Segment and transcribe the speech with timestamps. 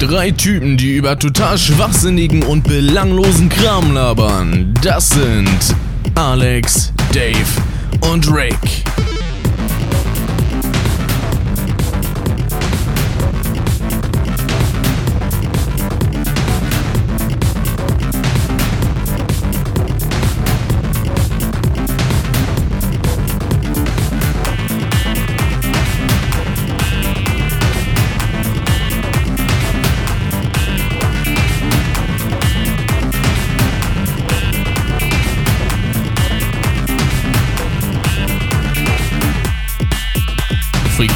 [0.00, 4.72] Drei Typen, die über total schwachsinnigen und belanglosen Kram labern.
[4.82, 5.76] Das sind
[6.14, 8.56] Alex, Dave und Rick.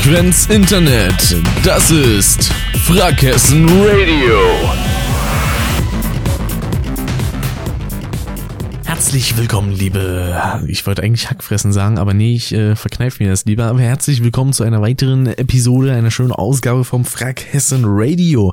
[0.04, 1.34] Frequenz Internet.
[1.64, 2.52] Das ist
[2.84, 4.38] Frackhessen Radio.
[8.84, 10.62] Herzlich willkommen, liebe.
[10.68, 13.64] Ich wollte eigentlich Hackfressen sagen, aber nee, ich äh, verkneife mir das lieber.
[13.64, 18.52] Aber herzlich willkommen zu einer weiteren Episode, einer schönen Ausgabe vom Frackhessen Radio.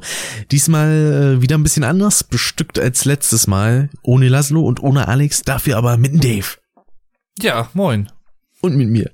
[0.51, 3.89] Diesmal äh, wieder ein bisschen anders bestückt als letztes Mal.
[4.03, 6.47] Ohne Laszlo und ohne Alex, dafür aber mit Dave.
[7.41, 8.09] Ja, moin.
[8.61, 9.11] Und mit mir.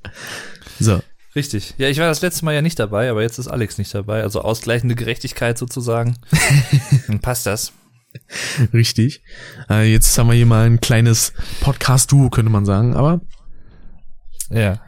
[0.79, 1.01] So,
[1.37, 1.75] Richtig.
[1.77, 4.23] Ja, ich war das letzte Mal ja nicht dabei, aber jetzt ist Alex nicht dabei.
[4.23, 6.17] Also ausgleichende Gerechtigkeit sozusagen.
[7.07, 7.73] Dann passt das.
[8.73, 9.21] Richtig.
[9.69, 12.95] Äh, jetzt haben wir hier mal ein kleines Podcast-Duo, könnte man sagen.
[12.95, 13.21] Aber
[14.49, 14.81] Ja.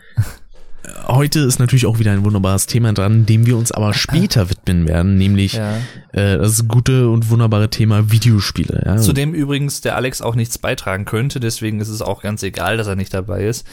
[1.08, 4.88] Heute ist natürlich auch wieder ein wunderbares Thema dran, dem wir uns aber später widmen
[4.88, 5.78] werden, nämlich ja.
[6.12, 8.84] äh, das gute und wunderbare Thema Videospiele.
[8.86, 8.98] Ja?
[8.98, 12.78] Zu dem übrigens der Alex auch nichts beitragen könnte, deswegen ist es auch ganz egal,
[12.78, 13.68] dass er nicht dabei ist.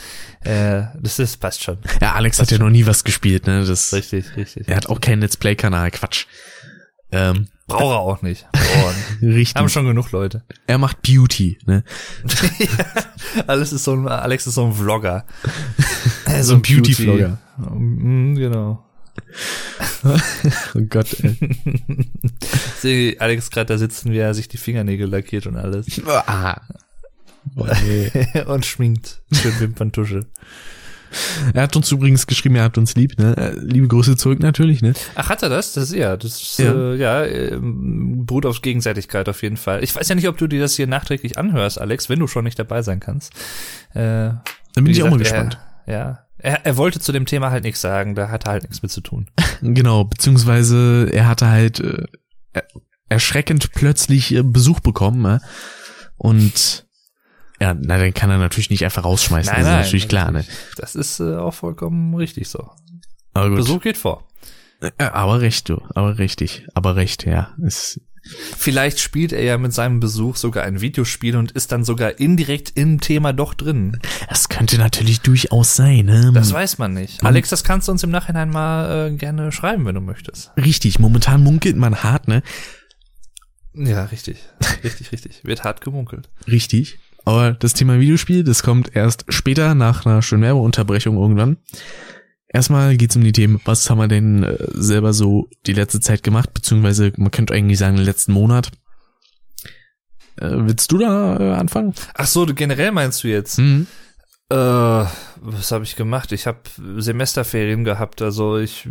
[0.44, 1.78] Äh, das ist, passt schon.
[2.00, 3.64] ja, Alex hat ja noch nie was gespielt, ne?
[3.64, 4.68] Das, Richtig, richtig.
[4.68, 6.26] er hat auch keinen Let's Play-Kanal, Quatsch.
[7.12, 8.46] Ähm, Braucht er auch nicht.
[9.20, 9.34] Nicht.
[9.34, 9.56] richtig.
[9.56, 10.44] Haben schon genug Leute.
[10.66, 11.82] Er macht Beauty, ne?
[13.46, 15.24] Alles ist so ein, Alex ist so ein Vlogger.
[16.42, 17.38] So ein Beauty-Vlogger.
[17.56, 18.84] Mm, Genau.
[20.74, 21.38] Oh Gott, ey.
[22.78, 25.86] Sehe Alex gerade da sitzen, wie er sich die Fingernägel lackiert und alles.
[26.06, 26.60] ah.
[27.54, 28.42] Boah, nee.
[28.42, 29.22] und schminkt.
[29.32, 30.26] Schön Wimperntusche.
[31.54, 33.36] Er hat uns übrigens geschrieben, er hat uns lieb, ne?
[33.36, 34.94] Äh, Liebe Grüße zurück natürlich, ne?
[35.14, 35.72] Ach, hat er das?
[35.72, 36.72] Das ist ja, das ist, Ja.
[36.72, 39.82] Äh, ja, ähm, beruht auf Gegenseitigkeit auf jeden Fall.
[39.84, 42.44] Ich weiß ja nicht, ob du dir das hier nachträglich anhörst, Alex, wenn du schon
[42.44, 43.32] nicht dabei sein kannst.
[43.94, 43.98] Äh,
[44.30, 44.42] Dann
[44.74, 45.58] bin ich auch mal gesagt, gespannt.
[45.86, 46.18] Er, ja.
[46.38, 48.90] Er, er wollte zu dem Thema halt nichts sagen, da hat er halt nichts mit
[48.90, 49.28] zu tun.
[49.62, 52.04] Genau, beziehungsweise er hatte halt äh,
[52.52, 52.66] er-
[53.08, 55.40] erschreckend plötzlich äh, Besuch bekommen, ne?
[56.18, 56.85] Und
[57.60, 60.44] ja, na, dann kann er natürlich nicht einfach rausschmeißen, das ist natürlich klar, ne?
[60.76, 62.70] Das ist äh, auch vollkommen richtig so.
[63.34, 63.58] Aber gut.
[63.58, 64.26] Besuch geht vor.
[65.00, 67.54] Ja, aber recht, du, aber richtig, aber recht, ja.
[67.62, 68.00] Ist,
[68.56, 72.72] Vielleicht spielt er ja mit seinem Besuch sogar ein Videospiel und ist dann sogar indirekt
[72.74, 74.00] im Thema doch drin.
[74.28, 76.32] das könnte natürlich durchaus sein, ne?
[76.34, 77.22] Das weiß man nicht.
[77.22, 80.50] Alex, das kannst du uns im Nachhinein mal äh, gerne schreiben, wenn du möchtest.
[80.56, 82.42] Richtig, momentan munkelt man hart, ne?
[83.74, 84.38] Ja, richtig.
[84.82, 85.44] Richtig, richtig.
[85.44, 86.28] Wird hart gemunkelt.
[86.48, 86.98] Richtig.
[87.26, 91.56] Aber das Thema Videospiel, das kommt erst später nach einer schönen Werbeunterbrechung irgendwann.
[92.46, 96.22] Erstmal geht's um die Themen, was haben wir denn äh, selber so die letzte Zeit
[96.22, 98.70] gemacht, beziehungsweise man könnte eigentlich sagen, den letzten Monat.
[100.36, 101.94] Äh, willst du da äh, anfangen?
[102.14, 103.58] Ach so, generell meinst du jetzt?
[103.58, 103.88] Mhm.
[104.48, 106.30] Äh, was habe ich gemacht?
[106.30, 106.60] Ich habe
[106.98, 108.88] Semesterferien gehabt, also ich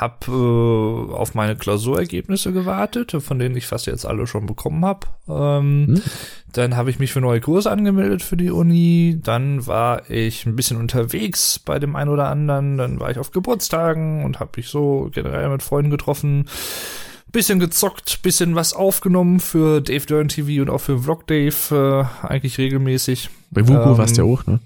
[0.00, 5.06] habe äh, auf meine Klausurergebnisse gewartet, von denen ich fast jetzt alle schon bekommen habe.
[5.28, 6.02] Ähm, Hm.
[6.52, 9.20] Dann habe ich mich für neue Kurse angemeldet für die Uni.
[9.22, 12.78] Dann war ich ein bisschen unterwegs bei dem einen oder anderen.
[12.78, 16.48] Dann war ich auf Geburtstagen und habe mich so generell mit Freunden getroffen.
[17.30, 22.26] Bisschen gezockt, bisschen was aufgenommen für Dave Dern TV und auch für Vlog Dave äh,
[22.26, 23.28] eigentlich regelmäßig.
[23.50, 24.60] Bei Vuko Ähm, warst du ja auch, ne?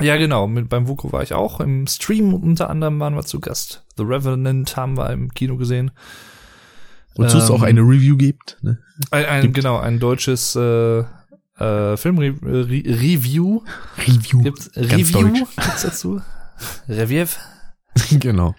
[0.00, 0.46] Ja, genau.
[0.46, 1.60] Mit, beim Vuko war ich auch.
[1.60, 3.84] Im Stream unter anderem waren wir zu Gast.
[3.96, 5.90] The Revenant haben wir im Kino gesehen.
[7.16, 8.78] Wozu es ähm, auch eine Review gibt, ne?
[9.10, 10.98] Ein, ein, Gibt- genau, ein deutsches äh,
[11.58, 13.62] äh, Filmreview.
[14.06, 14.42] Review.
[14.42, 15.56] Gibt's Ganz Review deutsch.
[15.56, 16.20] gibt's dazu?
[16.88, 17.26] Review.
[18.20, 18.54] genau.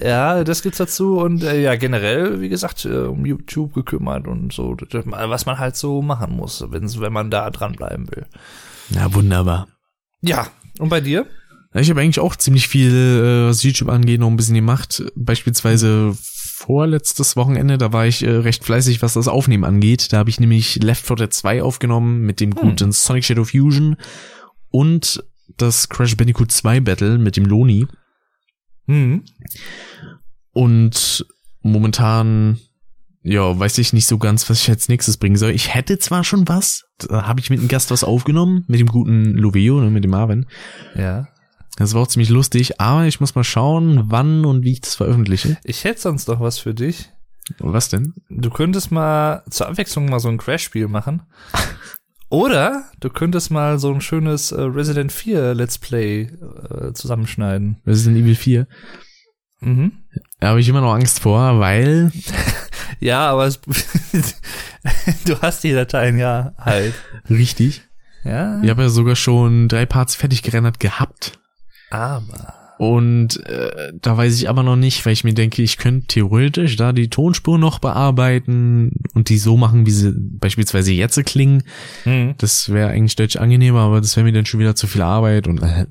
[0.00, 4.52] Ja, das gibt's dazu und äh, ja, generell, wie gesagt, äh, um YouTube gekümmert und
[4.52, 8.26] so, was man halt so machen muss, wenn, wenn man da dranbleiben will.
[8.90, 9.68] Ja, wunderbar.
[10.20, 10.48] Ja,
[10.78, 11.26] und bei dir?
[11.74, 15.02] Ich habe eigentlich auch ziemlich viel, äh, was YouTube angeht, noch ein bisschen gemacht.
[15.14, 20.12] Beispielsweise vorletztes Wochenende, da war ich äh, recht fleißig, was das Aufnehmen angeht.
[20.12, 23.96] Da habe ich nämlich Left 4 Dead 2 aufgenommen mit dem guten Sonic Shadow Fusion
[24.70, 25.22] und
[25.58, 27.86] das Crash Bandicoot 2 Battle mit dem Loni.
[28.86, 29.24] Hm.
[30.52, 31.26] Und
[31.60, 32.58] momentan,
[33.26, 35.50] ja, weiß ich nicht so ganz, was ich als nächstes bringen soll.
[35.50, 38.86] Ich hätte zwar schon was, da habe ich mit einem Gast was aufgenommen, mit dem
[38.86, 40.46] guten Loveo, ne, mit dem Marvin.
[40.94, 41.26] Ja.
[41.76, 44.94] Das war auch ziemlich lustig, aber ich muss mal schauen, wann und wie ich das
[44.94, 45.58] veröffentliche.
[45.64, 47.10] Ich hätte sonst noch was für dich.
[47.58, 48.14] Was denn?
[48.30, 51.22] Du könntest mal zur Abwechslung mal so ein Crash-Spiel machen.
[52.28, 57.82] Oder du könntest mal so ein schönes äh, Resident 4 Let's Play äh, zusammenschneiden.
[57.86, 58.66] Resident Evil 4.
[59.60, 59.92] Mhm.
[60.40, 62.12] Da habe ich immer noch Angst vor, weil
[63.00, 63.60] Ja, aber es,
[65.26, 66.94] du hast die Dateien ja halt.
[67.28, 67.82] richtig.
[68.24, 68.60] Ja.
[68.62, 71.38] Ich habe ja sogar schon drei Parts fertig gerendert gehabt.
[71.90, 72.65] Aber.
[72.78, 76.76] Und äh, da weiß ich aber noch nicht, weil ich mir denke, ich könnte theoretisch
[76.76, 81.62] da die Tonspur noch bearbeiten und die so machen, wie sie beispielsweise jetzt klingen.
[82.04, 82.34] Hm.
[82.38, 85.48] Das wäre eigentlich deutlich angenehmer, aber das wäre mir dann schon wieder zu viel Arbeit
[85.48, 85.86] und äh,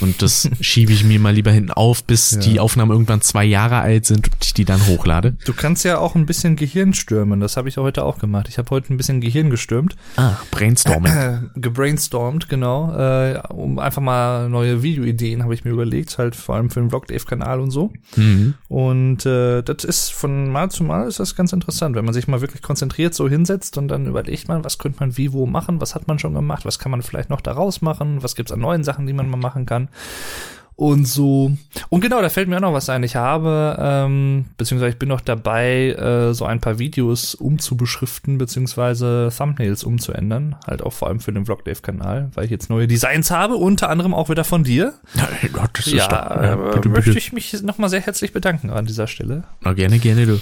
[0.00, 2.40] und das schiebe ich mir mal lieber hinten auf, bis Ja.
[2.40, 5.36] die Aufnahmen irgendwann zwei Jahre alt sind und ich die dann hochlade.
[5.46, 7.40] Du kannst ja auch ein bisschen Gehirn stürmen.
[7.40, 8.48] Das habe ich heute auch gemacht.
[8.50, 9.96] Ich habe heute ein bisschen Gehirn gestürmt.
[10.16, 11.50] Ah, Brainstorming.
[11.56, 12.94] Gebrainstormt, genau.
[12.94, 16.18] Äh, um einfach mal neue Videoideen habe ich mir überlegt.
[16.18, 17.92] Halt vor allem für den Vlog-Dave-Kanal und so.
[18.16, 18.54] mhm.
[18.68, 22.28] Und äh, das ist von Mal zu Mal ist das ganz interessant, wenn man sich
[22.28, 25.80] mal wirklich konzentriert so hinsetzt und dann überlegt man, was könnte man wie wo machen,
[25.80, 28.60] was hat man schon gemacht, was kann man vielleicht noch daraus machen, was gibt's an
[28.60, 29.88] neuen Sachen, die man mal machen kann.
[30.80, 31.50] Und so.
[31.88, 33.02] Und genau, da fällt mir auch noch was ein.
[33.02, 39.28] Ich habe, ähm, beziehungsweise ich bin noch dabei, äh, so ein paar Videos umzubeschriften, beziehungsweise
[39.36, 40.54] Thumbnails umzuändern.
[40.68, 44.14] Halt auch vor allem für den Vlogdave-Kanal, weil ich jetzt neue Designs habe, unter anderem
[44.14, 44.94] auch wieder von dir.
[45.14, 47.18] Nein, Gott, das Ja, ist doch, äh, ja bitte, möchte bitte.
[47.18, 49.42] ich mich nochmal sehr herzlich bedanken an dieser Stelle.
[49.62, 50.40] Na, gerne, gerne, du.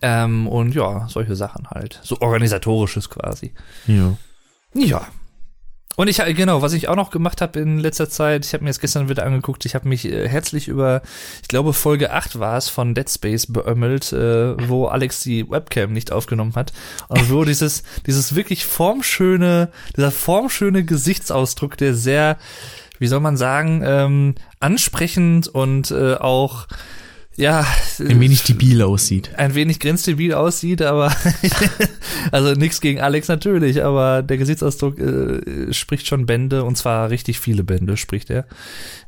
[0.00, 1.98] Ähm, und ja, solche Sachen halt.
[2.04, 3.52] So organisatorisches quasi.
[3.88, 4.16] Ja.
[4.74, 5.08] Ja.
[6.00, 8.70] Und ich genau, was ich auch noch gemacht habe in letzter Zeit, ich habe mir
[8.70, 11.02] jetzt gestern wieder angeguckt, ich habe mich äh, herzlich über,
[11.42, 15.92] ich glaube Folge 8 war es von Dead Space beömmelt, äh, wo Alex die Webcam
[15.92, 16.72] nicht aufgenommen hat.
[17.08, 22.38] Und wo dieses dieses wirklich formschöne, dieser formschöne Gesichtsausdruck, der sehr,
[22.98, 26.66] wie soll man sagen, ähm, ansprechend und äh, auch
[27.40, 27.66] ja,
[27.98, 29.30] Ein wenig debil aussieht.
[29.36, 31.12] ein wenig grenzdebil aussieht, aber
[32.32, 37.40] also nichts gegen Alex natürlich, aber der Gesichtsausdruck äh, spricht schon Bände und zwar richtig
[37.40, 38.44] viele Bände spricht er.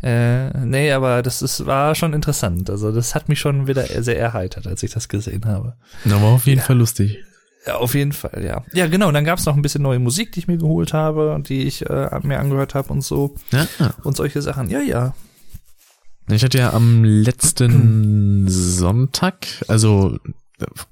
[0.02, 2.70] Äh, nee, aber das ist, war schon interessant.
[2.70, 5.74] Also das hat mich schon wieder sehr erheitert, als ich das gesehen habe.
[6.04, 7.18] Na, war auf jeden Fall lustig.
[7.66, 8.64] Ja, auf jeden Fall, ja.
[8.72, 9.06] Ja, genau.
[9.08, 11.48] Und dann gab es noch ein bisschen neue Musik, die ich mir geholt habe und
[11.48, 13.66] die ich äh, mir angehört habe und so Ja.
[14.02, 14.68] und solche Sachen.
[14.68, 15.14] Ja, ja.
[16.28, 20.18] Ich hatte ja am letzten Sonntag, also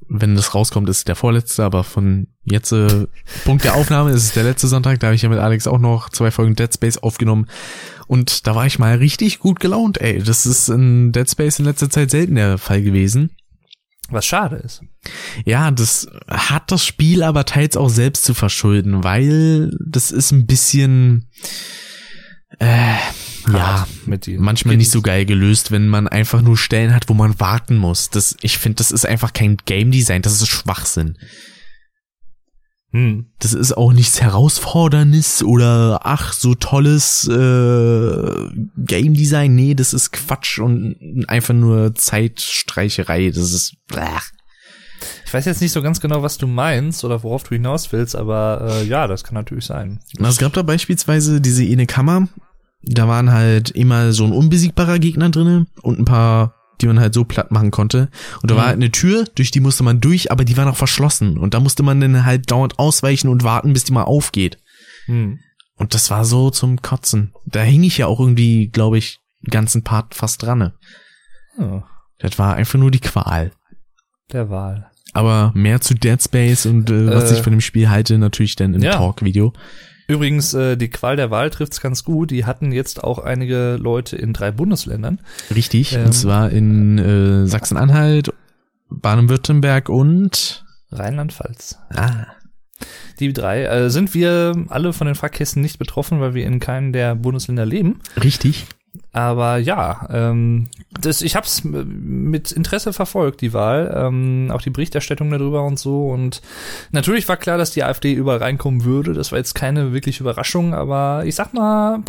[0.08, 3.06] wenn das rauskommt, ist der vorletzte, aber von jetzt äh,
[3.44, 5.78] Punkt der Aufnahme ist es der letzte Sonntag, da habe ich ja mit Alex auch
[5.78, 7.46] noch zwei Folgen Dead Space aufgenommen
[8.06, 10.22] und da war ich mal richtig gut gelaunt, ey.
[10.22, 13.30] Das ist in Dead Space in letzter Zeit selten der Fall gewesen.
[14.08, 14.82] Was schade ist.
[15.44, 20.46] Ja, das hat das Spiel aber teils auch selbst zu verschulden, weil das ist ein
[20.46, 21.28] bisschen
[22.58, 22.96] äh,
[23.58, 27.14] ja, mit die manchmal nicht so geil gelöst, wenn man einfach nur Stellen hat, wo
[27.14, 28.10] man warten muss.
[28.10, 31.16] Das, ich finde, das ist einfach kein Game Design, das ist Schwachsinn.
[32.92, 33.26] Hm.
[33.38, 39.54] Das ist auch nichts Herausforderndes oder ach, so tolles äh, Game Design.
[39.54, 43.30] Nee, das ist Quatsch und einfach nur Zeitstreicherei.
[43.30, 43.76] Das ist.
[43.86, 44.32] Blech.
[45.24, 48.16] Ich weiß jetzt nicht so ganz genau, was du meinst oder worauf du hinaus willst,
[48.16, 50.00] aber äh, ja, das kann natürlich sein.
[50.18, 52.28] Es gab da beispielsweise diese eine Kammer,
[52.82, 57.12] da waren halt immer so ein unbesiegbarer Gegner drinne und ein paar, die man halt
[57.14, 58.08] so platt machen konnte.
[58.42, 60.76] Und da war halt eine Tür, durch die musste man durch, aber die war noch
[60.76, 61.36] verschlossen.
[61.38, 64.58] Und da musste man dann halt dauernd ausweichen und warten, bis die mal aufgeht.
[65.06, 65.38] Hm.
[65.76, 67.32] Und das war so zum Kotzen.
[67.46, 70.72] Da hing ich ja auch irgendwie, glaube ich, den ganzen Part fast dran.
[71.58, 71.82] Oh,
[72.18, 73.52] Das war einfach nur die Qual.
[74.32, 74.86] der Wahl.
[75.12, 78.54] Aber mehr zu Dead Space und äh, was Äh, ich von dem Spiel halte, natürlich
[78.56, 78.92] dann im ja.
[78.92, 79.52] Talk-Video.
[80.10, 82.30] Übrigens, äh, die Qual der Wahl trifft's ganz gut.
[82.30, 85.20] Die hatten jetzt auch einige Leute in drei Bundesländern.
[85.54, 88.32] Richtig, Ähm, und zwar in äh, Sachsen-Anhalt,
[88.90, 91.78] Baden-Württemberg und Rheinland-Pfalz.
[91.94, 92.26] ah,
[93.20, 93.64] Die drei.
[93.64, 97.66] Äh, sind wir alle von den Fahrkästen nicht betroffen, weil wir in keinem der Bundesländer
[97.66, 98.00] leben.
[98.22, 98.66] richtig.
[99.12, 100.68] Aber ja, ähm,
[101.00, 105.78] das, ich habe es mit Interesse verfolgt, die Wahl, ähm, auch die Berichterstattung darüber und
[105.80, 106.08] so.
[106.08, 106.42] Und
[106.92, 109.12] natürlich war klar, dass die AfD überall reinkommen würde.
[109.12, 112.02] Das war jetzt keine wirkliche Überraschung, aber ich sag mal,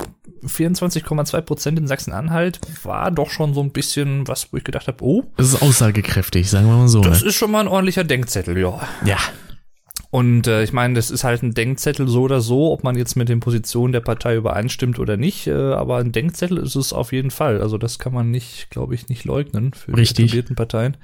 [0.45, 5.03] 24,2 Prozent in Sachsen-Anhalt war doch schon so ein bisschen was, wo ich gedacht habe,
[5.03, 7.01] oh, Das ist aussagekräftig, sagen wir mal so.
[7.01, 7.29] das ne?
[7.29, 8.79] ist schon mal ein ordentlicher Denkzettel, ja.
[9.05, 9.17] Ja,
[10.11, 13.15] Und äh, ich meine, das ist halt ein Denkzettel so oder so, ob man jetzt
[13.15, 17.13] mit den Positionen der Partei übereinstimmt oder nicht, äh, aber ein Denkzettel ist es auf
[17.13, 17.61] jeden Fall.
[17.61, 20.17] Also das kann man nicht, glaube ich, nicht leugnen für Richtig.
[20.17, 20.97] die etablierten Parteien.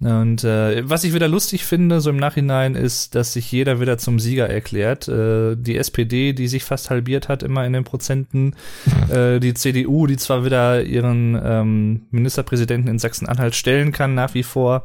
[0.00, 3.98] Und äh, was ich wieder lustig finde, so im Nachhinein, ist, dass sich jeder wieder
[3.98, 5.08] zum Sieger erklärt.
[5.08, 8.56] Äh, die SPD, die sich fast halbiert hat, immer in den Prozenten.
[9.10, 14.42] äh, die CDU, die zwar wieder ihren ähm, Ministerpräsidenten in Sachsen-Anhalt stellen kann, nach wie
[14.42, 14.84] vor.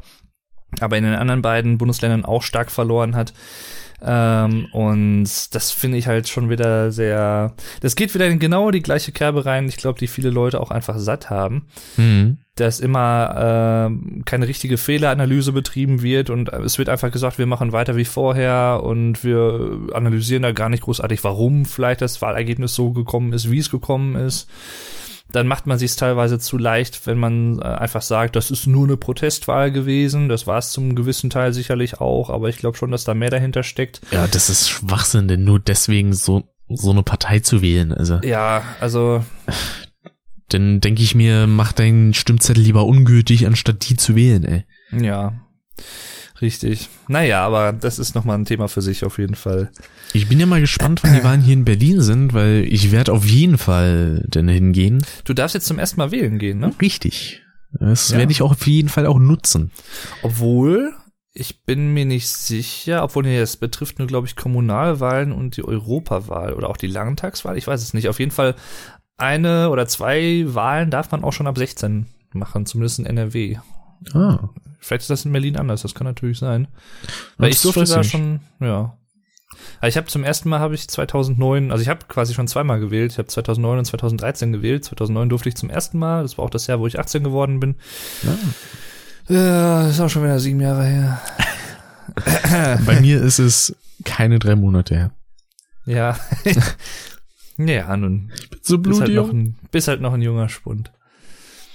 [0.82, 3.34] Aber in den anderen beiden Bundesländern auch stark verloren hat.
[4.02, 7.54] Ähm, und das finde ich halt schon wieder sehr.
[7.82, 9.68] Das geht wieder in genau die gleiche Kerbe rein.
[9.68, 11.68] Ich glaube, die viele Leute auch einfach satt haben.
[11.98, 12.38] Mhm.
[12.56, 17.74] Dass immer äh, keine richtige Fehleranalyse betrieben wird und es wird einfach gesagt, wir machen
[17.74, 22.92] weiter wie vorher und wir analysieren da gar nicht großartig, warum vielleicht das Wahlergebnis so
[22.92, 24.48] gekommen ist, wie es gekommen ist
[25.32, 28.86] dann macht man sich teilweise zu leicht, wenn man äh, einfach sagt, das ist nur
[28.86, 30.30] eine Protestwahl gewesen.
[30.30, 33.32] Das war es zum gewissen Teil sicherlich auch, aber ich glaube schon, dass da mehr
[33.32, 34.02] dahinter steckt.
[34.12, 38.20] Ja, das ist Schwachsinn, denn nur deswegen so so eine Partei zu wählen, also.
[38.24, 39.24] Ja, also
[40.50, 44.66] dann denke ich mir, mach deinen Stimmzettel lieber ungültig, anstatt die zu wählen, ey.
[44.92, 45.34] Ja.
[46.42, 46.90] Richtig.
[47.08, 49.72] Naja, aber das ist nochmal ein Thema für sich auf jeden Fall.
[50.14, 53.14] Ich bin ja mal gespannt, wann die Wahlen hier in Berlin sind, weil ich werde
[53.14, 55.06] auf jeden Fall denn hingehen.
[55.24, 56.74] Du darfst jetzt zum ersten Mal wählen gehen, ne?
[56.82, 57.42] Richtig.
[57.72, 58.18] Das Ja.
[58.18, 59.72] werde ich auch auf jeden Fall auch nutzen.
[60.24, 60.94] Obwohl,
[61.34, 65.64] ich bin mir nicht sicher, obwohl nee, es betrifft nur, glaube ich, Kommunalwahlen und die
[65.66, 67.58] Europawahl oder auch die Landtagswahl.
[67.58, 68.10] Ich weiß es nicht.
[68.10, 68.56] Auf jeden Fall
[69.18, 73.58] eine oder zwei Wahlen darf man auch schon ab 16 machen, zumindest in NRW.
[74.14, 74.50] Ah,
[74.86, 76.68] Vielleicht ist das in Berlin anders, das kann natürlich sein.
[77.38, 78.12] Weil ich durfte da ich.
[78.12, 78.96] schon, ja.
[79.80, 82.80] Also ich habe zum ersten Mal habe ich 2009, also ich habe quasi schon zweimal
[82.80, 83.12] gewählt.
[83.14, 84.86] Ich habe 2009 und 2013 gewählt.
[84.86, 86.22] 2009 durfte ich zum ersten Mal.
[86.22, 87.76] Das war auch das Jahr, wo ich 18 geworden bin.
[89.28, 91.22] Ja, das ist auch schon wieder sieben Jahre her.
[92.86, 95.12] bei mir ist es keine drei Monate her.
[95.86, 96.18] Ja.
[97.58, 98.32] ja, nun.
[98.62, 99.48] So Bist halt, noch blutig.
[99.48, 100.92] ein, bist halt noch ein junger Spund.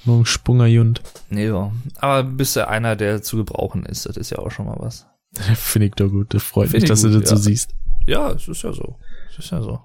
[0.05, 1.03] Noch ein Spunger Jund.
[1.29, 1.73] Nee, ja.
[1.97, 4.07] Aber bist du einer, der zu gebrauchen ist.
[4.07, 5.07] Das ist ja auch schon mal was.
[5.55, 6.35] Finde ich doch gut.
[6.35, 7.41] Das freut Find mich, ich dass gut, du das so ja.
[7.43, 7.75] siehst.
[8.07, 8.97] Ja, es ist ja so.
[9.31, 9.81] Es ist ja so.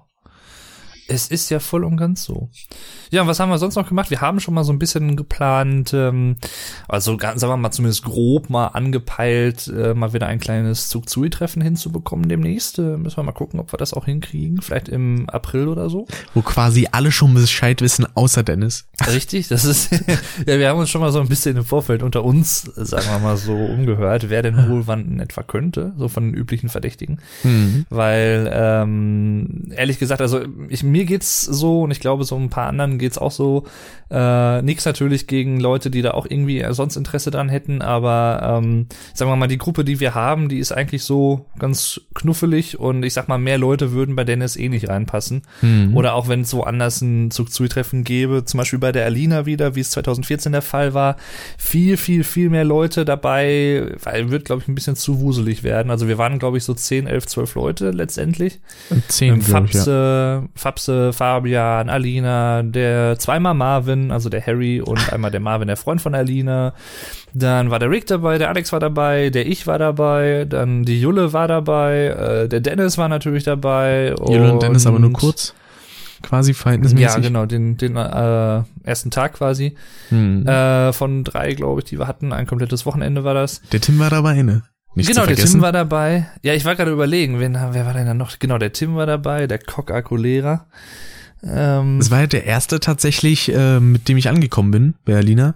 [1.08, 2.50] Es ist ja voll und ganz so.
[3.10, 4.10] Ja, und was haben wir sonst noch gemacht?
[4.10, 6.36] Wir haben schon mal so ein bisschen geplant, ähm,
[6.88, 12.28] also sagen wir mal zumindest grob mal angepeilt, äh, mal wieder ein kleines Zug-Zui-Treffen hinzubekommen
[12.28, 12.78] demnächst.
[12.78, 14.60] Äh, müssen wir mal gucken, ob wir das auch hinkriegen.
[14.60, 16.06] Vielleicht im April oder so.
[16.34, 18.86] Wo quasi alle schon Bescheid wissen, außer Dennis.
[19.06, 19.90] Richtig, das ist,
[20.46, 23.18] ja, wir haben uns schon mal so ein bisschen im Vorfeld unter uns, sagen wir
[23.20, 27.20] mal so, umgehört, wer denn wohl wann in etwa könnte, so von den üblichen Verdächtigen.
[27.44, 27.86] Mhm.
[27.90, 32.68] Weil, ähm, ehrlich gesagt, also ich, mir geht's so und ich glaube, so ein paar
[32.68, 33.64] anderen geht's auch so.
[34.08, 38.86] Äh, nix natürlich gegen Leute, die da auch irgendwie sonst Interesse dran hätten, aber ähm,
[39.14, 43.02] sagen wir mal, die Gruppe, die wir haben, die ist eigentlich so ganz knuffelig und
[43.02, 45.42] ich sag mal, mehr Leute würden bei Dennis eh nicht reinpassen.
[45.60, 45.96] Mhm.
[45.96, 49.80] Oder auch wenn es woanders ein Zug-Zui-Treffen gäbe, zum Beispiel bei der Alina wieder, wie
[49.80, 51.16] es 2014 der Fall war,
[51.58, 55.90] viel, viel, viel mehr Leute dabei, weil wird, glaube ich, ein bisschen zu wuselig werden.
[55.90, 58.60] Also wir waren, glaube ich, so 10, 11, 12 Leute letztendlich.
[59.08, 59.80] Zehn, Ähm, glaub ich, ja.
[59.80, 60.48] Fabse,
[60.86, 66.00] Fabse, Fabian, Alina, der zweimal Marvin, also der Harry und einmal der Marvin, der Freund
[66.00, 66.74] von Alina.
[67.34, 71.00] Dann war der Rick dabei, der Alex war dabei, der Ich war dabei, dann die
[71.00, 74.14] Julle war dabei, äh, der Dennis war natürlich dabei.
[74.26, 75.54] Jule und Dennis aber nur kurz.
[76.22, 77.16] Quasi verhältnismäßig.
[77.16, 79.76] Ja, genau, den, den äh, ersten Tag quasi.
[80.10, 80.46] Mhm.
[80.46, 82.32] Äh, von drei, glaube ich, die wir hatten.
[82.32, 83.60] Ein komplettes Wochenende war das.
[83.70, 84.62] Der Tim war dabei, ne?
[84.96, 85.36] Nicht genau, der.
[85.36, 86.26] Tim war dabei.
[86.42, 88.38] Ja, ich war gerade überlegen, wen, wer war denn da noch?
[88.38, 90.66] Genau, der Tim war dabei, der Coca-Colera.
[91.44, 95.54] Ähm, Das war halt der erste tatsächlich, äh, mit dem ich angekommen bin, Berliner.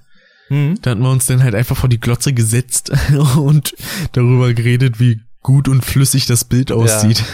[0.49, 0.75] hm.
[0.83, 2.93] Da hatten wir uns dann halt einfach vor die Glotze gesetzt
[3.37, 3.75] und
[4.13, 7.25] darüber geredet, wie gut und flüssig das Bild aussieht.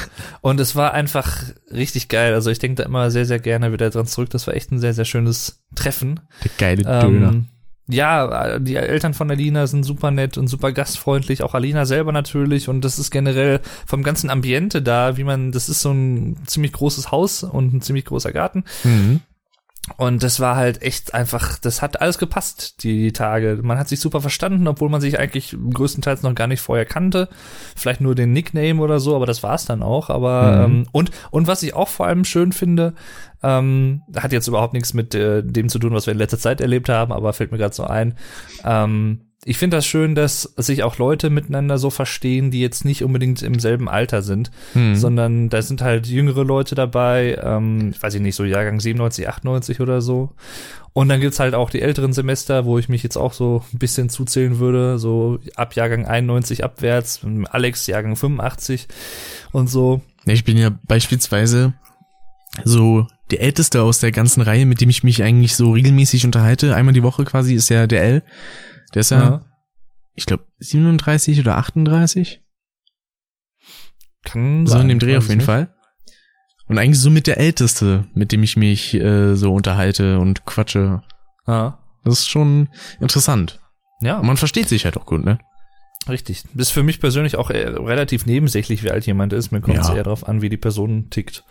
[0.43, 2.35] Und es war einfach richtig geil.
[2.35, 4.31] Also ich denke da immer sehr, sehr gerne wieder dran zurück.
[4.31, 6.21] Das war echt ein sehr, sehr schönes Treffen.
[6.45, 7.33] Der geile Döner.
[7.33, 7.47] Ähm,
[7.89, 12.69] ja, die Eltern von Alina sind super nett und super gastfreundlich, auch Alina selber natürlich
[12.69, 16.73] und das ist generell vom ganzen Ambiente da, wie man, das ist so ein ziemlich
[16.73, 19.21] großes Haus und ein ziemlich großer Garten Mhm.
[19.99, 23.61] Und das war halt echt einfach, das hat alles gepasst, die Tage.
[23.63, 27.29] Man hat sich super verstanden, obwohl man sich eigentlich größtenteils noch gar nicht vorher kannte.
[27.77, 30.11] Vielleicht nur den Nickname oder so, aber das war's dann auch.
[30.11, 30.75] Aber Mhm.
[30.75, 32.95] ähm, und und was ich auch vor allem schön finde,
[33.43, 36.61] ähm, hat jetzt überhaupt nichts mit äh, dem zu tun, was wir in letzter Zeit
[36.61, 38.17] erlebt haben, aber fällt mir gerade so ein.
[38.65, 43.05] Ähm, ich finde das schön, dass sich auch Leute miteinander so verstehen, die jetzt nicht
[43.05, 44.97] unbedingt im selben Alter sind, Mhm.
[44.97, 49.81] sondern da sind halt jüngere Leute dabei, ähm, weiß ich nicht, so Jahrgang 97, 98
[49.81, 50.33] oder so.
[50.93, 53.79] Und dann gibt's halt auch die älteren Semester, wo ich mich jetzt auch so ein
[53.79, 58.89] bisschen zuzählen würde, so ab Jahrgang 91 abwärts, Alex Jahrgang 85
[59.53, 60.01] und so.
[60.25, 61.75] Ich bin ja beispielsweise
[62.65, 66.75] so der Älteste aus der ganzen Reihe, mit dem ich mich eigentlich so regelmäßig unterhalte.
[66.75, 68.23] Einmal die Woche quasi ist ja der L.
[68.97, 69.45] Der ist ja,
[70.15, 72.41] ich glaube, 37 oder 38.
[74.25, 75.47] Kann So sein, in dem Dreh auf jeden nicht.
[75.47, 75.75] Fall.
[76.67, 81.03] Und eigentlich so mit der Älteste, mit dem ich mich äh, so unterhalte und quatsche.
[81.47, 81.79] Ja.
[82.05, 83.61] Das ist schon interessant.
[84.01, 84.19] Ja.
[84.19, 85.39] Und man versteht sich halt auch gut, ne?
[86.09, 86.45] Richtig.
[86.55, 89.51] Das ist für mich persönlich auch äh, relativ nebensächlich, wie alt jemand ist.
[89.53, 89.97] Mir kommt es Ja.
[89.97, 91.45] eher darauf an, wie die Person tickt.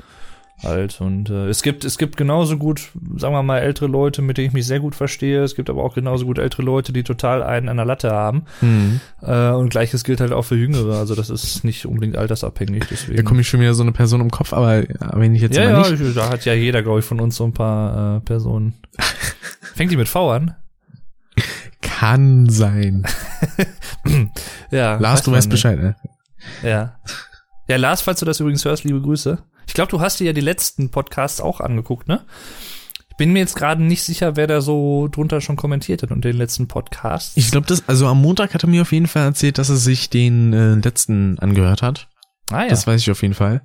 [0.64, 1.02] Halt.
[1.02, 4.48] Und äh, es gibt, es gibt genauso gut, sagen wir mal, ältere Leute, mit denen
[4.48, 5.44] ich mich sehr gut verstehe.
[5.44, 8.46] Es gibt aber auch genauso gut ältere Leute, die total einen an der Latte haben.
[8.62, 9.00] Hm.
[9.22, 10.98] Äh, und gleiches gilt halt auch für Jüngere.
[10.98, 12.86] Also das ist nicht unbedingt altersabhängig.
[12.90, 13.18] Deswegen.
[13.18, 14.84] Da komme ich schon wieder so eine Person im Kopf, aber
[15.14, 16.02] wenn ich jetzt ja, mal ja, nicht.
[16.02, 18.76] ich- da hat ja jeder, glaube ich, von uns so ein paar äh, Personen.
[19.76, 20.56] Fängt die mit V an?
[21.82, 23.06] Kann sein.
[24.72, 24.98] Ja.
[24.98, 25.50] Lars, weiß du weißt.
[25.50, 25.96] Bescheid, ne?
[26.64, 27.00] Ja.
[27.68, 29.40] Ja, Lars, falls du das übrigens hörst, liebe Grüße.
[29.68, 32.26] Ich glaube, du hast dir ja die letzten Podcasts auch angeguckt, ne?
[33.10, 36.26] Ich bin mir jetzt gerade nicht sicher, wer da so drunter schon kommentiert hat und
[36.26, 37.38] den letzten Podcasts.
[37.38, 39.78] Ich glaube, das, also am Montag hat er mir auf jeden Fall erzählt, dass er
[39.78, 42.10] sich den äh, letzten angehört hat.
[42.52, 42.70] ah ja.
[42.70, 43.62] Das weiß ich auf jeden Fall.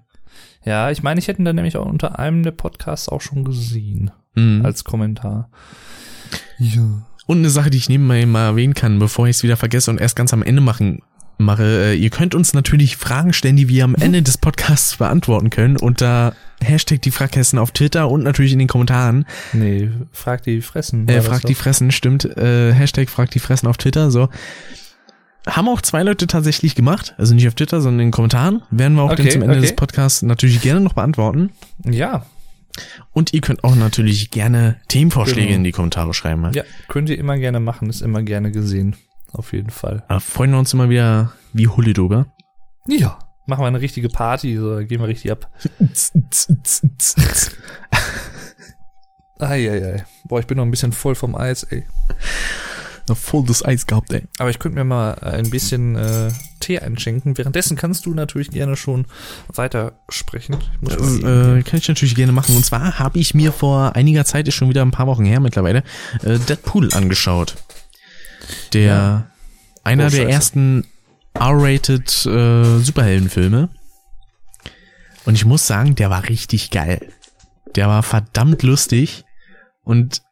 [0.64, 3.44] ja, ich meine, ich hätte ihn dann nämlich auch unter einem der Podcasts auch schon
[3.44, 4.12] gesehen.
[4.36, 4.64] Mhm.
[4.64, 5.50] Als Kommentar.
[6.58, 7.08] Ja.
[7.26, 10.00] Und eine Sache, die ich nebenbei mal erwähnen kann, bevor ich es wieder vergesse und
[10.00, 11.02] erst ganz am Ende machen
[11.40, 15.50] mache, äh, ihr könnt uns natürlich Fragen stellen, die wir am Ende des Podcasts beantworten
[15.50, 19.24] können unter Hashtag die Fraghessen auf Twitter und natürlich in den Kommentaren.
[19.52, 21.08] Nee, frag die Fressen.
[21.08, 21.40] Äh, doch.
[21.40, 22.24] die Fressen, stimmt.
[22.24, 24.28] Äh, Hashtag fragt die Fressen auf Twitter, so.
[25.46, 28.62] Haben auch zwei Leute tatsächlich gemacht, also nicht auf Twitter, sondern in den Kommentaren.
[28.70, 29.62] Werden wir auch Okay, dann zum Ende okay.
[29.62, 31.50] des Podcasts natürlich gerne noch beantworten.
[31.84, 32.26] Ja,
[33.12, 35.56] Und ihr könnt auch natürlich gerne Themenvorschläge Genau.
[35.56, 36.52] in die Kommentare schreiben.
[36.52, 38.96] ja, könnt ihr immer gerne machen, ist immer gerne gesehen.
[39.32, 40.04] Auf jeden Fall.
[40.08, 42.26] Da freuen wir uns immer wieder wie Hulle drüber.
[42.86, 43.18] Ja.
[43.46, 45.50] Machen wir eine richtige Party, so, gehen wir richtig ab.
[49.40, 50.04] Eieiei.
[50.24, 51.84] Boah, ich bin noch ein bisschen voll vom Eis, ey.
[53.08, 54.22] Noch voll das Eis gehabt, ey.
[54.38, 57.36] Aber ich könnte mir mal ein bisschen äh, Tee einschenken.
[57.36, 59.06] Währenddessen kannst du natürlich gerne schon
[59.48, 60.58] weitersprechen.
[60.60, 62.54] Ich muss Das, äh, kann ich natürlich gerne machen.
[62.54, 65.40] Und zwar habe ich mir vor einiger Zeit, ist schon wieder ein paar Wochen her
[65.40, 65.82] mittlerweile,
[66.22, 67.56] äh, Deadpool angeschaut.
[68.72, 69.30] Der Ja.
[69.84, 70.30] einer Oh, der scheiße.
[70.30, 70.86] ersten
[71.34, 73.68] R-rated äh, Superheldenfilme.
[75.24, 77.12] Und ich muss sagen, der war richtig geil.
[77.76, 79.24] Der war verdammt lustig
[79.84, 80.22] und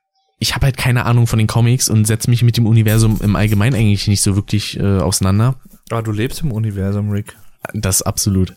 [0.41, 3.37] ich habe halt keine Ahnung von den Comics und setze mich mit dem Universum im
[3.37, 5.57] Allgemeinen eigentlich nicht so wirklich äh, auseinander.
[5.91, 7.37] ah, du lebst im Universum, Rick.
[7.75, 8.55] Das absolut.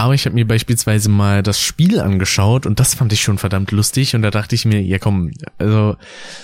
[0.00, 3.70] Aber ich habe mir beispielsweise mal das Spiel angeschaut und das fand ich schon verdammt
[3.70, 5.94] lustig und da dachte ich mir, ja komm, also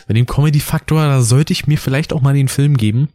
[0.06, 3.08] bei dem Comedy-Faktor, da sollte ich mir vielleicht auch mal den Film geben.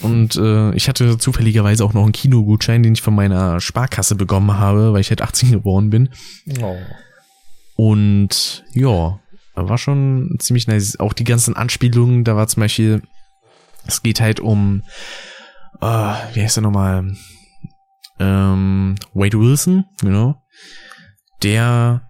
[0.00, 4.56] Und äh, ich hatte zufälligerweise auch noch einen Kinogutschein, den ich von meiner Sparkasse bekommen
[4.56, 6.10] habe, weil ich halt 18 geworden bin.
[6.62, 6.76] Oh.
[7.74, 9.18] Und ja,
[9.56, 11.00] war schon ziemlich nice.
[11.00, 13.02] Auch die ganzen Anspielungen, da war zum Beispiel,
[13.84, 14.84] es geht halt um,
[15.80, 17.16] äh, wie heißt er nochmal?
[18.18, 20.42] Ähm, Wade Wilson, genau.
[21.42, 22.02] Der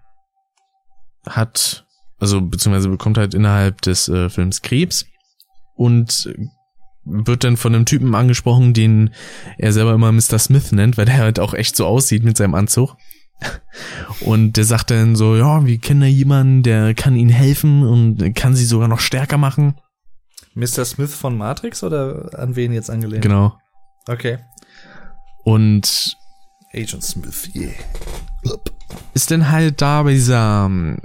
[1.27, 1.85] hat,
[2.19, 5.05] also beziehungsweise bekommt halt innerhalb des äh, Films Krebs
[5.75, 6.33] und
[7.05, 9.11] wird dann von einem Typen angesprochen, den
[9.57, 10.39] er selber immer Mr.
[10.39, 12.95] Smith nennt, weil der halt auch echt so aussieht mit seinem Anzug.
[14.19, 18.35] Und der sagt dann so, ja, wir kennen da jemanden, der kann ihnen helfen und
[18.35, 19.75] kann sie sogar noch stärker machen.
[20.55, 20.83] Mr.
[20.83, 23.21] Smith von Matrix oder an wen jetzt angelehnt?
[23.21, 23.57] Genau.
[24.07, 24.39] Okay.
[25.49, 26.15] Und
[26.75, 27.71] Agent Smith, yeah.
[29.15, 30.99] ist dann halt da bei dieser ähm,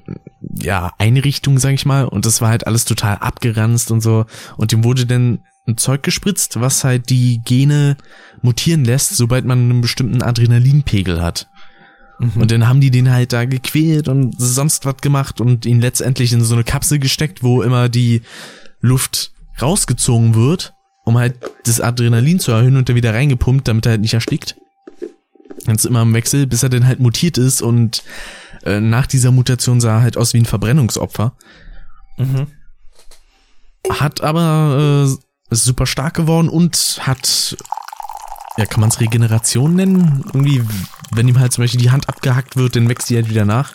[0.61, 4.27] ja, Einrichtung, sag ich mal, und das war halt alles total abgeranzt und so.
[4.59, 7.97] Und dem wurde dann ein Zeug gespritzt, was halt die Gene
[8.43, 11.49] mutieren lässt, sobald man einen bestimmten Adrenalinpegel hat.
[12.19, 16.35] Und dann haben die den halt da gequält und sonst was gemacht und ihn letztendlich
[16.35, 18.21] in so eine Kapsel gesteckt, wo immer die
[18.81, 20.74] Luft rausgezogen wird,
[21.05, 24.57] um halt das Adrenalin zu erhöhen und dann wieder reingepumpt, damit er halt nicht erstickt.
[25.67, 28.03] Ganz immer im Wechsel, bis er dann halt mutiert ist und
[28.65, 31.37] äh, nach dieser Mutation sah er halt aus wie ein Verbrennungsopfer.
[32.17, 32.47] Mhm.
[33.91, 37.57] Hat aber äh, ist super stark geworden und hat,
[38.57, 40.23] ja, kann man es Regeneration nennen?
[40.27, 40.63] Irgendwie,
[41.13, 43.75] wenn ihm halt zum Beispiel die Hand abgehackt wird, dann wächst die halt wieder nach.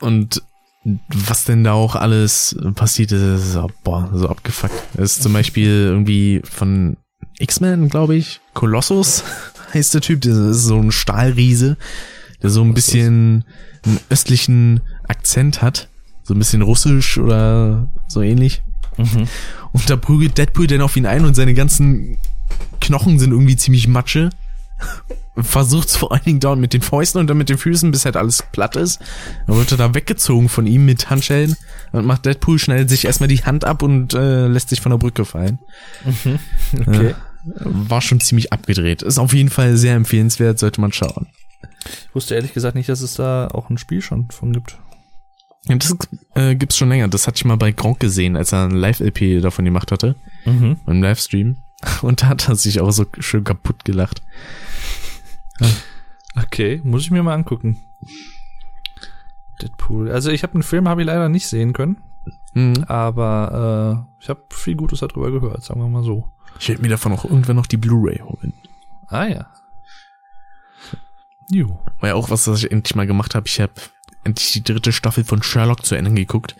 [0.00, 0.42] Und
[0.84, 4.74] was denn da auch alles passiert ist, boah, so abgefuckt.
[4.94, 6.96] Das ist zum Beispiel irgendwie von
[7.38, 9.24] X-Men, glaube ich, Kolossus
[9.74, 11.76] heißt der Typ, das ist so ein Stahlriese,
[12.42, 13.44] der so ein bisschen
[13.84, 15.88] einen östlichen Akzent hat,
[16.22, 18.62] so ein bisschen russisch oder so ähnlich.
[18.96, 19.28] Mhm.
[19.72, 22.16] Und da prügelt Deadpool dann auf ihn ein und seine ganzen
[22.80, 24.30] Knochen sind irgendwie ziemlich matsche.
[25.42, 28.16] Versucht's vor allen Dingen dauernd mit den Fäusten und dann mit den Füßen, bis halt
[28.16, 29.00] alles platt ist.
[29.46, 31.56] Dann wird er da weggezogen von ihm mit Handschellen
[31.92, 34.98] und macht Deadpool schnell sich erstmal die Hand ab und äh, lässt sich von der
[34.98, 35.58] Brücke fallen.
[36.78, 37.10] Okay.
[37.10, 37.16] Ja,
[37.64, 39.02] war schon ziemlich abgedreht.
[39.02, 41.26] Ist auf jeden Fall sehr empfehlenswert, sollte man schauen.
[41.84, 44.78] Ich wusste ehrlich gesagt nicht, dass es da auch ein Spiel schon von gibt.
[45.66, 45.94] Ja, das
[46.34, 47.08] äh, gibt's schon länger.
[47.08, 50.16] Das hatte ich mal bei Gronk gesehen, als er ein Live-LP davon gemacht hatte.
[50.44, 50.76] Mhm.
[50.86, 51.56] Im Livestream.
[52.02, 54.22] Und da hat er sich auch so schön kaputt gelacht.
[56.36, 57.80] Okay, muss ich mir mal angucken.
[59.60, 60.10] Deadpool.
[60.10, 61.98] Also ich habe einen Film, habe ich leider nicht sehen können,
[62.54, 62.84] Mhm.
[62.88, 66.28] aber äh, ich habe viel Gutes darüber gehört, sagen wir mal so.
[66.58, 68.52] Ich werde mir davon auch irgendwann noch die Blu-ray holen.
[69.06, 69.46] Ah ja.
[71.48, 71.82] Jo.
[72.00, 73.46] War ja auch was, was ich endlich mal gemacht habe.
[73.46, 73.72] Ich habe
[74.24, 76.54] endlich die dritte Staffel von Sherlock zu Ende geguckt.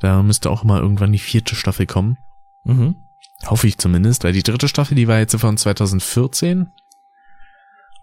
[0.00, 2.18] Da müsste auch mal irgendwann die vierte Staffel kommen.
[2.64, 2.96] Mhm.
[3.46, 6.70] Hoffe ich zumindest, weil die dritte Staffel, die war jetzt von 2014.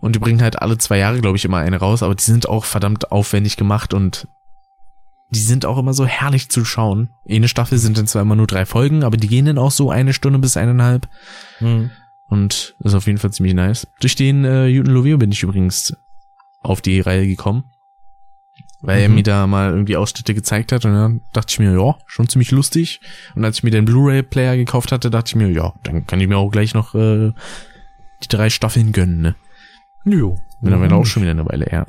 [0.04, 2.50] Und die bringen halt alle zwei Jahre, glaube ich, immer eine raus, aber die sind
[2.50, 4.28] auch verdammt aufwendig gemacht und
[5.30, 7.12] die sind auch immer so herrlich zu schauen.
[7.28, 9.92] Eine Staffel sind dann zwar immer nur drei Folgen, aber die gehen dann auch so
[9.92, 11.08] eine Stunde bis eineinhalb.
[11.62, 11.90] Mhm.
[12.28, 13.88] Und ist auf jeden Fall ziemlich nice.
[14.02, 15.96] Durch den äh, Juten Lovio bin ich übrigens
[16.62, 17.64] auf die Reihe gekommen.
[18.82, 19.16] Weil er Mhm.
[19.16, 22.52] mir da mal irgendwie Ausschnitte gezeigt hat und dann dachte ich mir, ja, schon ziemlich
[22.52, 23.00] lustig.
[23.36, 26.28] Und als ich mir den Blu-ray-Player gekauft hatte, dachte ich mir, ja, dann kann ich
[26.28, 27.32] mir auch gleich noch äh,
[28.22, 29.36] die drei Staffeln gönnen, ne?
[30.06, 30.38] Jo.
[30.62, 31.88] Mittlerweile auch schon wieder eine Weile her.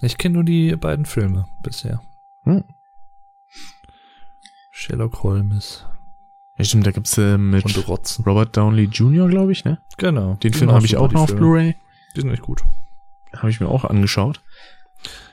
[0.00, 2.02] Ich kenne nur die beiden Filme bisher.
[2.44, 2.64] Hm.
[4.70, 5.84] Sherlock Holmes
[6.56, 7.64] Ja, stimmt, da gibt's äh, mit.
[8.26, 9.78] Robert Downey Jr., glaube ich, ne?
[9.98, 10.34] Genau.
[10.36, 11.36] Den Film habe ich auch noch auf.
[11.36, 11.76] Blu-ray.
[12.16, 12.62] Die sind echt gut.
[13.36, 14.40] Habe ich mir auch angeschaut.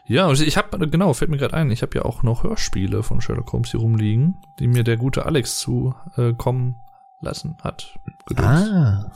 [0.05, 3.19] Ja, ich habe genau, fällt mir gerade ein, ich habe ja auch noch Hörspiele von
[3.19, 6.77] Sherlock Holmes hier rumliegen, die mir der gute Alex zu äh, kommen
[7.19, 7.99] lassen hat.
[8.25, 8.69] Gedöns.
[8.69, 9.11] Ah,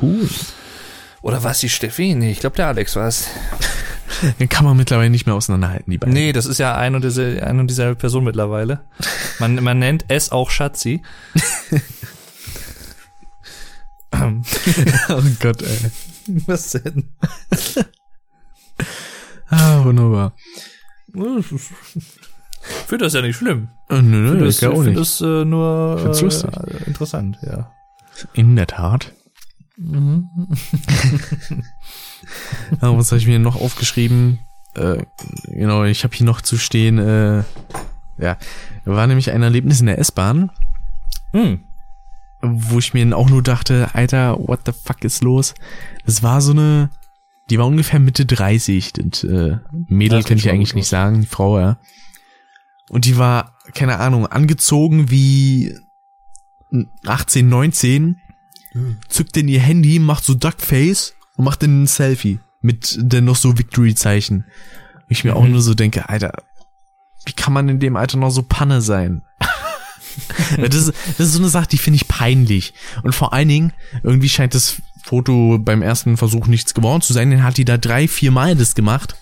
[0.00, 0.28] cool.
[1.24, 2.14] Oder war es die Steffi?
[2.14, 3.28] Nee, ich glaube der Alex war es.
[4.38, 6.12] Den kann man mittlerweile nicht mehr auseinanderhalten, die beiden.
[6.12, 8.82] Nee, das ist ja ein und, diese, ein und dieselbe Person mittlerweile.
[9.38, 11.02] Man, man nennt es auch Schatzi.
[15.08, 15.90] Oh Gott, ey.
[16.46, 17.10] Was denn?
[19.48, 20.34] Ah, wunderbar.
[21.12, 21.46] Ich
[22.86, 23.70] finde das ja nicht schlimm.
[23.88, 25.00] Äh, nö, nö, Das, ich ich auch finde nicht.
[25.00, 27.72] das äh, nur äh, interessant, ja.
[28.34, 29.12] In der Tat.
[29.76, 30.30] Mhm.
[32.80, 34.38] Ja, was habe ich mir noch aufgeschrieben?
[34.74, 35.04] Äh,
[35.46, 37.44] genau, ich habe hier noch zu stehen, äh,
[38.18, 38.38] ja,
[38.84, 40.50] war nämlich ein Erlebnis in der S-Bahn,
[41.32, 41.60] Hm.
[42.42, 45.54] wo ich mir auch nur dachte, Alter, what the fuck ist los?
[46.06, 46.90] Das war so eine,
[47.50, 49.58] die war ungefähr Mitte 30, das äh,
[49.88, 51.78] Mädel Das geht ich eigentlich nicht sagen, die Frau, ja.
[52.88, 55.76] Und die war, keine Ahnung, angezogen wie
[57.06, 58.20] 18, 19,
[59.08, 63.36] zückt in ihr Handy, macht so Duckface und macht dann ein Selfie mit dann noch
[63.36, 64.44] so Victory-Zeichen.
[65.08, 65.52] Ich mir auch Mhm.
[65.52, 66.32] nur so denke, Alter,
[67.26, 69.22] wie kann man in dem Alter noch so Panne sein?
[70.56, 72.72] Das, ist, das ist so eine Sache, die finde ich peinlich.
[73.02, 73.72] Und vor allen Dingen,
[74.04, 77.78] irgendwie scheint das Foto beim ersten Versuch nichts geworden zu sein, dann hat die da
[77.78, 79.16] drei, vier Mal das gemacht.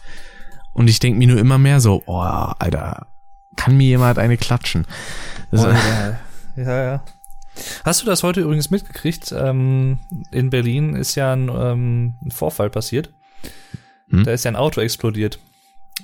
[0.74, 3.06] Und ich denke mir nur immer mehr so, oh, Alter,
[3.56, 4.86] kann mir jemand eine klatschen?
[5.50, 6.18] Das, Oh, ja.
[6.56, 7.04] ja, ja.
[7.84, 9.32] Hast du das heute übrigens mitgekriegt?
[9.36, 9.98] Ähm,
[10.30, 13.10] in Berlin ist ja ein, ähm, ein Vorfall passiert.
[14.08, 14.24] Hm?
[14.24, 15.38] Da ist ja ein Auto explodiert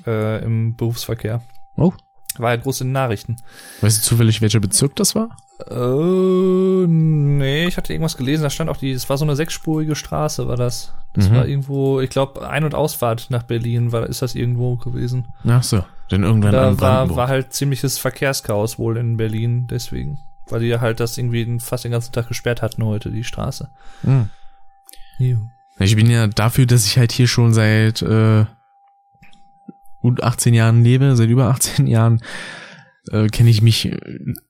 [0.06, 1.42] äh, im Berufsverkehr.
[1.76, 1.92] oh,
[2.36, 3.36] War ja groß in den Nachrichten.
[3.80, 5.36] weißt du zufällig, welcher Bezirk das war?
[5.68, 9.96] Äh, nee, ich hatte irgendwas gelesen, da stand auch die, es war so eine sechsspurige
[9.96, 10.92] Straße, war das.
[11.14, 11.34] Das Mhm.
[11.34, 15.28] war irgendwo, ich glaube, Ein- und Ausfahrt nach Berlin war, ist das irgendwo gewesen.
[15.46, 20.18] Ach so, dann irgendwann Da war, war halt ziemliches Verkehrschaos wohl in Berlin, deswegen.
[20.50, 23.68] Weil die ja halt das irgendwie fast den ganzen Tag gesperrt hatten heute, die Straße.
[24.02, 24.30] Hm.
[25.80, 28.46] Ich bin ja dafür, dass ich halt hier schon seit äh,
[30.00, 32.22] gut 18 Jahren lebe, seit über 18 Jahren,
[33.10, 33.98] äh, kenne ich mich äh,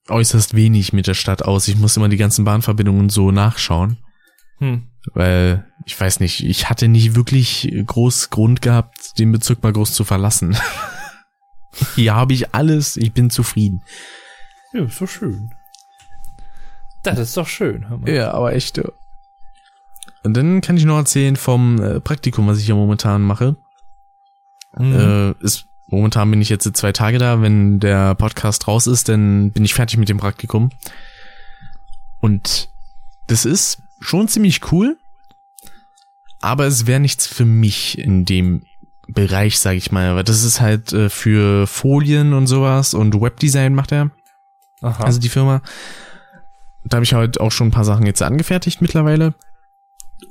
[0.09, 1.69] äußerst wenig mit der Stadt aus.
[1.69, 3.99] Ich muss immer die ganzen Bahnverbindungen so nachschauen,
[4.59, 4.89] Hm.
[5.15, 9.93] weil ich weiß nicht, ich hatte nicht wirklich groß Grund gehabt, den Bezirk mal groß
[9.95, 10.57] zu verlassen.
[11.95, 13.83] Hier habe ich alles, ich bin zufrieden.
[14.73, 15.51] Ja, ist doch schön.
[17.11, 17.87] Das ist doch schön.
[18.07, 18.81] Ja, aber echt.
[20.23, 23.57] Und dann kann ich noch erzählen vom äh, Praktikum, was ich ja momentan mache.
[24.77, 24.95] Mhm.
[24.95, 27.41] Äh, ist, momentan bin ich jetzt zwei Tage da.
[27.41, 30.71] Wenn der Podcast raus ist, dann bin ich fertig mit dem Praktikum.
[32.21, 32.69] Und
[33.27, 34.97] das ist schon ziemlich cool.
[36.41, 38.63] Aber es wäre nichts für mich in dem
[39.07, 40.15] Bereich, sag ich mal.
[40.15, 44.11] Weil das ist halt äh, für Folien und sowas und Webdesign macht er.
[44.83, 45.03] Aha.
[45.03, 45.63] Also die Firma.
[46.89, 49.35] Da habe ich halt auch schon ein paar Sachen jetzt angefertigt mittlerweile.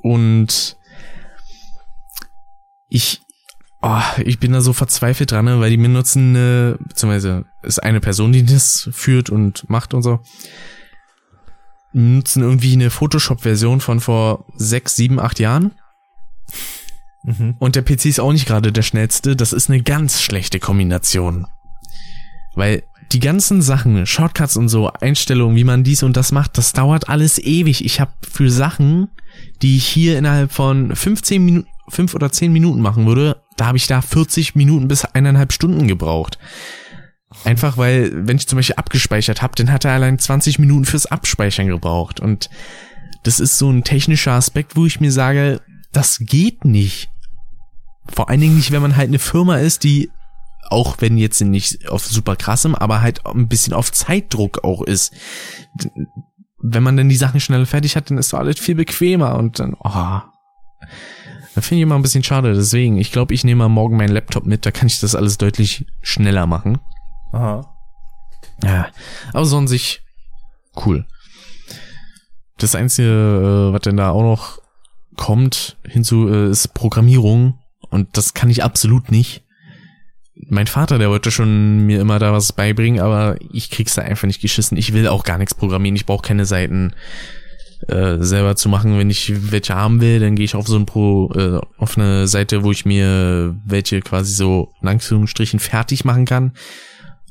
[0.02, 0.78] Und
[2.90, 3.22] ich,
[3.82, 7.84] oh, ich bin da so verzweifelt dran, ne, weil die mir nutzen, äh, beziehungsweise ist
[7.84, 10.20] eine Person, die das führt und macht und so,
[11.94, 15.72] nutzen irgendwie eine Photoshop-Version von vor sechs, sieben, acht Jahren.
[17.24, 17.56] mhm.
[17.60, 19.36] Und der PC ist auch nicht gerade der schnellste.
[19.36, 21.48] Das ist eine ganz schlechte Kombination.
[22.56, 26.74] Weil die ganzen Sachen, Shortcuts und so, Einstellungen, wie man dies und das macht, das
[26.74, 27.86] dauert alles ewig.
[27.86, 29.10] Ich habe für Sachen,
[29.62, 33.78] die ich hier innerhalb von 15 Minuten, 5 oder 10 Minuten machen würde, da habe
[33.78, 36.38] ich da 40 Minuten bis eineinhalb Stunden gebraucht.
[37.44, 41.06] Einfach weil, wenn ich zum Beispiel abgespeichert habe, dann hat er allein 20 Minuten fürs
[41.06, 42.20] Abspeichern gebraucht.
[42.20, 42.50] Und
[43.24, 47.10] das ist so ein technischer Aspekt, wo ich mir sage, das geht nicht.
[48.08, 50.10] Vor allen Dingen nicht, wenn man halt eine Firma ist, die
[50.72, 55.14] auch wenn jetzt nicht auf super krassem, aber halt ein bisschen auf Zeitdruck auch ist.
[56.60, 59.60] Wenn man dann die Sachen schnell fertig hat, dann ist so alles viel bequemer und
[59.60, 60.22] dann, oh.
[61.56, 62.54] Da finde ich immer ein bisschen schade.
[62.54, 65.38] Deswegen, ich glaube, ich nehme mal morgen meinen Laptop mit, da kann ich das alles
[65.38, 66.80] deutlich schneller machen.
[67.32, 67.74] Aha.
[68.64, 68.90] Ja,
[69.34, 70.02] aber sonst sich
[70.86, 71.06] cool.
[72.58, 74.60] Das Einzige, äh, was denn da auch noch
[75.16, 77.60] kommt hinzu, äh, ist Programmierung.
[77.90, 79.44] Und das kann ich absolut nicht.
[80.50, 84.28] Mein Vater, der wollte schon mir immer da was beibringen, aber ich krieg's da einfach
[84.28, 84.78] nicht geschissen.
[84.78, 85.96] Ich will auch gar nichts programmieren.
[85.96, 86.94] Ich brauche keine Seiten
[87.88, 88.98] äh, selber zu machen.
[88.98, 92.28] Wenn ich welche haben will, dann gehe ich auf so ein Pro, äh, auf eine
[92.28, 96.54] Seite, wo ich mir welche quasi so in Anführungsstrichen fertig machen kann.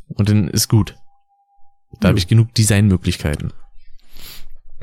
[0.08, 0.96] Und dann ist gut.
[2.00, 2.08] Da Ja.
[2.10, 3.52] habe ich genug Designmöglichkeiten.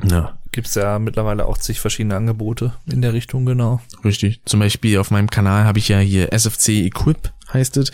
[0.02, 3.80] Ja, Gibt's ja mittlerweile auch zig verschiedene Angebote in der Richtung, genau.
[4.04, 4.40] richtig.
[4.44, 7.90] Zum Beispiel auf meinem Kanal habe ich ja hier SFC Equip, heißt es.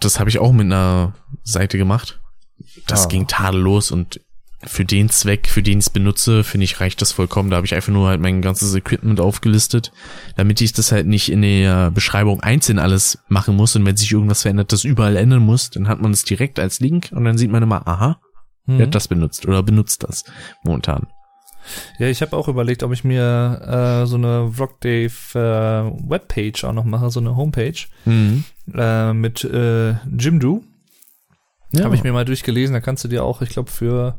[0.00, 1.14] Das habe ich auch mit einer
[1.44, 2.20] Seite gemacht.
[2.86, 3.08] Das Ah.
[3.08, 4.20] ging tadellos und
[4.66, 7.48] für den Zweck, für den ich es benutze, finde ich, reicht das vollkommen.
[7.50, 9.90] Da habe ich einfach nur halt mein ganzes Equipment aufgelistet,
[10.36, 14.12] damit ich das halt nicht in der Beschreibung einzeln alles machen muss und wenn sich
[14.12, 17.38] irgendwas verändert, das überall ändern muss, dann hat man es direkt als Link und dann
[17.38, 18.20] sieht man immer, aha,
[18.66, 18.82] wer Mhm.
[18.82, 20.24] hat das benutzt oder benutzt das
[20.62, 21.06] momentan.
[21.98, 26.72] Ja, ich habe auch überlegt, ob ich mir äh, so eine Vlogdave äh, Webpage auch
[26.72, 28.44] noch mache, so eine Homepage Mhm.
[28.74, 30.62] äh, mit äh, Jimdo.
[31.72, 34.16] Ja, Habe ich mir mal durchgelesen, da kannst du dir auch, ich glaube, für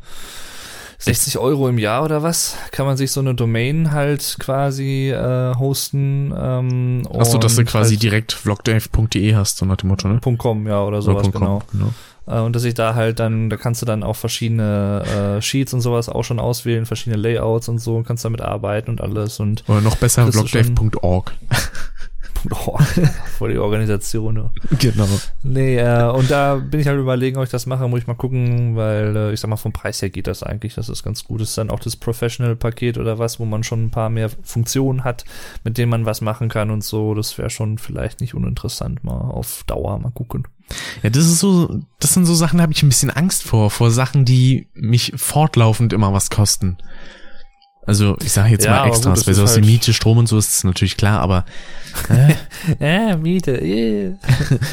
[1.00, 5.56] 60 Euro im Jahr oder was, kann man sich so eine Domain halt quasi äh,
[5.56, 6.32] hosten.
[6.38, 10.22] Ähm, Achso, dass du quasi halt direkt vlogdave.de hast, so nach dem Motto, ne?
[10.38, 11.60] .com, ja, oder sowas, Oder genau.
[11.60, 11.94] .com, genau.
[12.28, 15.04] Äh, und dass ich da halt dann, da kannst du dann auch verschiedene
[15.38, 18.90] äh, Sheets und sowas auch schon auswählen, verschiedene Layouts und so, und kannst damit arbeiten
[18.90, 20.36] und alles und Oder noch besser, Das
[23.38, 24.36] voll die Organisation.
[24.38, 24.52] Ja.
[24.80, 25.08] genau.
[25.44, 28.16] Nee, äh, und da bin ich halt überlegen, ob ich das mache, muss ich mal
[28.16, 31.24] gucken, weil äh, ich sag mal, vom Preis her geht das eigentlich, das ist ganz
[31.24, 31.42] gut.
[31.42, 35.04] Das ist dann auch das Professional-Paket oder was, wo man schon ein paar mehr Funktionen
[35.04, 35.26] hat,
[35.64, 37.14] mit denen man was machen kann und so.
[37.14, 40.48] Das wäre schon vielleicht nicht uninteressant, mal auf Dauer mal gucken.
[41.04, 43.70] Ja, das ist so, das sind so Sachen, da habe ich ein bisschen Angst vor,
[43.70, 46.78] vor Sachen, die mich fortlaufend immer was kosten.
[47.86, 50.28] Also ich sage jetzt Ja, mal gut, Extras, ist sowas wie halt- Miete, Strom und
[50.28, 51.46] so ist es natürlich klar, aber
[52.80, 54.14] äh, Äh, Miete, yeah.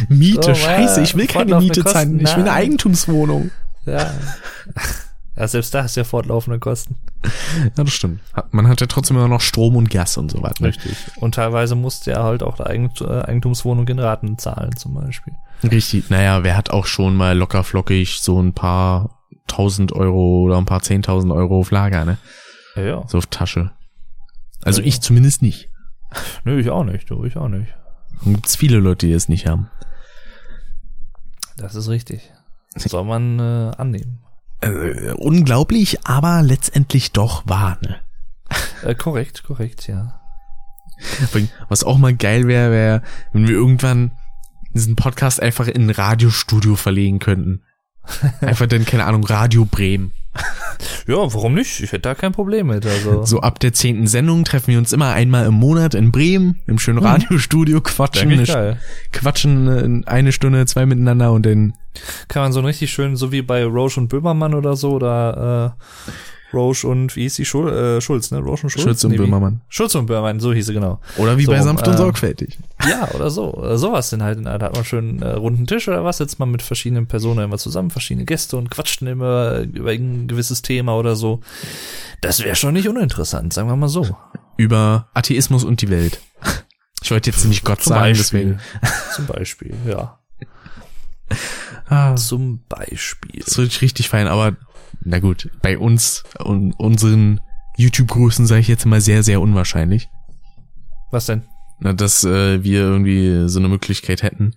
[0.09, 2.53] Miete, Oh, scheiße, ja, ich will keine Miete zahlen, ich will eine.
[2.53, 3.51] Eigentumswohnung.
[3.87, 4.12] Ja.
[5.37, 6.97] ja, selbst da ist ja fortlaufende Kosten.
[7.77, 8.21] Ja, das stimmt.
[8.51, 10.66] Man hat ja trotzdem immer noch Strom und Gas und so weiter.
[10.66, 10.94] Richtig.
[11.16, 15.33] Und teilweise musste er halt auch Eigent äh, Eigentumswohnung in Raten zahlen, zum Beispiel.
[15.64, 20.59] Richtig, naja, wer hat auch schon mal locker flockig so ein paar tausend Euro oder
[20.59, 22.18] ein paar zehntausend Euro auf Lager, ne?
[22.79, 23.05] Ja, ja.
[23.09, 23.73] So auf Tasche.
[24.62, 24.87] Also Ja.
[24.88, 25.71] ich zumindest nicht.
[26.45, 27.75] Nö, ich auch nicht, du, ich auch nicht.
[28.25, 29.71] Gibt's viele Leute, die es nicht haben.
[31.57, 32.33] Das ist richtig.
[32.77, 34.21] Soll man äh, annehmen.
[34.61, 38.01] Äh, unglaublich, aber letztendlich doch wahr, ne?
[38.83, 40.21] Äh, korrekt, korrekt, ja.
[41.69, 44.12] Was auch mal geil wäre, wäre, wenn wir irgendwann
[44.73, 47.62] diesen Podcast einfach in ein Radiostudio verlegen könnten.
[48.40, 50.12] Einfach dann, keine Ahnung, Radio Bremen.
[51.07, 51.81] Ja, warum nicht?
[51.81, 52.87] Ich hätte da kein Problem mit.
[52.87, 53.25] Also.
[53.25, 56.79] So ab der zehnten Sendung treffen wir uns immer einmal im Monat in Bremen, im
[56.79, 58.79] schönen Radiostudio, quatschen, eine,
[59.12, 61.75] quatschen eine Stunde, zwei miteinander und dann
[62.29, 66.12] Kann man so richtig schön, so wie bei Roche und Böhmermann oder so, oder äh,
[66.53, 68.39] Roche und, wie hieß die, Schul äh, Schulz, ne?
[68.39, 68.83] Roche und Schulz?
[68.85, 69.17] Schulz und wie?
[69.19, 69.61] Böhmermann.
[69.69, 71.01] Schulz und Böhmermann, so hieß sie, genau.
[71.19, 72.59] Oder wie So, bei Sanft und ähm, Sorgfältig.
[72.89, 73.53] Ja, oder so.
[73.53, 74.45] Oder sowas denn halt.
[74.45, 77.59] Da hat man schön äh, runden Tisch oder was, sitzt man mit verschiedenen Personen immer
[77.59, 81.41] zusammen, verschiedene Gäste und quatscht immer über ein gewisses Thema oder so.
[82.21, 84.17] Das wäre schon nicht uninteressant, sagen wir mal so.
[84.57, 86.21] Über Atheismus und die Welt.
[87.01, 88.59] Ich wollte jetzt nicht Gott Zum sagen, Beispiel.
[88.59, 88.61] deswegen.
[89.15, 90.19] Zum Beispiel, ja.
[91.89, 93.41] Ah, Zum Beispiel.
[93.45, 94.57] das würde ich richtig feiern, aber
[95.05, 97.41] na gut, bei uns und unseren
[97.77, 100.09] YouTube-Größen sage ich jetzt mal sehr, sehr unwahrscheinlich.
[101.11, 101.45] Was denn?
[101.81, 104.55] Na, dass äh, wir irgendwie so eine Möglichkeit hätten.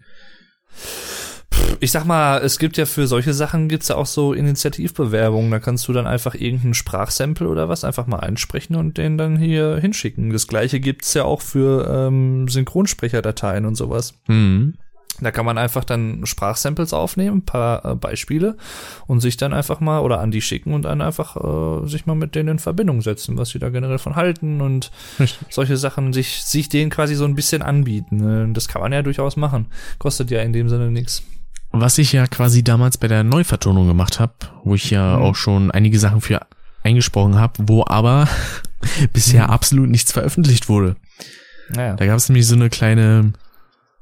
[1.79, 5.51] Ich sag mal, es gibt ja für solche Sachen gibt's ja auch so Initiativbewerbungen.
[5.51, 9.37] Da kannst du dann einfach irgendeinen Sprachsample oder was einfach mal einsprechen und den dann
[9.37, 10.31] hier hinschicken.
[10.31, 14.15] Das gleiche gibt's ja auch für ähm, Synchronsprecherdateien und sowas.
[14.25, 14.75] Hm.
[15.21, 18.57] Da kann man einfach dann Sprachsamples aufnehmen, ein paar äh, Beispiele
[19.07, 22.15] und sich dann einfach mal oder an die schicken und dann einfach äh, sich mal
[22.15, 25.47] mit denen in Verbindung setzen, was sie da generell von halten und Richtig.
[25.49, 28.17] solche Sachen sich, sich denen quasi so ein bisschen anbieten.
[28.17, 28.49] Ne?
[28.53, 29.67] Das kann man ja durchaus machen.
[29.99, 31.23] Kostet ja in dem Sinne nichts.
[31.71, 35.23] Was ich ja quasi damals bei der Neuvertonung gemacht habe, wo ich ja mhm.
[35.23, 36.41] auch schon einige Sachen für
[36.83, 38.27] eingesprochen habe, wo aber
[39.13, 39.51] bisher mhm.
[39.51, 40.95] absolut nichts veröffentlicht wurde.
[41.69, 41.95] Naja.
[41.95, 43.33] Da gab es nämlich so eine kleine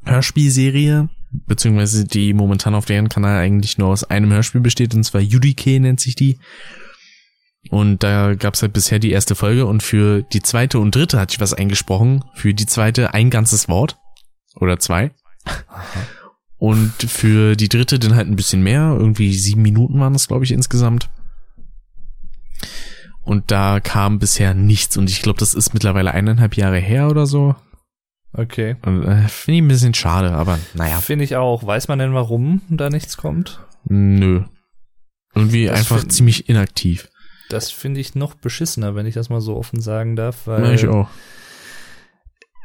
[0.05, 1.09] Hörspielserie,
[1.47, 5.79] beziehungsweise die momentan auf deren Kanal eigentlich nur aus einem Hörspiel besteht, und zwar UDK
[5.79, 6.39] nennt sich die.
[7.69, 11.19] Und da gab es halt bisher die erste Folge und für die zweite und dritte
[11.19, 12.23] hatte ich was eingesprochen.
[12.33, 13.97] Für die zweite ein ganzes Wort.
[14.55, 15.12] Oder zwei.
[16.57, 18.95] Und für die dritte dann halt ein bisschen mehr.
[18.97, 21.09] Irgendwie sieben Minuten waren das, glaube ich, insgesamt.
[23.21, 24.97] Und da kam bisher nichts.
[24.97, 27.55] Und ich glaube, das ist mittlerweile eineinhalb Jahre her oder so.
[28.33, 28.75] Okay.
[28.83, 30.99] Äh, Finde ich ein bisschen schade, aber naja.
[31.01, 31.65] Finde ich auch.
[31.65, 33.59] Weiß man denn, warum da nichts kommt?
[33.85, 34.43] Nö.
[35.33, 37.09] Irgendwie das einfach ziemlich inaktiv.
[37.49, 40.45] Das finde ich noch beschissener, wenn ich das mal so offen sagen darf.
[40.45, 41.09] Weil ja, ich auch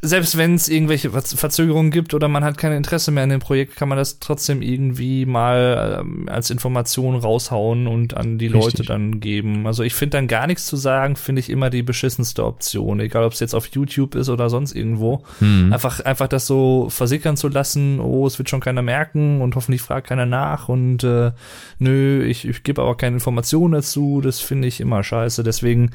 [0.05, 3.75] selbst wenn es irgendwelche Verzögerungen gibt oder man hat kein Interesse mehr an dem Projekt,
[3.75, 8.62] kann man das trotzdem irgendwie mal ähm, als Information raushauen und an die Richtig.
[8.62, 9.67] Leute dann geben.
[9.67, 13.25] Also ich finde dann gar nichts zu sagen, finde ich immer die beschissenste Option, egal
[13.25, 15.23] ob es jetzt auf YouTube ist oder sonst irgendwo.
[15.40, 15.73] Mhm.
[15.73, 19.81] Einfach einfach das so versickern zu lassen, oh, es wird schon keiner merken und hoffentlich
[19.81, 21.33] fragt keiner nach und äh,
[21.79, 25.43] nö, ich, ich gebe aber keine Informationen dazu, das finde ich immer scheiße.
[25.43, 25.93] Deswegen,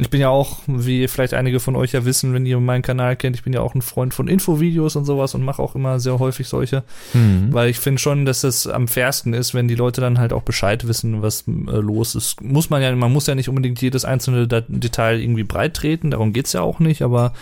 [0.00, 3.16] ich bin ja auch, wie vielleicht einige von euch ja wissen, wenn ihr meinen Kanal
[3.16, 6.00] kennt, ich bin ja auch ein Freund von Infovideos und sowas und mache auch immer
[6.00, 7.52] sehr häufig solche, mhm.
[7.52, 10.42] weil ich finde schon, dass es am fairsten ist, wenn die Leute dann halt auch
[10.42, 12.40] Bescheid wissen, was äh, los ist.
[12.40, 16.32] Muss man ja, man muss ja nicht unbedingt jedes einzelne Detail irgendwie breit treten, darum
[16.32, 17.32] geht's ja auch nicht, aber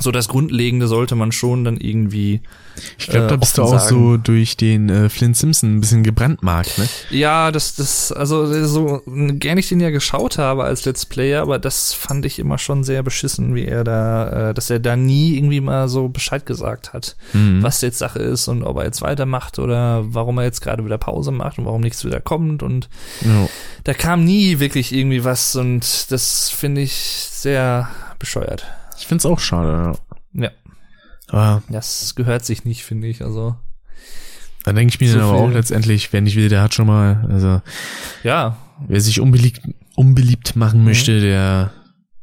[0.00, 2.40] so das Grundlegende sollte man schon dann irgendwie.
[2.98, 3.88] Ich glaube, da bist äh, du auch sagen.
[3.88, 6.88] so durch den äh, Flint Simpson ein bisschen gebrandmarkt, ne?
[7.10, 11.58] Ja, das, das, also so gern ich den ja geschaut habe als Let's Player, aber
[11.58, 15.36] das fand ich immer schon sehr beschissen, wie er da, äh, dass er da nie
[15.36, 17.62] irgendwie mal so Bescheid gesagt hat, mhm.
[17.62, 20.98] was jetzt Sache ist und ob er jetzt weitermacht oder warum er jetzt gerade wieder
[20.98, 22.88] Pause macht und warum nichts wieder kommt und
[23.20, 23.48] ja.
[23.84, 28.66] da kam nie wirklich irgendwie was und das finde ich sehr bescheuert.
[29.00, 29.96] Ich find's auch schade,
[30.34, 30.42] ja.
[30.44, 30.50] Ja.
[31.28, 33.22] Aber das gehört sich nicht, finde ich.
[33.22, 33.56] Also.
[34.64, 36.86] Dann denke ich mir so dann aber auch letztendlich, wer nicht will, der hat schon
[36.86, 37.62] mal, also.
[38.22, 38.56] Ja.
[38.86, 39.60] Wer sich unbeliebt,
[39.96, 40.86] unbeliebt machen mhm.
[40.86, 41.72] möchte, der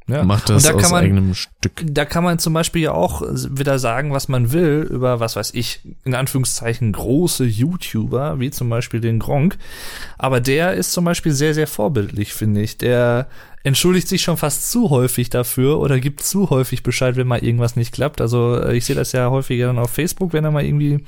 [0.10, 0.24] ja.
[0.24, 1.84] Macht das da aus man, eigenem Stück.
[1.84, 5.54] Da kann man zum Beispiel ja auch wieder sagen, was man will über, was weiß
[5.54, 9.58] ich, in Anführungszeichen große YouTuber, wie zum Beispiel den Gronk.
[10.18, 12.78] Aber der ist zum Beispiel sehr, sehr vorbildlich, finde ich.
[12.78, 13.28] Der
[13.67, 17.75] entschuldigt sich schon fast zu häufig dafür oder gibt zu häufig Bescheid, wenn mal irgendwas
[17.75, 18.21] nicht klappt.
[18.21, 21.03] Also äh, ich sehe das ja häufiger dann auf Facebook, wenn er mal irgendwie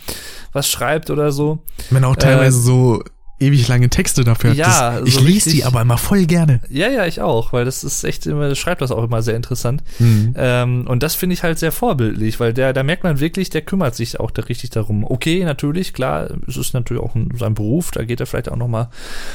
[0.51, 1.59] was schreibt oder so.
[1.89, 3.03] Wenn auch teilweise äh, so
[3.39, 6.59] ewig lange Texte dafür Ja, das, ich so lese die aber immer voll gerne.
[6.69, 9.35] Ja, ja, ich auch, weil das ist echt immer, das schreibt das auch immer sehr
[9.35, 9.83] interessant.
[9.99, 10.33] Mhm.
[10.37, 13.61] Ähm, und das finde ich halt sehr vorbildlich, weil der, da merkt man wirklich, der
[13.61, 15.03] kümmert sich auch da richtig darum.
[15.03, 18.57] Okay, natürlich, klar, es ist natürlich auch ein, sein Beruf, da geht er vielleicht auch
[18.57, 18.89] noch mal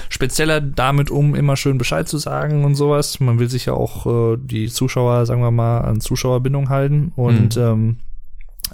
[0.09, 3.21] spezieller damit um, immer schön Bescheid zu sagen und sowas.
[3.21, 7.57] Man will sich ja auch äh, die Zuschauer, sagen wir mal, an Zuschauerbindung halten und
[7.57, 7.63] mhm.
[7.63, 7.97] ähm,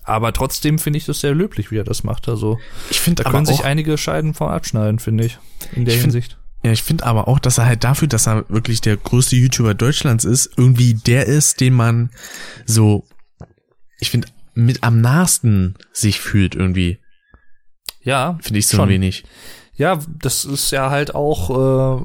[0.02, 2.28] aber trotzdem finde ich das sehr löblich, wie er das macht.
[2.28, 2.58] Also
[2.90, 5.38] ich finde, da können sich einige Scheiden von abschneiden, finde ich,
[5.72, 6.32] in der ich Hinsicht.
[6.32, 9.36] Find, ja, ich finde aber auch, dass er halt dafür, dass er wirklich der größte
[9.36, 12.10] YouTuber Deutschlands ist, irgendwie der ist, den man
[12.66, 13.06] so,
[13.98, 16.98] ich finde, mit am nahesten sich fühlt irgendwie.
[18.02, 18.38] Ja.
[18.42, 18.88] Finde ich so schon.
[18.88, 19.24] ein wenig.
[19.74, 22.04] Ja, das ist ja halt auch, äh,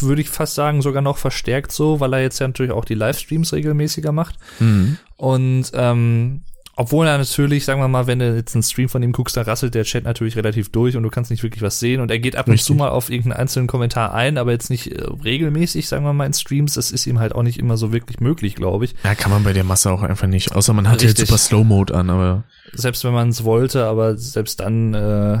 [0.00, 2.94] würde ich fast sagen, sogar noch verstärkt so, weil er jetzt ja natürlich auch die
[2.94, 4.36] Livestreams regelmäßiger macht.
[4.60, 4.98] Mhm.
[5.16, 6.42] Und ähm,
[6.76, 9.42] obwohl er natürlich, sagen wir mal, wenn du jetzt einen Stream von ihm guckst, da
[9.42, 12.18] rasselt der Chat natürlich relativ durch und du kannst nicht wirklich was sehen und er
[12.18, 12.62] geht ab Richtig.
[12.62, 16.12] und zu mal auf irgendeinen einzelnen Kommentar ein, aber jetzt nicht äh, regelmäßig, sagen wir
[16.12, 16.74] mal, in Streams.
[16.74, 18.94] Das ist ihm halt auch nicht immer so wirklich möglich, glaube ich.
[19.04, 20.54] Ja, kann man bei der Masse auch einfach nicht.
[20.54, 22.44] Außer man hat jetzt super Slow Mode an, aber.
[22.72, 25.38] Selbst wenn man es wollte, aber selbst dann äh,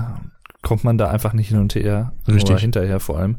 [0.62, 2.12] kommt man da einfach nicht hin und her.
[2.28, 2.50] Richtig.
[2.50, 3.36] Oder hinterher vor allem.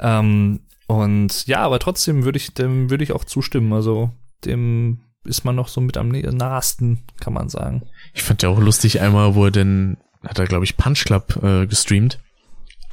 [0.00, 3.72] Ähm, und ja, aber trotzdem würde ich dem würde ich auch zustimmen.
[3.72, 4.10] Also
[4.44, 7.82] dem ist man noch so mit am nahesten, kann man sagen.
[8.14, 11.38] Ich fand ja auch lustig einmal, wo er denn, hat er glaube ich Punch Club
[11.42, 12.18] äh, gestreamt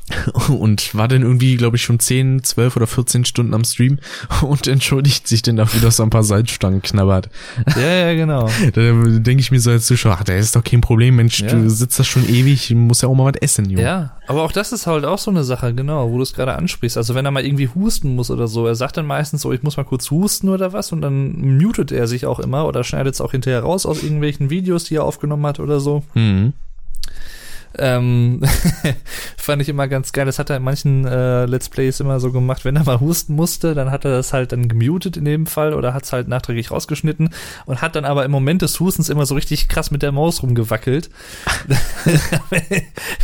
[0.50, 4.00] und war dann irgendwie, glaube ich, schon 10, 12 oder 14 Stunden am Stream
[4.42, 7.30] und entschuldigt sich dann dafür, dass er ein paar Salzstangen knabbert.
[7.76, 8.48] Ja, ja, genau.
[8.74, 11.48] da denke ich mir so als Zuschauer, ach, der ist doch kein Problem, Mensch, ja.
[11.48, 13.82] du sitzt da schon ewig, muss ja auch mal was essen, Junge.
[13.82, 16.56] Ja, aber auch das ist halt auch so eine Sache, genau, wo du es gerade
[16.56, 16.98] ansprichst.
[16.98, 19.64] Also wenn er mal irgendwie husten muss oder so, er sagt dann meistens so, ich
[19.64, 23.16] muss mal kurz husten oder was und dann mutet er sich auch immer oder schneidet
[23.16, 26.04] es auch hinterher raus aus irgendwelchen Videos, die er aufgenommen hat oder so.
[26.14, 26.54] Mhm.
[27.78, 28.42] Ähm,
[29.38, 30.26] fand ich immer ganz geil.
[30.26, 33.36] Das hat er in manchen äh, Let's Plays immer so gemacht, wenn er mal husten
[33.36, 36.28] musste, dann hat er das halt dann gemutet in dem Fall oder hat es halt
[36.28, 37.30] nachträglich rausgeschnitten
[37.66, 40.42] und hat dann aber im Moment des Hustens immer so richtig krass mit der Maus
[40.44, 41.10] rumgewackelt.
[42.32, 42.84] Damit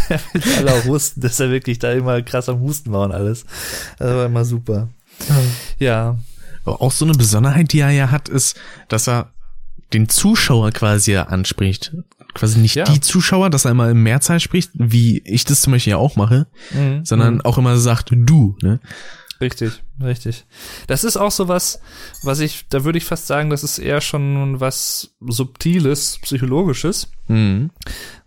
[0.57, 3.45] alle auch wussten, dass er wirklich da immer krass am Husten war und alles.
[3.97, 4.89] Das war immer super.
[5.79, 6.17] Ja.
[6.63, 8.55] Auch so eine Besonderheit, die er ja hat, ist,
[8.87, 9.31] dass er
[9.93, 11.93] den Zuschauer quasi anspricht
[12.33, 12.85] quasi nicht ja.
[12.85, 16.15] die Zuschauer, dass er immer im Mehrzahl spricht, wie ich das zum Beispiel ja auch
[16.15, 17.05] mache, mhm.
[17.05, 17.41] sondern mhm.
[17.41, 18.79] auch immer sagt du, ne?
[19.39, 20.45] Richtig, richtig.
[20.87, 21.79] Das ist auch so was,
[22.23, 27.71] was ich, da würde ich fast sagen, das ist eher schon was Subtiles, Psychologisches, mhm.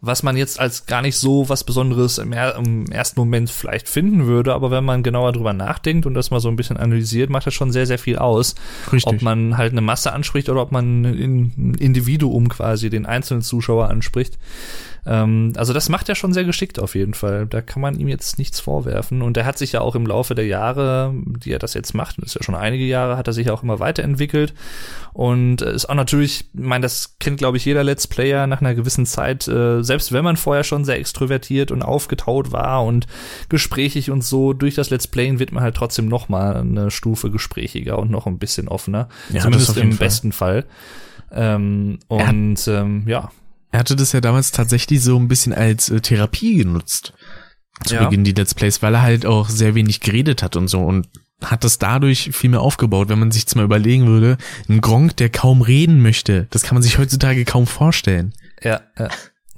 [0.01, 4.27] was man jetzt als gar nicht so was Besonderes im, im, ersten Moment vielleicht finden
[4.27, 7.47] würde, aber wenn man genauer drüber nachdenkt und das mal so ein bisschen analysiert, macht
[7.47, 8.55] das schon sehr, sehr viel aus.
[8.93, 9.13] Richtig.
[9.13, 13.89] Ob man halt eine Masse anspricht oder ob man ein Individuum quasi, den einzelnen Zuschauer
[13.89, 14.39] anspricht.
[15.07, 17.47] Ähm, also das macht er schon sehr geschickt auf jeden Fall.
[17.47, 19.23] Da kann man ihm jetzt nichts vorwerfen.
[19.23, 22.19] Und er hat sich ja auch im Laufe der Jahre, die er das jetzt macht,
[22.19, 24.55] das ist ja schon einige Jahre, hat er sich auch immer weiterentwickelt.
[25.13, 28.75] Und ist auch natürlich, ich meine, das kennt, glaube ich, jeder Let's Player nach einer
[28.75, 33.07] gewissen Zeit, äh, selbst wenn man vorher schon sehr extrovertiert und aufgetaut war und
[33.49, 37.31] gesprächig und so, durch das Let's Playen wird man halt trotzdem noch mal eine Stufe
[37.31, 39.09] gesprächiger und noch ein bisschen offener.
[39.31, 39.99] Ja, Zumindest im Fall.
[39.99, 40.65] besten Fall.
[41.33, 43.31] Ähm, und ähm, ja,
[43.75, 47.13] er hatte das ja damals tatsächlich so ein bisschen als äh, Therapie genutzt.
[47.85, 48.05] Zu ja.
[48.05, 51.09] Beginn die Let's Plays, weil er halt auch sehr wenig geredet hat und so und
[51.45, 54.37] hat das dadurch viel mehr aufgebaut, wenn man sich jetzt mal überlegen würde,
[54.69, 58.33] ein Gronk, der kaum reden möchte, das kann man sich heutzutage kaum vorstellen.
[58.63, 59.09] Ja, ja,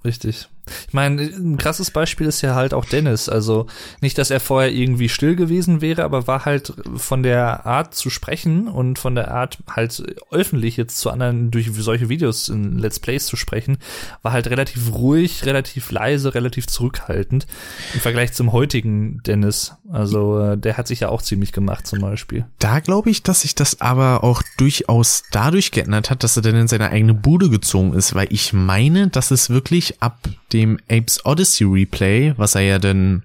[0.04, 0.48] richtig.
[0.88, 3.28] Ich meine, ein krasses Beispiel ist ja halt auch Dennis.
[3.28, 3.66] Also
[4.00, 8.10] nicht, dass er vorher irgendwie still gewesen wäre, aber war halt von der Art zu
[8.10, 13.00] sprechen und von der Art halt öffentlich jetzt zu anderen durch solche Videos in Let's
[13.00, 13.78] Plays zu sprechen,
[14.22, 17.46] war halt relativ ruhig, relativ leise, relativ zurückhaltend
[17.94, 19.76] im Vergleich zum heutigen Dennis.
[19.90, 22.44] Also äh, der hat sich ja auch ziemlich gemacht zum Beispiel.
[22.58, 26.56] Da glaube ich, dass sich das aber auch durchaus dadurch geändert hat, dass er dann
[26.56, 30.18] in seine eigene Bude gezogen ist, weil ich meine, dass es wirklich ab
[30.52, 33.24] dem Apes Odyssey Replay, was er ja dann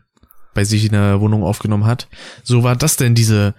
[0.53, 2.07] bei sich in der Wohnung aufgenommen hat,
[2.43, 3.53] so war das denn diese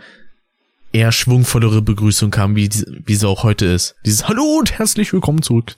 [0.92, 2.68] eher schwungvollere Begrüßung kam, wie,
[3.06, 3.96] wie sie auch heute ist.
[4.04, 5.74] Dieses Hallo und herzlich willkommen zurück.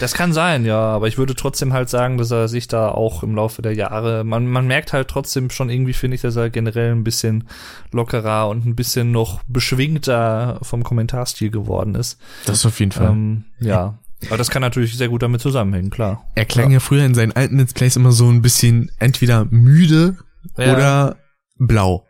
[0.00, 3.22] Das kann sein, ja, aber ich würde trotzdem halt sagen, dass er sich da auch
[3.22, 6.50] im Laufe der Jahre, man, man merkt halt trotzdem schon irgendwie, finde ich, dass er
[6.50, 7.44] generell ein bisschen
[7.92, 12.18] lockerer und ein bisschen noch beschwingter vom Kommentarstil geworden ist.
[12.44, 13.10] Das auf jeden Fall.
[13.10, 13.98] Ähm, ja.
[14.26, 16.26] Aber das kann natürlich sehr gut damit zusammenhängen, klar.
[16.34, 19.46] Er klang ja, ja früher in seinen alten Let's Plays immer so ein bisschen entweder
[19.50, 20.16] müde
[20.56, 20.72] ja.
[20.72, 21.16] oder
[21.58, 22.06] blau.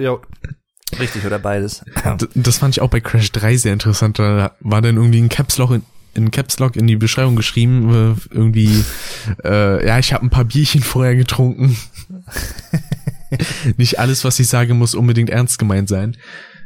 [0.00, 0.18] Ja,
[0.98, 1.84] richtig, oder beides.
[2.34, 4.18] Das fand ich auch bei Crash 3 sehr interessant.
[4.18, 5.82] Da war dann irgendwie ein Caps Lock in,
[6.14, 8.84] in Caps Lock in die Beschreibung geschrieben, äh, irgendwie,
[9.44, 11.76] äh, ja, ich habe ein paar Bierchen vorher getrunken.
[13.76, 16.16] Nicht alles, was ich sage, muss unbedingt ernst gemeint sein.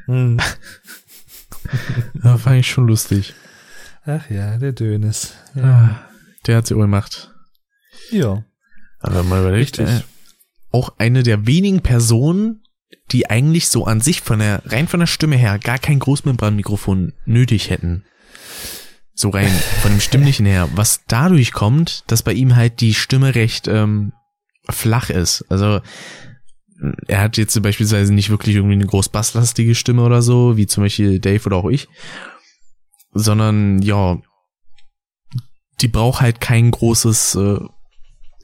[0.07, 0.39] Hm.
[2.25, 3.35] ja, fand ich schon lustig.
[4.05, 5.35] Ach ja, der Dönes.
[5.55, 5.63] Ja.
[5.63, 6.09] Ah,
[6.47, 7.31] der hat sie wohl gemacht.
[8.11, 8.45] Ja.
[9.01, 10.01] Aber mal überlegt, äh,
[10.71, 12.63] auch eine der wenigen Personen,
[13.11, 17.13] die eigentlich so an sich von der, rein von der Stimme her gar kein Großmembranmikrofon
[17.27, 18.05] nötig hätten.
[19.15, 20.69] So rein von dem Stimmlichen her.
[20.75, 24.13] Was dadurch kommt, dass bei ihm halt die Stimme recht ähm,
[24.69, 25.45] flach ist.
[25.49, 25.81] Also
[27.07, 30.83] er hat jetzt beispielsweise nicht wirklich irgendwie eine groß basslastige Stimme oder so, wie zum
[30.83, 31.89] Beispiel Dave oder auch ich,
[33.13, 34.19] sondern ja,
[35.81, 37.59] die braucht halt kein großes äh,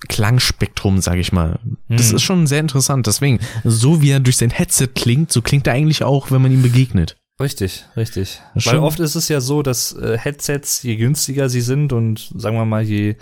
[0.09, 1.59] Klangspektrum, sag ich mal.
[1.89, 2.16] Das hm.
[2.16, 3.07] ist schon sehr interessant.
[3.07, 6.53] Deswegen, so wie er durch sein Headset klingt, so klingt er eigentlich auch, wenn man
[6.53, 7.16] ihm begegnet.
[7.41, 8.41] Richtig, richtig.
[8.55, 12.57] Weil oft ist es ja so, dass äh, Headsets, je günstiger sie sind und sagen
[12.57, 13.14] wir mal, je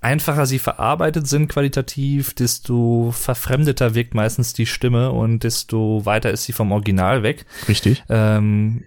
[0.00, 6.44] einfacher sie verarbeitet sind qualitativ, desto verfremdeter wirkt meistens die Stimme und desto weiter ist
[6.44, 7.46] sie vom Original weg.
[7.66, 8.04] Richtig.
[8.08, 8.84] Ähm,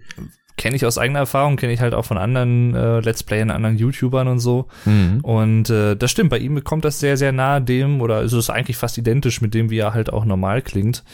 [0.58, 3.78] kenne ich aus eigener Erfahrung, kenne ich halt auch von anderen äh, Let's Playern, anderen
[3.78, 4.66] YouTubern und so.
[4.84, 5.20] Mhm.
[5.22, 8.50] Und äh, das stimmt, bei ihm kommt das sehr, sehr nahe dem, oder ist es
[8.50, 11.04] eigentlich fast identisch mit dem, wie er halt auch normal klingt.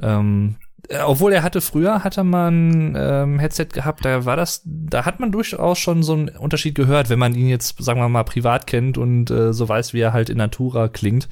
[0.00, 0.56] Ähm,
[0.88, 5.18] äh, obwohl er hatte früher hatte man ähm, Headset gehabt, da war das, da hat
[5.18, 8.66] man durchaus schon so einen Unterschied gehört, wenn man ihn jetzt, sagen wir mal, privat
[8.66, 11.28] kennt und äh, so weiß, wie er halt in Natura klingt.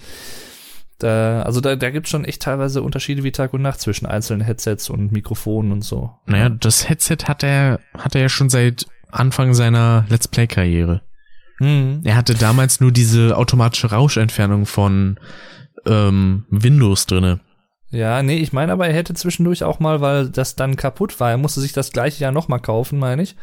[0.98, 4.40] Da, also da, da gibt schon echt teilweise Unterschiede wie Tag und Nacht zwischen einzelnen
[4.40, 6.14] Headsets und Mikrofonen und so.
[6.26, 11.02] Naja, das Headset hat er, hat er ja schon seit Anfang seiner Let's Play-Karriere.
[11.58, 12.00] Mhm.
[12.04, 15.18] Er hatte damals nur diese automatische Rauschentfernung von
[15.86, 17.40] ähm, Windows drinne.
[17.90, 21.30] Ja, nee, ich meine aber, er hätte zwischendurch auch mal, weil das dann kaputt war,
[21.30, 23.36] er musste sich das gleiche Jahr nochmal kaufen, meine ich.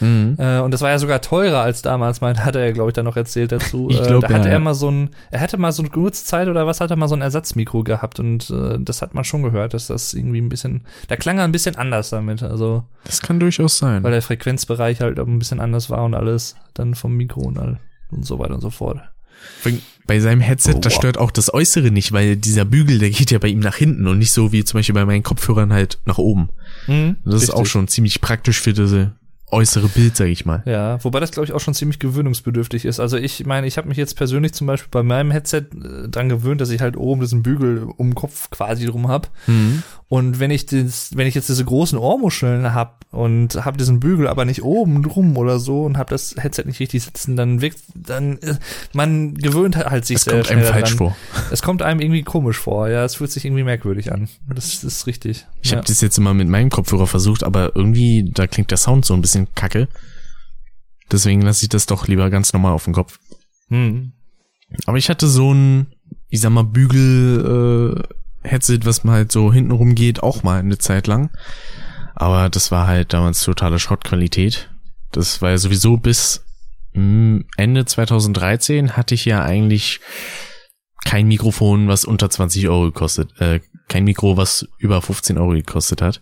[0.00, 0.36] Mhm.
[0.38, 2.94] Äh, und das war ja sogar teurer als damals, meint, hat er ja, glaube ich,
[2.94, 3.88] dann noch erzählt dazu.
[3.96, 4.64] Ich glaub, äh, da hatte ja, er ja.
[4.64, 7.08] mal so ein, er hatte mal so eine kurze Zeit oder was, hat er mal
[7.08, 10.50] so ein Ersatzmikro gehabt und äh, das hat man schon gehört, dass das irgendwie ein
[10.50, 14.02] bisschen, da klang er ein bisschen anders damit, also, Das kann durchaus sein.
[14.02, 17.58] weil der Frequenzbereich halt auch ein bisschen anders war und alles, dann vom Mikro und
[17.58, 17.78] all
[18.10, 19.00] und so weiter und so fort.
[20.06, 23.32] Bei seinem Headset, Oh, das stört auch das Äußere nicht, weil dieser Bügel, der geht
[23.32, 25.98] ja bei ihm nach hinten und nicht so wie zum Beispiel bei meinen Kopfhörern halt
[26.04, 26.48] nach oben.
[26.86, 27.72] Mhm, Das ist auch richtig.
[27.72, 29.12] schon ziemlich praktisch für diese
[29.50, 30.62] äußere Bild, sag ich mal.
[30.66, 32.98] Ja, wobei das, glaube ich, auch schon ziemlich gewöhnungsbedürftig ist.
[32.98, 36.28] Also ich meine, ich habe mich jetzt persönlich zum Beispiel bei meinem Headset äh, dran
[36.28, 39.30] gewöhnt, dass ich halt oben diesen Bügel um den Kopf quasi drum hab.
[39.46, 39.82] Mhm.
[40.08, 44.28] Und wenn ich das, wenn ich jetzt diese großen Ohrmuscheln hab und hab diesen Bügel
[44.28, 47.78] aber nicht oben drum oder so und hab das Headset nicht richtig sitzen, dann wirkt,
[47.94, 48.54] dann äh,
[48.92, 50.96] man gewöhnt halt sich Es sehr kommt einem falsch daran.
[50.96, 51.16] vor.
[51.50, 52.88] Es kommt einem irgendwie komisch vor.
[52.88, 54.28] Ja, es fühlt sich irgendwie merkwürdig an.
[54.48, 55.46] Das, das ist richtig.
[55.60, 55.78] Ich ja.
[55.78, 59.14] habe das jetzt immer mit meinem Kopfhörer versucht, aber irgendwie, da klingt der Sound so
[59.14, 59.88] ein bisschen kacke.
[61.10, 63.18] Deswegen lasse ich das doch lieber ganz normal auf den Kopf.
[63.68, 64.12] hm.
[64.86, 65.94] Aber ich hatte so ein,
[66.28, 71.30] ich sag mal, Bügel-Headset, was mal halt so hintenrum geht, auch mal eine Zeit lang.
[72.16, 74.70] Aber das war halt damals totale Schrottqualität.
[75.12, 76.44] Das war ja sowieso bis
[76.94, 80.00] mm, Ende 2013 hatte ich ja eigentlich
[81.04, 86.02] kein Mikrofon, was unter 20 Euro gekostet, äh, kein Mikro, was über 15 Euro gekostet
[86.02, 86.20] hat.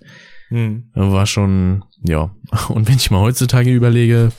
[0.48, 0.90] Hm.
[0.94, 2.34] War schon, ja.
[2.68, 4.32] Und wenn ich mal heutzutage überlege,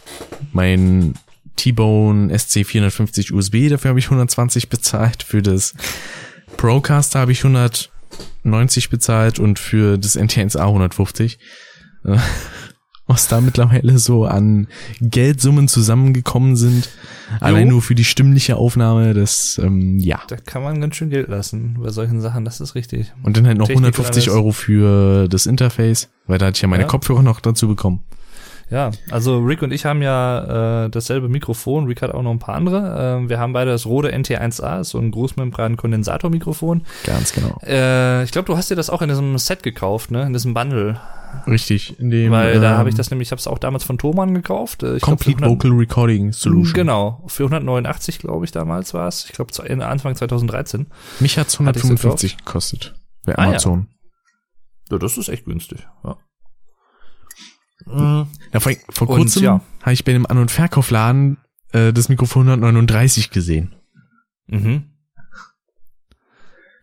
[0.51, 1.15] mein
[1.55, 5.23] T-Bone SC450 USB, dafür habe ich 120 bezahlt.
[5.23, 5.73] Für das
[6.57, 11.39] Procaster habe ich 190 bezahlt und für das NT1A 150.
[13.07, 14.67] Was da mittlerweile so an
[14.99, 16.89] Geldsummen zusammengekommen sind.
[17.39, 20.21] Allein nur für die stimmliche Aufnahme, das, ähm, ja.
[20.27, 23.13] Da kann man ganz schön Geld lassen bei solchen Sachen, das ist richtig.
[23.21, 24.35] Und dann halt noch Technik und 150 alles.
[24.35, 26.87] Euro für das Interface, weil da hatte ich ja meine Ja.
[26.87, 28.01] Kopfhörer noch dazu bekommen.
[28.71, 31.85] Ja, also Rick und ich haben ja äh, dasselbe Mikrofon.
[31.85, 32.95] Rick hat auch noch ein paar andere.
[33.19, 36.83] Ähm, wir haben beide das Rode NT1A, ist so ein Großmembran-Kondensatormikrofon.
[37.03, 37.59] Ganz genau.
[37.63, 40.23] Äh, ich glaube, du hast dir das auch in diesem Set gekauft, ne?
[40.23, 40.99] In diesem Bundle.
[41.47, 43.83] Richtig, in dem Weil da ähm, habe ich das nämlich, ich habe es auch damals
[43.83, 44.83] von Thomann gekauft.
[44.83, 46.73] Äh, Ich glaub, Complete 100 Vocal Recording Solution.
[46.73, 49.25] Genau, für 189, glaube ich, damals war es.
[49.25, 49.51] Ich glaube,
[49.85, 50.87] Anfang 2013.
[51.19, 53.47] Mich hat's Hatte ich's 155 gekostet bei Ah, ja.
[53.49, 53.87] Amazon.
[54.91, 55.85] Ja, das ist echt günstig.
[56.03, 56.17] Ja.
[57.87, 58.59] Ja.
[58.59, 59.61] vor, vor Und, kurzem ja.
[59.81, 61.37] habe ich bei dem An- und Verkaufladen
[61.71, 63.75] äh, das Mikrofon 139 gesehen.
[64.47, 64.91] Mhm.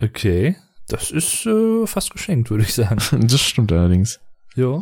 [0.01, 0.57] Okay,
[0.89, 2.99] das ist äh, fast geschenkt, würde ich sagen.
[3.27, 4.21] Das stimmt allerdings.
[4.57, 4.81] Ja.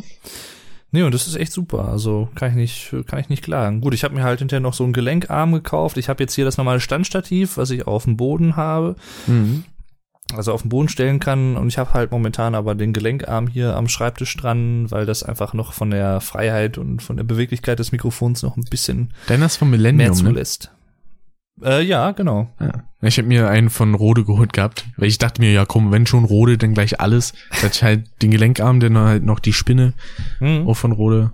[0.93, 1.87] Nee, und das ist echt super.
[1.87, 2.55] Also kann ich
[2.91, 3.79] nicht, kann ich nicht klagen.
[3.79, 5.95] Gut, ich habe mir halt hinterher noch so einen Gelenkarm gekauft.
[5.97, 9.63] Ich habe jetzt hier das normale Standstativ, was ich auf dem Boden habe, Mhm.
[10.35, 11.55] also auf den Boden stellen kann.
[11.55, 15.53] Und ich habe halt momentan aber den Gelenkarm hier am Schreibtisch dran, weil das einfach
[15.53, 19.69] noch von der Freiheit und von der Beweglichkeit des Mikrofons noch ein bisschen ist von
[19.69, 20.13] mehr Millennium, ne?
[20.15, 20.71] zulässt.
[21.63, 22.49] Äh, ja, genau.
[22.59, 22.83] Ja.
[23.03, 26.05] Ich habe mir einen von Rode geholt gehabt, weil ich dachte mir, ja komm, wenn
[26.05, 27.33] schon Rode, dann gleich alles.
[27.49, 29.93] Da hatte ich halt den Gelenkarm, dann halt noch die Spinne,
[30.39, 30.67] Mhm.
[30.67, 31.31] auch von Rode.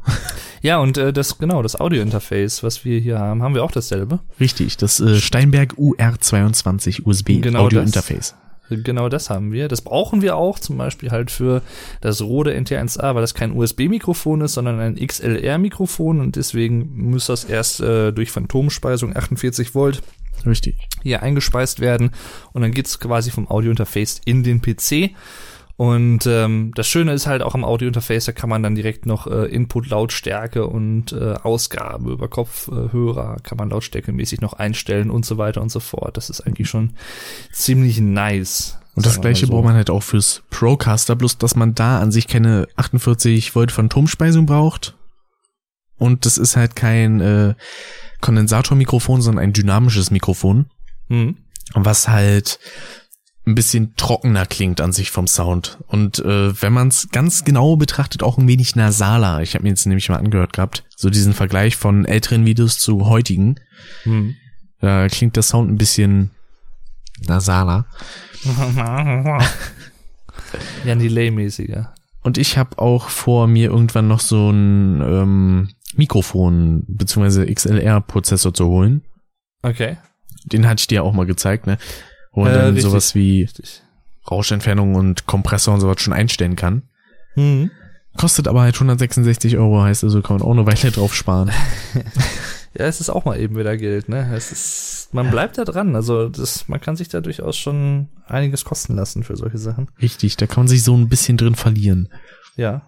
[0.61, 4.19] Ja, und äh, das, genau, das Audio-Interface, was wir hier haben, haben wir auch dasselbe.
[4.39, 7.89] Richtig, das äh, Steinberg UR22 USB Genau Audio das.
[7.89, 8.35] Interface.
[8.69, 9.67] Genau das haben wir.
[9.67, 11.61] Das brauchen wir auch zum Beispiel halt für
[12.01, 17.45] das Rode NT1A, weil das kein USB-Mikrofon ist, sondern ein XLR-Mikrofon und deswegen muss das
[17.45, 20.01] erst äh, durch Phantomspeisung 48 Volt
[20.45, 20.75] Richtig.
[21.01, 22.11] hier eingespeist werden
[22.53, 25.11] und dann geht's quasi vom Audiointerface in den PC.
[25.77, 29.27] Und ähm, das Schöne ist halt auch am Audiointerface, da kann man dann direkt noch
[29.27, 35.61] äh, Input-Lautstärke und äh, Ausgabe über Kopfhörer kann man lautstärkemäßig noch einstellen und so weiter
[35.61, 36.17] und so fort.
[36.17, 36.93] Das ist eigentlich schon
[37.51, 38.79] ziemlich nice.
[38.95, 39.51] Und das gleiche so.
[39.51, 43.71] braucht man halt auch fürs Procaster, bloß dass man da an sich keine 48 Volt
[43.71, 44.97] Phantomspeisung braucht.
[45.99, 47.53] Und das ist halt kein äh,
[48.21, 50.71] Kondensatormikrofon, sondern ein dynamisches Mikrofon,
[51.09, 51.37] Hm.
[51.75, 52.59] was halt
[53.47, 55.79] ein bisschen trockener klingt an sich vom Sound.
[55.87, 59.41] Und äh, wenn man es ganz genau betrachtet, auch ein wenig nasaler.
[59.41, 63.07] Ich habe mir jetzt nämlich mal angehört gehabt, so diesen Vergleich von älteren Videos zu
[63.07, 63.55] heutigen.
[64.03, 64.35] Hm.
[64.81, 66.31] Da klingt der Sound ein bisschen
[67.25, 67.85] nasaler.
[70.85, 71.93] Jan Delay-mäßiger.
[72.21, 77.51] Und ich habe auch vor, mir irgendwann noch so ein ähm, Mikrofon bzw.
[77.53, 79.03] XLR-Prozessor zu holen.
[79.61, 79.97] Okay.
[80.43, 81.77] Den hatte ich dir auch mal gezeigt, ne?
[82.37, 82.83] Wo man Äh, dann richtig.
[82.83, 83.81] sowas wie Richtig.
[84.29, 86.83] Rauschentfernung und Kompressor und sowas schon einstellen kann.
[87.33, 87.71] Hm.
[88.15, 91.51] Kostet aber halt 166 Euro, heißt also kann man auch eine Weile drauf sparen.
[92.77, 94.31] Ja, es ist auch mal eben wieder Geld, ne?
[94.35, 95.95] Es ist, man bleibt da dran.
[95.95, 99.87] Also das, man kann sich da durchaus schon einiges kosten lassen für solche Sachen.
[99.99, 102.09] Richtig, da kann man sich so ein bisschen drin verlieren.
[102.55, 102.83] Ja.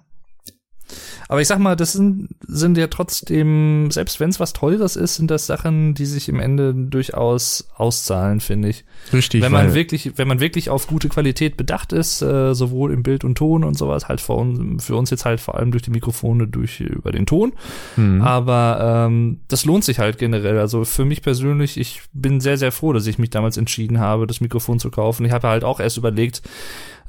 [1.27, 5.15] Aber ich sag mal, das sind, sind ja trotzdem, selbst wenn es was Teures ist,
[5.15, 8.85] sind das Sachen, die sich im Ende durchaus auszahlen, finde ich.
[9.13, 9.41] Richtig.
[9.41, 13.23] Wenn man wirklich, wenn man wirklich auf gute Qualität bedacht ist, äh, sowohl im Bild
[13.23, 15.91] und Ton und sowas, halt für uns, für uns jetzt halt vor allem durch die
[15.91, 17.53] Mikrofone, durch über den Ton.
[17.95, 18.21] Mhm.
[18.21, 20.57] Aber ähm, das lohnt sich halt generell.
[20.59, 24.27] Also für mich persönlich, ich bin sehr, sehr froh, dass ich mich damals entschieden habe,
[24.27, 25.25] das Mikrofon zu kaufen.
[25.25, 26.41] Ich habe halt auch erst überlegt,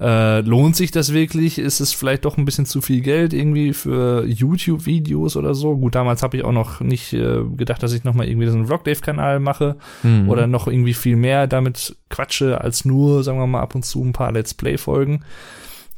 [0.01, 1.59] äh, lohnt sich das wirklich?
[1.59, 5.77] Ist es vielleicht doch ein bisschen zu viel Geld irgendwie für YouTube-Videos oder so?
[5.77, 8.55] Gut, damals habe ich auch noch nicht äh, gedacht, dass ich noch mal irgendwie so
[8.57, 10.31] einen Vlogdave-Kanal mache Mhm.
[10.31, 14.03] oder noch irgendwie viel mehr damit quatsche als nur, sagen wir mal, ab und zu
[14.03, 15.23] ein paar Let's Play-Folgen.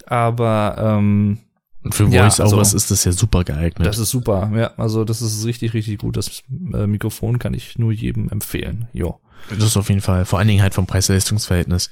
[0.06, 1.38] Aber ähm,
[1.84, 3.86] Und für Ja, Voice-Overs also- ist das ja super geeignet.
[3.86, 4.50] das ist super.
[4.54, 6.16] Ja, also das ist richtig, richtig gut.
[6.16, 6.42] Das
[6.74, 8.88] äh, Mikrofon kann ich nur jedem empfehlen.
[8.92, 9.18] Jo.
[9.50, 11.90] Das ist auf jeden Fall, vor allen Dingen halt vom Preis-Leistungs-Verhältnis.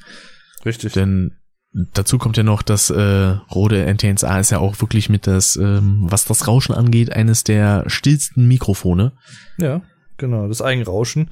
[0.64, 0.92] Richtig.
[0.92, 1.32] Denn
[1.72, 6.06] dazu kommt ja noch, dass äh, Rode NT1A ist ja auch wirklich mit das, ähm,
[6.08, 9.12] was das Rauschen angeht, eines der stillsten Mikrofone.
[9.58, 9.82] Ja,
[10.16, 11.30] genau, das Eigenrauschen.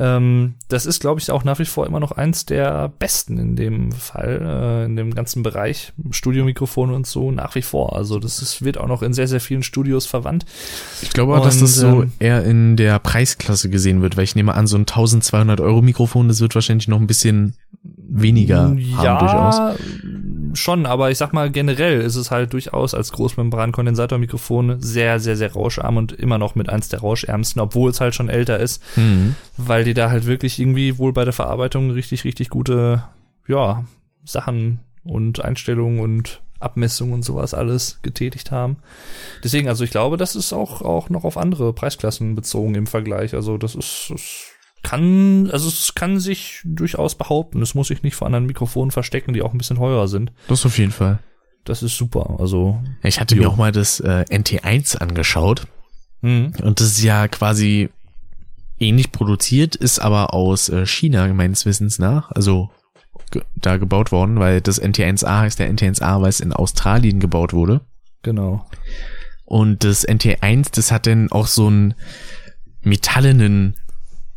[0.00, 3.54] Ähm, das ist, glaube ich, auch nach wie vor immer noch eins der besten in
[3.54, 7.94] dem Fall, äh, in dem ganzen Bereich, Studiomikrofone und so, nach wie vor.
[7.94, 10.46] Also das ist, wird auch noch in sehr, sehr vielen Studios verwandt.
[11.02, 14.24] Ich glaube auch, dass Und, das so ähm, eher in der Preisklasse gesehen wird, weil
[14.24, 18.74] ich nehme an, so ein 1200 Euro Mikrofon, das wird wahrscheinlich noch ein bisschen weniger
[18.96, 19.78] haben durchaus.
[20.54, 25.52] Schon, aber ich sag mal, generell ist es halt durchaus als Großmembran-Kondensatormikrofon sehr, sehr, sehr
[25.52, 28.82] rauscharm und immer noch mit eins der rauschärmsten, obwohl es halt schon älter ist.
[28.96, 29.34] Mhm.
[29.56, 33.04] weil die da halt wirklich irgendwie wohl bei der Verarbeitung richtig, richtig gute,
[33.46, 33.84] ja,
[34.24, 38.76] Sachen und Einstellungen und Abmessungen und sowas alles getätigt haben.
[39.42, 43.34] Deswegen, also ich glaube, das ist auch, auch noch auf andere Preisklassen bezogen im Vergleich.
[43.34, 44.44] Also das ist, das
[44.82, 47.60] kann, also es kann sich durchaus behaupten.
[47.62, 50.32] Es muss sich nicht vor anderen Mikrofonen verstecken, die auch ein bisschen teurer sind.
[50.48, 51.18] Das auf jeden Fall.
[51.64, 52.36] Das ist super.
[52.38, 53.42] Also, Ich hatte Jo.
[53.42, 55.66] mir auch mal das äh, NT1 angeschaut
[56.22, 56.52] mhm.
[56.62, 57.90] und das ist ja quasi
[58.78, 62.70] ähnlich produziert, ist aber aus äh, China meines Wissens nach, also
[63.30, 67.52] ge da gebaut worden, weil das NT1A heißt der NT1A, weil es in Australien gebaut
[67.52, 67.82] wurde.
[68.22, 68.66] genau.
[69.44, 71.94] Und das NT1, das hat dann auch so einen
[72.82, 73.76] metallenen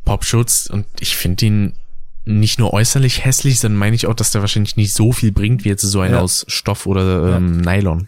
[0.05, 1.73] Popschutz und ich finde ihn
[2.25, 5.65] nicht nur äußerlich hässlich, sondern meine ich auch, dass der wahrscheinlich nicht so viel bringt
[5.65, 6.19] wie jetzt so ein Ja.
[6.21, 8.07] aus Stoff oder ähm, Nylon.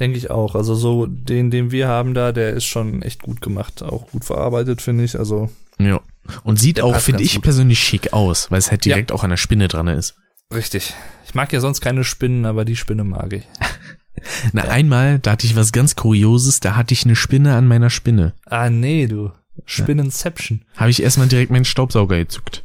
[0.00, 0.54] Denke ich auch.
[0.54, 4.24] Also so den, den wir haben da, der ist schon echt gut gemacht, auch gut
[4.24, 5.18] verarbeitet, finde ich.
[5.18, 5.48] Also
[5.78, 6.00] Ja.
[6.42, 7.44] Und sieht auch, finde ich gut.
[7.44, 10.16] persönlich schick aus, weil es halt direkt auch an der Spinne dran ist.
[10.52, 10.92] Richtig.
[11.24, 13.44] Ich mag ja sonst keine Spinnen, aber die Spinne mag ich.
[14.52, 17.90] Na, einmal, da hatte ich was ganz Kurioses, da hatte ich eine Spinne an meiner
[17.90, 18.32] Spinne.
[18.46, 19.30] Ah, nee, du.
[19.64, 20.62] Spinnenception.
[20.76, 22.64] Habe ich erstmal direkt meinen Staubsauger gezückt.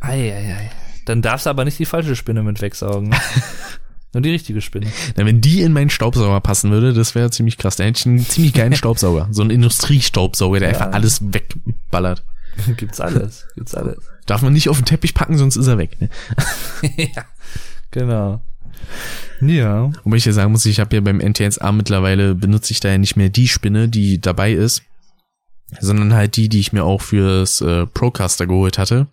[0.00, 0.70] Eieiei.
[1.06, 3.14] Dann darfst du aber nicht die falsche Spinne mit wegsaugen.
[4.14, 4.88] Nur die richtige Spinne.
[5.16, 7.76] Na, wenn die in meinen Staubsauger passen würde, das wäre ziemlich krass.
[7.76, 9.28] Da hätte ich einen ziemlich geilen Staubsauger.
[9.30, 10.78] So einen Industriestaubsauger, der Ja.
[10.78, 12.22] einfach alles wegballert.
[12.76, 13.46] Gibt's alles.
[13.54, 13.98] Gibt's alles.
[14.26, 15.98] Darf man nicht auf den Teppich packen, sonst ist er weg.
[16.00, 16.10] Ne?
[16.96, 17.24] ja.
[17.90, 18.42] Genau.
[19.40, 19.90] Ja.
[20.04, 22.98] Wobei ich ja sagen muss, ich habe ja beim NT1A mittlerweile benutze ich da ja
[22.98, 24.82] nicht mehr die Spinne, die dabei ist,
[25.80, 29.06] sondern halt die, die ich mir auch fürs äh, Procaster geholt hatte.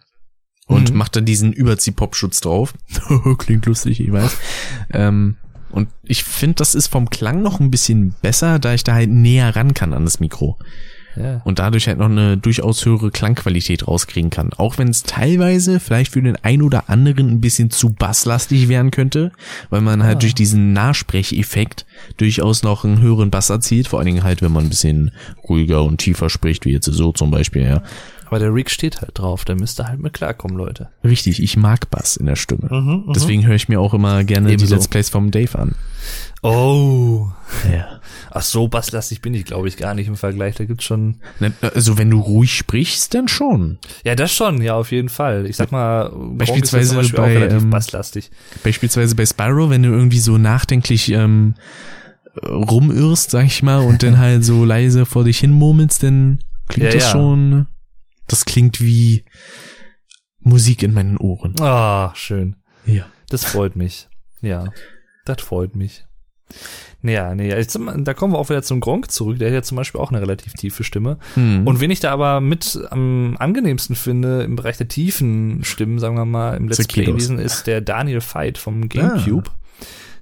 [0.68, 0.98] Und Mhm.
[0.98, 2.74] mach dann diesen Überzieh-Popschutz drauf.
[3.40, 4.38] Klingt lustig, ich weiß.
[4.94, 5.38] ähm,
[5.72, 9.10] und ich finde, das ist vom Klang noch ein bisschen besser, da ich da halt
[9.10, 10.58] näher ran kann an das Mikro.
[11.16, 11.42] Ja.
[11.44, 14.52] Und dadurch halt noch eine durchaus höhere Klangqualität rauskriegen kann.
[14.54, 18.92] Auch wenn es teilweise vielleicht für den ein oder anderen ein bisschen zu basslastig werden
[18.92, 19.32] könnte,
[19.70, 20.20] weil man halt Ah.
[20.20, 21.86] durch diesen Nahsprecheffekt
[22.18, 23.88] durchaus noch einen höheren Bass erzielt.
[23.88, 25.12] Vor allen Dingen halt, wenn man ein bisschen
[25.48, 27.82] ruhiger und tiefer spricht, wie jetzt so zum Beispiel, ja.
[28.28, 30.90] Aber der Rick steht halt drauf, der müsste halt mit klarkommen, Leute.
[31.04, 32.68] Richtig, ich mag Bass in der Stimme.
[32.70, 34.68] Mhm, Deswegen höre ich mir auch immer gerne Ebenso.
[34.68, 35.74] die Let's Plays vom Dave an.
[36.42, 37.28] Oh.
[37.72, 38.00] Ja.
[38.32, 40.56] Ach so, basslastig bin ich, glaube ich, gar nicht im Vergleich.
[40.56, 41.20] Da gibt's schon.
[41.62, 43.80] Also wenn du ruhig sprichst, dann schon.
[44.04, 45.46] Ja, das schon, ja, auf jeden Fall.
[45.48, 48.32] Ich sag mal, Beispielsweise Beispiel bei, auch relativ ähm, basslastig.
[48.64, 51.56] Beispielsweise bei Spyro, wenn du irgendwie so nachdenklich ähm,
[52.46, 56.94] rumirrst, sag ich mal, und dann halt so leise vor dich hin murmelst, dann klingt
[56.94, 57.12] Ja, das ja.
[57.12, 57.68] schon,
[58.28, 59.26] das klingt wie
[60.40, 61.60] Musik in meinen Ohren.
[61.60, 62.56] Ah, schön.
[62.86, 63.06] Ja.
[63.30, 64.08] Das freut mich.
[64.42, 64.66] Ja,
[65.26, 66.06] das freut mich.
[67.02, 69.40] Ja, nee, da kommen wir auch wieder zum Gronk zurück.
[69.40, 71.18] Der hat ja zum Beispiel auch eine relativ tiefe Stimme.
[71.36, 71.66] Hm.
[71.66, 76.16] Und wen ich da aber mit am angenehmsten finde im Bereich der tiefen Stimmen, sagen
[76.16, 77.06] wir mal, im Let's Zakidos.
[77.06, 79.50] Play-Wesen, ist der Daniel Veit vom GameCube.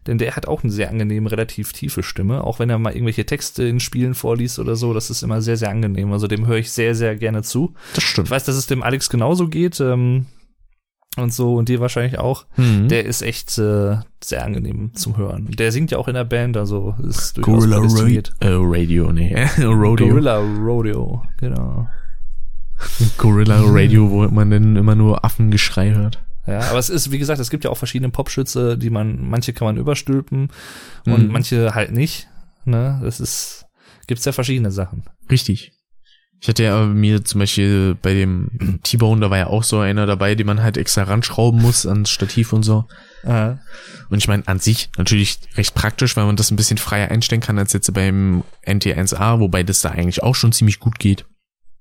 [0.05, 3.25] denn der hat auch eine sehr angenehme, relativ tiefe Stimme, auch wenn er mal irgendwelche
[3.25, 6.11] Texte in Spielen vorliest oder so, das ist immer sehr, sehr angenehm.
[6.13, 7.73] Also dem höre ich sehr, sehr gerne zu.
[7.93, 8.27] Das stimmt.
[8.27, 9.79] Ich weiß, dass es dem Alex genauso geht.
[9.79, 10.27] Ähm,
[11.17, 12.45] und so und dir wahrscheinlich auch.
[12.55, 12.87] Mhm.
[12.87, 15.47] Der ist echt äh, sehr angenehm zum Hören.
[15.51, 19.35] Der singt ja auch in der Band, also ist durchaus Gorilla Ra äh, Radio, nee,
[19.63, 20.07] Rodeo.
[20.07, 21.87] Gorilla Rodeo, genau.
[23.17, 26.23] Gorilla Radio, wo man dann immer nur Affengeschrei hört.
[26.45, 29.51] Ja, aber es ist, wie gesagt, es gibt ja auch verschiedene Popschütze, die man, manche
[29.51, 30.49] kann man überstülpen
[31.05, 31.31] und Mhm.
[31.31, 32.27] manche halt nicht.
[32.63, 32.99] Ne?
[33.03, 33.65] Das ist,
[34.07, 35.03] gibt's ja verschiedene Sachen.
[35.29, 35.73] Richtig.
[36.39, 40.05] Ich hatte ja mir zum Beispiel bei dem T-Bone, da war ja auch so einer
[40.05, 42.85] dabei, den man halt extra ranschrauben muss ans Stativ und so.
[43.23, 43.55] Äh,
[44.09, 47.41] Und ich meine, an sich natürlich recht praktisch, weil man das ein bisschen freier einstellen
[47.41, 51.25] kann als jetzt beim NT1A, wobei das da eigentlich auch schon ziemlich gut geht.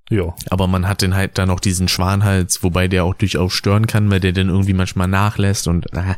[0.08, 0.34] ja.
[0.48, 4.10] Aber man hat dann halt da noch diesen Schwanhals, wobei der auch durchaus stören kann,
[4.10, 6.14] weil der dann irgendwie manchmal nachlässt und äh,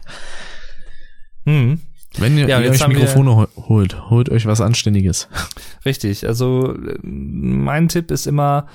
[1.44, 1.80] Hm.
[2.16, 5.28] Wenn ihr, Ja, ihr euch wir- Mikrofone hol- holt, holt euch was Anständiges.
[5.84, 8.66] Richtig, also äh, mein Tipp ist immer,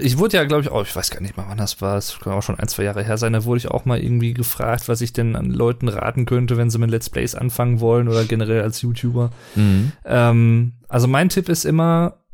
[0.00, 2.18] ich wurde ja, glaube ich, auch, ich weiß gar nicht mal, wann das war, es
[2.18, 4.88] kann auch schon ein, zwei Jahre her sein, da wurde ich auch mal irgendwie gefragt,
[4.88, 8.24] was ich denn an Leuten raten könnte, wenn sie mit Let's Plays anfangen wollen oder
[8.24, 9.30] generell als YouTuber.
[9.54, 9.92] Mhm.
[10.04, 12.24] Ähm, also mein Tipp ist immer,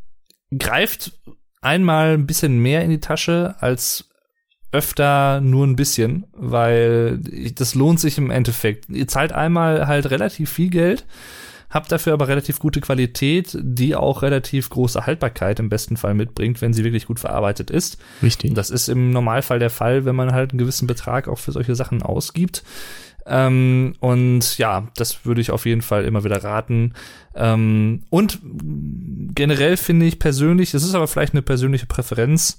[0.58, 1.12] greift
[1.60, 4.08] einmal ein bisschen mehr in die Tasche als
[4.72, 7.18] öfter nur ein bisschen, weil
[7.54, 8.88] das lohnt sich im Endeffekt.
[8.88, 11.04] Ihr zahlt einmal halt relativ viel Geld,
[11.68, 16.60] habt dafür aber relativ gute Qualität, die auch relativ große Haltbarkeit im besten Fall mitbringt,
[16.62, 17.98] wenn sie wirklich gut verarbeitet ist.
[18.22, 18.54] Richtig.
[18.54, 21.74] Das ist im Normalfall der Fall, wenn man halt einen gewissen Betrag auch für solche
[21.74, 22.62] Sachen ausgibt.
[23.24, 26.94] Ähm, und ja, das würde ich auf jeden Fall immer wieder raten.
[27.34, 28.40] Ähm, und
[29.34, 32.58] generell finde ich persönlich, das ist aber vielleicht eine persönliche Präferenz,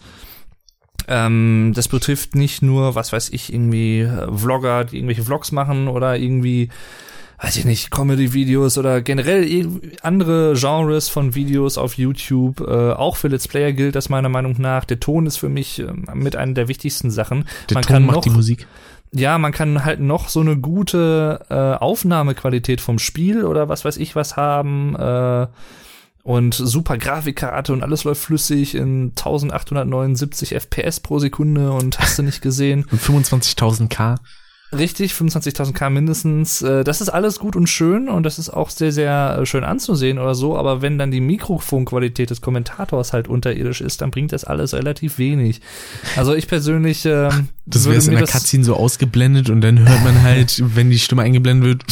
[1.07, 5.87] ähm, das betrifft nicht nur, was weiß ich, irgendwie äh, Vlogger, die irgendwelche Vlogs machen
[5.87, 6.69] oder irgendwie,
[7.41, 9.67] weiß ich nicht, Comedy-Videos oder generell
[10.01, 12.61] andere Genres von Videos auf YouTube.
[12.61, 14.85] Äh, auch für Let's Player gilt das meiner Meinung nach.
[14.85, 17.45] Der Ton ist für mich äh, mit einer der wichtigsten Sachen.
[17.69, 18.67] Der man Ton kann macht noch, die Musik.
[19.11, 23.97] ja, man kann halt noch so eine gute äh, Aufnahmequalität vom Spiel oder was weiß
[23.97, 24.95] ich was haben.
[24.95, 25.47] Äh,
[26.23, 32.23] und super Grafikkarte und alles läuft flüssig in 1879 FPS pro Sekunde und hast du
[32.23, 32.85] nicht gesehen.
[32.91, 34.15] Und 25.000 K.
[34.71, 36.61] Richtig, 25.000K mindestens.
[36.63, 39.63] Äh, Das ist alles gut und schön und das ist auch sehr, sehr äh, schön
[39.63, 40.57] anzusehen oder so.
[40.57, 45.19] Aber wenn dann die Mikrofonqualität des Kommentators halt unterirdisch ist, dann bringt das alles relativ
[45.19, 45.61] wenig.
[46.15, 50.23] Also ich persönlich ähm, Das wäre in der Cutscene so ausgeblendet und dann hört man
[50.23, 51.83] halt, wenn die Stimme eingeblendet wird,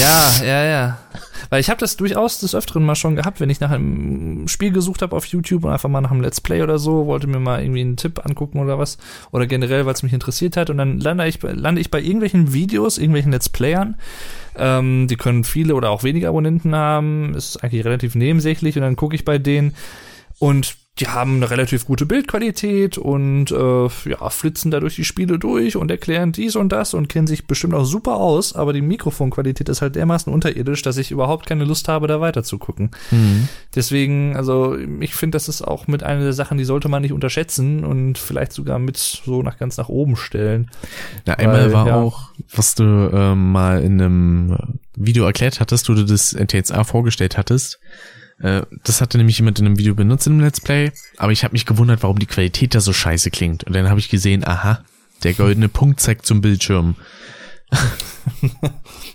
[0.00, 0.98] Ja, ja, ja.
[1.50, 4.70] Weil ich habe das durchaus des Öfteren mal schon gehabt, wenn ich nach einem Spiel
[4.70, 7.40] gesucht habe auf YouTube und einfach mal nach einem Let's Play oder so, wollte mir
[7.40, 8.98] mal irgendwie einen Tipp angucken oder was.
[9.32, 10.70] Oder generell, weil es mich interessiert hat.
[10.70, 13.96] Und dann lande ich, bei- lande ich bei irgendwelchen Videos, irgendwelchen Let's Playern.
[14.56, 17.34] Ähm, die können viele oder auch wenige Abonnenten haben.
[17.34, 18.76] Ist eigentlich relativ nebensächlich.
[18.76, 19.74] Und dann gucke ich bei denen
[20.38, 25.38] und die haben eine relativ gute Bildqualität und äh, ja, flitzen da durch die Spiele
[25.38, 28.82] durch und erklären dies und das und kennen sich bestimmt auch super aus, aber die
[28.82, 32.90] Mikrofonqualität ist halt dermaßen unterirdisch, dass ich überhaupt keine Lust habe, da weiter zu gucken.
[33.74, 37.12] Deswegen, also ich finde, das ist auch mit einer der Sachen, die sollte man nicht
[37.12, 40.70] unterschätzen und vielleicht sogar mit so nach ganz nach oben stellen.
[41.26, 41.96] Ja, einmal Weil, war ja.
[41.96, 44.56] auch, was du ähm, mal in einem
[44.96, 47.80] Video erklärt hattest, wo du das NTSA vorgestellt hattest.
[48.40, 51.44] Äh, das hatte nämlich jemand in einem Video benutzt in einem Let's Play, aber ich
[51.44, 53.64] habe mich gewundert, warum die Qualität da so scheiße klingt.
[53.64, 54.82] Und dann habe ich gesehen, aha,
[55.22, 56.96] der goldene Punkt zeigt zum Bildschirm.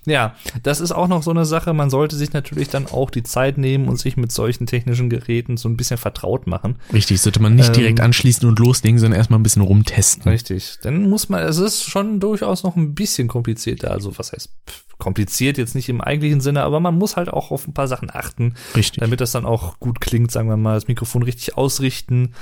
[0.06, 1.74] Ja, das ist auch noch so eine Sache.
[1.74, 5.58] Man sollte sich natürlich dann auch die Zeit nehmen und sich mit solchen technischen Geräten
[5.58, 6.76] so ein bisschen vertraut machen.
[6.94, 10.32] Richtig, sollte man nicht Ähm, direkt anschließen und loslegen, sondern erstmal ein bisschen rumtesten.
[10.32, 10.78] Richtig.
[10.84, 13.90] Dann muss man, es ist schon durchaus noch ein bisschen komplizierter.
[13.92, 17.50] Also was heißt pff, kompliziert jetzt nicht im eigentlichen Sinne, aber man muss halt auch
[17.50, 19.00] auf ein paar Sachen achten, Richtig.
[19.02, 22.34] damit das dann auch gut klingt, sagen wir mal, das Mikrofon richtig ausrichten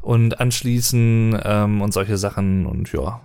[0.00, 3.20] und anschließen ähm, und solche Sachen und ja.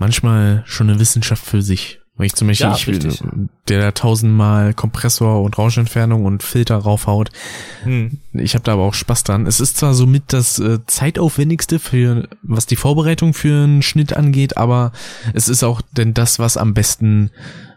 [0.00, 1.98] Manchmal schon eine Wissenschaft für sich.
[2.16, 3.22] Wenn ich zum Beispiel, Ja, ich, richtig.
[3.68, 7.30] der da tausendmal Kompressor und Rauschentfernung und Filter raufhaut,
[7.84, 8.18] Hm.
[8.32, 9.46] Ich habe da aber auch Spaß dran.
[9.46, 14.56] Es ist zwar somit das äh, zeitaufwendigste für was die Vorbereitung für einen Schnitt angeht,
[14.56, 14.92] aber
[15.32, 17.30] es ist auch denn das, was am besten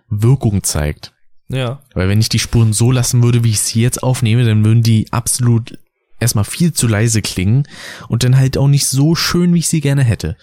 [0.09, 1.13] Wirkung zeigt.
[1.47, 1.81] Ja.
[1.93, 4.83] Weil wenn ich die Spuren so lassen würde, wie ich sie jetzt aufnehme, dann würden
[4.83, 5.77] die absolut
[6.19, 7.67] erstmal viel zu leise klingen
[8.07, 10.37] und dann halt auch nicht so schön, wie ich sie gerne hätte.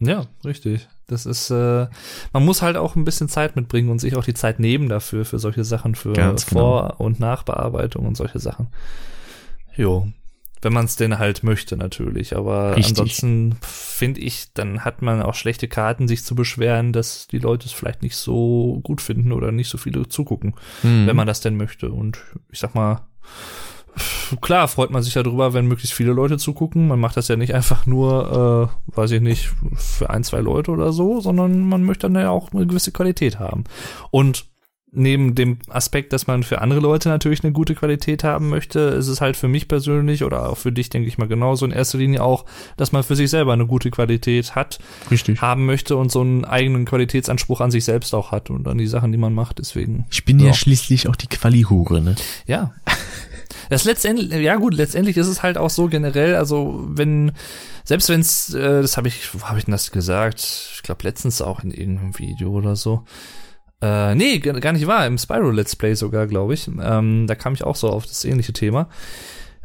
[0.00, 0.86] Ja, richtig.
[1.06, 1.86] Das ist, äh,
[2.32, 5.24] man muss halt auch ein bisschen Zeit mitbringen und sich auch die Zeit nehmen dafür,
[5.24, 6.60] für solche Sachen, für Ganz genau.
[6.60, 8.68] Vor- und Nachbearbeitung und solche Sachen.
[9.76, 10.08] Jo.
[10.60, 12.34] Wenn man es denn halt möchte, natürlich.
[12.36, 12.90] Aber Richtig.
[12.98, 17.66] ansonsten finde ich, dann hat man auch schlechte Karten, sich zu beschweren, dass die Leute
[17.66, 21.06] es vielleicht nicht so gut finden oder nicht so viele zugucken, Hm.
[21.06, 21.90] wenn man das denn möchte.
[21.92, 22.18] Und
[22.50, 23.06] ich sag mal,
[24.40, 26.88] klar freut man sich darüber, wenn möglichst viele Leute zugucken.
[26.88, 30.70] Man macht das ja nicht einfach nur, äh, weiß ich nicht, für ein, zwei Leute
[30.70, 33.64] oder so, sondern man möchte dann ja auch eine gewisse Qualität haben.
[34.10, 34.46] Und
[34.90, 39.08] neben dem Aspekt, dass man für andere Leute natürlich eine gute Qualität haben möchte, ist
[39.08, 41.98] es halt für mich persönlich oder auch für dich, denke ich mal, genauso in erster
[41.98, 42.46] Linie auch,
[42.78, 44.78] dass man für sich selber eine gute Qualität hat,
[45.10, 45.42] Richtig.
[45.42, 48.86] haben möchte und so einen eigenen Qualitätsanspruch an sich selbst auch hat und an die
[48.86, 49.58] Sachen, die man macht.
[49.58, 50.06] Deswegen.
[50.10, 50.52] Ich bin ja, Ja.
[50.54, 52.16] schließlich auch die Quali-Hure, ne?
[52.46, 52.72] Ja.
[53.68, 57.32] Das letztendlich, ja gut, letztendlich ist es halt auch so generell, also wenn,
[57.84, 60.40] selbst wenn's, äh, das habe ich, wo habe ich denn das gesagt?
[60.74, 63.04] Ich glaube letztens auch in irgendeinem Video oder so.
[63.80, 66.68] Äh, nee, gar gar nicht wahr, im Spyro Let's Play sogar, glaube ich.
[66.68, 68.88] Ähm, da kam ich auch so auf das ähnliche Thema.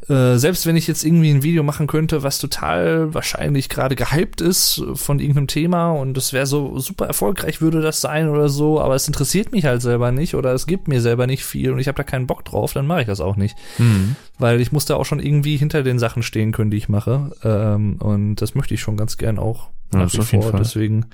[0.09, 4.41] Äh, selbst wenn ich jetzt irgendwie ein Video machen könnte, was total wahrscheinlich gerade gehypt
[4.41, 8.81] ist von irgendeinem Thema und es wäre so super erfolgreich, würde das sein oder so,
[8.81, 11.79] aber es interessiert mich halt selber nicht oder es gibt mir selber nicht viel und
[11.79, 13.55] ich habe da keinen Bock drauf, dann mache ich das auch nicht.
[13.77, 14.15] Mhm.
[14.39, 17.31] Weil ich muss da auch schon irgendwie hinter den Sachen stehen können, die ich mache.
[17.43, 19.69] Ähm, und das möchte ich schon ganz gern auch.
[19.93, 20.51] Ja, nach wie vor.
[20.53, 21.05] Deswegen,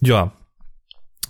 [0.00, 0.32] ja.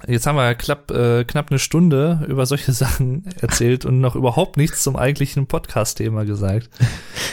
[0.06, 4.56] Jetzt haben wir knapp, äh, knapp eine Stunde über solche Sachen erzählt und noch überhaupt
[4.56, 6.70] nichts zum eigentlichen Podcast-Thema gesagt.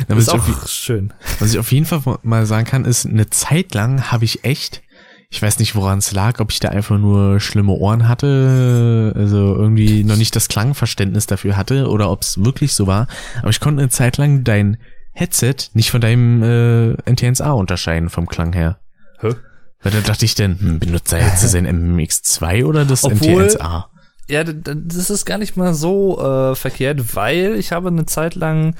[0.07, 1.13] Da Das ist auch schön.
[1.39, 4.81] was ich auf jeden Fall mal sagen kann, ist, eine Zeit lang habe ich echt,
[5.29, 9.55] ich weiß nicht, woran es lag, ob ich da einfach nur schlimme Ohren hatte, also
[9.55, 13.07] irgendwie noch nicht das Klangverständnis dafür hatte oder ob es wirklich so war,
[13.39, 14.77] aber ich konnte eine Zeit lang dein
[15.11, 18.79] Headset nicht von deinem äh, NTNSA unterscheiden vom Klang her.
[19.19, 19.33] Hä?
[19.81, 23.89] Weil da dachte ich denn, hm, benutzt er jetzt sein MX2 oder das Obwohl- NTNSA?
[24.27, 28.05] Ja, d- d- das ist gar nicht mal so äh, verkehrt, weil ich habe eine
[28.05, 28.75] Zeit lang,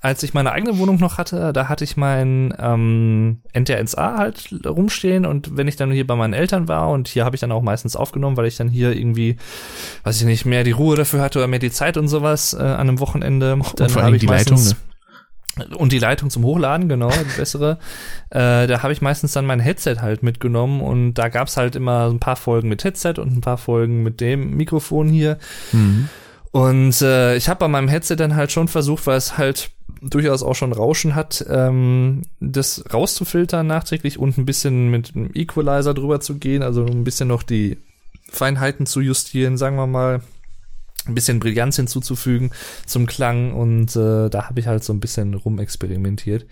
[0.00, 5.26] als ich meine eigene Wohnung noch hatte, da hatte ich mein ähm, NTNSA halt rumstehen
[5.26, 7.60] und wenn ich dann hier bei meinen Eltern war und hier habe ich dann auch
[7.62, 9.36] meistens aufgenommen, weil ich dann hier irgendwie,
[10.04, 12.58] weiß ich nicht, mehr die Ruhe dafür hatte oder mehr die Zeit und sowas äh,
[12.62, 14.72] an einem Wochenende, dann vor allem habe ich die Leitung, ne?
[15.76, 17.78] Und die Leitung zum Hochladen, genau, die bessere.
[18.30, 22.08] äh, da habe ich meistens dann mein Headset halt mitgenommen und da gab's halt immer
[22.08, 25.38] ein paar Folgen mit Headset und ein paar Folgen mit dem Mikrofon hier.
[25.72, 26.08] Mhm.
[26.50, 30.42] Und äh, ich habe bei meinem Headset dann halt schon versucht, weil es halt durchaus
[30.42, 36.20] auch schon Rauschen hat, ähm, das rauszufiltern nachträglich und ein bisschen mit einem Equalizer drüber
[36.20, 37.78] zu gehen, also ein bisschen noch die
[38.30, 40.20] Feinheiten zu justieren, sagen wir mal,
[41.08, 42.50] ein bisschen Brillanz hinzuzufügen
[42.86, 46.46] zum Klang und äh, da habe ich halt so ein bisschen rumexperimentiert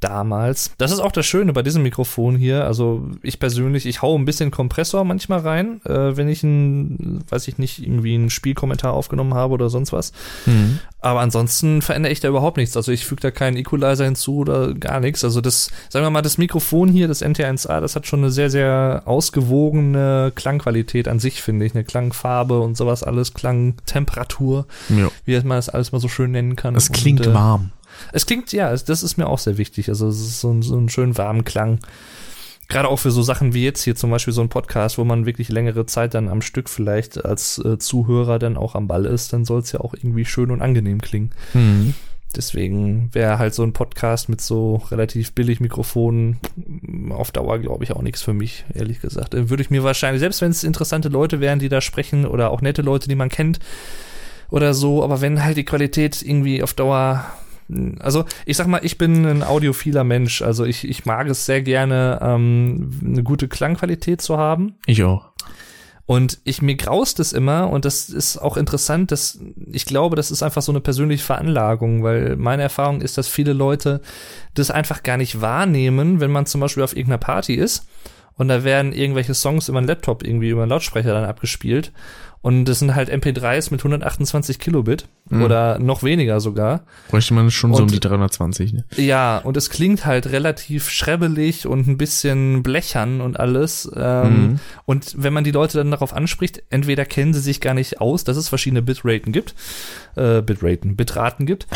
[0.00, 0.72] damals.
[0.78, 2.64] Das ist auch das Schöne bei diesem Mikrofon hier.
[2.64, 7.48] Also ich persönlich, ich hau ein bisschen Kompressor manchmal rein, äh, wenn ich ein, weiß
[7.48, 10.12] ich nicht, irgendwie einen Spielkommentar aufgenommen habe oder sonst was.
[10.46, 10.78] Mhm.
[11.00, 12.76] Aber ansonsten verändere ich da überhaupt nichts.
[12.76, 15.22] Also ich füge da keinen Equalizer hinzu oder gar nichts.
[15.24, 18.50] Also das, sagen wir mal, das Mikrofon hier, das NT1A, das hat schon eine sehr,
[18.50, 21.74] sehr ausgewogene Klangqualität an sich, finde ich.
[21.74, 25.08] Eine Klangfarbe und sowas alles, Klangtemperatur, Ja.
[25.24, 26.74] wie man das alles mal so schön nennen kann.
[26.74, 27.70] Das klingt und, äh, warm.
[28.12, 29.88] Es klingt, ja, das ist mir auch sehr wichtig.
[29.88, 31.80] Also es ist so ein, so ein schön warmen Klang.
[32.68, 35.24] Gerade auch für so Sachen wie jetzt hier zum Beispiel so ein Podcast, wo man
[35.24, 39.32] wirklich längere Zeit dann am Stück vielleicht als äh, Zuhörer dann auch am Ball ist,
[39.32, 41.30] dann soll es ja auch irgendwie schön und angenehm klingen.
[41.54, 41.94] Mhm.
[42.36, 46.38] Deswegen wäre halt so ein Podcast mit so relativ billig Mikrofonen
[47.08, 49.34] auf Dauer, glaube ich, auch nichts für mich, ehrlich gesagt.
[49.34, 52.50] Äh, Würde ich mir wahrscheinlich, selbst wenn es interessante Leute wären, die da sprechen oder
[52.50, 53.60] auch nette Leute, die man kennt
[54.50, 57.24] oder so, aber wenn halt die Qualität irgendwie auf Dauer
[58.00, 60.42] also ich sag mal, ich bin ein audiophiler Mensch.
[60.42, 64.74] Also ich, ich mag es sehr gerne, ähm, eine gute Klangqualität zu haben.
[64.86, 65.30] Ich auch.
[66.06, 69.40] Und ich mir graust es immer und das ist auch interessant, dass
[69.70, 73.52] ich glaube, das ist einfach so eine persönliche Veranlagung, weil meine Erfahrung ist, dass viele
[73.52, 74.00] Leute
[74.54, 77.86] das einfach gar nicht wahrnehmen, wenn man zum Beispiel auf irgendeiner Party ist
[78.38, 81.92] und da werden irgendwelche Songs über einen Laptop irgendwie über einen Lautsprecher dann abgespielt
[82.40, 85.42] und das sind halt MP3s mit 128 Kilobit Mhm.
[85.42, 86.84] oder noch weniger sogar.
[87.10, 88.84] Bräuchte man schon so um Und- die 320, ne?
[88.96, 93.90] Ja, und es klingt halt relativ schrebbelig und ein bisschen blechern und alles.
[93.94, 94.60] Ähm, Mhm.
[94.86, 98.24] Und wenn man die Leute dann darauf anspricht, entweder kennen sie sich gar nicht aus,
[98.24, 99.54] dass es verschiedene Bitraten gibt,
[100.16, 101.66] äh, Bitraten, Bitraten gibt.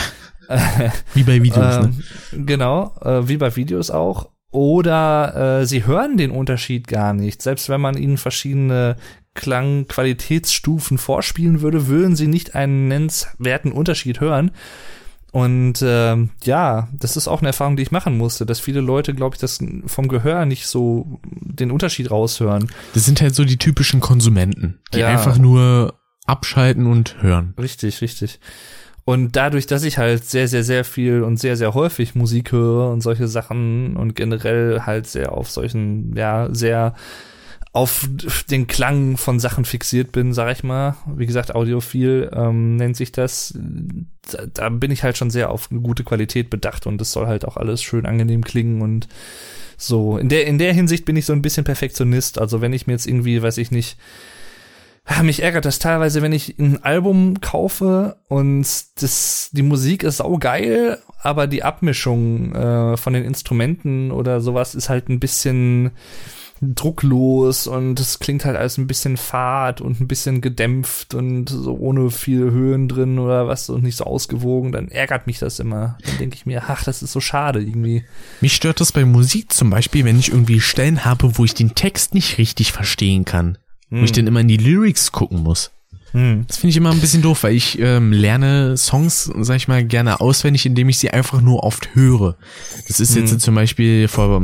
[1.15, 1.93] Wie bei Videos, ne?
[2.33, 4.29] ähm, Genau, äh, wie bei Videos auch.
[4.51, 7.41] Oder äh, sie hören den Unterschied gar nicht.
[7.41, 8.97] Selbst wenn man ihnen verschiedene
[9.35, 14.51] Klangqualitätsstufen vorspielen würde, würden sie nicht einen nennenswerten Unterschied hören.
[15.33, 19.15] Und ähm, ja, das ist auch eine Erfahrung, die ich machen musste, dass viele Leute,
[19.15, 22.71] glaube ich, das vom Gehör nicht so den Unterschied raushören.
[22.93, 25.09] Das sind halt so die typischen Konsumenten, die Ja.
[25.09, 25.95] einfach nur
[26.27, 27.55] abschalten und hören.
[27.59, 28.41] Richtig, richtig.
[29.05, 32.91] Und dadurch, dass ich halt sehr, sehr, sehr viel und sehr, sehr häufig Musik höre
[32.93, 36.95] und solche Sachen und generell halt sehr auf solchen, ja, sehr
[37.73, 38.07] auf
[38.51, 40.97] den Klang von Sachen fixiert bin, sag ich mal.
[41.07, 43.55] Wie gesagt, Audiophil ähm, nennt sich das.
[44.31, 47.27] Da, da bin ich halt schon sehr auf eine gute Qualität bedacht und es soll
[47.27, 49.09] halt auch alles schön angenehm klingen und
[49.79, 50.19] so.
[50.19, 52.39] In der, in der Hinsicht bin ich so ein bisschen Perfektionist.
[52.39, 53.97] Also wenn ich mir jetzt irgendwie, weiß ich nicht,
[55.23, 58.67] mich ärgert das teilweise, wenn ich ein Album kaufe und
[59.01, 64.91] das, die Musik ist saugeil, aber die Abmischung äh, von den Instrumenten oder sowas ist
[64.91, 65.91] halt ein bisschen
[66.63, 71.77] drucklos und es klingt halt alles ein bisschen fad und ein bisschen gedämpft und so
[71.77, 75.99] ohne viele Höhen drin oder was und nicht so ausgewogen, dann ärgert mich das immer.
[76.07, 78.05] Dann denke ich mir, ach, das ist so schade irgendwie.
[78.41, 81.75] Mich stört das bei Musik zum Beispiel, wenn ich irgendwie Stellen habe, wo ich den
[81.75, 83.59] Text nicht richtig verstehen kann.
[83.89, 84.01] Hm.
[84.01, 84.17] Wo ich hm.
[84.17, 85.73] dann immer in die Lyrics gucken muss.
[86.13, 86.45] Hm.
[86.47, 89.85] Das finde ich immer ein bisschen doof, weil ich ähm, lerne Songs, sag ich mal,
[89.85, 92.37] gerne auswendig, indem ich sie einfach nur oft höre.
[92.87, 93.23] Das ist hm.
[93.23, 94.41] jetzt zum Beispiel vor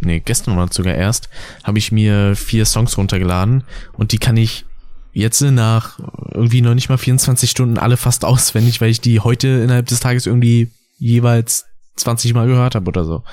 [0.00, 1.28] nee, gestern oder sogar erst,
[1.64, 4.64] habe ich mir vier Songs runtergeladen und die kann ich
[5.12, 5.98] jetzt nach
[6.32, 10.00] irgendwie noch nicht mal 24 Stunden alle fast auswendig, weil ich die heute innerhalb des
[10.00, 11.66] Tages irgendwie jeweils
[11.96, 13.22] 20 Mal gehört habe oder so.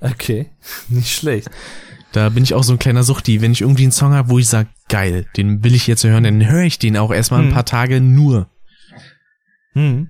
[0.00, 0.50] Okay,
[0.88, 1.50] nicht schlecht.
[2.12, 3.40] Da bin ich auch so ein kleiner Suchti.
[3.40, 6.24] Wenn ich irgendwie einen Song habe, wo ich sage, geil, den will ich jetzt hören,
[6.24, 7.48] dann höre ich den auch erstmal hm.
[7.48, 8.48] ein paar Tage nur.
[9.72, 10.08] Hm.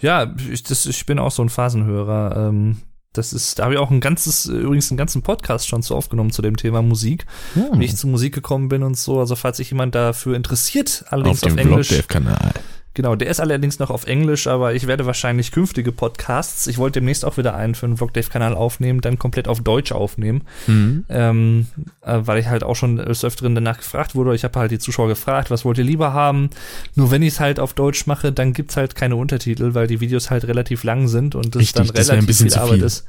[0.00, 2.48] Ja, ich, das, ich bin auch so ein Phasenhörer.
[2.48, 2.76] Ähm,
[3.12, 6.30] das ist, da habe ich auch ein ganzes, übrigens einen ganzen Podcast schon zu aufgenommen
[6.30, 7.78] zu dem Thema Musik, hm.
[7.78, 9.20] wie ich zu Musik gekommen bin und so.
[9.20, 12.06] Also falls sich jemand dafür interessiert, allerdings auf, auf Englisch.
[12.08, 12.52] Kanal.
[12.94, 17.00] Genau, der ist allerdings noch auf Englisch, aber ich werde wahrscheinlich künftige Podcasts, ich wollte
[17.00, 21.04] demnächst auch wieder einen für den Vlogdave-Kanal aufnehmen, dann komplett auf Deutsch aufnehmen, mhm.
[21.08, 21.66] ähm,
[22.02, 24.34] äh, weil ich halt auch schon des Öfteren danach gefragt wurde.
[24.34, 26.50] Ich habe halt die Zuschauer gefragt, was wollt ihr lieber haben?
[26.94, 30.00] Nur wenn ich es halt auf Deutsch mache, dann gibt's halt keine Untertitel, weil die
[30.00, 32.84] Videos halt relativ lang sind und das Richtig, dann relativ das viel Arbeit viel.
[32.84, 33.06] ist.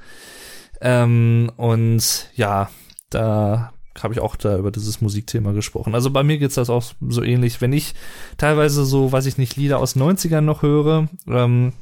[0.79, 2.69] Ähm, und ja,
[3.09, 5.93] da habe ich auch da über dieses Musikthema gesprochen.
[5.93, 7.61] Also bei mir geht's das auch so ähnlich.
[7.61, 7.93] Wenn ich
[8.37, 11.73] teilweise so, weiß ich nicht, Lieder aus 90ern noch höre, ähm,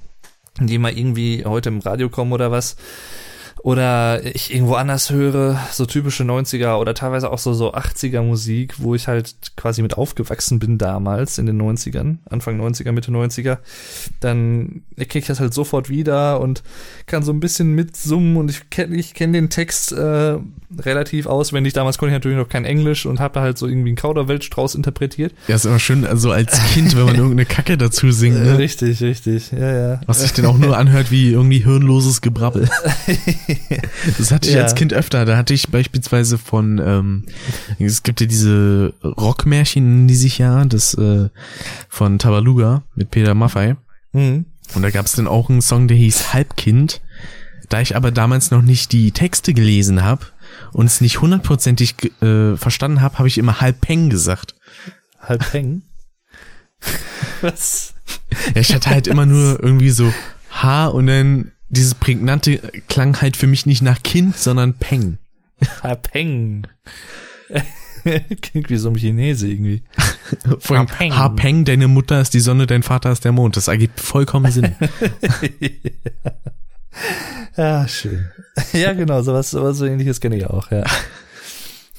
[0.59, 2.75] die mal irgendwie heute im Radio kommen oder was,
[3.63, 8.75] oder ich irgendwo anders höre, so typische 90er oder teilweise auch so, so 80er Musik,
[8.79, 13.59] wo ich halt quasi mit aufgewachsen bin damals in den 90ern, Anfang 90er, Mitte 90er,
[14.19, 16.63] dann erkenne ich das halt sofort wieder und
[17.05, 20.37] kann so ein bisschen mitsummen und ich kenne ich kenn den Text äh,
[20.79, 21.73] relativ auswendig.
[21.73, 24.73] Damals konnte ich natürlich noch kein Englisch und habe da halt so irgendwie einen Kauderweltstrauß
[24.75, 25.33] interpretiert.
[25.47, 28.41] Ja, ist immer schön, also als Kind, wenn man irgendeine Kacke dazu singt.
[28.41, 28.57] Ne?
[28.57, 30.01] Richtig, richtig, ja, ja.
[30.07, 32.69] Was sich denn auch nur anhört wie irgendwie hirnloses Gebrabbel.
[34.17, 34.63] das hatte ich ja.
[34.63, 35.25] als Kind öfter.
[35.25, 37.25] Da hatte ich beispielsweise von, ähm,
[37.79, 41.29] es gibt ja diese Rockmärchen, die sich ja, das äh,
[41.89, 43.75] von Tabaluga mit Peter Maffei.
[44.13, 44.45] Mhm.
[44.73, 47.01] Und da gab es dann auch einen Song, der hieß Halbkind.
[47.69, 50.25] Da ich aber damals noch nicht die Texte gelesen habe
[50.73, 54.55] und es nicht hundertprozentig äh, verstanden habe, habe ich immer Halbpeng gesagt.
[55.21, 55.83] Halbpeng?
[57.41, 57.93] Was?
[58.53, 60.13] Ja, ich hatte halt immer nur irgendwie so
[60.49, 62.57] H und dann dieses prägnante
[62.87, 65.17] klang halt für mich nicht nach Kind, sondern Peng.
[65.83, 66.67] Ha, Peng.
[68.41, 69.83] Klingt wie so ein Chinese irgendwie.
[70.59, 71.15] Vor allem, Peng.
[71.15, 73.57] Ha Peng, deine Mutter ist die Sonne, dein Vater ist der Mond.
[73.57, 74.75] Das ergibt vollkommen Sinn.
[77.57, 78.27] ja, schön.
[78.73, 80.83] Ja, genau, sowas, sowas so ähnliches kenne ich auch, ja.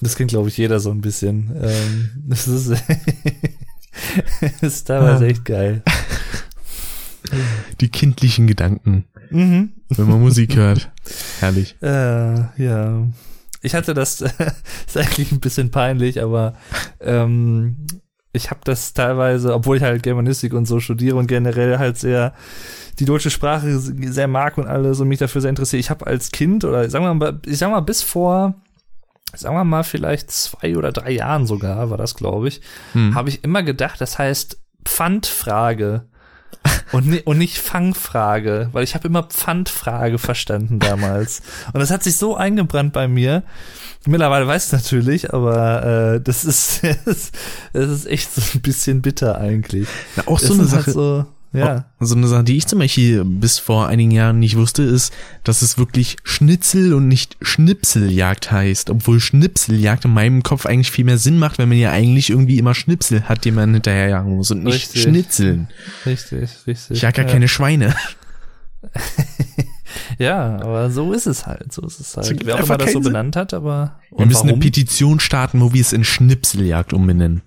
[0.00, 1.52] Das kennt, glaube ich, jeder so ein bisschen.
[1.62, 2.70] Ähm, das ist,
[4.40, 5.82] das ist teilweise echt geil.
[7.80, 9.06] Die kindlichen Gedanken.
[9.34, 9.72] Mhm.
[9.88, 10.90] Wenn man Musik hört.
[11.40, 11.76] Herrlich.
[11.82, 13.06] Äh, ja.
[13.62, 14.20] Ich hatte das,
[14.86, 16.54] ist eigentlich ein bisschen peinlich, aber
[17.00, 17.86] ähm,
[18.32, 22.34] ich habe das teilweise, obwohl ich halt Germanistik und so studiere und generell halt sehr
[22.98, 25.80] die deutsche Sprache sehr mag und alles und mich dafür sehr interessiere.
[25.80, 28.54] Ich habe als Kind oder sagen wir mal, ich sag mal bis vor
[29.34, 32.60] sagen wir mal vielleicht zwei oder drei Jahren sogar war das glaube ich,
[32.92, 33.14] hm.
[33.14, 36.06] habe ich immer gedacht, das heißt Pfandfrage
[36.92, 41.42] und, und nicht Fangfrage, weil ich habe immer Pfandfrage verstanden damals.
[41.72, 43.42] Und das hat sich so eingebrannt bei mir.
[44.06, 49.38] Mittlerweile weiß ich natürlich, aber äh, das ist das ist echt so ein bisschen bitter
[49.38, 49.88] eigentlich.
[50.16, 50.84] Na, auch so eine halt Sache.
[50.86, 51.86] Halt so, ja.
[52.00, 55.12] Oh, so eine Sache, die ich zum Beispiel bis vor einigen Jahren nicht wusste, ist,
[55.44, 58.90] dass es wirklich Schnitzel und nicht Schnipseljagd heißt.
[58.90, 62.58] Obwohl Schnipseljagd in meinem Kopf eigentlich viel mehr Sinn macht, wenn man ja eigentlich irgendwie
[62.58, 65.02] immer Schnipsel hat, den man hinterherjagen muss und nicht richtig.
[65.02, 65.68] Schnitzeln.
[66.06, 66.96] Richtig, richtig.
[66.96, 67.94] Ich jag ja, keine Schweine.
[70.18, 71.72] ja, aber so ist es halt.
[71.72, 72.44] So ist es halt.
[72.44, 73.98] Wer auch immer das so benannt hat, aber.
[74.16, 74.50] Wir müssen warum?
[74.50, 77.42] eine Petition starten, wo wir es in Schnipseljagd umbenennen.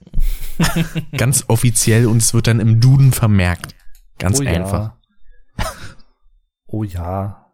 [1.18, 3.76] Ganz offiziell und es wird dann im Duden vermerkt.
[4.18, 4.80] Ganz oh einfach.
[4.80, 4.92] Ja.
[6.68, 7.46] Oh ja.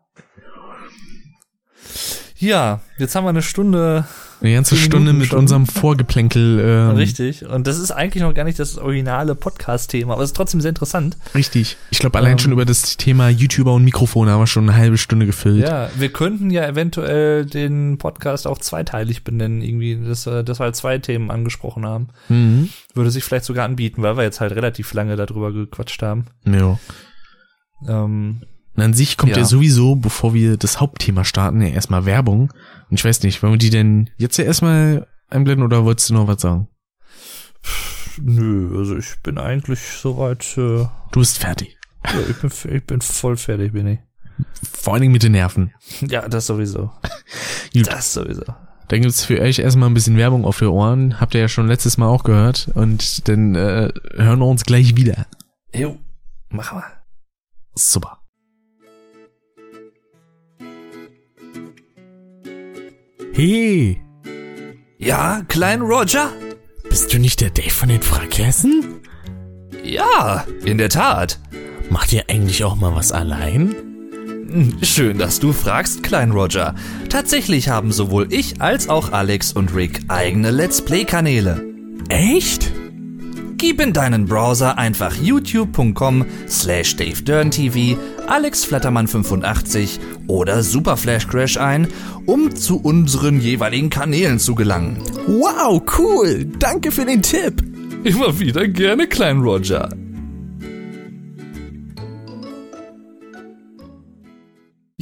[2.38, 4.06] Ja, jetzt haben wir eine Stunde.
[4.42, 5.40] Eine ganze Stunde Minuten mit schon.
[5.40, 6.60] unserem Vorgeplänkel.
[6.60, 7.46] Ähm, Richtig.
[7.46, 10.70] Und das ist eigentlich noch gar nicht das originale Podcast-Thema, aber es ist trotzdem sehr
[10.70, 11.16] interessant.
[11.36, 11.78] Richtig.
[11.92, 12.40] Ich glaube, allein Ähm.
[12.40, 15.68] schon über das Thema YouTuber und Mikrofone haben wir schon eine halbe Stunde gefüllt.
[15.68, 20.64] Ja, wir könnten ja eventuell den Podcast auch zweiteilig benennen, irgendwie, dass, wir- dass wir
[20.66, 22.08] halt zwei Themen angesprochen haben.
[22.28, 22.70] Mhm.
[22.96, 26.26] Würde sich vielleicht sogar anbieten, weil wir jetzt halt relativ lange darüber gequatscht haben.
[26.46, 26.80] ja.
[27.88, 28.42] Ähm,
[28.76, 29.40] Und an sich kommt ja.
[29.40, 29.46] Ja.
[29.46, 32.52] sowieso, bevor wir das Hauptthema starten, ja erstmal Werbung.
[32.92, 36.14] Und ich weiß nicht, wollen wir die denn jetzt ja erstmal einblenden oder wolltest du
[36.14, 36.68] noch was sagen?
[38.22, 41.78] nö, also ich bin eigentlich soweit, äh, ja, Du bist fertig.
[42.30, 44.00] ich, bin, ich bin voll fertig, bin ich.
[44.74, 45.74] Vor allen Dingen mit den Nerven.
[46.02, 46.92] Ja, das sowieso.
[47.74, 48.44] Das sowieso.
[48.90, 51.22] Dann gibt's für euch erstmal ein bisschen Werbung auf die Ohren.
[51.22, 52.70] Habt ihr ja schon letztes Mal auch gehört.
[52.74, 55.26] Und dann äh, hören wir uns gleich wieder.
[55.74, 55.98] Jo,
[56.50, 56.84] mach mal.
[57.74, 58.21] Super.
[63.34, 64.02] Hey,
[64.98, 66.32] Ja, Klein Roger?
[66.90, 69.00] bist du nicht der Dave von den Frackhessen?
[69.84, 71.40] Ja, in der Tat.
[71.90, 73.74] Macht ihr eigentlich auch mal was allein?
[74.50, 76.76] Hm, Schön, dass du fragst, Klein Roger.
[77.10, 81.64] Tatsächlich haben sowohl ich als auch Alex und Rick eigene Let's Play-Kanäle.
[82.10, 82.72] Echt?
[83.62, 87.96] Gib in deinen Browser einfach youtube.com slash davedurntv,
[88.28, 91.88] alexflattermann85 oder Superflashcrash ein,
[92.26, 94.98] um zu unseren jeweiligen Kanälen zu gelangen.
[95.28, 96.46] Wow, cool.
[96.58, 97.62] Danke für den Tipp.
[98.04, 99.90] Immer wieder gerne, Klein Roger.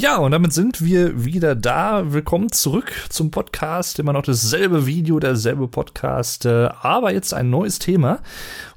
[0.02, 2.14] Ja, und damit sind wir wieder da.
[2.14, 4.00] Willkommen zurück zum Podcast.
[4.00, 8.22] Immer noch dasselbe Video, derselbe Podcast, äh, aber jetzt ein neues Thema.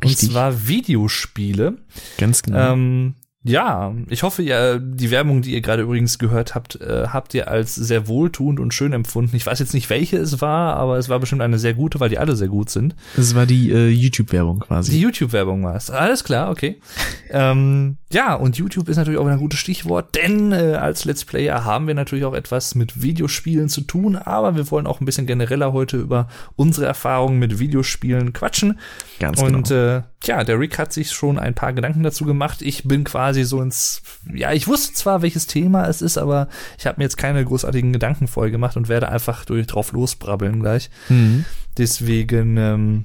[0.03, 0.31] Und Richtig.
[0.33, 1.77] zwar Videospiele.
[2.18, 2.73] Ganz genau.
[2.73, 3.14] Ähm,
[3.45, 7.47] ja, ich hoffe, ihr, die Werbung, die ihr gerade übrigens gehört habt, äh, habt ihr
[7.47, 9.37] als sehr wohltuend und schön empfunden.
[9.37, 12.09] Ich weiß jetzt nicht, welche es war, aber es war bestimmt eine sehr gute, weil
[12.09, 12.97] die alle sehr gut sind.
[13.16, 14.91] das war die äh, YouTube-Werbung quasi.
[14.91, 15.89] Die YouTube-Werbung war es.
[15.89, 16.81] Alles klar, okay.
[17.31, 21.25] ähm, ja, und YouTube ist natürlich auch wieder ein gutes Stichwort, denn äh, als Let's
[21.25, 25.07] Player haben wir natürlich auch etwas mit Videospielen zu tun, aber wir wollen auch ein
[25.07, 28.79] bisschen genereller heute über unsere Erfahrungen mit Videospielen quatschen.
[29.19, 29.97] Ganz und genau.
[29.99, 32.63] äh, tja, der Rick hat sich schon ein paar Gedanken dazu gemacht.
[32.63, 34.03] Ich bin quasi so ins,
[34.33, 36.49] ja, ich wusste zwar, welches Thema es ist, aber
[36.79, 40.61] ich habe mir jetzt keine großartigen Gedanken vorher gemacht und werde einfach durch drauf losbrabbeln
[40.61, 40.91] gleich.
[41.09, 41.45] Mhm.
[41.79, 43.05] Deswegen, ähm,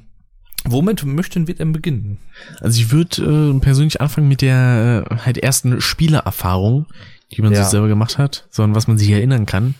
[0.65, 2.17] womit möchten wir denn beginnen?
[2.59, 6.87] Also ich würde äh, persönlich anfangen mit der äh, halt ersten Spielererfahrung,
[7.31, 7.63] die man Ja.
[7.63, 9.75] sich selber gemacht hat, sondern was man sich erinnern kann.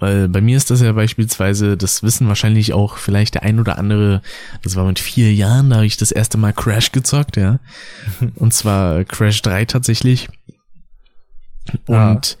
[0.00, 3.78] Weil bei mir ist das ja beispielsweise, das wissen wahrscheinlich auch vielleicht der ein oder
[3.78, 4.22] andere,
[4.62, 7.60] das war mit vier Jahren, da habe ich das erste Mal Crash gezockt, ja.
[8.34, 10.28] Und zwar Crash 3 tatsächlich.
[11.86, 12.36] Und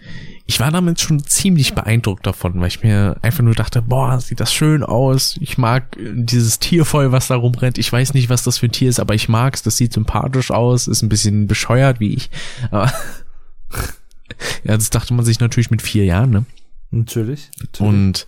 [0.46, 4.40] ich war damit schon ziemlich beeindruckt davon, weil ich mir einfach nur dachte, boah, sieht
[4.40, 5.38] das schön aus.
[5.40, 7.78] Ich mag äh, dieses Tier voll, was da rumrennt.
[7.78, 9.62] Ich weiß nicht, was das für ein Tier ist, aber ich mag's.
[9.62, 12.30] Das sieht sympathisch aus, ist ein bisschen bescheuert wie ich.
[12.70, 12.92] Aber
[14.64, 16.44] ja, das dachte man sich natürlich mit vier Jahren, ne?
[16.90, 17.50] Natürlich.
[17.58, 17.80] natürlich.
[17.80, 18.26] Und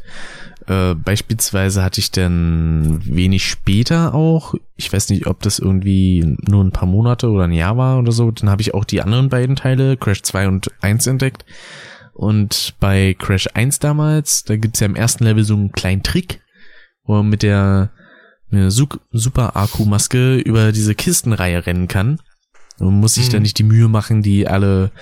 [0.66, 6.64] äh, beispielsweise hatte ich dann wenig später auch, ich weiß nicht, ob das irgendwie nur
[6.64, 9.28] ein paar Monate oder ein Jahr war oder so, dann habe ich auch die anderen
[9.28, 11.44] beiden Teile, Crash 2 und 1 entdeckt.
[12.16, 16.40] Und bei Crash 1 damals, da gibt's ja im ersten Level so einen kleinen Trick,
[17.04, 17.90] wo man mit der
[18.70, 22.20] Super Akku-Maske über diese Kistenreihe rennen kann.
[22.78, 23.32] Und man muss sich Mhm.
[23.32, 24.92] dann nicht die Mühe machen, die alle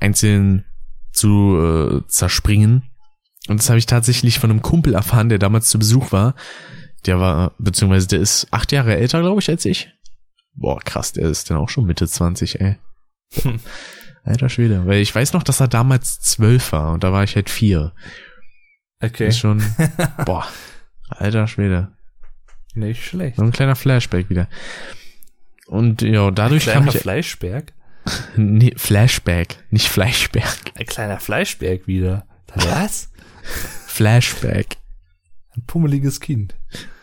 [0.00, 0.64] einzeln
[1.12, 2.84] zu äh, zerspringen.
[3.48, 6.34] Und das habe ich tatsächlich von einem Kumpel erfahren, der damals zu Besuch war.
[7.04, 9.90] Der war, beziehungsweise der ist acht Jahre älter, glaube ich, als ich.
[10.54, 12.76] Boah, krass, der ist dann auch schon Mitte 20, ey.
[14.24, 14.86] Alter Schwede.
[14.86, 17.92] Weil ich weiß noch, dass er damals zwölf war und da war ich halt vier.
[19.00, 19.28] Okay.
[19.28, 19.62] Ist schon,
[20.24, 20.46] boah,
[21.08, 21.92] alter Schwede.
[22.74, 23.36] Nicht schlecht.
[23.36, 24.48] So ein kleiner Flashback wieder.
[25.66, 27.72] Und ja, dadurch kam Kleiner ich, Fleischberg.
[28.36, 30.72] nee, Flashback, nicht Flashback.
[30.74, 32.26] Ein kleiner Fleischberg wieder.
[32.54, 33.10] Was?
[33.86, 34.78] Flashback.
[35.56, 36.54] Ein pummeliges Kind.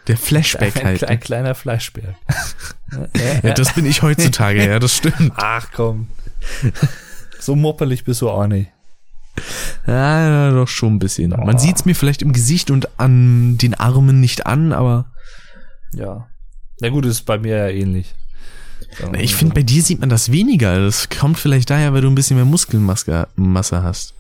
[0.08, 1.04] Der Flashback ein, halt.
[1.04, 2.16] ein kleiner Fleischberg.
[3.42, 5.32] Ja, das bin ich heutzutage, ja, das stimmt.
[5.38, 6.10] Ach komm.
[7.42, 8.72] So moppelig bist du auch nicht.
[9.88, 11.34] Ja, ja, doch schon ein bisschen.
[11.34, 11.44] Oh.
[11.44, 15.06] Man sieht's mir vielleicht im Gesicht und an den Armen nicht an, aber
[15.94, 16.28] Ja.
[16.80, 18.14] Na gut, ist bei mir ja ähnlich.
[19.00, 20.80] Wir ich finde, bei dir sieht man das weniger.
[20.80, 24.14] Das kommt vielleicht daher, weil du ein bisschen mehr Muskelmasse Masse hast.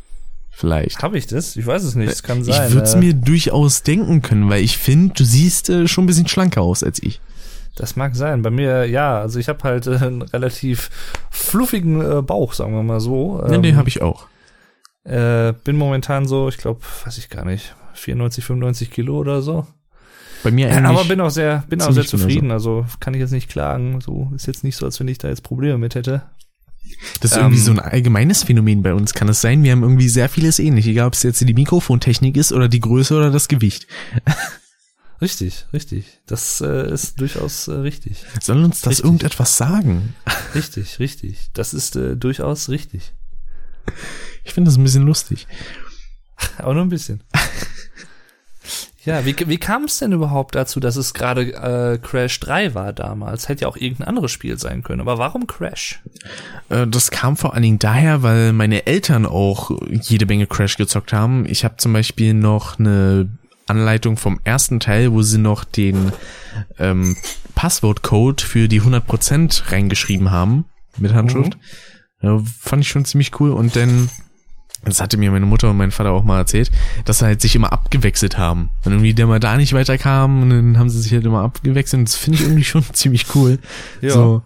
[0.51, 1.01] Vielleicht.
[1.01, 1.55] Hab ich das?
[1.55, 2.11] Ich weiß es nicht.
[2.11, 2.67] Es kann sein.
[2.67, 6.03] ich würde es äh, mir durchaus denken können, weil ich finde, du siehst äh, schon
[6.03, 7.19] ein bisschen schlanker aus als ich.
[7.81, 8.43] Das mag sein.
[8.43, 10.91] Bei mir, ja, also ich habe halt äh, einen relativ
[11.31, 13.43] fluffigen äh, Bauch, sagen wir mal so.
[13.47, 14.27] Nee, Ähm, nee, habe ich auch.
[15.03, 19.65] Äh, bin momentan so, ich glaube, weiß ich gar nicht, 94, 95 Kilo oder so.
[20.43, 20.85] Bei mir eigentlich.
[20.85, 22.17] Aber bin auch sehr, bin auch sehr genauso.
[22.17, 22.51] zufrieden.
[22.51, 23.99] Also kann ich jetzt nicht klagen.
[23.99, 26.21] So ist jetzt nicht so, als wenn ich da jetzt Probleme mit hätte.
[27.19, 29.63] Das ist irgendwie Ähm, so ein allgemeines Phänomen bei uns, kann es sein.
[29.63, 32.79] Wir haben irgendwie sehr vieles ähnlich, egal ob es jetzt die Mikrofontechnik ist oder die
[32.79, 33.87] Größe oder das Gewicht.
[35.21, 36.05] Richtig, richtig.
[36.25, 38.23] Das äh, ist durchaus äh, richtig.
[38.41, 39.05] Soll uns das Richtig.
[39.05, 40.15] irgendetwas sagen?
[40.55, 41.49] Richtig, richtig.
[41.53, 43.13] Das ist äh, durchaus richtig.
[44.43, 45.47] Ich finde das ein bisschen lustig.
[46.57, 47.23] Aber nur ein bisschen.
[49.03, 52.93] Ja, wie, wie kam es denn überhaupt dazu, dass es gerade äh, Crash 3 war
[52.93, 53.49] damals?
[53.49, 55.01] Hätte ja auch irgendein anderes Spiel sein können.
[55.01, 56.03] Aber warum Crash?
[56.69, 61.13] Äh, Das kam vor allen Dingen daher, weil meine Eltern auch jede Menge Crash gezockt
[61.13, 61.47] haben.
[61.47, 63.27] Ich habe zum Beispiel noch eine
[63.71, 66.11] Anleitung vom ersten Teil, wo sie noch den
[66.77, 67.15] ähm,
[67.55, 70.65] Passwortcode für die 100% reingeschrieben haben
[70.97, 71.57] mit Handschrift.
[72.21, 73.51] Ja, fand ich schon ziemlich cool.
[73.51, 74.09] Und dann,
[74.83, 76.71] das hatte mir meine Mutter und mein Vater auch mal erzählt,
[77.05, 78.69] dass sie halt sich immer abgewechselt haben.
[78.85, 81.99] Und irgendwie der mal da nicht weiterkam und dann haben sie sich halt immer abgewechselt.
[81.99, 83.59] Und das finde ich irgendwie schon ziemlich cool.
[84.01, 84.11] Ja.
[84.11, 84.43] So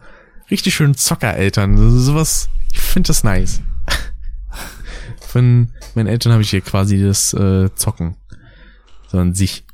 [0.52, 1.78] richtig schön Zockereltern.
[1.78, 3.62] So, sowas, ich finde das nice.
[5.28, 8.16] Von meinen Eltern habe ich hier quasi das äh, Zocken.
[9.08, 9.66] So an sich.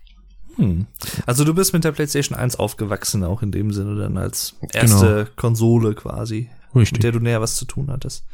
[0.58, 0.88] Hm.
[1.26, 5.28] Also du bist mit der PlayStation 1 aufgewachsen, auch in dem Sinne dann als erste
[5.36, 7.00] Konsole quasi, mit Richtig.
[7.00, 8.26] der du näher was zu tun hattest.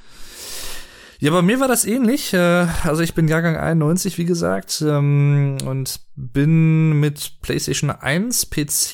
[1.19, 2.33] Ja, bei mir war das ähnlich.
[2.33, 8.93] äh, Also ich bin Jahrgang 91, wie gesagt, ähm, und bin mit PlayStation 1, PC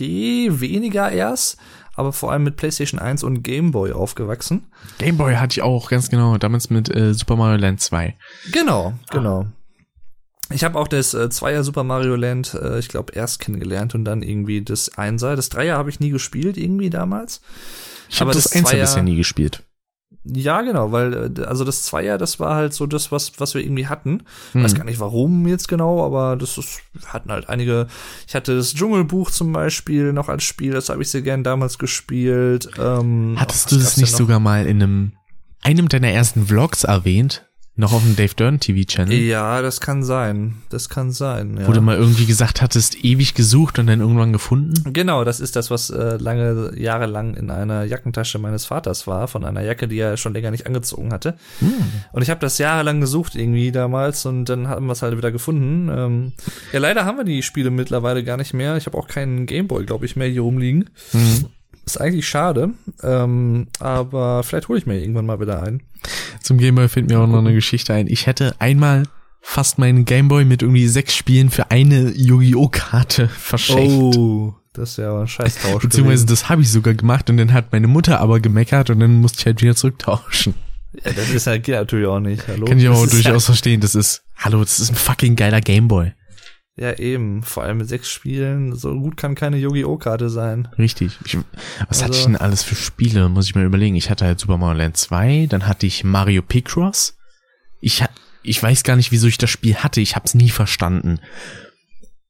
[0.61, 1.57] weniger erst,
[1.95, 4.67] aber vor allem mit PlayStation 1 und Game Boy aufgewachsen.
[4.99, 6.37] Gameboy hatte ich auch, ganz genau.
[6.37, 8.15] Damals mit äh, Super Mario Land 2.
[8.51, 9.47] Genau, genau.
[10.53, 14.05] Ich habe auch das äh, Zweier Super Mario Land, äh, ich glaube, erst kennengelernt und
[14.05, 15.35] dann irgendwie das Einser.
[15.35, 17.41] Das Dreier habe ich nie gespielt, irgendwie damals.
[18.09, 19.63] Ich habe Aber das, das Zweier- bisher nie gespielt.
[20.25, 23.61] Ja, genau, weil äh, also das Zweier, das war halt so das, was was wir
[23.61, 24.23] irgendwie hatten.
[24.53, 24.63] Hm.
[24.63, 27.87] Weiß gar nicht warum jetzt genau, aber das ist, wir hatten halt einige.
[28.27, 31.77] Ich hatte das Dschungelbuch zum Beispiel noch als Spiel, das habe ich sehr gern damals
[31.77, 32.69] gespielt.
[32.79, 35.11] Ähm, Hattest du das nicht sogar mal in einem,
[35.61, 37.45] einem deiner ersten Vlogs erwähnt?
[37.75, 39.13] Noch auf dem Dave Dern TV Channel?
[39.13, 40.57] Ja, das kann sein.
[40.69, 41.57] Das kann sein.
[41.57, 41.67] Ja.
[41.67, 44.93] Wo du mal irgendwie gesagt hattest, ewig gesucht und dann irgendwann gefunden?
[44.93, 49.27] Genau, das ist das, was äh, lange Jahre lang in einer Jackentasche meines Vaters war,
[49.27, 51.35] von einer Jacke, die er schon länger nicht angezogen hatte.
[52.11, 55.31] Und ich habe das jahrelang gesucht irgendwie damals und dann haben wir es halt wieder
[55.31, 55.89] gefunden.
[55.89, 56.33] Ähm,
[56.73, 58.77] ja, leider haben wir die Spiele mittlerweile gar nicht mehr.
[58.77, 60.91] Ich habe auch keinen Gameboy, glaube ich, mehr hier rumliegen.
[61.11, 61.47] Mhm.
[61.85, 65.83] Ist eigentlich schade, ähm, aber vielleicht hole ich mir irgendwann mal wieder ein.
[66.41, 68.07] Zum Gameboy fällt mir auch noch eine Geschichte ein.
[68.07, 69.03] Ich hätte einmal
[69.41, 72.69] fast meinen Gameboy mit irgendwie sechs Spielen für eine Yu-Gi-Oh!
[72.69, 74.15] Karte verschenkt.
[74.15, 75.83] Oh, das ist ja aber ein Scheißtausch.
[75.83, 76.27] Beziehungsweise gewesen.
[76.27, 79.39] das habe ich sogar gemacht und dann hat meine Mutter aber gemeckert und dann musste
[79.39, 80.55] ich halt wieder zurücktauschen.
[81.03, 82.47] ja, das ist halt, geht natürlich auch nicht.
[82.47, 82.65] Hallo?
[82.65, 83.81] Kann ich aber durchaus verstehen.
[83.81, 86.13] Das ist, hallo, das ist ein fucking geiler Gameboy.
[86.75, 87.43] Ja, eben.
[87.43, 88.75] Vor allem mit sechs Spielen.
[88.75, 89.97] So gut kann keine Yu-Gi-Oh!
[89.97, 90.67] Karte sein.
[90.77, 91.19] Richtig.
[91.25, 91.37] Ich,
[91.87, 93.29] was hatte Also- ich denn alles für Spiele?
[93.29, 93.95] Muss ich mal überlegen.
[93.95, 97.15] Ich hatte halt Super Mario Land 2, dann hatte ich Mario Picross.
[97.79, 98.03] Ich,
[98.41, 100.01] ich weiß gar nicht, wieso ich das Spiel hatte.
[100.01, 101.19] Ich hab's nie verstanden.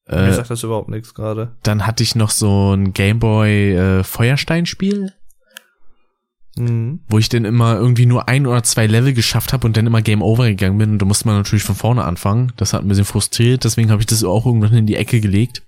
[0.09, 1.55] Mir Äh, sagt das überhaupt nichts gerade.
[1.63, 5.13] dann hatte ich noch so ein Gameboy äh, Feuerstein-Spiel,
[6.55, 6.99] Mhm.
[7.09, 10.01] wo ich dann immer irgendwie nur ein oder zwei Level geschafft habe und dann immer
[10.03, 10.91] Game Over gegangen bin.
[10.91, 12.51] Und da musste man natürlich von vorne anfangen.
[12.57, 15.63] Das hat ein bisschen frustriert, deswegen habe ich das auch irgendwann in die Ecke gelegt.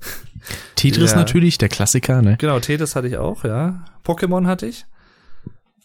[0.76, 1.16] Tetris Ja.
[1.18, 2.36] natürlich, der Klassiker, ne?
[2.38, 3.84] Genau, Tetris hatte ich auch, ja.
[4.04, 4.86] Pokémon hatte ich.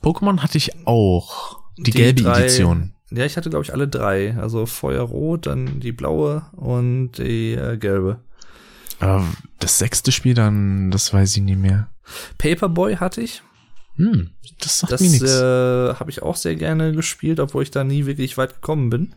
[0.03, 1.60] Pokémon hatte ich auch.
[1.78, 2.94] Die, Die gelbe drei- Edition.
[3.11, 4.36] Ja, ich hatte, glaube ich, alle drei.
[4.38, 8.20] Also Feuerrot, dann die blaue und die äh, gelbe.
[8.99, 9.26] Aber
[9.60, 11.90] das sechste Spiel dann, das weiß ich nicht mehr.
[12.38, 13.41] Paperboy hatte ich.
[13.99, 14.30] Hm,
[14.61, 15.30] das sagt Das mir nichts.
[15.30, 19.13] äh, habe ich auch sehr gerne gespielt, obwohl ich da nie wirklich weit gekommen bin.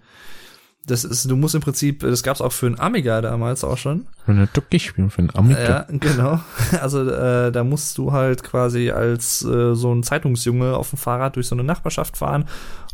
[0.84, 4.06] Das ist, du musst im Prinzip, das gab's auch für ein Amiga damals auch schon.
[4.24, 5.62] Für eine Ducke spielen, für einen Amiga.
[5.62, 6.40] Ja, genau.
[6.80, 11.36] Also äh, da musst du halt quasi als äh, so ein Zeitungsjunge auf dem Fahrrad
[11.36, 12.46] durch so eine Nachbarschaft fahren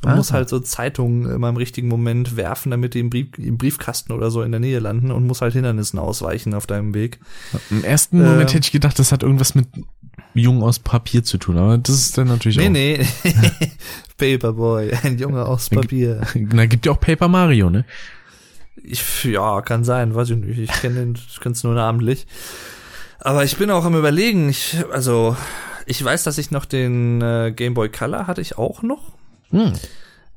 [0.05, 0.17] und Ah.
[0.17, 4.13] musst halt so Zeitungen immer im richtigen Moment werfen, damit die im, Brief, im Briefkasten
[4.13, 7.19] oder so in der Nähe landen und musst halt Hindernissen ausweichen auf deinem Weg.
[7.71, 9.67] Im ersten Äh, Moment hätte ich gedacht, das hat irgendwas mit
[10.35, 12.71] Jungen aus Papier zu tun, aber das ist dann natürlich Nee, auch.
[12.71, 13.07] nee.
[14.19, 16.21] Paperboy, ein Junge aus Papier.
[16.35, 17.85] Na, gibt ja auch Paper Mario, ne?
[18.83, 20.59] Ich, ja, kann sein, weiß ich nicht.
[20.59, 22.27] Ich kenne den, ich kenn's nur namentlich.
[23.21, 25.37] Aber ich bin auch am überlegen, ich, also,
[25.87, 29.13] ich weiß, dass ich noch den äh, Game Boy Color hatte ich auch noch.
[29.51, 29.73] Hm,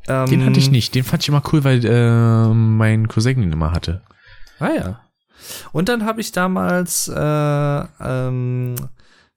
[0.08, 0.96] Ähm, den hatte ich nicht.
[0.96, 4.02] Den fand ich immer cool, weil äh, mein Cousin den immer hatte.
[4.60, 5.00] Ah ja.
[5.72, 7.16] Und dann habe ich damals, äh,
[8.02, 8.76] ähm,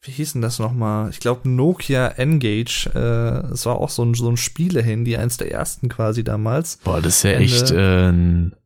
[0.04, 1.08] wie hieß denn das nochmal?
[1.10, 2.90] Ich glaube Nokia Engage.
[2.94, 6.76] Äh, es war auch so ein, so ein Spielehandy, eins der ersten quasi damals.
[6.84, 7.44] Boah, das ist ja Ende.
[7.44, 8.56] echt äh,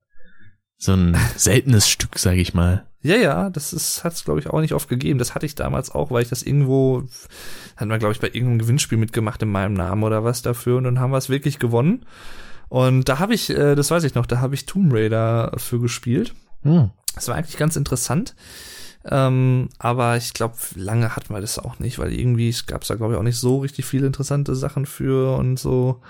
[0.77, 2.85] so ein seltenes Stück, sag ich mal.
[3.01, 5.21] Ja, ja, das ist, hat's glaube ich auch nicht oft gegeben.
[5.21, 7.05] Das hatte ich damals auch, weil ich das irgendwo,
[7.77, 10.85] hatten wir glaube ich bei irgendeinem Gewinnspiel mitgemacht in meinem Namen oder was dafür und
[10.85, 12.05] dann haben wir es wirklich gewonnen.
[12.69, 15.79] Und da habe ich, äh, das weiß ich noch, da habe ich Tomb Raider für
[15.79, 16.35] gespielt.
[16.63, 16.91] Hm.
[17.15, 18.35] Das war eigentlich ganz interessant.
[19.05, 22.95] Ähm, aber ich glaube, lange hatten wir das auch nicht, weil irgendwie gab es da,
[22.97, 26.01] glaube ich, auch nicht so richtig viele interessante Sachen für und so.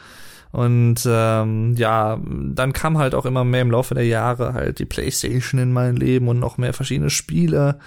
[0.51, 4.86] Und ähm, ja, dann kam halt auch immer mehr im Laufe der Jahre halt die
[4.86, 7.78] PlayStation in mein Leben und noch mehr verschiedene Spiele.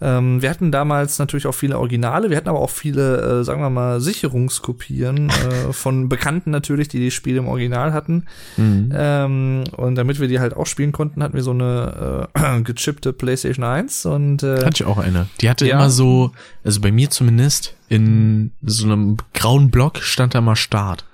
[0.00, 3.62] Ähm, wir hatten damals natürlich auch viele Originale, wir hatten aber auch viele, äh, sagen
[3.62, 5.32] wir mal, Sicherungskopien äh,
[5.72, 8.26] von Bekannten natürlich, die die Spiele im Original hatten.
[8.58, 8.92] Mhm.
[8.94, 13.14] Ähm, und damit wir die halt auch spielen konnten, hatten wir so eine äh, gechippte
[13.14, 15.28] PlayStation 1 und äh, hatte ich auch eine.
[15.40, 15.76] Die hatte ja.
[15.76, 16.32] immer so,
[16.62, 21.04] also bei mir zumindest, in so einem grauen Block stand da mal Start.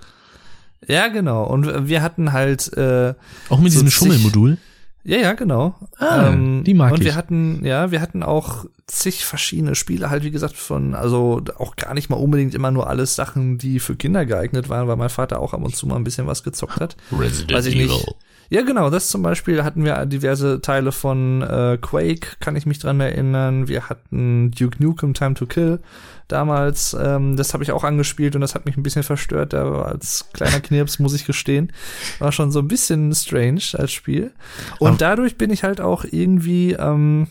[0.88, 1.44] Ja, genau.
[1.44, 3.14] Und wir hatten halt äh,
[3.48, 4.58] auch mit so diesem Schummelmodul.
[5.04, 5.74] Ja, ja, genau.
[5.98, 7.00] Ah, ähm, die mag und ich.
[7.00, 11.42] Und wir hatten, ja, wir hatten auch zig verschiedene Spiele halt, wie gesagt, von, also
[11.58, 14.96] auch gar nicht mal unbedingt immer nur alles Sachen, die für Kinder geeignet waren, weil
[14.96, 16.96] mein Vater auch ab und zu mal ein bisschen was gezockt hat.
[17.18, 17.86] Resident Weiß ich Evil.
[17.86, 18.14] Nicht.
[18.50, 22.78] Ja, genau, das zum Beispiel hatten wir diverse Teile von äh, Quake, kann ich mich
[22.78, 23.66] dran erinnern.
[23.66, 25.80] Wir hatten Duke Nukem Time to Kill
[26.32, 26.96] damals.
[26.98, 29.52] Ähm, das habe ich auch angespielt und das hat mich ein bisschen verstört.
[29.52, 31.72] Da als kleiner Knirps, muss ich gestehen.
[32.18, 34.32] War schon so ein bisschen strange als Spiel.
[34.78, 37.28] Und dadurch bin ich halt auch irgendwie ähm,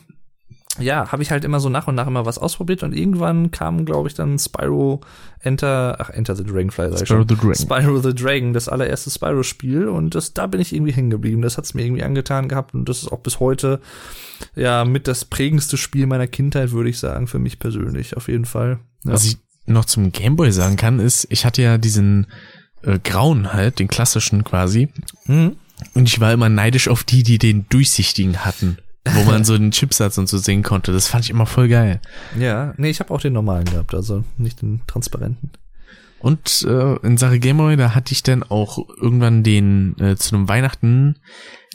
[0.80, 3.84] ja, habe ich halt immer so nach und nach immer was ausprobiert und irgendwann kam,
[3.84, 5.02] glaube ich, dann Spyro
[5.39, 7.30] Enter, ach, Enter the Dragonfly, sag ich Spyro schon.
[7.30, 7.56] the Dragon.
[7.56, 11.41] Spyro the Dragon, das allererste Spyro-Spiel und das, da bin ich irgendwie hängen geblieben.
[11.41, 13.81] Das hat's mir irgendwie angetan gehabt und das ist auch bis heute,
[14.56, 18.45] ja, mit das prägendste Spiel meiner Kindheit, würde ich sagen, für mich persönlich, auf jeden
[18.45, 18.80] Fall.
[19.03, 19.14] Ja.
[19.14, 22.27] Was ich noch zum Gameboy sagen kann, ist, ich hatte ja diesen
[22.84, 24.88] äh, grauen halt, den klassischen quasi.
[25.26, 25.57] Mhm.
[25.95, 29.72] Und ich war immer neidisch auf die, die den durchsichtigen hatten wo man so einen
[29.72, 30.91] Chipsatz und so sehen konnte.
[30.91, 32.02] Das fand ich immer voll geil.
[32.38, 35.52] Ja, nee, ich habe auch den normalen gehabt, also nicht den transparenten.
[36.19, 40.48] Und äh, in Sache Gameboy, da hatte ich dann auch irgendwann den äh, zu einem
[40.48, 41.15] Weihnachten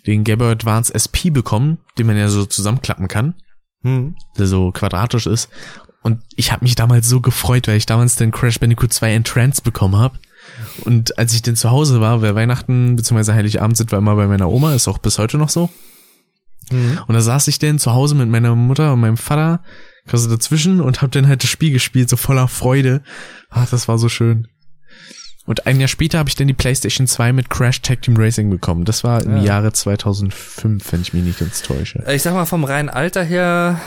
[0.07, 3.35] den Gameboy Advance SP bekommen, den man ja so zusammenklappen kann,
[3.82, 4.15] hm.
[4.39, 5.48] der so quadratisch ist.
[6.03, 9.62] Und ich habe mich damals so gefreut, weil ich damals den Crash Bandicoot 2 Entrance
[9.62, 10.20] bekommen habe.
[10.85, 13.32] Und als ich denn zu Hause war, bei Weihnachten bzw.
[13.32, 15.69] Heiligabend sind wir immer bei meiner Oma, ist auch bis heute noch so.
[16.70, 17.01] Mhm.
[17.06, 19.62] Und da saß ich denn zu Hause mit meiner Mutter und meinem Vater,
[20.06, 23.02] quasi dazwischen und hab dann halt das Spiel gespielt, so voller Freude.
[23.51, 24.48] Ach, das war so schön.
[25.47, 28.51] Und ein Jahr später habe ich dann die PlayStation 2 mit Crash Tag Team Racing
[28.51, 28.84] bekommen.
[28.84, 29.43] Das war im ja.
[29.44, 32.05] Jahre 2005, wenn ich mich nicht ganz täusche.
[32.12, 33.80] Ich sag mal, vom reinen Alter her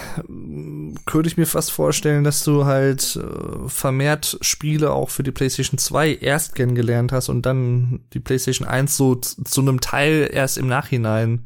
[1.06, 5.77] könnte ich mir fast vorstellen, dass du halt äh, vermehrt Spiele auch für die PlayStation
[5.77, 10.68] 2 erst kennengelernt hast und dann die PlayStation 1 so zu einem Teil erst im
[10.68, 11.45] Nachhinein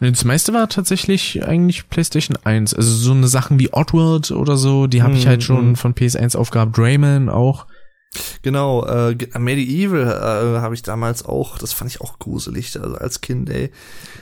[0.00, 2.74] das meiste war tatsächlich eigentlich PlayStation 1.
[2.74, 5.76] Also so eine Sachen wie Oddworld oder so, die habe ich halt schon mhm.
[5.76, 6.78] von PS1 aufgehabt.
[6.78, 7.66] Rayman auch.
[8.42, 13.20] Genau, äh, Medieval äh, habe ich damals auch, das fand ich auch gruselig, also als
[13.20, 13.70] Kind, ey.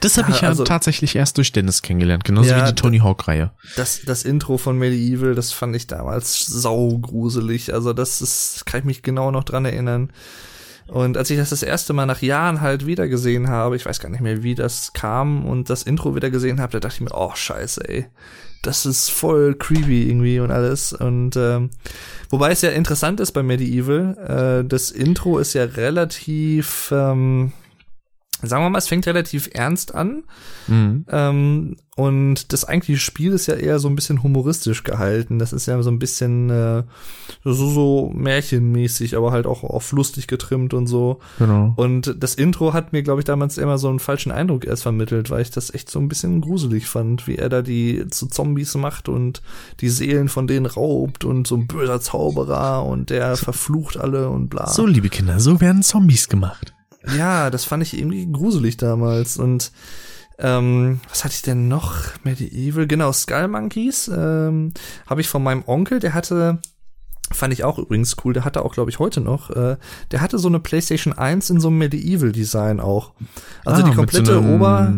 [0.00, 2.98] Das habe ich ja also, tatsächlich erst durch Dennis kennengelernt, genauso ja, wie die Tony
[2.98, 3.52] Hawk-Reihe.
[3.76, 7.74] Das, das Intro von Medieval, das fand ich damals sau gruselig.
[7.74, 10.10] Also das ist, kann ich mich genau noch dran erinnern.
[10.86, 14.00] Und als ich das das erste Mal nach Jahren halt wieder gesehen habe, ich weiß
[14.00, 17.00] gar nicht mehr, wie das kam und das Intro wieder gesehen habe, da dachte ich
[17.00, 18.06] mir, oh scheiße, ey,
[18.62, 20.92] das ist voll creepy irgendwie und alles.
[20.92, 21.70] Und ähm,
[22.30, 27.52] wobei es ja interessant ist bei Medieval, äh, das Intro ist ja relativ ähm,
[28.43, 30.24] sagen wir mal, es fängt relativ ernst an.
[30.66, 31.05] Mhm.
[31.09, 35.39] Ähm, und das eigentliche Spiel ist ja eher so ein bisschen humoristisch gehalten.
[35.39, 36.85] Das ist ja so ein bisschen äh,
[37.44, 41.20] so, so märchenmäßig, aber halt auch auf lustig getrimmt und so.
[41.39, 41.74] Genau.
[41.77, 45.28] Und das Intro hat mir, glaube ich, damals immer so einen falschen Eindruck erst vermittelt,
[45.28, 48.74] weil ich das echt so ein bisschen gruselig fand, wie er da die zu Zombies
[48.74, 49.43] macht und
[49.81, 54.48] die Seelen von denen raubt und so ein böser Zauberer und der verflucht alle und
[54.48, 54.66] bla.
[54.69, 56.73] So, liebe Kinder, so werden Zombies gemacht.
[57.16, 59.36] Ja, das fand ich irgendwie gruselig damals.
[59.36, 59.72] Und
[60.38, 61.96] ähm, was hatte ich denn noch?
[62.24, 64.72] Medieval, genau, Skull Monkeys ähm,
[65.06, 66.60] habe ich von meinem Onkel, der hatte
[67.34, 68.32] Fand ich auch übrigens cool.
[68.32, 69.50] Der hatte auch, glaube ich, heute noch.
[69.50, 69.76] Äh,
[70.10, 73.12] der hatte so eine PlayStation 1 in so einem Medieval-Design auch.
[73.64, 74.92] Also ah, die komplette so Ober.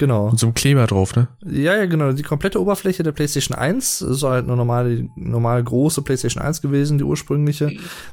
[0.00, 0.30] Genau.
[0.30, 1.28] Mit so einem Kleber drauf, ne?
[1.44, 2.12] Ja, ja, genau.
[2.12, 6.96] Die komplette Oberfläche der PlayStation 1 ist halt eine normale, normal große PlayStation 1 gewesen,
[6.96, 7.70] die ursprüngliche,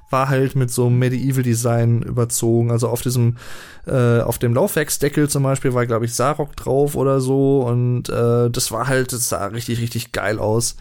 [0.10, 2.72] war halt mit so einem Medieval Design überzogen.
[2.72, 3.38] Also auf diesem,
[3.86, 8.50] äh, auf dem Laufwerksdeckel zum Beispiel war, glaube ich, Sarok drauf oder so und äh,
[8.50, 10.76] das war halt, das sah richtig, richtig geil aus.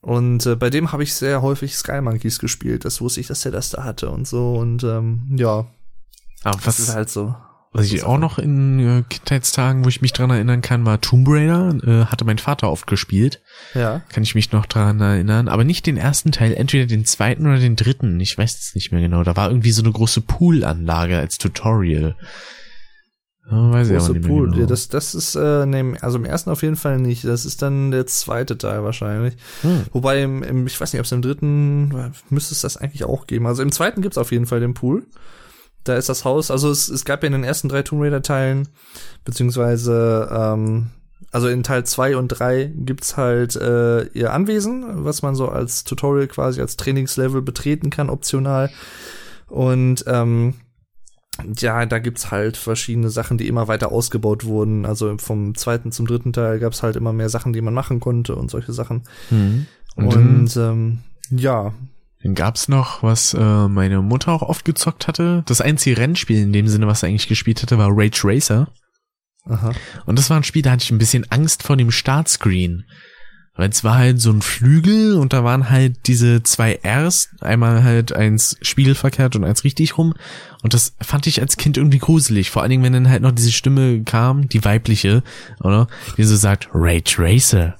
[0.00, 2.84] Und äh, bei dem habe ich sehr häufig Sky Monkeys gespielt.
[2.84, 4.54] Das wusste ich, dass er das da hatte und so.
[4.54, 5.66] Und ähm, ja,
[6.42, 7.36] Aber was, das ist halt so.
[7.72, 11.28] Was ich auch noch in äh, Kindheitstagen, wo ich mich dran erinnern kann, war Tomb
[11.28, 11.76] Raider.
[11.86, 13.40] Äh, hatte mein Vater oft gespielt.
[13.74, 14.02] Ja.
[14.08, 15.46] Kann ich mich noch dran erinnern.
[15.46, 18.18] Aber nicht den ersten Teil, entweder den zweiten oder den dritten.
[18.18, 19.22] Ich weiß es nicht mehr genau.
[19.22, 22.16] Da war irgendwie so eine große Poolanlage als Tutorial.
[23.48, 24.46] Ja, weiß ich Große nicht mehr Pool.
[24.46, 24.60] genau.
[24.62, 27.24] Ja, das, das ist, äh, ne, also im ersten auf jeden Fall nicht.
[27.24, 29.34] Das ist dann der zweite Teil wahrscheinlich.
[29.62, 29.84] Hm.
[29.92, 33.28] Wobei, im, im, ich weiß nicht, ob es im dritten, müsste es das eigentlich auch
[33.28, 33.46] geben.
[33.46, 35.06] Also im zweiten gibt's auf jeden Fall den Pool.
[35.84, 38.22] Da ist das Haus, also es, es gab ja in den ersten drei Tomb Raider
[38.22, 38.68] Teilen,
[39.24, 40.90] beziehungsweise, ähm,
[41.32, 45.84] also in Teil zwei und drei gibt's halt äh, ihr Anwesen, was man so als
[45.84, 48.70] Tutorial quasi als Trainingslevel betreten kann, optional.
[49.46, 50.54] Und ähm,
[51.56, 54.84] ja, da gibt's halt verschiedene Sachen, die immer weiter ausgebaut wurden.
[54.84, 58.34] Also vom zweiten zum dritten Teil gab's halt immer mehr Sachen, die man machen konnte
[58.34, 59.04] und solche Sachen.
[59.28, 59.66] Hm.
[59.96, 60.98] Und, Und, ähm,
[61.30, 61.72] ja,
[62.22, 65.42] dann gab's noch, was äh, meine Mutter auch oft gezockt hatte.
[65.46, 68.68] Das einzige Rennspiel in dem Sinne, was er eigentlich gespielt hatte, war Rage Racer.
[69.46, 69.72] aha.
[70.04, 72.84] Und das war ein Spiel, da hatte ich ein bisschen Angst vor dem Startscreen.
[73.54, 77.82] Weil es war halt so ein Flügel und da waren halt diese zwei Rs, einmal
[77.82, 80.14] halt eins spiegelverkehrt und eins richtig rum.
[80.62, 82.50] Und das fand ich als Kind irgendwie gruselig.
[82.50, 85.22] Vor allen Dingen, wenn dann halt noch diese Stimme kam, die weibliche,
[85.60, 85.88] oder?
[86.16, 87.76] Die so sagt, Rage Racer.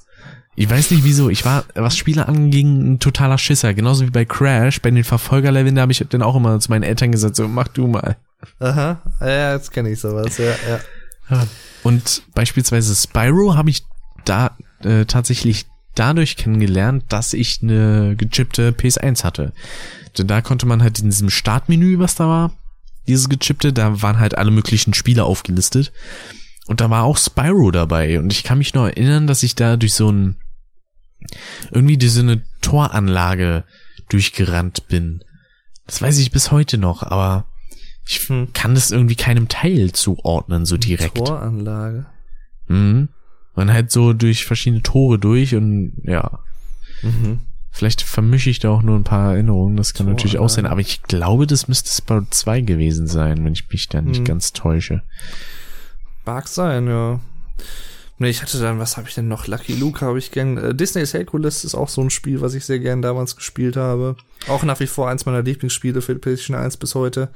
[0.61, 1.31] Ich weiß nicht wieso.
[1.31, 3.73] Ich war, was Spiele anging, ein totaler Schisser.
[3.73, 6.82] Genauso wie bei Crash, bei den Verfolgerleveln, da habe ich dann auch immer zu meinen
[6.82, 8.19] Eltern gesagt, so, mach du mal.
[8.59, 11.47] Aha, ja, jetzt kenne ich sowas, ja, ja.
[11.82, 13.87] Und beispielsweise Spyro habe ich
[14.27, 14.55] da
[14.85, 15.65] äh, tatsächlich
[15.95, 19.55] dadurch kennengelernt, dass ich eine gechippte PS1 hatte.
[20.19, 22.53] Denn da konnte man halt in diesem Startmenü, was da war,
[23.09, 25.91] dieses gechippte, da waren halt alle möglichen Spiele aufgelistet.
[26.66, 28.19] Und da war auch Spyro dabei.
[28.19, 30.37] Und ich kann mich noch erinnern, dass ich da durch so ein
[31.70, 33.64] irgendwie durch so eine Toranlage
[34.09, 35.22] durchgerannt bin.
[35.86, 37.47] Das weiß ich bis heute noch, aber
[38.06, 38.52] ich Hm.
[38.52, 41.16] kann das irgendwie keinem Teil zuordnen, so direkt.
[41.18, 42.06] Toranlage.
[42.68, 43.09] Mhm.
[43.55, 46.40] Und halt so durch verschiedene Tore durch und ja.
[47.02, 47.40] Mhm.
[47.72, 50.66] Vielleicht vermische ich da auch nur ein paar Erinnerungen, das kann Tor, natürlich auch sein,
[50.66, 54.24] aber ich glaube, das müsste Spyro 2 gewesen sein, wenn ich mich da nicht Mhm.
[54.24, 55.02] ganz täusche.
[56.26, 57.20] Mag sein, ja.
[58.22, 59.47] Nee, ich hatte dann, was habe ich denn noch?
[59.47, 60.59] Lucky Luke habe ich gern.
[60.59, 64.14] Äh, Disney's Hercules ist auch so ein Spiel, was ich sehr gern damals gespielt habe.
[64.47, 67.30] Auch nach wie vor eins meiner Lieblingsspiele für die PlayStation 1 bis heute.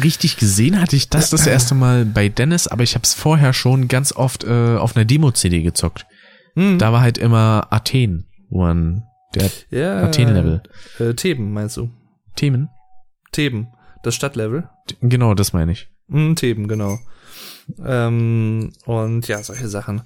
[0.00, 3.52] Richtig gesehen hatte ich das das erste Mal bei Dennis, aber ich habe es vorher
[3.52, 6.06] schon ganz oft äh, auf einer Demo-CD gezockt.
[6.54, 6.78] Hm.
[6.78, 9.02] Da war halt immer Athen, wo man
[9.34, 10.62] der ja, Athen-Level.
[11.00, 11.90] Äh, Theben, meinst du?
[12.36, 12.68] Themen?
[13.32, 13.66] Theben,
[14.04, 14.68] das Stadtlevel.
[15.00, 15.88] Genau, das meine ich.
[16.06, 17.00] Mm, Theben, genau.
[17.84, 20.02] Ähm, und ja, solche Sachen.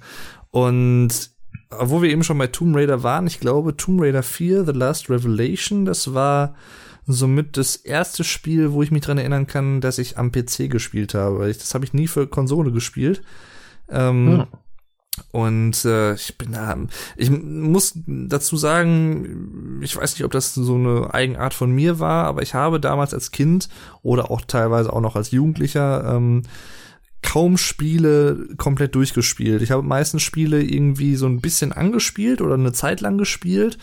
[0.51, 1.31] Und
[1.79, 5.09] wo wir eben schon bei Tomb Raider waren, ich glaube Tomb Raider 4, The Last
[5.09, 6.55] Revelation, das war
[7.07, 11.13] somit das erste Spiel, wo ich mich dran erinnern kann, dass ich am PC gespielt
[11.13, 11.49] habe.
[11.49, 13.21] Ich, das habe ich nie für Konsole gespielt.
[13.89, 14.47] Ähm, Ja.
[15.31, 16.75] Und äh, ich bin da,
[17.15, 22.25] ich muss dazu sagen, ich weiß nicht, ob das so eine Eigenart von mir war,
[22.25, 23.69] aber ich habe damals als Kind
[24.01, 26.41] oder auch teilweise auch noch als Jugendlicher ähm,
[27.25, 29.61] kaum Spiele komplett durchgespielt.
[29.63, 33.77] Ich habe meistens Spiele irgendwie so ein bisschen angespielt oder eine Zeit lang gespielt.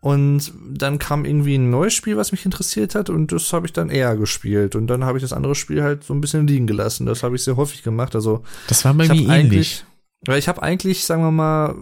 [0.00, 3.72] Und dann kam irgendwie ein neues Spiel, was mich interessiert hat, und das habe ich
[3.72, 4.76] dann eher gespielt.
[4.76, 7.04] Und dann habe ich das andere Spiel halt so ein bisschen liegen gelassen.
[7.04, 8.14] Das habe ich sehr häufig gemacht.
[8.14, 9.84] Also Das war bei mir ähnlich.
[10.26, 11.74] Weil ich habe eigentlich, sagen wir mal,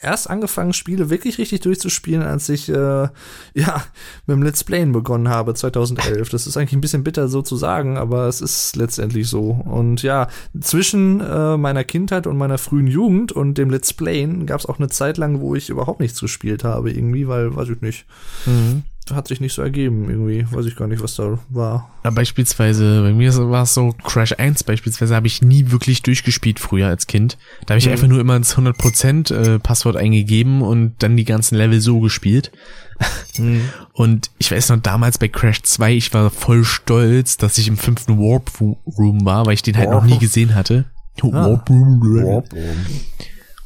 [0.00, 2.74] erst angefangen, Spiele wirklich richtig durchzuspielen, als ich äh,
[3.54, 3.84] ja
[4.26, 6.28] mit dem Let's Playen begonnen habe 2011.
[6.28, 9.50] Das ist eigentlich ein bisschen bitter so zu sagen, aber es ist letztendlich so.
[9.50, 10.28] Und ja,
[10.60, 14.78] zwischen äh, meiner Kindheit und meiner frühen Jugend und dem Let's Playen gab es auch
[14.78, 18.06] eine Zeit lang, wo ich überhaupt nichts gespielt habe irgendwie, weil weiß ich nicht,
[18.46, 18.84] Mhm.
[19.14, 21.90] Hat sich nicht so ergeben irgendwie, weiß ich gar nicht, was da war.
[22.04, 26.58] Ja, beispielsweise, bei mir war es so, Crash 1 beispielsweise habe ich nie wirklich durchgespielt
[26.58, 27.38] früher als Kind.
[27.66, 27.92] Da habe ich Mhm.
[27.92, 32.50] einfach nur immer ins 100% äh, Passwort eingegeben und dann die ganzen Level so gespielt.
[33.92, 37.76] Und ich weiß noch, damals bei Crash 2, ich war voll stolz, dass ich im
[37.76, 40.86] fünften Warp Room war, weil ich den halt noch nie gesehen hatte.
[41.22, 42.42] Warp Room.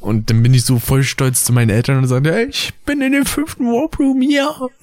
[0.01, 3.01] Und dann bin ich so voll stolz zu meinen Eltern und sagte, hey, ich bin
[3.01, 4.49] in dem fünften Warp Room, ja.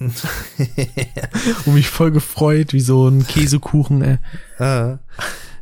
[1.65, 4.17] und mich voll gefreut, wie so ein Käsekuchen, ey.
[4.59, 4.99] Ah.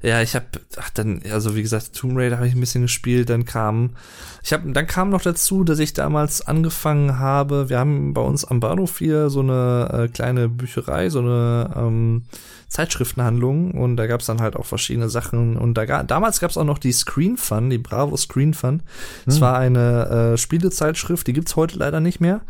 [0.04, 0.46] Ja, ich habe,
[0.78, 3.96] ach dann, also wie gesagt, Tomb Raider habe ich ein bisschen gespielt, dann kam,
[4.44, 8.46] ich habe, dann kam noch dazu, dass ich damals angefangen habe, wir haben bei uns
[8.46, 12.24] am Bahnhof hier so eine äh, kleine Bücherei, so eine ähm,
[12.70, 16.66] Zeitschriftenhandlung und da gab's dann halt auch verschiedene Sachen und da ga, damals gab's auch
[16.66, 18.84] noch die Screen Fun, die Bravo Screen Fun.
[19.26, 22.42] Das war eine äh, Spielezeitschrift, die gibt's heute leider nicht mehr.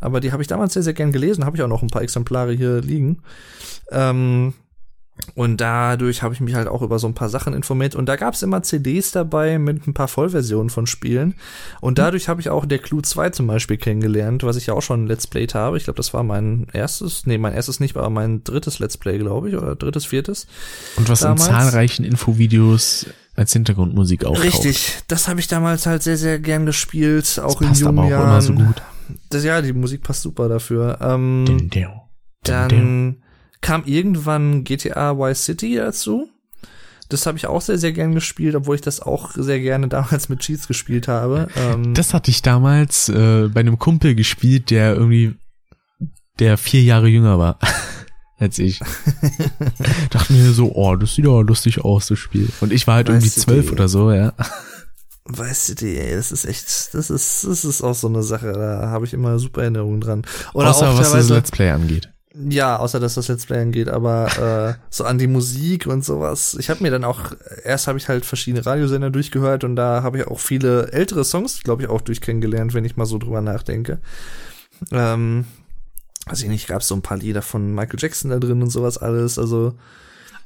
[0.00, 2.02] aber die habe ich damals sehr, sehr gern gelesen, habe ich auch noch ein paar
[2.02, 3.22] Exemplare hier liegen.
[3.90, 4.54] Ähm,
[5.34, 7.94] und dadurch habe ich mich halt auch über so ein paar Sachen informiert.
[7.94, 11.34] Und da gab es immer CDs dabei mit ein paar Vollversionen von Spielen.
[11.80, 14.82] Und dadurch habe ich auch der Clue 2 zum Beispiel kennengelernt, was ich ja auch
[14.82, 15.76] schon Let's Played habe.
[15.76, 19.18] Ich glaube, das war mein erstes, nee, mein erstes nicht, aber mein drittes Let's Play,
[19.18, 20.46] glaube ich, oder drittes, viertes.
[20.96, 21.46] Und was damals.
[21.46, 24.42] in zahlreichen Infovideos als Hintergrundmusik auch.
[24.42, 28.06] Richtig, das habe ich damals halt sehr, sehr gern gespielt, auch das in jungen aber
[28.06, 28.28] auch Jahren.
[28.28, 28.82] Immer so gut.
[29.30, 30.98] Das, ja, die Musik passt super dafür.
[31.00, 31.70] Ähm,
[32.42, 33.22] dann
[33.60, 36.28] kam irgendwann GTA Vice City dazu.
[37.08, 40.28] Das habe ich auch sehr, sehr gern gespielt, obwohl ich das auch sehr gerne damals
[40.28, 41.48] mit Cheats gespielt habe.
[41.56, 45.34] Ähm das hatte ich damals äh, bei einem Kumpel gespielt, der irgendwie,
[46.38, 47.58] der vier Jahre jünger war
[48.38, 48.80] als ich.
[50.10, 52.48] Dachte mir so, oh, das sieht aber lustig aus, das Spiel.
[52.60, 54.34] Und ich war halt weißt irgendwie zwölf oder so, ja.
[55.24, 58.88] Weißt du, ey, das ist echt, das ist, das ist auch so eine Sache, da
[58.88, 60.22] habe ich immer super Erinnerungen dran.
[60.54, 62.10] Oder Außer auch was das Let's Play angeht.
[62.40, 66.56] Ja, außer dass das Let's Play angeht, aber äh, so an die Musik und sowas.
[66.60, 67.32] Ich habe mir dann auch,
[67.64, 71.62] erst habe ich halt verschiedene Radiosender durchgehört und da habe ich auch viele ältere Songs,
[71.62, 73.98] glaube ich, auch durch kennengelernt, wenn ich mal so drüber nachdenke.
[74.92, 75.46] Ähm,
[76.26, 78.70] weiß ich nicht, gab es so ein paar Lieder von Michael Jackson da drin und
[78.70, 79.38] sowas alles.
[79.38, 79.74] Also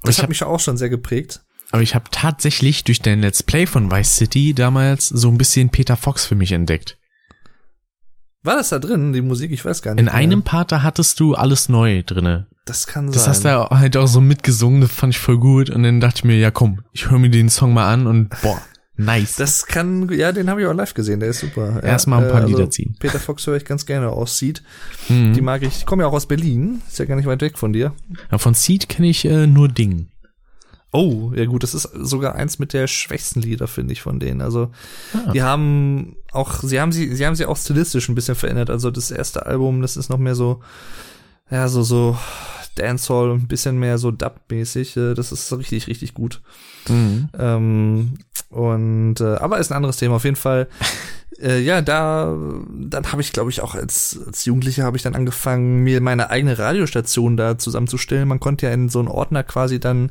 [0.03, 1.43] das hat hab, mich auch schon sehr geprägt.
[1.73, 5.69] Aber ich habe tatsächlich durch dein Let's Play von Vice City damals so ein bisschen
[5.69, 6.97] Peter Fox für mich entdeckt.
[8.45, 9.53] War das da drin, die Musik?
[9.53, 10.01] Ich weiß gar nicht.
[10.01, 10.15] In mehr.
[10.15, 12.47] einem Part, da hattest du alles neu drinne.
[12.65, 13.21] Das kann das sein.
[13.21, 15.71] Das hast du halt auch so mitgesungen, das fand ich voll gut.
[15.71, 18.31] Und dann dachte ich mir, ja komm, ich höre mir den Song mal an und
[18.43, 18.61] boah,
[18.97, 19.37] nice.
[19.37, 21.83] Das kann, ja, den habe ich auch live gesehen, der ist super.
[21.83, 22.97] Erstmal ein paar äh, Lieder also, ziehen.
[22.99, 24.63] Peter Fox höre ich ganz gerne aus Seed.
[25.09, 25.35] Mhm.
[25.35, 27.59] Die mag ich, ich komme ja auch aus Berlin, ist ja gar nicht weit weg
[27.59, 27.93] von dir.
[28.31, 30.09] Ja, von Seed kenne ich äh, nur Ding.
[30.95, 34.43] Oh, ja gut, das ist sogar eins mit der schwächsten Lieder, finde ich, von denen.
[34.43, 34.71] Also,
[35.15, 35.33] ah.
[35.33, 38.69] die haben auch, sie haben sie, sie haben sie auch stilistisch ein bisschen verändert.
[38.69, 40.61] Also das erste Album, das ist noch mehr so,
[41.51, 42.19] ja, so, so
[42.75, 44.97] Dancehall, ein bisschen mehr so Dub-mäßig.
[44.99, 46.43] Äh, das ist richtig, richtig gut.
[46.89, 47.29] Mhm.
[47.39, 48.15] Ähm,
[48.51, 50.17] und, äh, aber ist ein anderes Thema.
[50.17, 50.69] Auf jeden Fall,
[51.41, 52.37] äh, ja, da,
[52.71, 56.29] dann habe ich, glaube ich, auch als, als Jugendlicher habe ich dann angefangen, mir meine
[56.29, 58.29] eigene Radiostation da zusammenzustellen.
[58.29, 60.11] Man konnte ja in so einen Ordner quasi dann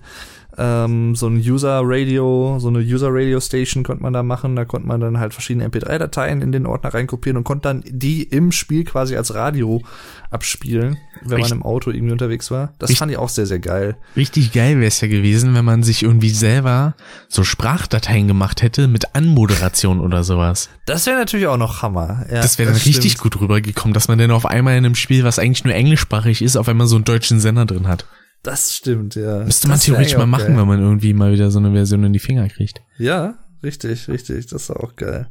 [0.62, 4.56] ähm, so ein User Radio, so eine User Radio Station konnte man da machen.
[4.56, 8.22] Da konnte man dann halt verschiedene MP3-Dateien in den Ordner reinkopieren und konnte dann die
[8.24, 9.82] im Spiel quasi als Radio
[10.30, 11.50] abspielen, wenn Richtig.
[11.50, 12.74] man im Auto irgendwie unterwegs war.
[12.78, 13.00] Das Richtig.
[13.00, 13.98] fand ich auch sehr, sehr geil.
[14.16, 16.96] Richtig geil wäre es ja gewesen, wenn man sich irgendwie selber
[17.28, 20.70] so Sprachdateien gemacht hätte mit Anmoderation oder sowas.
[20.86, 22.26] Das wäre natürlich auch noch Hammer.
[22.30, 25.24] Ja, das wäre dann richtig gut rübergekommen, dass man dann auf einmal in einem Spiel,
[25.24, 28.06] was eigentlich nur englischsprachig ist, auf einmal so einen deutschen Sender drin hat.
[28.44, 29.44] Das stimmt, ja.
[29.44, 30.58] Müsste man theoretisch mal machen, geil.
[30.58, 32.82] wenn man irgendwie mal wieder so eine Version in die Finger kriegt.
[32.98, 34.48] Ja, richtig, richtig.
[34.48, 35.30] Das ist auch geil.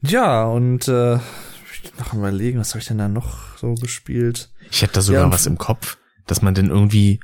[0.00, 4.50] Ja, und äh, ich noch überlegen, was habe ich denn da noch so gespielt?
[4.70, 7.20] Ich hätte da sogar ja, was im Kopf, dass man dann irgendwie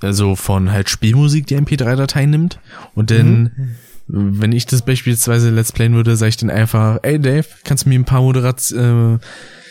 [0.00, 2.58] also von halt Spielmusik die MP3-Datei nimmt
[2.94, 3.76] und dann,
[4.08, 4.40] mhm.
[4.40, 7.88] wenn ich das beispielsweise Let's Playen würde, sage ich dann einfach, ey Dave, kannst du
[7.88, 9.18] mir ein paar Moderat äh,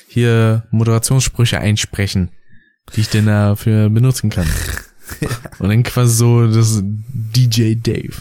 [0.08, 2.32] hier Moderationssprüche einsprechen?
[2.96, 4.48] Die ich denn dafür benutzen kann.
[5.22, 5.30] ja.
[5.60, 8.14] Und dann quasi so das DJ Dave.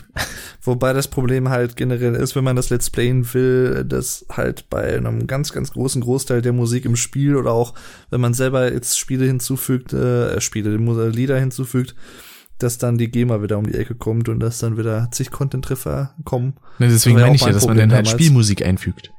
[0.63, 4.97] Wobei das Problem halt generell ist, wenn man das Let's Playen will, dass halt bei
[4.97, 7.75] einem ganz, ganz großen Großteil der Musik im Spiel oder auch
[8.11, 10.77] wenn man selber jetzt Spiele hinzufügt, äh, Spiele,
[11.09, 11.95] Lieder hinzufügt,
[12.59, 16.15] dass dann die GEMA wieder um die Ecke kommt und dass dann wieder zig Content-Treffer
[16.25, 16.55] kommen.
[16.79, 19.13] Ne, deswegen meine ich ja, dass man dann halt Spielmusik einfügt.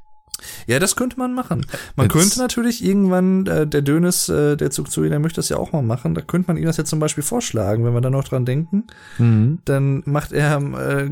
[0.68, 1.66] Ja, das könnte man machen.
[1.96, 2.14] Man jetzt.
[2.14, 5.72] könnte natürlich irgendwann, äh, der Dönes, äh, der Zug zu der möchte das ja auch
[5.72, 6.16] mal machen.
[6.16, 8.86] Da könnte man ihm das jetzt zum Beispiel vorschlagen, wenn wir da noch dran denken.
[9.18, 9.60] Mhm.
[9.66, 11.10] Dann macht er äh,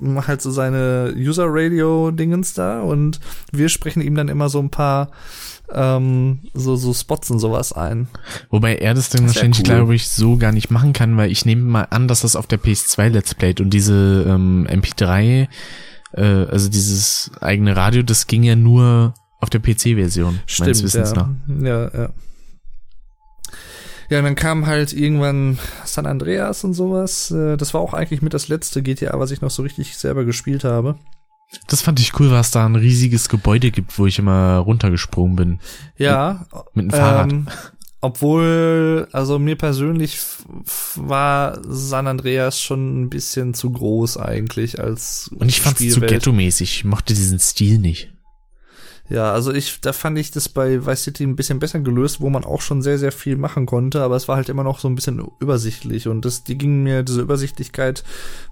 [0.00, 3.20] macht halt so seine User-Radio-Dingens da und
[3.52, 5.10] wir sprechen ihm dann immer so ein paar
[5.72, 8.08] ähm, so, so Spots und sowas ein.
[8.50, 9.64] Wobei er das dann das wahrscheinlich, cool.
[9.64, 12.46] glaube ich, so gar nicht machen kann, weil ich nehme mal an, dass das auf
[12.46, 15.48] der PS2 Let's Playt und diese ähm, MP3
[16.12, 21.16] äh, also dieses eigene Radio, das ging ja nur auf der PC-Version, meines Wissens ja.
[21.16, 21.28] nach.
[21.62, 22.08] Ja, ja.
[24.10, 27.30] Ja, und dann kam halt irgendwann San Andreas und sowas.
[27.30, 30.24] Äh, das war auch eigentlich mit das letzte GTA, was ich noch so richtig selber
[30.24, 30.98] gespielt habe.
[31.66, 35.60] Das fand ich cool, was da ein riesiges Gebäude gibt, wo ich immer runtergesprungen bin.
[35.96, 36.46] Ja.
[36.74, 37.32] Mit, mit dem Fahrrad.
[37.32, 37.48] Ähm,
[38.00, 40.18] obwohl, also mir persönlich
[40.94, 46.00] war San Andreas schon ein bisschen zu groß eigentlich als Und ich fand es zu
[46.00, 46.78] ghetto-mäßig.
[46.78, 48.12] Ich mochte diesen Stil nicht.
[49.10, 52.28] Ja, also ich, da fand ich das bei Vice City ein bisschen besser gelöst, wo
[52.28, 54.88] man auch schon sehr, sehr viel machen konnte, aber es war halt immer noch so
[54.88, 58.04] ein bisschen übersichtlich und das, die ging mir, diese Übersichtlichkeit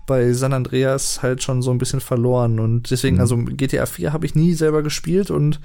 [0.06, 3.20] bei San Andreas halt schon so ein bisschen verloren und deswegen, mhm.
[3.20, 5.60] also GTA 4 habe ich nie selber gespielt und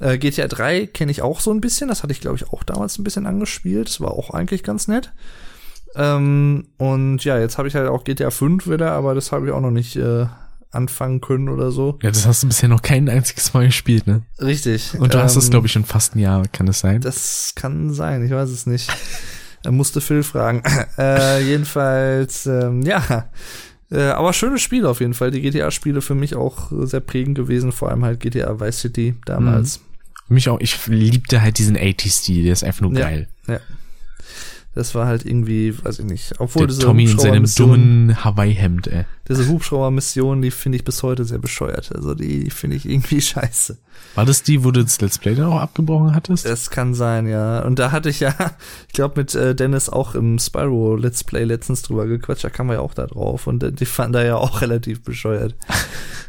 [0.00, 1.88] Äh, GTA 3 kenne ich auch so ein bisschen.
[1.88, 3.88] Das hatte ich, glaube ich, auch damals ein bisschen angespielt.
[3.88, 5.12] Das war auch eigentlich ganz nett.
[5.94, 9.52] Ähm, und ja, jetzt habe ich halt auch GTA 5 wieder, aber das habe ich
[9.52, 10.26] auch noch nicht äh,
[10.70, 11.98] anfangen können oder so.
[12.02, 14.22] Ja, das hast du bisher noch kein einziges Mal gespielt, ne?
[14.40, 14.94] Richtig.
[14.98, 17.00] Und du ähm, hast es, ähm, glaube ich, schon fast ein Jahr, kann das sein?
[17.00, 18.90] Das kann sein, ich weiß es nicht.
[19.64, 20.62] er musste Phil fragen.
[20.98, 23.28] äh, jedenfalls, ähm, ja.
[23.90, 25.32] Äh, aber schönes Spiel auf jeden Fall.
[25.32, 29.80] Die GTA-Spiele für mich auch sehr prägend gewesen, vor allem halt GTA Vice City damals.
[29.80, 29.89] Mhm.
[30.30, 33.28] Mich auch, ich liebte halt diesen 80s-Stil, der ist einfach nur geil.
[33.48, 33.60] Ja.
[34.72, 36.34] Das war halt irgendwie, weiß ich nicht.
[36.38, 39.04] Obwohl der diese Tommy in seinem dummen Hawaii-Hemd, ey.
[39.28, 41.90] Diese Hubschrauber-Mission, die finde ich bis heute sehr bescheuert.
[41.94, 43.78] Also die finde ich irgendwie scheiße.
[44.14, 46.44] War das die, wo du das Let's Play dann auch abgebrochen hattest?
[46.44, 47.60] Das kann sein, ja.
[47.64, 48.32] Und da hatte ich ja,
[48.86, 52.44] ich glaube, mit äh, Dennis auch im Spyro Let's Play letztens drüber gequatscht.
[52.44, 53.48] Da kam wir ja auch da drauf.
[53.48, 55.56] Und äh, die fanden da ja auch relativ bescheuert.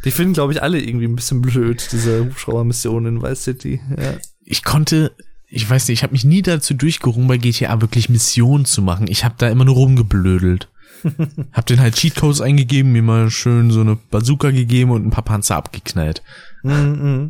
[0.03, 3.81] die finden, glaube ich, alle irgendwie ein bisschen blöd, diese Hubschrauber-Mission in Vice City.
[3.95, 4.13] Ja.
[4.43, 5.11] Ich konnte
[5.51, 9.07] ich weiß nicht, ich habe mich nie dazu durchgerungen, bei GTA wirklich Missionen zu machen.
[9.09, 10.69] Ich habe da immer nur rumgeblödelt.
[11.51, 15.25] hab den halt Cheatcodes eingegeben, mir mal schön so eine Bazooka gegeben und ein paar
[15.25, 16.23] Panzer abgeknallt.
[16.63, 17.29] Mm -mm.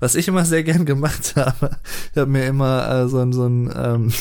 [0.00, 1.76] Was ich immer sehr gern gemacht habe,
[2.12, 4.12] ich habe mir immer äh, so, so ein ähm,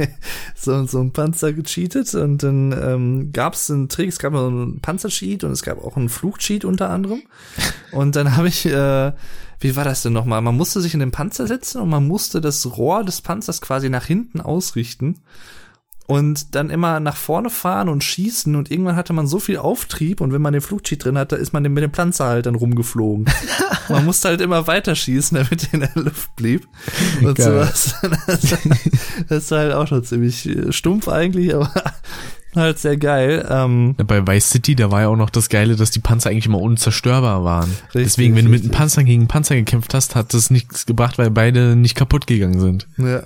[0.54, 4.46] so, so ein Panzer gecheatet und dann ähm, gab es einen Trick, es gab noch
[4.46, 7.22] einen Panzercheat und es gab auch einen Flugcheat unter anderem.
[7.92, 9.12] Und dann habe ich äh,
[9.60, 10.42] wie war das denn nochmal?
[10.42, 13.88] Man musste sich in den Panzer setzen und man musste das Rohr des Panzers quasi
[13.88, 15.20] nach hinten ausrichten
[16.06, 20.20] und dann immer nach vorne fahren und schießen und irgendwann hatte man so viel Auftrieb
[20.20, 23.26] und wenn man den Flugcheat drin hatte, ist man mit dem Panzer halt dann rumgeflogen.
[23.88, 26.68] man musste halt immer weiter schießen, damit er in der Luft blieb
[27.22, 27.46] und Geil.
[27.46, 27.96] sowas.
[29.28, 31.72] das ist halt auch schon ziemlich äh, stumpf eigentlich, aber
[32.56, 33.46] halt sehr geil.
[33.48, 36.46] Ähm, Bei Vice City, da war ja auch noch das Geile, dass die Panzer eigentlich
[36.46, 37.70] immer unzerstörbar waren.
[37.86, 40.86] Richtig, Deswegen, wenn du mit einem Panzer gegen einen Panzer gekämpft hast, hat das nichts
[40.86, 42.86] gebracht, weil beide nicht kaputt gegangen sind.
[42.96, 43.22] Ja.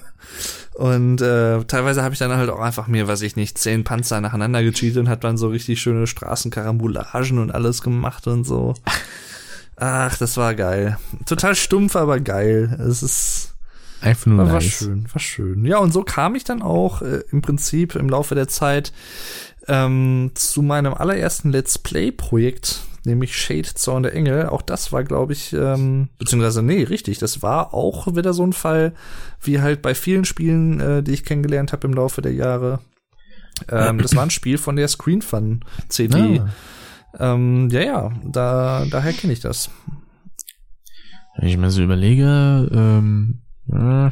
[0.75, 4.21] Und äh, teilweise habe ich dann halt auch einfach mir, weiß ich nicht, zehn Panzer
[4.21, 8.75] nacheinander gecheatet und hat dann so richtig schöne Straßenkarambulagen und alles gemacht und so.
[9.77, 10.99] Ach, das war geil.
[11.27, 12.79] Total stumpf, aber geil.
[12.87, 13.50] Es ist
[14.01, 14.55] Einfach nur war, nice.
[14.55, 15.65] war schön, war schön.
[15.65, 18.93] Ja, und so kam ich dann auch äh, im Prinzip im Laufe der Zeit
[19.69, 24.47] ähm, zu meinem allerersten Let's Play-Projekt, nämlich Shade Zorn der Engel.
[24.47, 28.55] Auch das war, glaube ich, ähm, beziehungsweise, nee, richtig, das war auch wieder so ein
[28.55, 28.95] Fall,
[29.43, 32.81] wie halt bei vielen Spielen, äh, die ich kennengelernt habe im Laufe der Jahre.
[33.69, 36.41] Ähm, das war ein Spiel von der Screen Fun CD.
[36.41, 37.35] Ah.
[37.35, 39.71] Ähm, ja, ja, da, daher kenne ich das.
[41.37, 44.11] Wenn ich mir so überlege, ähm, äh,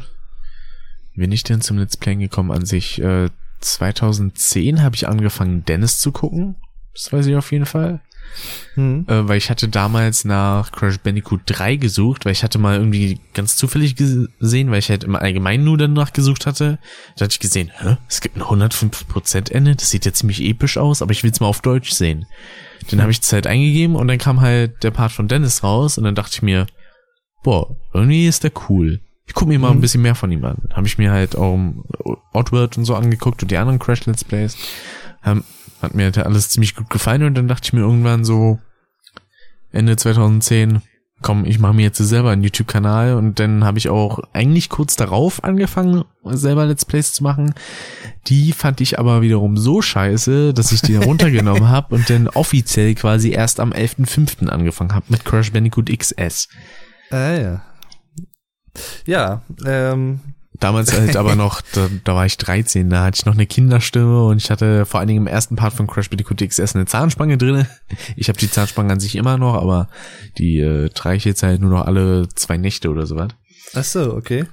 [1.15, 3.01] bin ich denn zum Let's Play gekommen an sich?
[3.01, 3.29] Äh,
[3.61, 6.55] 2010 habe ich angefangen, Dennis zu gucken.
[6.93, 8.01] Das weiß ich auf jeden Fall.
[8.75, 9.05] Hm.
[9.07, 13.19] Äh, weil ich hatte damals nach Crash Bandicoot 3 gesucht, weil ich hatte mal irgendwie
[13.33, 16.79] ganz zufällig gesehen, weil ich halt im Allgemeinen nur danach gesucht hatte.
[17.15, 20.77] Da hatte ich gesehen, hä, es gibt ein 105% Ende, das sieht ja ziemlich episch
[20.77, 22.25] aus, aber ich will es mal auf Deutsch sehen.
[22.89, 26.03] Dann habe ich Zeit eingegeben und dann kam halt der Part von Dennis raus und
[26.05, 26.67] dann dachte ich mir,
[27.43, 29.01] boah, irgendwie ist der cool.
[29.29, 29.77] Ich gucke mir mal mhm.
[29.77, 30.57] ein bisschen mehr von ihm an.
[30.73, 31.59] Habe ich mir halt auch
[32.33, 34.57] Oddworld und so angeguckt und die anderen Crash Let's Plays.
[35.23, 35.43] Ähm,
[35.83, 38.57] hat mir halt alles ziemlich gut gefallen und dann dachte ich mir irgendwann so
[39.71, 40.81] Ende 2010,
[41.21, 44.95] komm, ich mache mir jetzt selber einen YouTube-Kanal und dann habe ich auch eigentlich kurz
[44.95, 47.53] darauf angefangen, selber Let's Plays zu machen.
[48.25, 52.95] Die fand ich aber wiederum so scheiße, dass ich die runtergenommen habe und dann offiziell
[52.95, 54.47] quasi erst am 11.05.
[54.47, 56.49] angefangen habe mit Crash Bandicoot XS.
[57.11, 57.68] Ah ja.
[59.05, 60.19] Ja, ähm,
[60.59, 64.25] Damals halt aber noch, da, da war ich 13, da hatte ich noch eine Kinderstimme
[64.25, 67.37] und ich hatte vor allen Dingen im ersten Part von Crash Bandicoot XS eine Zahnspange
[67.37, 67.67] drinne.
[68.17, 69.87] Ich habe die Zahnspange an sich immer noch, aber
[70.37, 73.29] die äh, trage ich jetzt halt nur noch alle zwei Nächte oder sowas.
[73.73, 74.45] Ach so, okay.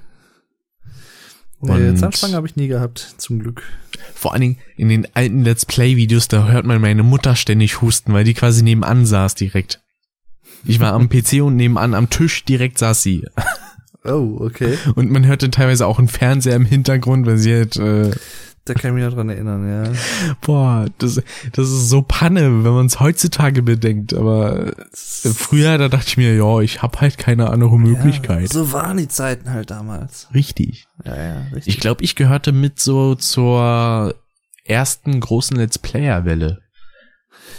[1.61, 3.63] Nee, Zahnspange habe ich nie gehabt, zum Glück.
[4.15, 7.81] Vor allen Dingen in den alten Let's Play Videos, da hört man meine Mutter ständig
[7.81, 9.83] husten, weil die quasi nebenan saß direkt.
[10.65, 13.25] Ich war am PC und nebenan am Tisch direkt saß sie.
[14.09, 14.79] Oh, okay.
[14.95, 18.11] Und man hört dann teilweise auch einen Fernseher im Hintergrund, weil sie halt, äh,
[18.65, 19.93] da kann ich mich noch dran erinnern, ja.
[20.41, 21.23] Boah, das,
[21.53, 24.13] das ist so Panne, wenn man es heutzutage bedenkt.
[24.13, 28.43] Aber früher, da dachte ich mir, ja, ich habe halt keine andere Möglichkeit.
[28.43, 30.29] Ja, so waren die Zeiten halt damals.
[30.35, 30.87] Richtig.
[31.05, 31.75] Ja, ja, richtig.
[31.75, 34.15] Ich glaube, ich gehörte mit so zur
[34.65, 36.61] ersten großen Let's Player-Welle.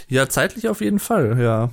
[0.08, 1.70] Ja, zeitlich auf jeden Fall, ja.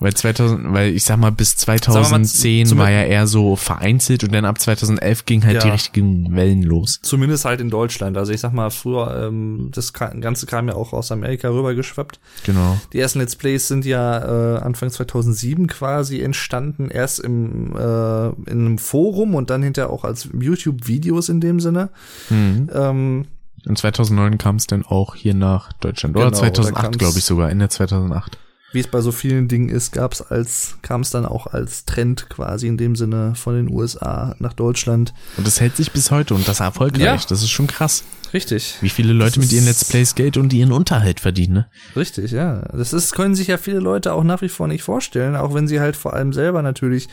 [0.00, 4.32] Weil 2000, weil ich sag mal, bis 2010 mal, war ja eher so vereinzelt und
[4.32, 5.60] dann ab 2011 ging halt Ja.
[5.64, 7.00] die richtigen Wellen los.
[7.02, 8.16] Zumindest halt in Deutschland.
[8.16, 12.20] Also ich sag mal, früher, ähm, das Ganze kam ja auch aus Amerika rübergeschwappt.
[12.44, 12.78] Genau.
[12.92, 18.60] Die ersten Let's Plays sind ja äh, Anfang 2007 quasi entstanden, erst im äh, in
[18.66, 21.90] einem Forum und dann hinterher auch als YouTube-Videos in dem Sinne.
[22.30, 22.70] Mhm.
[22.72, 23.24] Ähm,
[23.66, 26.14] Und 2009 kam es dann auch hier nach Deutschland.
[26.16, 28.38] Oder Genau, da 2008, kam's- glaube ich sogar, Ende 2008.
[28.72, 32.28] wie es bei so vielen Dingen ist, gab's als kam es dann auch als Trend
[32.28, 35.14] quasi in dem Sinne von den USA nach Deutschland.
[35.36, 37.02] Und das hält sich bis heute und das erfolgreich.
[37.02, 37.16] Ja.
[37.16, 38.04] Das ist schon krass.
[38.34, 38.76] Richtig.
[38.80, 41.66] Wie viele Leute mit ihren Let's Plays Geld und ihren Unterhalt verdienen, ne?
[41.96, 42.60] Richtig, ja.
[42.72, 45.66] Das ist, können sich ja viele Leute auch nach wie vor nicht vorstellen, auch wenn
[45.68, 47.08] sie halt vor allem selber natürlich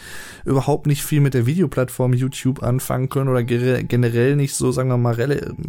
[0.45, 4.97] überhaupt nicht viel mit der Videoplattform YouTube anfangen können oder generell nicht so, sagen wir
[4.97, 5.15] mal,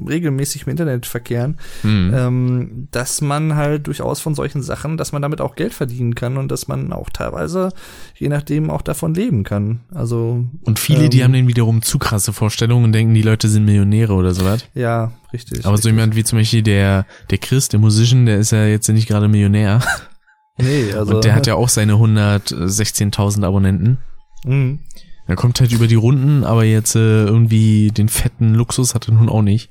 [0.08, 2.12] regelmäßig im Internet verkehren, Mhm.
[2.14, 6.36] ähm, dass man halt durchaus von solchen Sachen, dass man damit auch Geld verdienen kann
[6.36, 7.70] und dass man auch teilweise,
[8.16, 9.80] je nachdem, auch davon leben kann.
[9.94, 13.48] Also, Und viele, die ähm, haben dann wiederum zu krasse Vorstellungen und denken, die Leute
[13.48, 14.64] sind Millionäre oder sowas.
[14.74, 15.66] ja, richtig.
[15.66, 15.92] Aber so richtig.
[15.92, 19.28] jemand wie zum Beispiel der, der Chris, der Musician, der ist ja jetzt nicht gerade
[19.28, 19.80] Millionär.
[20.58, 23.98] nee, also, Und der hat ja auch seine 116.000 Abonnenten.
[24.44, 24.80] Mhm.
[25.26, 29.14] Er kommt halt über die Runden, aber jetzt äh, irgendwie den fetten Luxus hat er
[29.14, 29.70] nun auch nicht.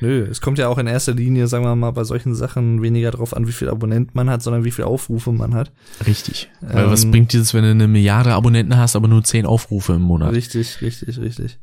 [0.00, 3.10] Nö, es kommt ja auch in erster Linie, sagen wir mal, bei solchen Sachen weniger
[3.10, 5.72] drauf an, wie viel Abonnenten man hat, sondern wie viel Aufrufe man hat.
[6.06, 6.50] Richtig.
[6.60, 9.94] Weil was Ähm, bringt dieses, wenn du eine Milliarde Abonnenten hast, aber nur 10 Aufrufe
[9.94, 10.32] im Monat?
[10.34, 11.58] Richtig, richtig, richtig.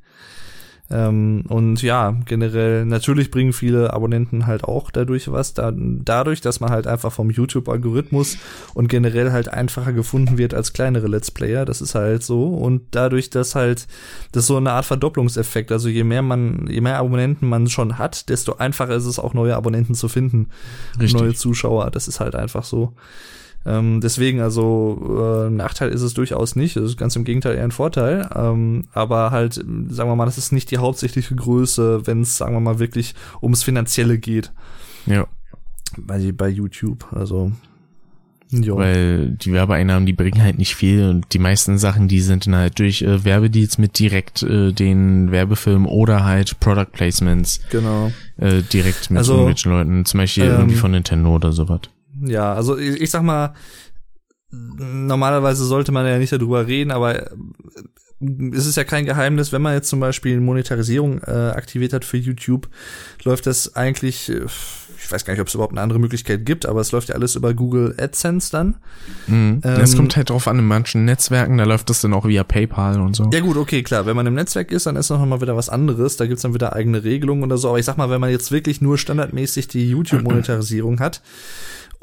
[0.92, 6.60] Ähm, und ja, generell, natürlich bringen viele Abonnenten halt auch dadurch was, da, dadurch, dass
[6.60, 8.38] man halt einfach vom YouTube-Algorithmus
[8.74, 12.48] und generell halt einfacher gefunden wird als kleinere Let's Player, das ist halt so.
[12.48, 13.88] Und dadurch, dass halt,
[14.34, 17.98] das ist so eine Art Verdopplungseffekt, also je mehr man, je mehr Abonnenten man schon
[17.98, 20.50] hat, desto einfacher ist es auch neue Abonnenten zu finden,
[21.00, 21.20] Richtig.
[21.20, 22.94] neue Zuschauer, das ist halt einfach so.
[23.66, 26.76] Ähm, deswegen, also äh, Nachteil ist es durchaus nicht.
[26.76, 28.30] Es ist ganz im Gegenteil eher ein Vorteil.
[28.36, 32.54] Ähm, aber halt, sagen wir mal, das ist nicht die hauptsächliche Größe, wenn es, sagen
[32.54, 34.52] wir mal, wirklich ums Finanzielle geht
[35.06, 35.28] Ja,
[35.98, 37.06] bei, bei YouTube.
[37.14, 37.52] Also,
[38.52, 38.78] jo.
[38.78, 42.56] weil die Werbeeinnahmen, die bringen halt nicht viel und die meisten Sachen, die sind dann
[42.56, 48.12] halt durch äh, Werbedeals mit direkt äh, den Werbefilmen oder halt Product Placements genau.
[48.38, 51.80] äh, direkt mit Also, irgendwelchen Leuten, zum Beispiel ähm, irgendwie von Nintendo oder sowas.
[52.26, 53.54] Ja, also ich, ich sag mal,
[54.52, 57.30] normalerweise sollte man ja nicht darüber reden, aber äh,
[58.54, 62.18] es ist ja kein Geheimnis, wenn man jetzt zum Beispiel Monetarisierung äh, aktiviert hat für
[62.18, 62.70] YouTube,
[63.24, 64.46] läuft das eigentlich, äh,
[64.98, 67.16] ich weiß gar nicht, ob es überhaupt eine andere Möglichkeit gibt, aber es läuft ja
[67.16, 68.76] alles über Google AdSense dann.
[69.28, 69.62] Mhm.
[69.62, 72.46] ähm, das kommt halt drauf an, in manchen Netzwerken, da läuft das dann auch via
[72.46, 73.30] PayPal und so.
[73.34, 74.06] Ja gut, okay, klar.
[74.06, 76.16] Wenn man im Netzwerk ist, dann ist noch mal wieder was anderes.
[76.16, 77.70] Da gibt's dann wieder eigene Regelungen oder so.
[77.70, 81.22] Aber ich sag mal, wenn man jetzt wirklich nur standardmäßig die YouTube-Monetarisierung hat,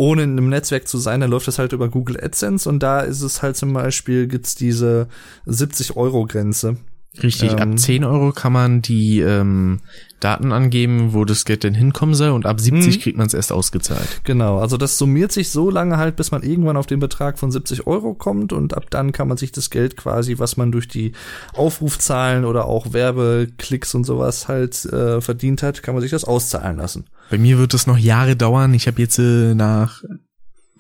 [0.01, 3.01] ohne in einem Netzwerk zu sein, dann läuft das halt über Google AdSense und da
[3.01, 5.09] ist es halt zum Beispiel, gibt's diese
[5.47, 6.77] 70-Euro-Grenze.
[7.22, 9.81] Richtig, Ähm, ab 10 Euro kann man die ähm,
[10.20, 13.01] Daten angeben, wo das Geld denn hinkommen soll und ab 70 Mhm.
[13.02, 14.20] kriegt man es erst ausgezahlt.
[14.24, 17.51] Genau, also das summiert sich so lange halt, bis man irgendwann auf den Betrag von
[17.51, 20.86] 70 Euro kommt und ab dann kann man sich das Geld quasi, was man durch
[20.86, 21.12] die
[21.52, 26.77] Aufrufzahlen oder auch Werbeklicks und sowas halt äh, verdient hat, kann man sich das auszahlen
[26.77, 27.05] lassen.
[27.31, 28.74] Bei mir wird es noch Jahre dauern.
[28.74, 30.02] Ich habe jetzt äh, nach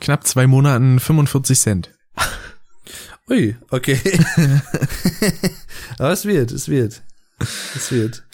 [0.00, 1.90] knapp zwei Monaten 45 Cent.
[3.30, 3.98] Ui, okay.
[5.98, 7.02] Aber es wird, es wird.
[7.76, 8.24] Es wird.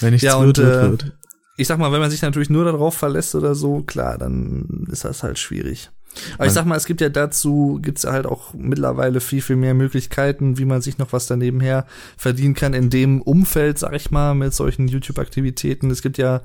[0.00, 1.12] Wenn nichts Ja, wird, und, wird, äh, wird.
[1.56, 5.04] Ich sag mal, wenn man sich natürlich nur darauf verlässt oder so, klar, dann ist
[5.04, 5.90] das halt schwierig.
[6.34, 9.40] Aber ich Man- sag mal, es gibt ja dazu, gibt's ja halt auch mittlerweile viel,
[9.40, 11.86] viel mehr Möglichkeiten, wie man sich noch was daneben her
[12.16, 15.90] verdienen kann in dem Umfeld, sag ich mal, mit solchen YouTube-Aktivitäten.
[15.90, 16.42] Es gibt ja,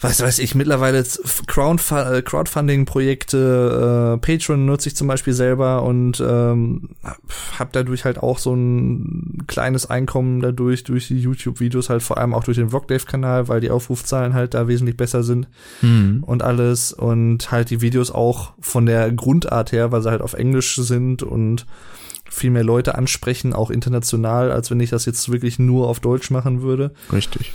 [0.00, 6.90] was weiß ich, mittlerweile äh, Crowdfunding-Projekte, äh, Patreon nutze ich zum Beispiel selber und ähm,
[7.58, 12.34] habe dadurch halt auch so ein kleines Einkommen dadurch, durch die YouTube-Videos, halt vor allem
[12.34, 15.48] auch durch den Vlogdave-Kanal, weil die Aufrufzahlen halt da wesentlich besser sind
[15.80, 16.22] Hm.
[16.26, 20.34] und alles und halt die Videos auch von der Grundart her, weil sie halt auf
[20.34, 21.66] Englisch sind und
[22.28, 26.30] viel mehr Leute ansprechen, auch international, als wenn ich das jetzt wirklich nur auf Deutsch
[26.30, 26.92] machen würde.
[27.12, 27.52] Richtig.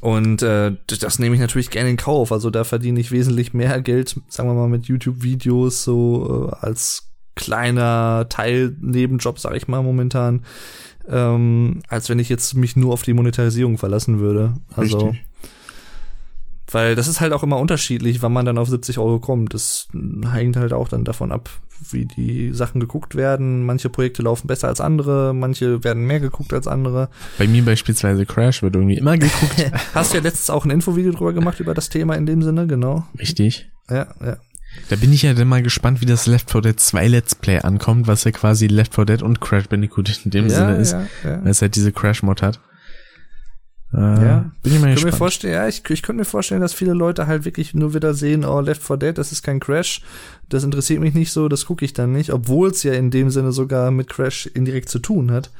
[0.00, 2.30] Und äh, das, nehme ich natürlich gerne in Kauf.
[2.30, 7.10] Also da verdiene ich wesentlich mehr Geld, sagen wir mal, mit YouTube-Videos so äh, als
[7.34, 10.44] kleiner Teil Nebenjob, sag ich mal momentan,
[11.08, 14.54] ähm, als wenn ich jetzt mich nur auf die Monetarisierung verlassen würde.
[14.74, 15.27] Also Richtig.
[16.70, 19.54] Weil das ist halt auch immer unterschiedlich, wann man dann auf 70 Euro kommt.
[19.54, 19.88] Das
[20.32, 21.48] hängt halt auch dann davon ab,
[21.90, 23.64] wie die Sachen geguckt werden.
[23.64, 27.08] Manche Projekte laufen besser als andere, manche werden mehr geguckt als andere.
[27.38, 29.72] Bei mir beispielsweise Crash wird irgendwie immer geguckt.
[29.94, 32.66] Hast du ja letztens auch ein Infovideo drüber gemacht über das Thema in dem Sinne,
[32.66, 33.06] genau.
[33.18, 33.70] Richtig.
[33.88, 34.36] Ja, ja.
[34.90, 37.58] Da bin ich ja dann mal gespannt, wie das Left 4 Dead 2 Let's Play
[37.60, 40.92] ankommt, was ja quasi Left 4 Dead und Crash Bandicoot in dem Ja, Sinne ist,
[40.92, 41.42] ja, ja.
[41.42, 42.60] weil es halt diese Crash-Mod hat.
[43.92, 44.50] Äh, Ja.
[44.62, 46.92] Bin ich mal Ich könnte mir vorstellen, ja, ich, ich könnte mir vorstellen, dass viele
[46.92, 50.02] Leute halt wirklich nur wieder sehen, oh, Left 4 Dead, das ist kein Crash,
[50.50, 53.30] das interessiert mich nicht so, das gucke ich dann nicht, obwohl es ja in dem
[53.30, 55.50] Sinne sogar mit Crash indirekt zu tun hat.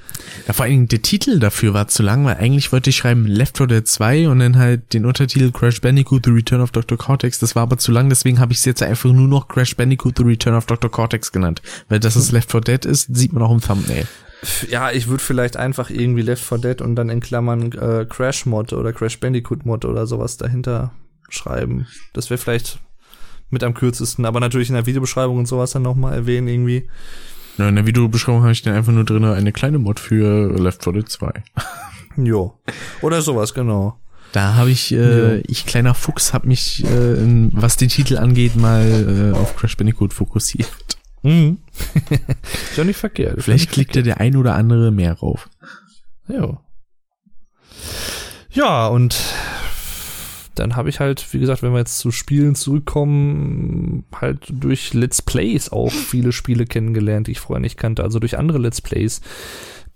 [0.46, 3.26] Ja, vor allen Dingen der Titel dafür war zu lang, weil eigentlich wollte ich schreiben
[3.26, 6.98] Left 4 Dead 2 und dann halt den Untertitel Crash Bandicoot The Return of Dr.
[6.98, 7.38] Cortex.
[7.38, 10.18] Das war aber zu lang, deswegen habe ich es jetzt einfach nur noch Crash Bandicoot
[10.18, 10.90] The Return of Dr.
[10.90, 11.62] Cortex genannt.
[11.88, 14.06] Weil dass es Left 4 Dead ist, sieht man auch im Thumbnail.
[14.70, 18.47] Ja, ich würde vielleicht einfach irgendwie Left 4 Dead und dann in Klammern äh, Crash
[18.47, 20.93] Mod oder Crash Bandicoot Mod oder sowas dahinter
[21.28, 21.86] schreiben.
[22.12, 22.78] Das wäre vielleicht
[23.51, 26.89] mit am kürzesten, aber natürlich in der Videobeschreibung und sowas dann nochmal erwähnen irgendwie.
[27.56, 30.85] Ja, in der Videobeschreibung habe ich dann einfach nur drin eine kleine Mod für Left
[30.85, 31.32] 4 Dead 2.
[32.16, 32.59] Jo.
[33.01, 33.97] Oder sowas, genau.
[34.32, 35.43] Da habe ich, äh, Ja.
[35.47, 39.77] ich kleiner Fuchs, habe mich, äh, in, was den Titel angeht, mal äh, auf Crash
[39.77, 40.97] Bandicoot fokussiert.
[41.23, 41.59] Mhm.
[42.70, 43.43] ist ja nicht verkehrt.
[43.43, 45.49] Vielleicht klickt da der ein oder andere mehr rauf.
[46.28, 46.61] Ja.
[48.51, 49.16] Ja, und
[50.59, 55.23] dann habe ich halt, wie gesagt, wenn wir jetzt zu Spielen zurückkommen, halt durch Let's
[55.23, 58.03] Plays auch viele Spiele kennengelernt, die ich vorher nicht kannte.
[58.03, 59.20] Also durch andere Let's Plays,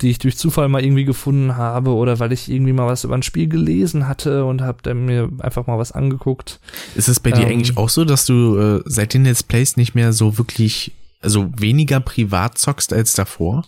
[0.00, 3.14] die ich durch Zufall mal irgendwie gefunden habe oder weil ich irgendwie mal was über
[3.14, 6.60] ein Spiel gelesen hatte und habe dann mir einfach mal was angeguckt.
[6.94, 9.76] Ist es bei dir Ähm, eigentlich auch so, dass du äh, seit den Let's Plays
[9.76, 10.92] nicht mehr so wirklich,
[11.22, 13.64] also weniger privat zockst als davor?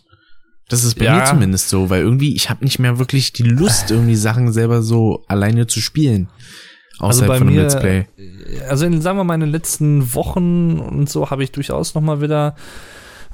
[0.68, 1.16] Das ist bei Ja.
[1.16, 4.82] mir zumindest so, weil irgendwie, ich habe nicht mehr wirklich die Lust, irgendwie Sachen selber
[4.82, 6.28] so alleine zu spielen.
[7.00, 8.06] Außerhalb bei von einem mir- Let's Play.
[8.68, 12.02] also in, sagen wir mal, in den letzten Wochen und so habe ich durchaus noch
[12.02, 12.54] mal wieder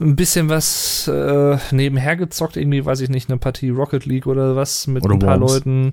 [0.01, 2.57] ein bisschen was äh, nebenher gezockt.
[2.57, 5.53] Irgendwie, weiß ich nicht, eine Partie Rocket League oder was mit Oder ein paar Worms.
[5.53, 5.93] Leuten.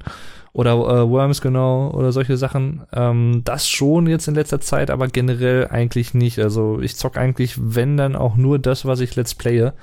[0.58, 2.82] Oder äh, Worms, genau, oder solche Sachen.
[2.92, 6.40] Ähm, das schon jetzt in letzter Zeit, aber generell eigentlich nicht.
[6.40, 9.74] Also ich zock eigentlich, wenn dann auch nur das, was ich Let's Playe.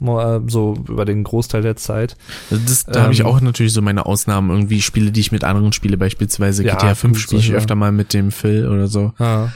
[0.00, 2.16] Äh, So über den Großteil der Zeit.
[2.48, 5.44] Das, da habe ich Ähm, auch natürlich so meine Ausnahmen, irgendwie Spiele, die ich mit
[5.44, 8.86] anderen spiele, beispielsweise Ja, GTA 5 gut, spiele ich öfter mal mit dem Phil oder
[8.86, 9.12] so.
[9.18, 9.52] Ja.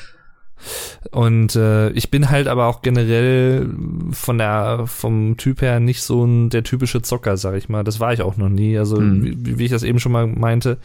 [1.10, 3.68] Und äh, ich bin halt aber auch generell
[4.12, 7.84] von der vom Typ her nicht so ein der typische Zocker, sag ich mal.
[7.84, 8.76] Das war ich auch noch nie.
[8.78, 9.44] Also Mhm.
[9.46, 10.78] wie, wie ich das eben schon mal meinte,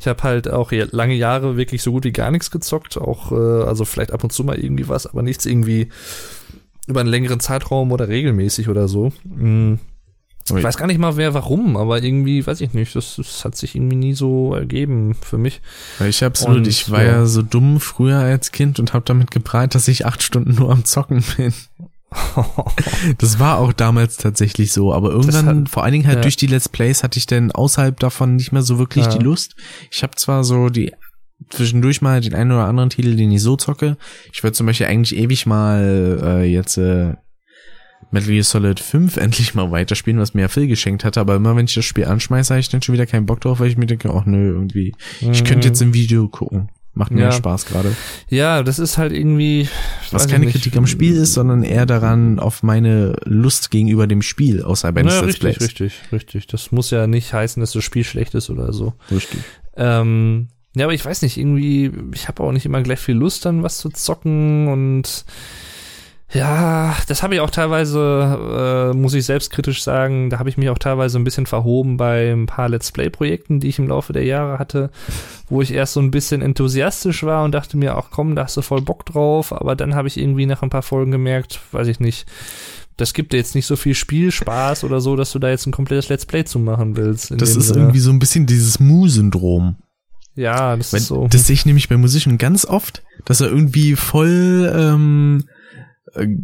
[0.00, 2.96] ich habe halt auch lange Jahre wirklich so gut wie gar nichts gezockt.
[2.98, 3.34] Auch äh,
[3.64, 5.88] also vielleicht ab und zu mal irgendwie was, aber nichts irgendwie
[6.86, 9.12] über einen längeren Zeitraum oder regelmäßig oder so.
[9.24, 9.78] Mhm.
[10.56, 13.56] Ich weiß gar nicht mal wer warum, aber irgendwie, weiß ich nicht, das, das hat
[13.56, 15.60] sich irgendwie nie so ergeben für mich.
[16.06, 17.10] Ich absolut, Und, ich war ja.
[17.12, 20.70] ja so dumm früher als Kind und habe damit geprahlt, dass ich acht Stunden nur
[20.70, 21.52] am Zocken bin.
[23.18, 26.22] Das war auch damals tatsächlich so, aber irgendwann, hat- vor allen Dingen halt ja.
[26.22, 29.14] durch die Let's Plays, hatte ich dann außerhalb davon nicht mehr so wirklich Ja.
[29.14, 29.56] die Lust.
[29.90, 30.92] Ich habe zwar so die
[31.50, 33.96] zwischendurch mal den einen oder anderen Titel, den ich so zocke.
[34.32, 37.14] Ich würde zum Beispiel eigentlich ewig mal äh, jetzt äh,
[38.10, 41.56] Metal Gear Solid 5 endlich mal weiterspielen, was mir ja Phil geschenkt hatte, aber immer
[41.56, 43.76] wenn ich das Spiel anschmeiße, habe ich dann schon wieder keinen Bock drauf, weil ich
[43.76, 46.70] mir denke, ach nö, irgendwie, ich könnte jetzt im Video gucken.
[46.94, 47.32] Macht mir Ja.
[47.32, 47.94] Spaß gerade.
[48.28, 49.68] Ja, das ist halt irgendwie.
[50.10, 50.54] Was keine nicht.
[50.54, 55.14] Kritik am Spiel ist, sondern eher daran auf meine Lust gegenüber dem Spiel außerhalb eines
[55.14, 56.46] Ja, Let's richtig, richtig, richtig.
[56.48, 58.94] Das muss ja nicht heißen, dass das Spiel schlecht ist oder so.
[59.12, 59.38] Richtig.
[59.76, 63.44] Ähm, ja, aber ich weiß nicht, irgendwie, ich habe auch nicht immer gleich viel Lust,
[63.44, 65.24] dann was zu zocken und
[66.30, 70.68] ja, das habe ich auch teilweise, äh, muss ich selbstkritisch sagen, da habe ich mich
[70.68, 74.24] auch teilweise ein bisschen verhoben bei ein paar Let's Play-Projekten, die ich im Laufe der
[74.24, 74.90] Jahre hatte,
[75.48, 78.58] wo ich erst so ein bisschen enthusiastisch war und dachte mir, ach komm, da hast
[78.58, 81.88] du voll Bock drauf, aber dann habe ich irgendwie nach ein paar Folgen gemerkt, weiß
[81.88, 82.26] ich nicht,
[82.98, 85.72] das gibt dir jetzt nicht so viel Spielspaß oder so, dass du da jetzt ein
[85.72, 87.30] komplettes Let's Play zu machen willst.
[87.40, 87.80] Das ist Sinne.
[87.80, 89.76] irgendwie so ein bisschen dieses Mu-Syndrom.
[90.34, 91.26] ja, das Weil ist so.
[91.30, 95.57] Das sehe ich nämlich bei Musischen ganz oft, dass er irgendwie voll ähm, äh,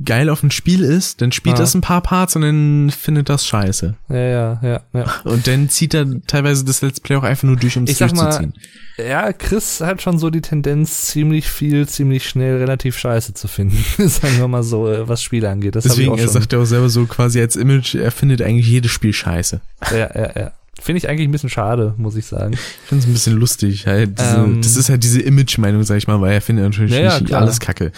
[0.04, 1.60] geil auf ein Spiel ist, dann spielt Ja.
[1.62, 3.94] das ein paar Parts und dann findet das scheiße.
[4.08, 5.14] Ja, ja, ja, ja.
[5.24, 8.12] Und dann zieht er teilweise das Let's Play auch einfach nur durch, um es sag
[8.14, 8.54] mal, durchzuziehen.
[8.96, 13.76] Ja, Chris hat schon so die Tendenz, ziemlich viel, ziemlich schnell relativ scheiße zu finden.
[14.08, 15.74] Sagen wir mal so, äh, was Spiele angeht.
[15.76, 16.40] Das Deswegen, ich er auch schon.
[16.40, 19.60] sagt ja auch selber so quasi als Image, er findet eigentlich jedes Spiel scheiße.
[19.90, 20.52] ja, ja, ja.
[20.84, 22.52] Finde ich eigentlich ein bisschen schade, muss ich sagen.
[22.52, 23.86] Ich finde es ein bisschen lustig.
[23.86, 24.60] Halt diese, Ähm.
[24.60, 27.28] das ist halt diese Image-Meinung, sag ich mal, weil er findet natürlich Ja, ja, nicht
[27.28, 27.40] klar.
[27.40, 27.90] alles kacke.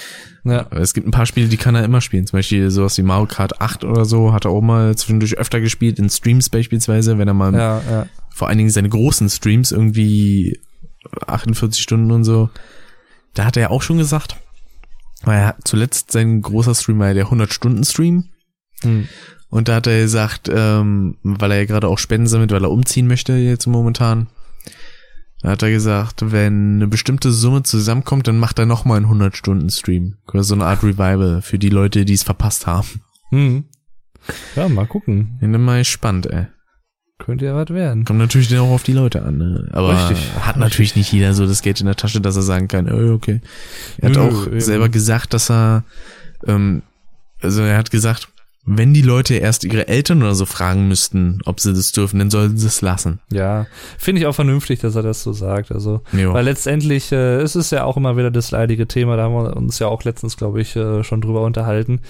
[0.45, 2.29] Ja, Aber es gibt ein paar Spiele, die kann er immer spielen.
[2.29, 5.61] Zum Beispiel sowas wie Mario Kart 8 oder so, hat er auch mal zwischendurch öfter
[5.61, 8.07] gespielt, in Streams beispielsweise, wenn er mal ja, ja.
[8.33, 10.61] vor allen Dingen seine großen Streams, irgendwie
[11.27, 12.51] 48 Stunden und so.
[13.35, 14.37] Da hat er ja auch schon gesagt,
[15.25, 18.27] weil er hat zuletzt sein großer Stream war ja der 100-Stunden-Stream.
[18.83, 19.09] Hm.
[19.49, 22.71] Und da hat er gesagt, ähm, weil er ja gerade auch Spenden sammelt, weil er
[22.71, 24.27] umziehen möchte jetzt momentan,
[25.43, 30.17] Da hat er gesagt, wenn eine bestimmte Summe zusammenkommt, dann macht er nochmal einen 100-Stunden-Stream.
[30.33, 33.03] So eine Art Revival für die Leute, die es verpasst haben.
[33.31, 33.65] Hm.
[34.57, 35.37] Ja, mal gucken.
[35.41, 36.47] Bin mal gespannt, ey.
[37.19, 38.05] Könnte ja was werden.
[38.05, 39.69] Kommt natürlich dann auch auf die Leute an, ne?
[39.73, 42.69] Aber Richtig, hat natürlich nicht jeder so das Geld in der Tasche, dass er sagen
[42.69, 43.41] kann, oh, okay.
[43.99, 44.61] Er hat Nö, auch eben.
[44.61, 45.85] selber gesagt, dass er,
[46.47, 46.83] ähm,
[47.41, 48.29] also er hat gesagt,
[48.67, 52.31] wenn die Leute erst ihre Eltern oder so fragen müssten, ob sie das dürfen, dann
[52.31, 53.21] sollen sie es lassen.
[53.33, 53.67] Ja,
[53.97, 55.71] finde ich auch vernünftig, dass er das so sagt.
[55.71, 56.35] Also, Jo.
[56.35, 59.17] weil letztendlich äh, es ist ja auch immer wieder das leidige Thema.
[59.17, 62.01] Da haben wir uns ja auch letztens, glaube ich, äh, schon drüber unterhalten.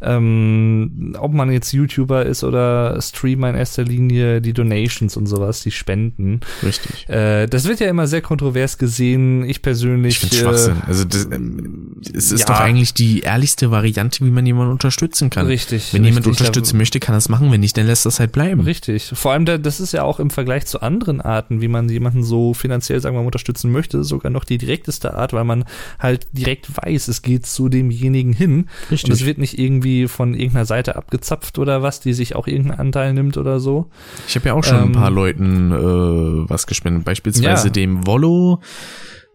[0.00, 5.62] Ähm, ob man jetzt YouTuber ist oder Streamer in erster Linie, die Donations und sowas,
[5.62, 6.38] die Spenden.
[6.62, 7.08] Richtig.
[7.08, 9.44] Äh, das wird ja immer sehr kontrovers gesehen.
[9.44, 10.14] Ich persönlich.
[10.14, 10.76] Ich finde Schwachsinn.
[10.86, 12.46] Also das, ähm, es ist ja.
[12.46, 15.46] doch eigentlich die ehrlichste Variante, wie man jemanden unterstützen kann.
[15.46, 15.95] Richtig.
[15.96, 17.50] Wenn jemand unterstützen möchte, kann er es machen.
[17.50, 18.60] Wenn nicht, dann lässt das halt bleiben.
[18.62, 19.10] Richtig.
[19.14, 22.22] Vor allem, da, das ist ja auch im Vergleich zu anderen Arten, wie man jemanden
[22.22, 25.64] so finanziell, sagen wir mal, unterstützen möchte, sogar noch die direkteste Art, weil man
[25.98, 28.68] halt direkt weiß, es geht zu demjenigen hin.
[28.90, 29.10] Richtig.
[29.10, 32.78] Und es wird nicht irgendwie von irgendeiner Seite abgezapft oder was, die sich auch irgendeinen
[32.80, 33.90] Anteil nimmt oder so.
[34.28, 37.04] Ich habe ja auch schon ein Ähm, paar Leuten äh, was gespendet.
[37.04, 37.72] Beispielsweise Ja.
[37.72, 38.60] dem Wollo,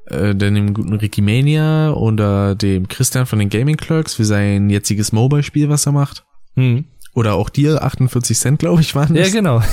[0.07, 4.69] äh, dann dem guten Ricky Mania oder dem Christian von den Gaming Clerks für sein
[4.69, 6.25] jetziges Mobile-Spiel, was er macht.
[6.55, 6.85] Hm.
[7.13, 9.31] Oder auch dir, 48 Cent, glaube ich, waren Ja, das.
[9.33, 9.61] genau.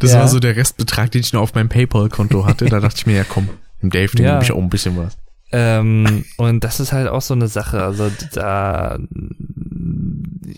[0.00, 0.20] Das ja.
[0.20, 2.66] war so der Restbetrag, den ich noch auf meinem PayPal-Konto hatte.
[2.66, 3.48] Da dachte ich mir, ja komm,
[3.82, 4.32] dem Dave, dem Ja.
[4.34, 5.16] gebe ich auch ein bisschen was.
[5.50, 7.82] ähm, und das ist halt auch so eine Sache.
[7.82, 8.98] Also da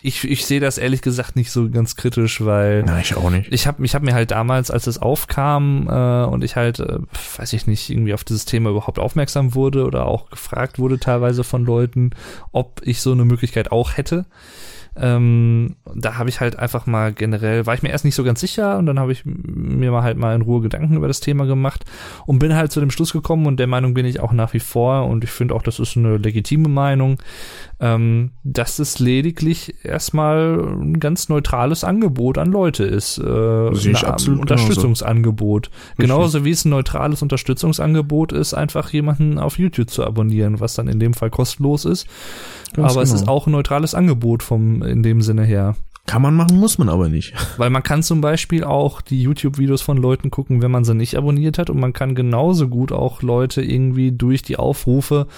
[0.02, 3.52] ich, ich sehe das ehrlich gesagt nicht so ganz kritisch, weil Na, ich auch nicht.
[3.52, 6.98] ich habe ich hab mir halt damals, als es aufkam äh, und ich halt, äh,
[7.36, 11.44] weiß ich nicht, irgendwie auf dieses Thema überhaupt aufmerksam wurde oder auch gefragt wurde teilweise
[11.44, 12.10] von Leuten,
[12.52, 14.26] ob ich so eine Möglichkeit auch hätte.
[14.96, 18.40] Ähm, da habe ich halt einfach mal generell, war ich mir erst nicht so ganz
[18.40, 21.46] sicher und dann habe ich mir mal halt mal in Ruhe Gedanken über das Thema
[21.46, 21.84] gemacht
[22.26, 24.60] und bin halt zu dem Schluss gekommen und der Meinung bin ich auch nach wie
[24.60, 27.18] vor und ich finde auch, das ist eine legitime Meinung,
[27.80, 33.18] ähm, dass es lediglich erstmal ein ganz neutrales Angebot an Leute ist.
[33.18, 35.70] Äh, Sehe ich ein absolut Unterstützungsangebot.
[35.96, 40.88] Genauso wie es ein neutrales Unterstützungsangebot ist, einfach jemanden auf YouTube zu abonnieren, was dann
[40.88, 42.06] in dem Fall kostenlos ist.
[42.74, 43.22] Ganz aber es genau.
[43.22, 45.74] ist auch ein neutrales Angebot vom in dem Sinne her.
[46.06, 47.34] Kann man machen, muss man aber nicht.
[47.56, 51.16] Weil man kann zum Beispiel auch die YouTube-Videos von Leuten gucken, wenn man sie nicht
[51.16, 51.70] abonniert hat.
[51.70, 55.28] Und man kann genauso gut auch Leute irgendwie durch die Aufrufe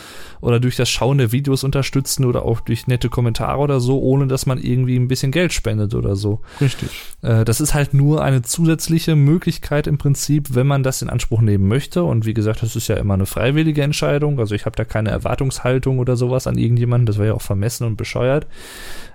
[0.41, 4.29] oder durch das Schauen der Videos unterstützen oder auch durch nette Kommentare oder so, ohne
[4.29, 6.41] dass man irgendwie ein bisschen Geld spendet oder so.
[6.61, 6.89] Richtig.
[7.21, 11.43] Äh, das ist halt nur eine zusätzliche Möglichkeit im Prinzip, wenn man das in Anspruch
[11.43, 12.03] nehmen möchte.
[12.05, 14.39] Und wie gesagt, das ist ja immer eine freiwillige Entscheidung.
[14.39, 17.07] Also ich habe da keine Erwartungshaltung oder sowas an irgendjemanden.
[17.07, 18.47] Das wäre ja auch vermessen und bescheuert.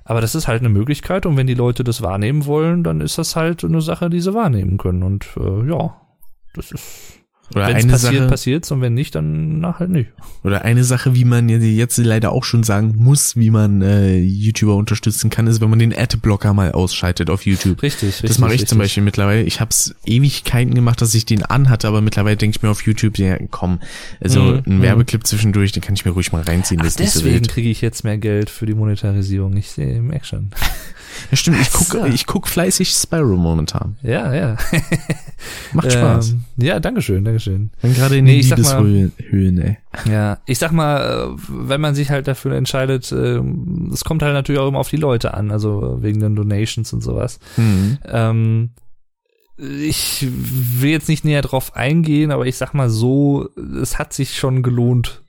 [0.10, 1.26] Aber das ist halt eine Möglichkeit.
[1.26, 4.34] Und wenn die Leute das wahrnehmen wollen, dann ist das halt eine Sache, die sie
[4.34, 5.04] wahrnehmen können.
[5.04, 6.00] Und äh, ja,
[6.54, 7.17] das ist.
[7.56, 10.10] Oder Wenn es eine passiert, Sache, passiert's und wenn nicht, dann na, halt nicht.
[10.44, 14.76] Oder eine Sache, wie man jetzt leider auch schon sagen muss, wie man äh, YouTuber
[14.76, 17.82] unterstützen kann, ist, wenn man den Adblocker mal ausschaltet auf YouTube.
[17.82, 18.30] Richtig, richtig.
[18.30, 18.80] Das mache ich zum richtig.
[18.80, 19.44] Beispiel mittlerweile.
[19.44, 22.82] Ich habe es Ewigkeiten gemacht, dass ich den anhatte, aber mittlerweile denke ich mir auf
[22.84, 23.80] YouTube, ja komm,
[24.20, 24.82] also Mhm, ein mhm.
[24.82, 26.80] Werbeclip zwischendurch, den kann ich mir ruhig mal reinziehen.
[26.82, 27.50] Ach, das ist nicht so deswegen wild.
[27.50, 29.56] kriege ich jetzt mehr Geld für die Monetarisierung.
[29.58, 30.52] Ich sehe im Action.
[31.32, 32.06] Ja, stimmt, ich guck, So.
[32.06, 33.98] ich guck fleißig Spyro momentan.
[34.02, 34.58] Ja, ja.
[35.74, 36.32] Macht Spaß.
[36.32, 37.72] Ähm, ja, dankeschön, dankeschön.
[37.82, 39.78] Dann gerade in nee, Liebeshöhlen, Höhlen, ey.
[40.10, 44.34] Ja, ich sag mal, äh, wenn man sich halt dafür entscheidet, ähm, es kommt halt
[44.34, 47.40] natürlich auch immer auf die Leute an, also wegen den Donations und sowas.
[47.58, 47.98] Mhm.
[48.06, 48.70] Ähm,
[49.58, 53.50] ich will jetzt nicht näher drauf eingehen, aber ich sag mal so,
[53.82, 55.24] es hat sich schon gelohnt,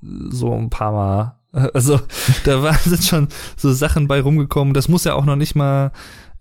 [0.00, 1.38] so ein paar Mal.
[1.74, 2.00] Also
[2.44, 4.74] da war, sind schon so Sachen bei rumgekommen.
[4.74, 5.92] Das muss ja auch noch nicht mal,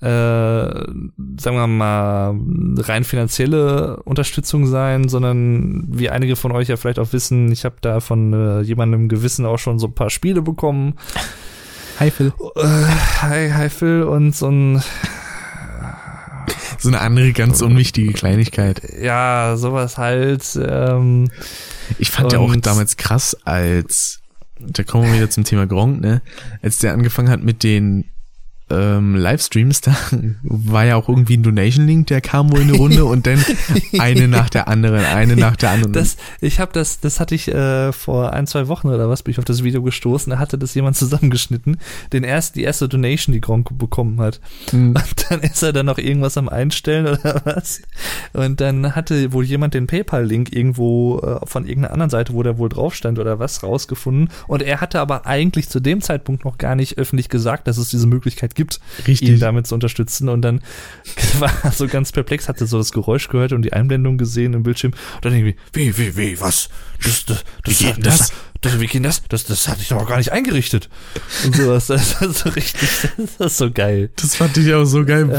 [0.01, 2.35] äh, sagen wir mal,
[2.77, 7.75] rein finanzielle Unterstützung sein, sondern wie einige von euch ja vielleicht auch wissen, ich habe
[7.81, 10.95] da von äh, jemandem Gewissen auch schon so ein paar Spiele bekommen.
[11.99, 12.33] Hi Phil.
[12.55, 12.85] Äh,
[13.21, 14.83] hi, hi Phil und so ein
[16.79, 18.81] So eine andere ganz unwichtige Kleinigkeit.
[18.99, 20.59] ja, sowas halt.
[20.59, 21.29] Ähm,
[21.99, 24.22] Ich fand ja auch damals krass, als,
[24.67, 26.21] da kommen wir wieder zum Thema Gronk, ne,
[26.61, 28.05] als der angefangen hat mit den
[28.73, 29.95] ähm, Livestreams, da
[30.41, 33.43] war ja auch irgendwie ein Donation-Link, der kam wohl in eine Runde und dann
[33.99, 35.93] eine nach der anderen, eine nach der anderen.
[35.93, 39.31] das, ich habe das, das hatte ich äh, vor ein, zwei Wochen oder was, bin
[39.31, 41.77] ich auf das Video gestoßen, da hatte das jemand zusammengeschnitten,
[42.11, 44.39] den erst, die erste Donation, die Gronk bekommen hat.
[44.71, 44.95] Mhm.
[44.95, 47.81] Und dann ist er dann noch irgendwas am Einstellen oder was.
[48.33, 52.57] Und dann hatte wohl jemand den PayPal-Link irgendwo äh, von irgendeiner anderen Seite, wo der
[52.57, 54.29] wohl drauf stand oder was, rausgefunden.
[54.47, 57.89] Und er hatte aber eigentlich zu dem Zeitpunkt noch gar nicht öffentlich gesagt, dass es
[57.89, 58.62] diese Möglichkeit gibt.
[58.63, 59.29] Gibt, Richtig.
[59.29, 60.29] ihn damit zu unterstützen.
[60.29, 60.61] Und dann
[61.39, 64.63] war er so ganz perplex, hatte so das Geräusch gehört und die Einblendung gesehen im
[64.63, 64.93] Bildschirm.
[65.15, 66.69] Und dann irgendwie, wie, wie, wie, was?
[67.03, 68.33] Das, das, das, das, das?
[68.63, 69.21] Das, wie geht das?
[69.29, 70.89] Das, das hatte ich doch auch gar nicht eingerichtet.
[71.45, 71.87] Und sowas.
[71.87, 74.09] Das ist so richtig, das ist so geil.
[74.15, 75.29] Das fand ich auch so geil.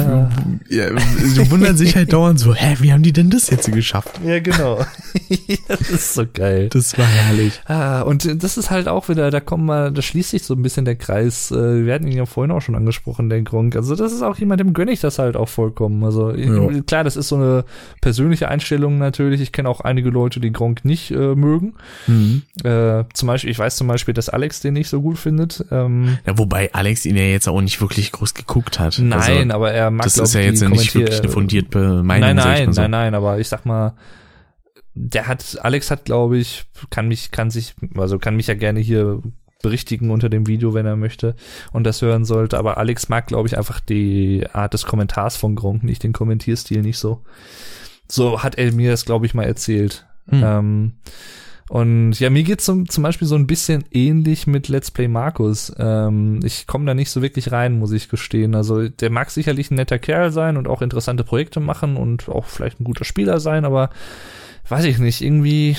[0.68, 0.90] Ja.
[0.90, 4.20] die wundern sich halt dauernd so, hä, wie haben die denn das jetzt geschafft?
[4.24, 4.84] Ja, genau.
[5.68, 6.68] das ist so geil.
[6.70, 7.60] Das war herrlich.
[7.66, 10.62] Ah, und das ist halt auch wieder, da kommen wir, da schließt sich so ein
[10.62, 11.50] bisschen der Kreis.
[11.50, 13.76] Äh, Wir hatten ihn ja vorhin auch schon angesprochen, der Gronk.
[13.76, 16.04] Also das ist auch jemand, dem gönne ich das halt auch vollkommen.
[16.04, 16.68] Also Ja.
[16.86, 17.64] klar, das ist so eine
[18.00, 19.40] persönliche Einstellung natürlich.
[19.40, 21.74] Ich kenne auch einige Leute, die Gronk nicht äh, mögen.
[22.06, 22.42] Mhm.
[22.62, 25.64] Äh, zum Beispiel, ich weiß zum Beispiel, dass Alex den nicht so gut findet.
[25.70, 28.98] Ähm, Ja, wobei Alex ihn ja jetzt auch nicht wirklich groß geguckt hat.
[28.98, 32.02] nein, also, aber er mag das glaub ist ja jetzt ja nicht wirklich eine fundierte
[32.02, 32.34] Meinung.
[32.34, 32.80] Nein, nein, so.
[32.80, 33.94] nein, nein, aber ich sag mal,
[34.94, 38.80] der hat, Alex hat, glaube ich, kann mich, kann sich, also kann mich ja gerne
[38.80, 39.22] hier
[39.62, 41.36] berichtigen unter dem Video, wenn er möchte
[41.72, 42.58] und das hören sollte.
[42.58, 46.82] Aber Alex mag, glaube ich, einfach die Art des Kommentars von Gronk, nicht den Kommentierstil
[46.82, 47.22] nicht so.
[48.08, 50.06] So hat er mir das, glaube ich, mal erzählt.
[50.28, 50.42] Hm.
[50.44, 50.92] Ähm,
[51.70, 55.72] und ja, mir geht's zum, zum Beispiel so ein bisschen ähnlich mit Let's Play Markus.
[55.78, 58.54] Ähm, ich komme da nicht so wirklich rein, muss ich gestehen.
[58.54, 62.44] Also der mag sicherlich ein netter Kerl sein und auch interessante Projekte machen und auch
[62.44, 63.90] vielleicht ein guter Spieler sein, aber
[64.68, 65.76] weiß ich nicht, irgendwie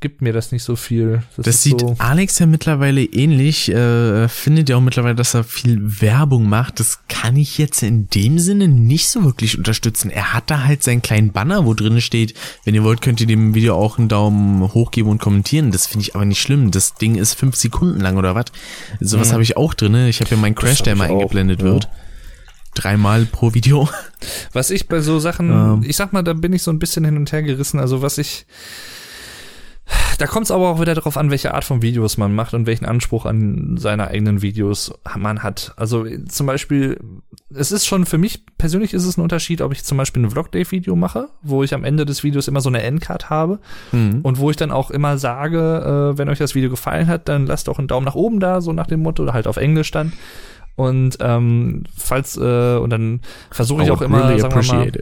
[0.00, 1.22] gibt mir das nicht so viel.
[1.36, 5.44] Das ist sieht so, Alex ja mittlerweile ähnlich, äh, findet ja auch mittlerweile, dass er
[5.44, 6.80] viel Werbung macht.
[6.80, 10.10] Das kann ich jetzt in dem Sinne nicht so wirklich unterstützen.
[10.10, 13.26] Er hat da halt seinen kleinen Banner, wo drin steht, wenn ihr wollt, könnt ihr
[13.26, 15.70] dem Video auch einen Daumen hoch geben und kommentieren.
[15.70, 16.70] Das finde ich aber nicht schlimm.
[16.70, 18.46] Das Ding ist fünf Sekunden lang oder was.
[19.00, 19.32] Sowas Mhm.
[19.34, 20.08] habe ich auch drinne.
[20.08, 21.66] Ich habe ja meinen Crash, der mal eingeblendet ja.
[21.66, 21.88] wird.
[22.74, 23.88] Dreimal pro Video.
[24.52, 25.82] Was ich bei so Sachen, Ähm.
[25.84, 27.80] ich sag mal, da bin ich so ein bisschen hin und her gerissen.
[27.80, 28.46] Also was ich,
[30.18, 32.66] da kommt es aber auch wieder darauf an, welche Art von Videos man macht und
[32.66, 35.72] welchen Anspruch an seine eigenen Videos man hat.
[35.76, 37.00] Also zum Beispiel,
[37.54, 40.30] es ist schon für mich persönlich ist es ein Unterschied, ob ich zum Beispiel ein
[40.30, 43.58] Vlog-Day-Video mache, wo ich am Ende des Videos immer so eine Endcard habe
[43.92, 44.20] Mhm.
[44.22, 47.46] und wo ich dann auch immer sage, äh, wenn euch das Video gefallen hat, dann
[47.46, 49.90] lasst doch einen Daumen nach oben da, so nach dem Motto, oder halt auf Englisch
[49.90, 50.12] dann.
[50.76, 54.92] Und ähm, falls, äh, und dann versuche ich I auch immer, really sagen wir mal.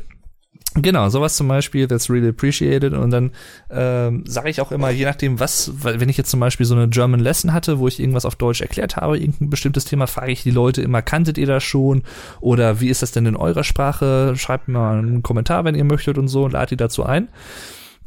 [0.83, 2.93] Genau, sowas zum Beispiel, that's really appreciated.
[2.93, 3.31] Und dann
[3.71, 6.89] ähm, sage ich auch immer, je nachdem, was, wenn ich jetzt zum Beispiel so eine
[6.89, 10.43] German Lesson hatte, wo ich irgendwas auf Deutsch erklärt habe, irgendein bestimmtes Thema, frage ich
[10.43, 12.03] die Leute immer, kanntet ihr das schon?
[12.41, 14.35] Oder wie ist das denn in eurer Sprache?
[14.37, 17.29] Schreibt mir mal einen Kommentar, wenn ihr möchtet und so, und lad die dazu ein.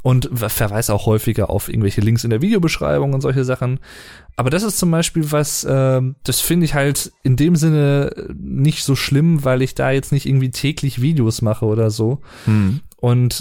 [0.03, 3.79] Und verweise auch häufiger auf irgendwelche Links in der Videobeschreibung und solche Sachen.
[4.35, 8.83] Aber das ist zum Beispiel was, ähm, das finde ich halt in dem Sinne nicht
[8.83, 12.19] so schlimm, weil ich da jetzt nicht irgendwie täglich Videos mache oder so.
[12.47, 12.79] Mhm.
[13.01, 13.33] Und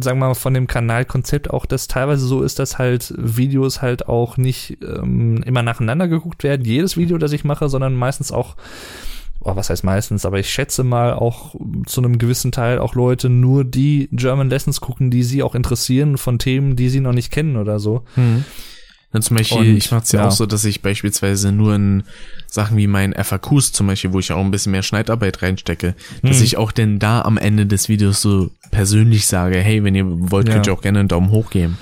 [0.00, 4.08] sagen wir mal von dem Kanalkonzept auch, dass teilweise so ist, dass halt Videos halt
[4.08, 8.54] auch nicht ähm, immer nacheinander geguckt werden, jedes Video, das ich mache, sondern meistens auch,
[9.40, 11.54] oh, was heißt meistens, aber ich schätze mal auch
[11.86, 16.18] zu einem gewissen Teil auch Leute nur die German Lessons gucken, die sie auch interessieren
[16.18, 18.02] von Themen, die sie noch nicht kennen oder so.
[18.16, 18.44] Mhm.
[19.12, 20.28] Dann zum Beispiel, Und, ich mache es ja, ja.
[20.28, 22.04] auch so, dass ich beispielsweise nur in
[22.46, 26.36] Sachen wie meinen FAQs zum Beispiel, wo ich auch ein bisschen mehr Schneidarbeit reinstecke, dass
[26.38, 26.44] Hm.
[26.44, 30.46] ich auch denn da am Ende des Videos so persönlich sage, hey, wenn ihr wollt,
[30.46, 30.54] Ja.
[30.54, 31.76] könnt ihr auch gerne einen Daumen hoch geben.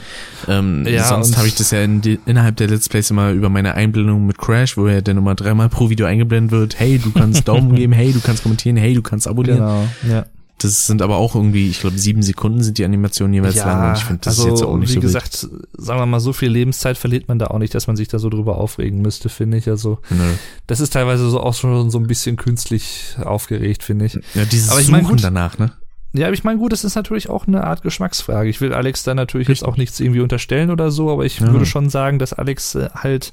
[0.48, 3.50] Ähm, Ja, sonst habe ich das ja in die, innerhalb der Let's Plays immer über
[3.50, 7.10] meine Einblendung mit Crash, wo er dann immer dreimal pro Video eingeblendet wird, hey, du
[7.12, 9.58] kannst Daumen geben, hey, du kannst kommentieren, hey, du kannst abonnieren.
[9.58, 10.24] Genau, ja.
[10.60, 13.96] Das sind aber auch irgendwie, ich glaube, sieben Sekunden sind die Animationen jeweils lang und
[13.96, 15.34] ich finde, das also, ist jetzt auch nicht wie so gesagt,
[15.76, 18.18] sagen wir mal, so viel Lebenszeit verliert man da auch nicht, dass man sich da
[18.18, 19.68] so drüber aufregen müsste, finde ich.
[19.68, 20.20] Also, wild.
[20.20, 20.24] Nö.
[20.66, 24.14] das ist teilweise so auch schon so ein bisschen künstlich aufgeregt, finde ich.
[24.34, 25.72] Ja, dieses Aber ich mein, Suchen gut- danach, ne?
[26.14, 28.48] Ja, aber ich meine, gut, das ist natürlich auch eine Art Geschmacksfrage.
[28.48, 31.52] Ich will Alex da natürlich jetzt auch nichts irgendwie unterstellen oder so, aber ich Ja.
[31.52, 33.32] würde schon sagen, dass Alex äh, halt,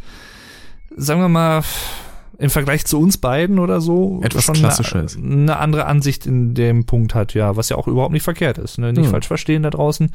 [0.95, 1.63] sagen wir mal,
[2.37, 5.17] im Vergleich zu uns beiden oder so Etwas schon klassischer eine, ist.
[5.17, 8.77] eine andere Ansicht in dem Punkt hat, ja, was ja auch überhaupt nicht verkehrt ist.
[8.77, 8.91] Ne?
[8.93, 9.11] Nicht Ja.
[9.11, 10.11] falsch verstehen da draußen.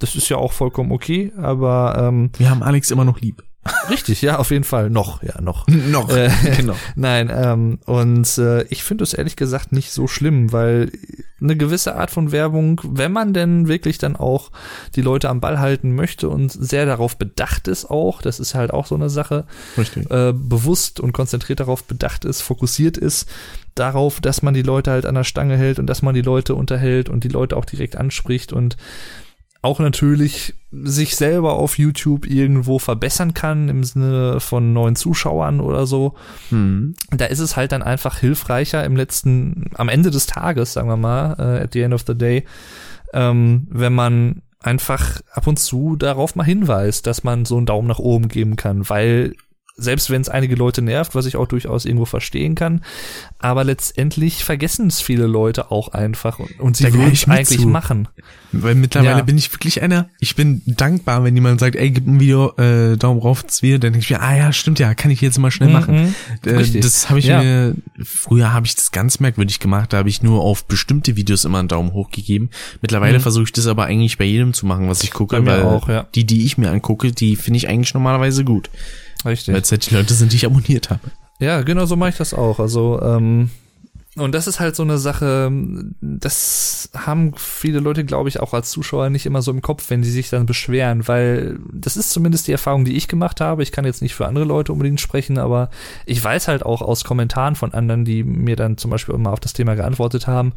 [0.00, 3.42] Das ist ja auch vollkommen okay, aber ähm, Wir haben Alex immer noch lieb.
[3.90, 4.90] Richtig, ja, auf jeden Fall.
[4.90, 5.66] Noch, ja, noch.
[5.68, 6.74] noch, Äh, genau.
[6.96, 10.90] Nein, ähm, und äh, ich finde es ehrlich gesagt nicht so schlimm, weil
[11.40, 14.50] eine gewisse Art von Werbung, wenn man denn wirklich dann auch
[14.96, 18.72] die Leute am Ball halten möchte und sehr darauf bedacht ist auch, das ist halt
[18.72, 19.44] auch so eine Sache,
[19.76, 20.10] Richtig.
[20.10, 23.28] äh, bewusst und konzentriert darauf bedacht ist, fokussiert ist,
[23.74, 26.54] darauf, dass man die Leute halt an der Stange hält und dass man die Leute
[26.54, 28.76] unterhält und die Leute auch direkt anspricht und
[29.64, 35.86] auch natürlich sich selber auf YouTube irgendwo verbessern kann im Sinne von neuen Zuschauern oder
[35.86, 36.14] so.
[36.50, 36.94] Hm.
[37.10, 40.96] Da ist es halt dann einfach hilfreicher im letzten, am Ende des Tages, sagen wir
[40.96, 42.44] mal, äh, at the end of the day,
[43.12, 47.88] ähm, wenn man einfach ab und zu darauf mal hinweist, dass man so einen Daumen
[47.88, 49.34] nach oben geben kann, weil
[49.76, 52.84] selbst wenn es einige Leute nervt, was ich auch durchaus irgendwo verstehen kann.
[53.38, 57.68] Aber letztendlich vergessen es viele Leute auch einfach und, und sie würden es eigentlich zu.
[57.68, 58.08] machen.
[58.52, 59.22] Weil mittlerweile ja.
[59.22, 62.96] bin ich wirklich einer, ich bin dankbar, wenn jemand sagt, ey, gib ein Video, äh,
[62.96, 65.50] Daumen rauf, Video, dann denke ich mir, ah ja, stimmt ja, kann ich jetzt mal
[65.50, 66.14] schnell mhm, machen.
[66.46, 67.42] Äh, das habe ich ja.
[67.42, 67.74] mir,
[68.04, 71.58] früher habe ich das ganz merkwürdig gemacht, da habe ich nur auf bestimmte Videos immer
[71.58, 72.50] einen Daumen hoch gegeben.
[72.80, 73.22] Mittlerweile mhm.
[73.22, 76.06] versuche ich das aber eigentlich bei jedem zu machen, was ich gucke, weil auch, ja.
[76.14, 78.70] die, die ich mir angucke, die finde ich eigentlich normalerweise gut.
[79.24, 79.54] Richtig.
[79.54, 81.00] Weil es halt die Leute sind, die ich abonniert habe.
[81.40, 82.58] Ja, genau so mache ich das auch.
[82.60, 83.50] Also, ähm,
[84.16, 85.50] und das ist halt so eine Sache,
[86.00, 90.02] das haben viele Leute, glaube ich, auch als Zuschauer nicht immer so im Kopf, wenn
[90.02, 93.64] die sich dann beschweren, weil das ist zumindest die Erfahrung, die ich gemacht habe.
[93.64, 95.68] Ich kann jetzt nicht für andere Leute unbedingt sprechen, aber
[96.06, 99.40] ich weiß halt auch aus Kommentaren von anderen, die mir dann zum Beispiel immer auf
[99.40, 100.52] das Thema geantwortet haben,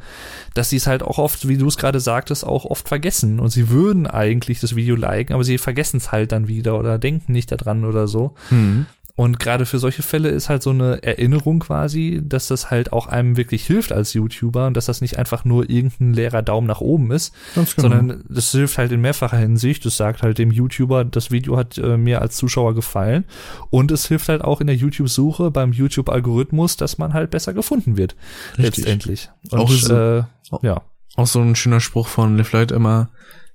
[0.53, 3.39] dass sie es halt auch oft, wie du es gerade sagtest, auch oft vergessen.
[3.39, 6.99] Und sie würden eigentlich das Video liken, aber sie vergessen es halt dann wieder oder
[6.99, 8.35] denken nicht daran oder so.
[8.51, 8.85] Mhm.
[9.17, 13.07] Und gerade für solche Fälle ist halt so eine Erinnerung quasi, dass das halt auch
[13.07, 16.81] einem wirklich hilft als YouTuber und dass das nicht einfach nur irgendein leerer Daumen nach
[16.81, 17.65] oben ist, genau.
[17.75, 19.83] sondern das hilft halt in mehrfacher Hinsicht.
[19.85, 23.25] Das sagt halt dem YouTuber, das Video hat äh, mir als Zuschauer gefallen
[23.71, 27.97] und es hilft halt auch in der YouTube-Suche beim YouTube-Algorithmus, dass man halt besser gefunden
[27.97, 28.15] wird.
[28.59, 28.85] Richtig.
[28.85, 29.31] Letztendlich.
[29.49, 30.23] Und, auch so, äh,
[30.61, 30.83] ja.
[31.15, 33.09] Auch so ein schöner Spruch von Liv Lloyd immer,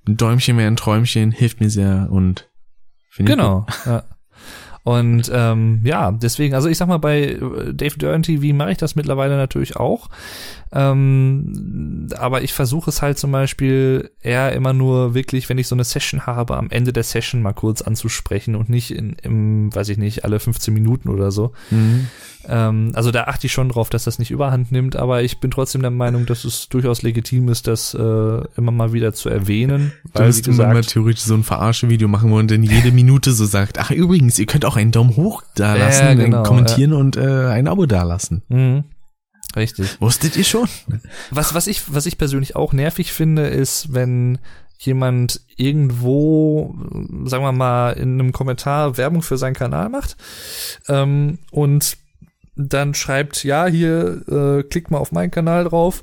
[0.05, 2.49] ein Däumchen mehr ein Träumchen hilft mir sehr und
[3.15, 4.03] Genau, ja.
[4.83, 8.77] Und ähm, ja, deswegen, also ich sag mal, bei äh, Dave Dern TV mache ich
[8.77, 10.09] das mittlerweile natürlich auch.
[10.73, 15.75] Ähm, aber ich versuche es halt zum Beispiel eher immer nur wirklich, wenn ich so
[15.75, 19.87] eine Session habe, am Ende der Session mal kurz anzusprechen und nicht in, im, weiß
[19.89, 21.53] ich nicht, alle 15 Minuten oder so.
[21.69, 22.07] Mhm.
[22.47, 25.51] Ähm, also da achte ich schon drauf, dass das nicht überhand nimmt, aber ich bin
[25.51, 27.97] trotzdem der Meinung, dass es durchaus legitim ist, das äh,
[28.57, 29.93] immer mal wieder zu erwähnen.
[30.13, 33.45] Du wirst immer mal theoretisch so ein Verarsche-Video machen, wo man dann jede Minute so
[33.45, 36.97] sagt, ach übrigens, ihr könnt auch einen Daumen hoch da lassen, äh, genau, kommentieren ja.
[36.97, 38.43] und äh, ein Abo da lassen.
[38.49, 38.83] Mhm.
[39.55, 40.01] Richtig.
[40.01, 40.67] Wusstet ihr schon?
[41.29, 44.39] Was, was ich, was ich persönlich auch nervig finde, ist, wenn
[44.79, 46.75] jemand irgendwo,
[47.25, 50.17] sagen wir mal, in einem Kommentar Werbung für seinen Kanal macht
[50.87, 51.97] ähm, und
[52.55, 56.01] dann schreibt, ja, hier, äh, klickt mal auf meinen Kanal drauf,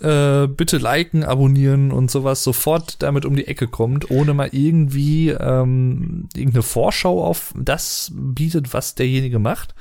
[0.00, 5.30] äh, bitte liken, abonnieren und sowas, sofort damit um die Ecke kommt, ohne mal irgendwie
[5.30, 9.74] ähm, irgendeine Vorschau auf das bietet, was derjenige macht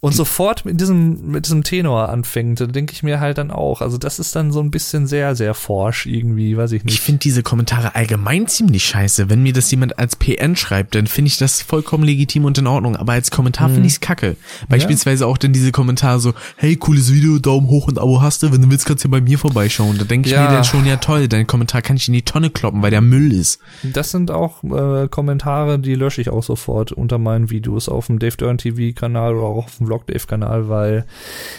[0.00, 3.80] und sofort mit diesem, mit diesem Tenor anfängt, dann denke ich mir halt dann auch.
[3.80, 6.94] Also das ist dann so ein bisschen sehr, sehr forsch irgendwie, weiß ich nicht.
[6.94, 9.28] Ich finde diese Kommentare allgemein ziemlich scheiße.
[9.28, 12.68] Wenn mir das jemand als PN schreibt, dann finde ich das vollkommen legitim und in
[12.68, 12.94] Ordnung.
[12.94, 13.74] Aber als Kommentar hm.
[13.74, 14.36] finde ich es kacke.
[14.68, 15.30] Beispielsweise ja.
[15.30, 18.62] auch dann diese Kommentare so, hey, cooles Video, Daumen hoch und Abo hast du, wenn
[18.62, 19.98] du willst, kannst du ja bei mir vorbeischauen.
[19.98, 20.44] Da denke ich ja.
[20.44, 23.00] mir dann schon, ja toll, dein Kommentar kann ich in die Tonne kloppen, weil der
[23.00, 23.58] Müll ist.
[23.82, 28.20] Das sind auch äh, Kommentare, die lösche ich auch sofort unter meinen Videos auf dem
[28.20, 31.04] Dave Dern TV Kanal oder auch auf dem Vlog-Dave-Kanal, weil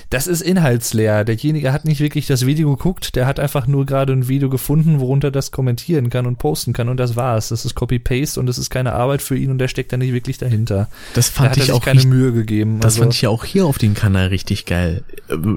[0.10, 1.26] das ist inhaltsleer.
[1.26, 5.00] Derjenige hat nicht wirklich das Video geguckt, der hat einfach nur gerade ein Video gefunden,
[5.00, 7.50] worunter das kommentieren kann und posten kann und das war's.
[7.50, 10.14] Das ist Copy-Paste und das ist keine Arbeit für ihn und der steckt da nicht
[10.14, 10.88] wirklich dahinter.
[11.14, 12.80] Das fand da ich auch keine Mühe gegeben.
[12.80, 13.02] Das also.
[13.02, 15.04] fand ich ja auch hier auf dem Kanal richtig geil.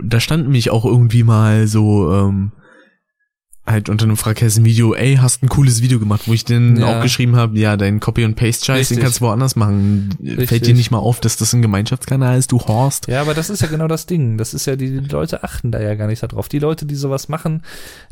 [0.03, 2.53] Da stand nämlich auch irgendwie mal so ähm,
[3.65, 6.99] halt unter einem Fragessen-Video, ey, hast ein cooles Video gemacht, wo ich dann ja.
[6.99, 10.17] auch geschrieben habe, ja, dein Copy- und Paste-Scheiß, den kannst du woanders machen.
[10.21, 10.49] Richtig.
[10.49, 13.07] Fällt dir nicht mal auf, dass das ein Gemeinschaftskanal ist, du Horst.
[13.07, 14.37] Ja, aber das ist ja genau das Ding.
[14.37, 16.49] Das ist ja, die, die Leute achten da ja gar nicht darauf.
[16.49, 17.63] Die Leute, die sowas machen,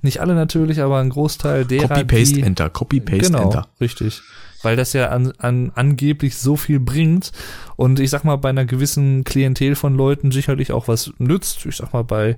[0.02, 3.48] nicht alle natürlich, aber ein Großteil derer, Copy-Paste-Enter, Copy-Paste-Enter.
[3.48, 4.22] Genau, richtig
[4.62, 7.32] weil das ja an, an angeblich so viel bringt
[7.76, 11.64] und ich sag mal bei einer gewissen Klientel von Leuten sicherlich auch was nützt.
[11.64, 12.36] Ich sag mal bei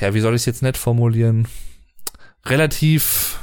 [0.00, 1.48] ja, wie soll ich es jetzt nett formulieren?
[2.44, 3.38] Relativ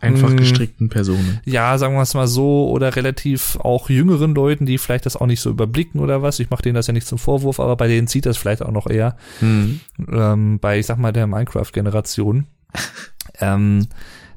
[0.00, 0.36] einfach hm.
[0.36, 1.40] gestrickten Personen.
[1.44, 5.26] Ja, sagen wir es mal so, oder relativ auch jüngeren Leuten, die vielleicht das auch
[5.26, 6.40] nicht so überblicken oder was.
[6.40, 8.70] Ich mache denen das ja nicht zum Vorwurf, aber bei denen zieht das vielleicht auch
[8.70, 9.16] noch eher.
[9.40, 9.80] Mhm.
[10.10, 12.46] Ähm, bei, ich sag mal, der Minecraft-Generation.
[13.40, 13.88] ähm,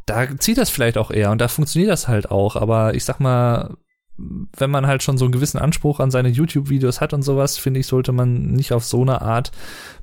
[0.05, 3.19] da zieht das vielleicht auch eher und da funktioniert das halt auch, aber ich sag
[3.19, 3.75] mal,
[4.17, 7.81] wenn man halt schon so einen gewissen Anspruch an seine YouTube-Videos hat und sowas, finde
[7.81, 9.51] ich, sollte man nicht auf so eine Art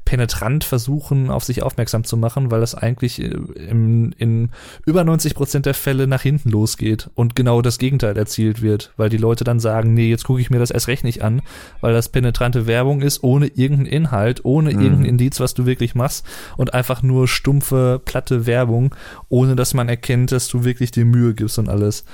[0.04, 3.26] penetrant versuchen, auf sich aufmerksam zu machen, weil das eigentlich äh,
[3.68, 4.50] im, in
[4.86, 9.08] über 90 Prozent der Fälle nach hinten losgeht und genau das Gegenteil erzielt wird, weil
[9.08, 11.42] die Leute dann sagen, nee, jetzt gucke ich mir das erst recht nicht an,
[11.80, 14.80] weil das penetrante Werbung ist, ohne irgendeinen Inhalt, ohne mhm.
[14.80, 16.26] irgendein Indiz, was du wirklich machst
[16.56, 18.94] und einfach nur stumpfe, platte Werbung,
[19.28, 22.04] ohne dass man erkennt, dass du wirklich dir Mühe gibst und alles.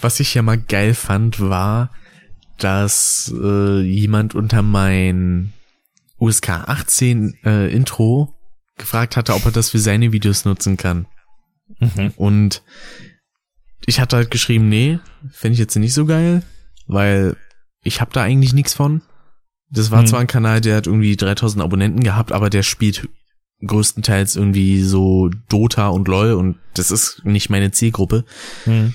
[0.00, 1.90] Was ich ja mal geil fand, war,
[2.58, 5.52] dass äh, jemand unter mein
[6.20, 8.34] USK 18 äh, Intro
[8.76, 11.06] gefragt hatte, ob er das für seine Videos nutzen kann.
[11.80, 12.12] Mhm.
[12.16, 12.62] Und
[13.86, 14.98] ich hatte halt geschrieben, nee,
[15.30, 16.42] fände ich jetzt nicht so geil.
[16.90, 17.36] weil
[17.82, 19.02] ich habe da eigentlich nichts von.
[19.70, 20.06] Das war Hm.
[20.06, 23.08] zwar ein Kanal, der hat irgendwie 3000 Abonnenten gehabt, aber der spielt
[23.64, 28.24] größtenteils irgendwie so Dota und LoL und das ist nicht meine Zielgruppe.
[28.64, 28.94] Hm.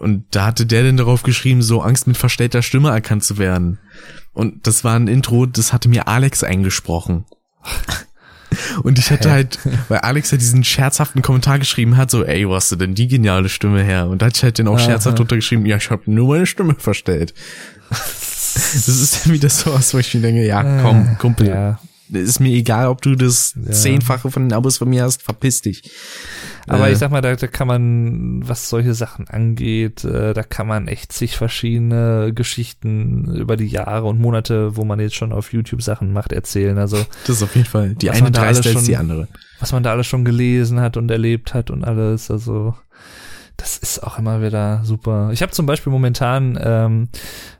[0.00, 3.78] Und da hatte der denn darauf geschrieben, so Angst mit verstellter Stimme erkannt zu werden.
[4.38, 7.24] Und das war ein Intro, das hatte mir Alex eingesprochen.
[8.84, 9.58] Und ich hatte halt,
[9.88, 13.08] weil Alex ja diesen scherzhaften Kommentar geschrieben hat, so, ey, wo hast du denn die
[13.08, 14.06] geniale Stimme her?
[14.06, 16.76] Und da hatte ich halt den auch scherzhaft untergeschrieben, ja, ich habe nur meine Stimme
[16.78, 17.34] verstellt.
[18.54, 21.78] Das ist dann wieder sowas, wo ich mir denke, ja, komm, Kumpel, Ja.
[22.10, 23.72] Ist mir egal, ob du das Ja.
[23.72, 25.90] Zehnfache von den Abos von mir hast, verpiss dich.
[26.66, 30.42] Aber Äh, ich sag mal, da, da kann man, was solche Sachen angeht, äh, da
[30.42, 35.32] kann man echt sich verschiedene Geschichten über die Jahre und Monate, wo man jetzt schon
[35.32, 36.78] auf YouTube Sachen macht, erzählen.
[36.78, 39.28] Also das ist auf jeden Fall die eine dreister als die andere.
[39.60, 42.30] was man da alles schon gelesen hat und erlebt hat und alles.
[42.30, 42.74] Also
[43.56, 45.30] das ist auch immer wieder super.
[45.32, 47.08] Ich habe zum Beispiel momentan ähm,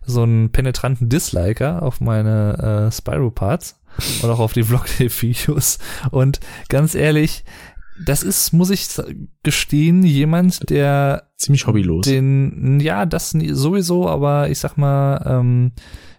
[0.07, 3.78] so einen penetranten Disliker auf meine äh, Spyro-Parts
[4.23, 5.79] und auch auf die Vlog-Videos.
[6.11, 7.45] Und ganz ehrlich,
[8.05, 8.89] das ist, muss ich
[9.43, 12.07] gestehen, jemand, der Ziemlich hobbylos.
[12.07, 15.73] den, ja, das sowieso, aber ich sag mal, ähm,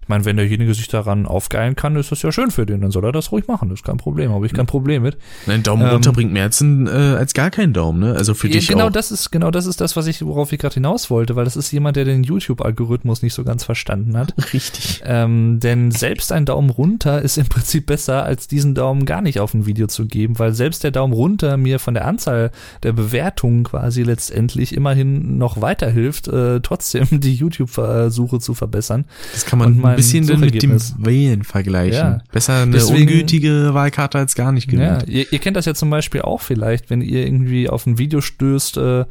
[0.09, 3.05] meine, wenn derjenige sich daran aufgeilen kann, ist das ja schön für den, dann soll
[3.05, 5.17] er das ruhig machen, das ist kein Problem, habe ich kein Problem mit.
[5.47, 8.15] Ein Daumen Ähm, runter bringt mehr als, ein, äh, als gar keinen Daumen, ne?
[8.15, 8.91] Also für Ja, dich genau auch.
[8.91, 11.55] das ist genau das ist das, was ich worauf ich gerade hinaus wollte, weil das
[11.55, 14.33] ist jemand, der den YouTube-Algorithmus nicht so ganz verstanden hat.
[14.53, 15.01] Richtig.
[15.05, 19.39] Ähm, denn selbst ein Daumen runter ist im Prinzip besser, als diesen Daumen gar nicht
[19.39, 22.51] auf ein Video zu geben, weil selbst der Daumen runter mir von der Anzahl
[22.83, 29.05] der Bewertungen quasi letztendlich immerhin noch weiterhilft, äh, trotzdem die YouTube-Suche zu verbessern.
[29.33, 30.77] Das kann man bisschen dann mit dem.
[30.97, 31.93] Wählen vergleichen.
[31.93, 32.21] Ja.
[32.31, 35.09] Besser eine Deswegen- ungültige Wahlkarte als gar nicht Ja, gewählt.
[35.09, 38.21] ihr, ihr kennt das ja zum Beispiel auch vielleicht, wenn ihr irgendwie auf ein Video
[38.21, 39.05] stößt, äh,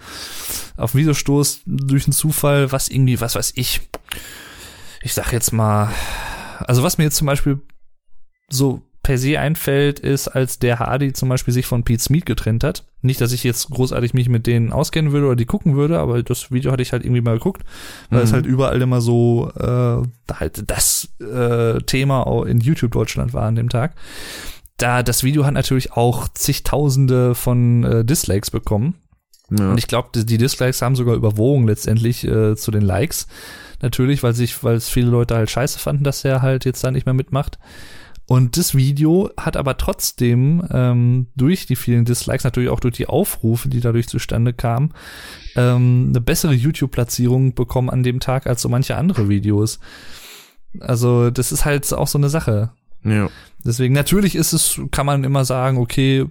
[0.76, 3.80] auf ein Video stoßt durch einen Zufall, was irgendwie, was weiß ich,
[5.02, 5.90] ich sag jetzt mal,
[6.60, 7.60] also was mir jetzt zum Beispiel
[8.50, 12.62] so per se einfällt, ist, als der Hardy zum Beispiel sich von Pete Smith getrennt
[12.62, 12.84] hat.
[13.00, 16.22] Nicht, dass ich jetzt großartig mich mit denen auskennen würde oder die gucken würde, aber
[16.22, 17.62] das Video hatte ich halt irgendwie mal geguckt,
[18.10, 18.34] weil es Mhm.
[18.34, 20.02] halt überall immer so äh,
[20.34, 23.94] halt das äh, Thema auch in YouTube Deutschland war an dem Tag
[24.76, 28.94] da das Video hat natürlich auch zigtausende von äh, Dislikes bekommen.
[29.50, 29.72] Ja.
[29.72, 33.26] Und ich glaube, die, die Dislikes haben sogar überwogen letztendlich äh, zu den Likes.
[33.82, 36.90] Natürlich, weil sich, weil es viele Leute halt scheiße fanden, dass er halt jetzt da
[36.92, 37.58] nicht mehr mitmacht.
[38.28, 43.06] Und das Video hat aber trotzdem ähm, durch die vielen Dislikes, natürlich auch durch die
[43.06, 44.92] Aufrufe, die dadurch zustande kamen,
[45.56, 49.80] ähm, eine bessere YouTube-Platzierung bekommen an dem Tag als so manche andere Videos.
[50.78, 52.70] Also das ist halt auch so eine Sache.
[53.02, 53.30] ja.
[53.64, 56.26] Deswegen, natürlich ist es, kann man immer sagen, okay,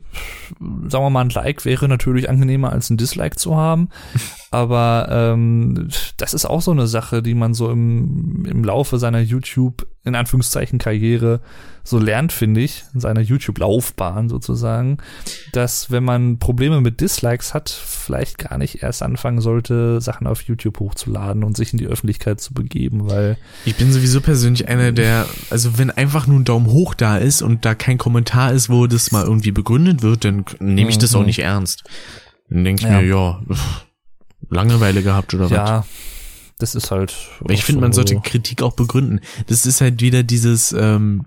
[0.60, 3.90] sagen wir mal, ein Like wäre natürlich angenehmer als ein Dislike zu haben.
[4.52, 9.20] Aber ähm, das ist auch so eine Sache, die man so im, im Laufe seiner
[9.20, 11.42] YouTube, in Anführungszeichen, Karriere
[11.84, 14.98] so lernt, finde ich, in seiner YouTube-Laufbahn sozusagen,
[15.54, 20.42] dass wenn man Probleme mit Dislikes hat, vielleicht gar nicht erst anfangen sollte, Sachen auf
[20.42, 24.92] YouTube hochzuladen und sich in die Öffentlichkeit zu begeben, weil Ich bin sowieso persönlich einer
[24.92, 28.70] der, also wenn einfach nur ein Daumen hoch da ist und da kein Kommentar ist,
[28.70, 31.20] wo das mal irgendwie begründet wird, dann nehme ich das Mhm.
[31.22, 31.84] auch nicht ernst.
[32.50, 33.00] Dann denke ich Ja.
[33.02, 33.42] mir, ja,
[34.50, 35.52] Langeweile gehabt oder was.
[35.52, 35.86] ja,
[36.60, 37.14] das ist halt.
[37.50, 39.20] Ich finde, man so- sollte Kritik auch begründen.
[39.48, 41.26] Das ist halt wieder dieses, ähm,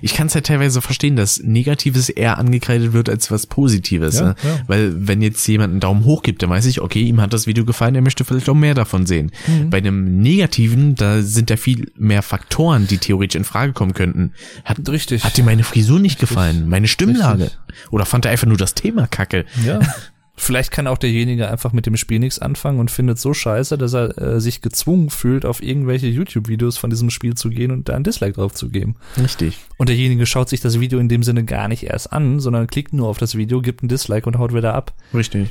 [0.00, 4.16] ich kann es halt teilweise verstehen, dass Negatives eher angekreidet wird als was Positives.
[4.18, 4.36] Ja, ne?
[4.42, 4.58] ja.
[4.66, 7.46] Weil wenn jetzt jemand einen Daumen hoch gibt, dann weiß ich, okay, ihm hat das
[7.46, 9.32] Video gefallen, er möchte vielleicht auch mehr davon sehen.
[9.46, 9.68] Mhm.
[9.70, 14.32] Bei einem Negativen, da sind ja viel mehr Faktoren, die theoretisch in Frage kommen könnten.
[14.64, 15.24] Hat, Richtig.
[15.24, 17.44] hat dir meine Frisur nicht gefallen, meine Stimmlage?
[17.44, 17.58] Richtig.
[17.90, 19.44] Oder fand er einfach nur das Thema kacke?
[19.64, 19.80] Ja.
[20.38, 23.94] Vielleicht kann auch derjenige einfach mit dem Spiel nichts anfangen und findet so scheiße, dass
[23.94, 27.94] er äh, sich gezwungen fühlt, auf irgendwelche YouTube-Videos von diesem Spiel zu gehen und da
[27.94, 28.96] ein Dislike drauf zu geben.
[29.16, 29.58] Richtig.
[29.78, 32.92] Und derjenige schaut sich das Video in dem Sinne gar nicht erst an, sondern klickt
[32.92, 34.92] nur auf das Video, gibt ein Dislike und haut wieder ab.
[35.14, 35.48] Richtig.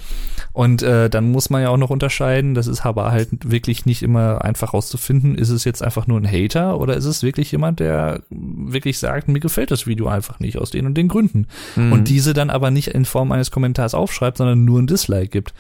[0.54, 4.04] Und äh, dann muss man ja auch noch unterscheiden, das ist aber halt wirklich nicht
[4.04, 7.80] immer einfach rauszufinden, ist es jetzt einfach nur ein Hater oder ist es wirklich jemand,
[7.80, 11.48] der wirklich sagt, mir gefällt das Video einfach nicht aus den und den Gründen.
[11.76, 11.92] Mhm.
[11.92, 15.54] Und diese dann aber nicht in Form eines Kommentars aufschreibt, sondern nur ein Dislike gibt.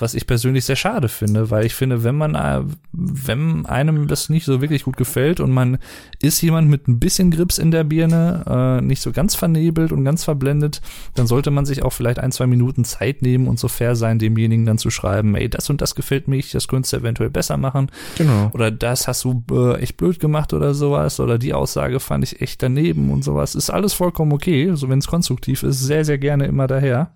[0.00, 2.62] Was ich persönlich sehr schade finde, weil ich finde, wenn man, äh,
[2.92, 5.78] wenn einem das nicht so wirklich gut gefällt und man
[6.22, 8.44] ist jemand mit ein bisschen Grips in der Birne,
[8.78, 10.82] äh, nicht so ganz vernebelt und ganz verblendet,
[11.16, 14.20] dann sollte man sich auch vielleicht ein, zwei Minuten Zeit nehmen und so fair sein,
[14.20, 17.56] demjenigen dann zu schreiben, ey, das und das gefällt mich, das könntest du eventuell besser
[17.56, 18.52] machen Genau.
[18.54, 22.40] oder das hast du äh, echt blöd gemacht oder sowas oder die Aussage fand ich
[22.40, 23.56] echt daneben und sowas.
[23.56, 27.10] Ist alles vollkommen okay, so wenn es konstruktiv ist, sehr, sehr gerne immer daher.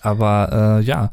[0.00, 1.10] Aber äh, ja,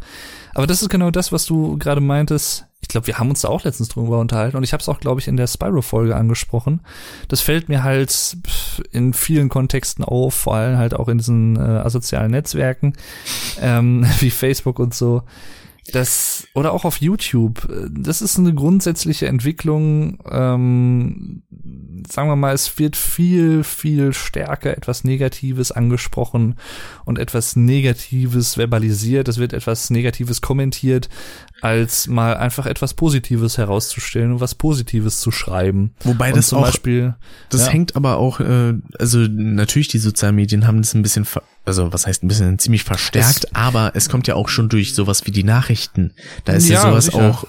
[0.54, 2.66] aber das ist genau das, was du gerade meintest.
[2.82, 5.00] ich glaube, wir haben uns da auch letztens drüber unterhalten und ich habe es auch,
[5.00, 6.82] glaube ich, in der Spyro-Folge angesprochen.
[7.28, 8.38] Das fällt mir halt
[8.92, 12.94] in vielen Kontexten auf, vor allem halt auch in diesen äh, asozialen Netzwerken
[13.62, 15.24] ähm, wie Facebook und so
[15.92, 20.20] das oder auch auf YouTube, das ist eine grundsätzliche Entwicklung.
[20.30, 21.44] Ähm,
[22.10, 26.56] sagen wir mal, es wird viel, viel stärker etwas Negatives angesprochen
[27.06, 29.28] und etwas Negatives verbalisiert.
[29.28, 31.10] Es wird etwas Negatives kommentiert,
[31.62, 35.94] als mal einfach etwas Positives herauszustellen und was Positives zu schreiben.
[36.04, 37.16] Wobei und das zum auch, Beispiel,
[37.50, 37.74] das ja.
[37.74, 41.26] hängt aber auch, äh, also natürlich die sozialen Medien haben das ein bisschen,
[41.66, 44.94] also was heißt ein bisschen ziemlich verstärkt, es, aber es kommt ja auch schon durch
[44.94, 46.14] sowas wie die Nachrichten.
[46.46, 47.30] Da ist ja, ja sowas sicher.
[47.30, 47.48] auch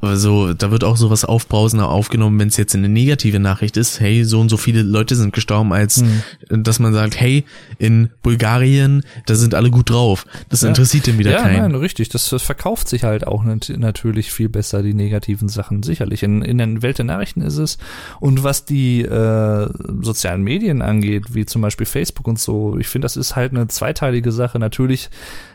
[0.00, 4.24] also da wird auch sowas aufbrausender aufgenommen, wenn es jetzt eine negative Nachricht ist, hey,
[4.24, 6.02] so und so viele Leute sind gestorben, als
[6.48, 6.62] hm.
[6.62, 7.44] dass man sagt, hey,
[7.78, 10.26] in Bulgarien, da sind alle gut drauf.
[10.48, 10.68] Das ja.
[10.68, 11.56] interessiert den wieder ja, keinen.
[11.56, 12.08] Ja, nein, richtig.
[12.10, 15.82] Das, das, verkauft sich halt auch natürlich viel besser, die negativen Sachen.
[15.82, 16.22] Sicherlich.
[16.22, 17.78] In, in der Welt der Nachrichten ist es.
[18.20, 19.68] Und was die äh,
[20.02, 23.68] sozialen Medien angeht, wie zum Beispiel Facebook und so, ich finde, das ist halt eine
[23.68, 24.58] zweiteilige Sache.
[24.58, 25.10] Natürlich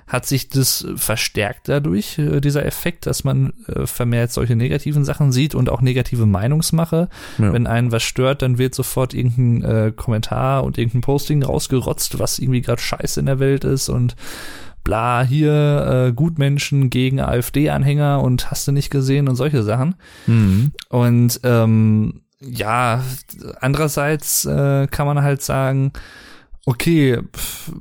[0.08, 5.34] hat sich das verstärkt dadurch, äh, dieser Effekt, dass man äh, vermehrt solche negativen Sachen
[5.34, 7.10] sieht und auch negative Meinungsmache.
[7.38, 7.54] Ja.
[7.54, 12.40] Wenn einen was stört, dann wird sofort irgendein äh, Kommentar und irgendein Posting rausgerotzt, was
[12.40, 14.16] irgendwie gerade scheiße in der Welt ist und
[14.86, 19.96] bla, hier äh, Gutmenschen gegen AfD-Anhänger und hast du nicht gesehen und solche Sachen.
[20.26, 20.72] Mhm.
[20.88, 23.04] Und ähm, ja,
[23.60, 25.92] andererseits äh, kann man halt sagen,
[26.66, 27.74] okay, pff,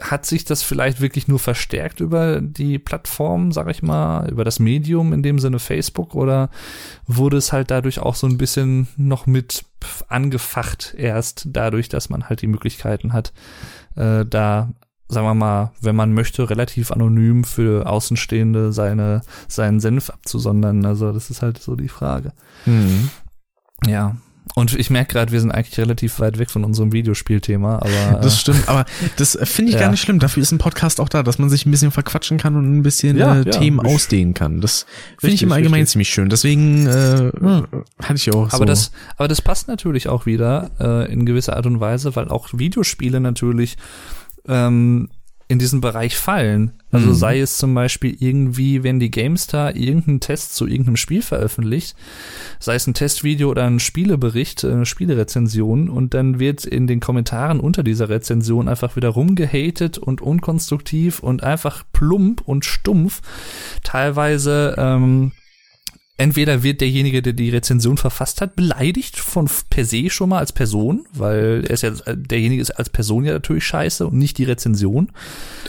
[0.00, 4.58] hat sich das vielleicht wirklich nur verstärkt über die Plattform, sag ich mal, über das
[4.58, 6.50] Medium in dem Sinne Facebook oder
[7.06, 9.64] wurde es halt dadurch auch so ein bisschen noch mit
[10.08, 13.32] angefacht erst dadurch, dass man halt die Möglichkeiten hat,
[13.94, 14.72] äh, da
[15.12, 20.84] sagen wir mal, wenn man möchte, relativ anonym für Außenstehende seine, seinen Senf abzusondern.
[20.86, 22.32] Also das ist halt so die Frage.
[22.64, 23.10] Mhm.
[23.86, 24.16] Ja,
[24.54, 27.92] und ich merke gerade, wir sind eigentlich relativ weit weg von unserem Videospielthema, aber.
[28.22, 28.84] Das stimmt, aber
[29.16, 29.82] das finde ich ja.
[29.82, 30.18] gar nicht schlimm.
[30.18, 32.82] Dafür ist ein Podcast auch da, dass man sich ein bisschen verquatschen kann und ein
[32.82, 34.60] bisschen ja, äh, Themen ja, ausdehnen kann.
[34.60, 34.86] Das
[35.18, 35.92] finde ich im Allgemeinen richtig.
[35.92, 36.28] ziemlich schön.
[36.28, 37.66] Deswegen äh, hm.
[38.00, 38.56] hatte ich auch so.
[38.56, 42.28] Aber das, aber das passt natürlich auch wieder äh, in gewisser Art und Weise, weil
[42.28, 43.76] auch Videospiele natürlich
[44.46, 45.08] ähm,
[45.52, 46.72] in diesen Bereich fallen.
[46.90, 47.14] Also mhm.
[47.14, 51.94] sei es zum Beispiel irgendwie, wenn die GameStar irgendeinen Test zu irgendeinem Spiel veröffentlicht,
[52.58, 57.60] sei es ein Testvideo oder ein Spielebericht, eine Spielerezension und dann wird in den Kommentaren
[57.60, 63.20] unter dieser Rezension einfach wieder rumgehatet und unkonstruktiv und einfach plump und stumpf.
[63.82, 65.32] Teilweise ähm,
[66.18, 70.52] entweder wird derjenige, der die Rezension verfasst hat, beleidigt von per se schon mal als
[70.52, 74.44] Person, weil er ist ja derjenige ist als Person ja natürlich scheiße und nicht die
[74.44, 75.10] Rezension.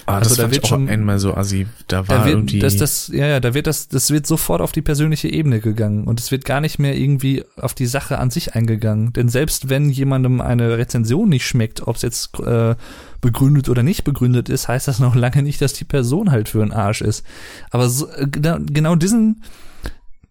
[0.06, 2.76] Ah, also das da wird schon einmal so assi, da war da wird, irgendwie das,
[2.76, 6.20] das ja ja, da wird das das wird sofort auf die persönliche Ebene gegangen und
[6.20, 9.90] es wird gar nicht mehr irgendwie auf die Sache an sich eingegangen, denn selbst wenn
[9.90, 12.76] jemandem eine Rezension nicht schmeckt, ob es jetzt äh,
[13.22, 16.61] begründet oder nicht begründet ist, heißt das noch lange nicht, dass die Person halt für
[16.61, 17.26] ein Arsch ist.
[17.72, 19.41] Aber so, äh, genau, genau diesen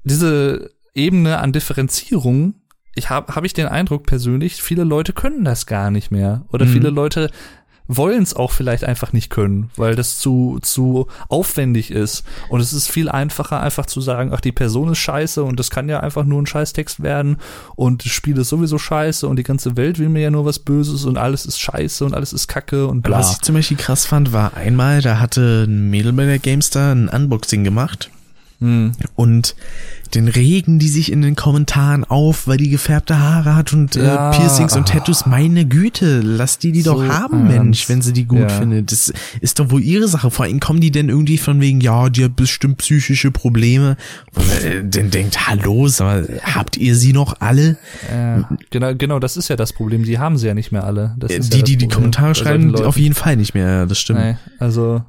[0.05, 2.55] diese Ebene an Differenzierung,
[2.95, 6.45] ich habe hab ich den Eindruck persönlich, viele Leute können das gar nicht mehr.
[6.53, 6.71] Oder mhm.
[6.71, 7.31] viele Leute
[7.89, 12.25] wollen es auch vielleicht einfach nicht können, weil das zu, zu aufwendig ist.
[12.49, 15.71] Und es ist viel einfacher, einfach zu sagen, ach, die Person ist scheiße und das
[15.71, 17.39] kann ja einfach nur ein Scheißtext werden
[17.75, 20.59] und das Spiel ist sowieso scheiße und die ganze Welt will mir ja nur was
[20.59, 23.19] Böses und alles ist scheiße und alles ist Kacke und bla.
[23.19, 26.95] Was ich zum Beispiel krass fand, war einmal, da hatte ein Mädel bei der GameStar
[26.95, 28.11] ein Unboxing gemacht.
[28.63, 28.93] Hm.
[29.17, 29.57] Und
[30.15, 34.05] den regen die sich in den Kommentaren auf, weil die gefärbte Haare hat und äh,
[34.05, 34.31] ja.
[34.31, 35.27] äh, Piercings und Tattoos.
[35.27, 37.59] Meine Güte, lass die die so doch haben, ernst.
[37.59, 38.49] Mensch, wenn sie die gut ja.
[38.49, 38.93] findet.
[38.93, 40.31] Das ist doch wohl ihre Sache.
[40.31, 43.97] Vor allem kommen die denn irgendwie von wegen, ja, die hat bestimmt psychische Probleme.
[44.35, 47.77] Und äh, dann denkt, hallo, sag habt ihr sie noch alle?
[48.11, 50.05] Ja, genau, genau, das ist ja das Problem.
[50.05, 51.17] Die haben sie ja nicht mehr alle.
[51.19, 53.87] die, ja die die Kommentare schreiben, auf jeden Fall nicht mehr.
[53.87, 54.21] Das stimmt.
[54.21, 55.03] Nee, also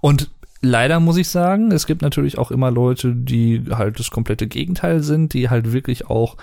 [0.00, 0.30] und
[0.66, 5.02] leider muss ich sagen, es gibt natürlich auch immer Leute, die halt das komplette Gegenteil
[5.02, 6.36] sind, die halt wirklich auch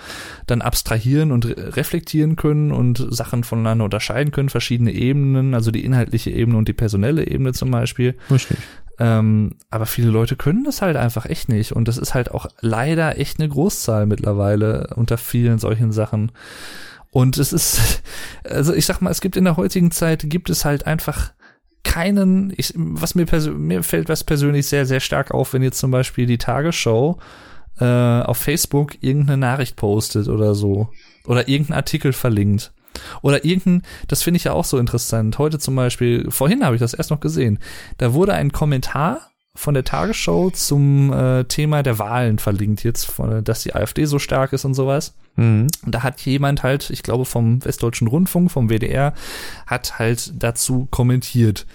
[0.46, 6.30] dann abstrahieren und reflektieren können und Sachen voneinander unterscheiden können, verschiedene Ebenen, also die inhaltliche
[6.30, 8.14] Ebene und die personelle Ebene zum Beispiel.
[8.30, 8.58] Richtig.
[8.98, 11.72] Ähm, aber viele Leute können das halt einfach echt nicht.
[11.72, 16.32] Und das ist halt auch leider echt eine Großzahl mittlerweile unter vielen solchen Sachen.
[17.10, 18.02] Und es ist,
[18.44, 21.32] also ich sag mal, es gibt in der heutigen Zeit, gibt es halt einfach
[21.84, 25.90] keinen, ich, was mir, mir fällt was persönlich sehr, sehr stark auf, wenn jetzt zum
[25.90, 27.18] Beispiel die Tagesschau
[27.78, 30.88] äh, auf Facebook irgendeine Nachricht postet oder so.
[31.26, 32.72] Oder irgendeinen Artikel verlinkt.
[33.22, 35.38] Oder irgendein, das finde ich ja auch so interessant.
[35.38, 37.58] Heute zum Beispiel, vorhin habe ich das erst noch gesehen.
[37.98, 43.44] Da wurde ein Kommentar von der Tagesschau zum äh, Thema der Wahlen verlinkt jetzt, von,
[43.44, 45.14] dass die AfD so stark ist und sowas.
[45.36, 45.68] Mhm.
[45.84, 49.14] Und da hat jemand halt, ich glaube vom Westdeutschen Rundfunk, vom WDR,
[49.66, 51.66] hat halt dazu kommentiert.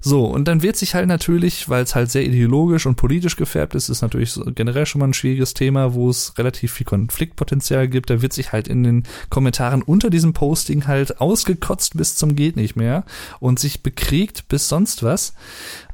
[0.00, 3.74] So, und dann wird sich halt natürlich, weil es halt sehr ideologisch und politisch gefärbt
[3.74, 8.10] ist, ist natürlich generell schon mal ein schwieriges Thema, wo es relativ viel Konfliktpotenzial gibt.
[8.10, 12.54] Da wird sich halt in den Kommentaren unter diesem Posting halt ausgekotzt bis zum geht
[12.54, 13.04] nicht mehr
[13.40, 15.34] und sich bekriegt bis sonst was.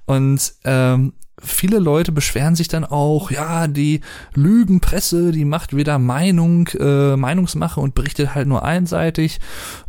[0.07, 4.01] Und ähm, viele Leute beschweren sich dann auch, ja, die
[4.35, 9.41] Lügenpresse, die macht wieder Meinung, äh, Meinungsmache und berichtet halt nur einseitig.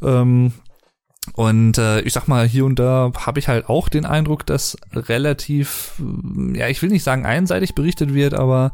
[0.02, 0.53] Ähm,
[1.36, 4.78] und äh, ich sag mal, hier und da habe ich halt auch den Eindruck, dass
[4.94, 5.94] relativ,
[6.54, 8.74] ja, ich will nicht sagen einseitig berichtet wird, aber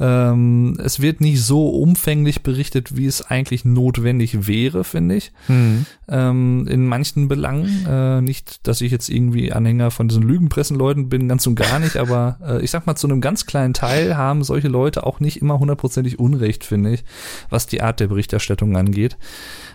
[0.00, 5.32] ähm, es wird nicht so umfänglich berichtet, wie es eigentlich notwendig wäre, finde ich.
[5.46, 5.86] Mhm.
[6.08, 7.86] Ähm, in manchen Belangen.
[7.88, 11.96] Äh, nicht, dass ich jetzt irgendwie Anhänger von diesen Lügenpressenleuten bin, ganz und gar nicht,
[11.96, 15.40] aber äh, ich sag mal, zu einem ganz kleinen Teil haben solche Leute auch nicht
[15.40, 17.04] immer hundertprozentig Unrecht, finde ich,
[17.50, 19.16] was die Art der Berichterstattung angeht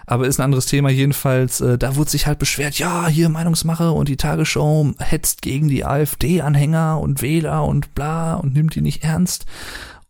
[0.10, 1.62] aber ist ein anderes Thema jedenfalls.
[1.62, 5.86] Äh, da wurde sich halt beschwert, ja, hier Meinungsmache und die Tagesschau hetzt gegen die
[5.86, 9.46] AfD-Anhänger und Wähler und bla und nimmt die nicht ernst.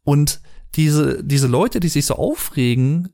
[0.03, 0.39] Und
[0.75, 3.09] diese, diese Leute, die sich so aufregen,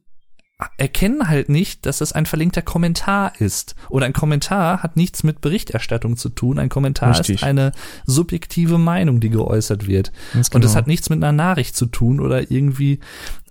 [0.77, 3.75] erkennen halt nicht, dass es ein verlinkter Kommentar ist.
[3.89, 6.59] Oder ein Kommentar hat nichts mit Berichterstattung zu tun.
[6.59, 7.37] Ein Kommentar Richtig.
[7.37, 7.71] ist eine
[8.05, 10.11] subjektive Meinung, die geäußert wird.
[10.11, 10.35] Genau.
[10.35, 10.75] Und es genau.
[10.75, 12.99] hat nichts mit einer Nachricht zu tun oder irgendwie.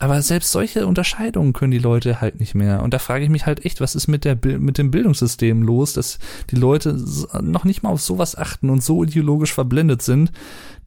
[0.01, 2.83] Aber selbst solche Unterscheidungen können die Leute halt nicht mehr.
[2.83, 5.93] Und da frage ich mich halt echt, was ist mit der mit dem Bildungssystem los,
[5.93, 6.19] dass
[6.51, 7.01] die Leute
[7.41, 10.33] noch nicht mal auf sowas achten und so ideologisch verblendet sind,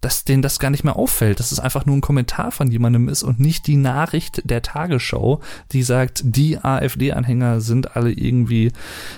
[0.02, 3.08] dass denen das gar nicht mehr auffällt, dass es einfach nur ein Kommentar von jemandem
[3.08, 5.40] ist und nicht die Nachricht der Tagesschau,
[5.72, 8.72] die sagt, die AfD-Anhänger sind alle irgendwie,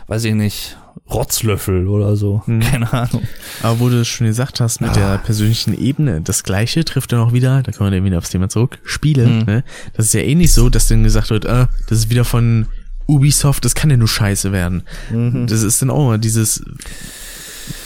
[0.08, 0.78] weiß ich nicht,
[1.12, 2.42] Rotzlöffel oder so.
[2.46, 2.60] Hm.
[2.72, 3.24] Keine Ahnung.
[3.62, 4.94] Aber wo du es schon gesagt hast, mit ah.
[4.94, 8.30] der persönlichen Ebene, das gleiche trifft dann auch wieder, da kommen wir dann wieder aufs
[8.30, 9.26] Thema zurück, Spiele.
[9.26, 9.46] Hm.
[9.46, 9.64] Ne?
[9.94, 12.68] Das ist ja ähnlich so, dass dann gesagt wird, ah, das ist wieder von
[13.10, 14.84] Ubisoft, das kann ja nur scheiße werden.
[15.12, 15.48] Mhm.
[15.48, 16.64] Das ist dann auch mal dieses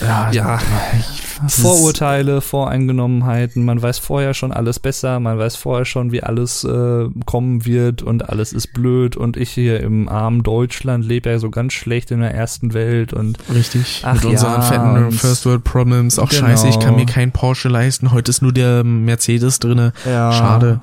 [0.02, 0.60] ja, ja.
[1.48, 7.10] Vorurteile, Voreingenommenheiten, man weiß vorher schon alles besser, man weiß vorher schon, wie alles äh,
[7.26, 9.18] kommen wird und alles ist blöd.
[9.18, 13.14] Und ich hier im armen Deutschland lebe ja so ganz schlecht in der ersten Welt
[13.14, 14.04] und richtig.
[14.06, 16.48] Ach, mit unseren ja, fetten First World Problems, auch genau.
[16.48, 20.32] scheiße, ich kann mir keinen Porsche leisten, heute ist nur der Mercedes drinne, ja.
[20.32, 20.82] schade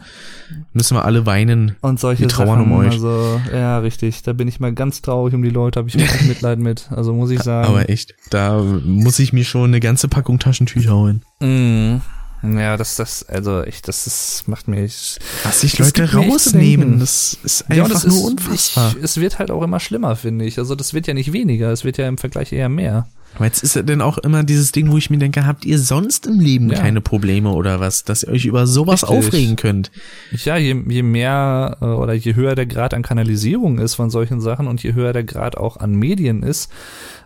[0.73, 1.77] müssen wir alle weinen.
[1.81, 2.93] Und solche die trauern Sachen, um euch.
[2.93, 4.23] Also, ja, richtig.
[4.23, 6.91] Da bin ich mal ganz traurig um die Leute, habe ich wirklich Mitleid mit.
[6.91, 7.69] Also muss ich sagen.
[7.69, 11.23] Aber echt, da muss ich mir schon eine ganze Packung Taschentücher holen.
[11.41, 12.01] Mm.
[12.43, 15.19] Ja, das, das, also ich, das, das macht mich.
[15.45, 18.95] Was sich Leute rausnehmen, das ist einfach ja, das nur ist, unfassbar.
[18.97, 20.59] Ich, es wird halt auch immer schlimmer, finde ich.
[20.59, 23.09] Also das wird ja nicht weniger, es wird ja im Vergleich eher mehr.
[23.35, 25.79] Aber jetzt ist ja denn auch immer dieses Ding, wo ich mir denke, habt ihr
[25.79, 26.79] sonst im Leben ja.
[26.79, 29.19] keine Probleme oder was, dass ihr euch über sowas Richtig.
[29.19, 29.91] aufregen könnt?
[30.33, 34.41] Ja, je, je mehr äh, oder je höher der Grad an Kanalisierung ist von solchen
[34.41, 36.73] Sachen und je höher der Grad auch an Medien ist,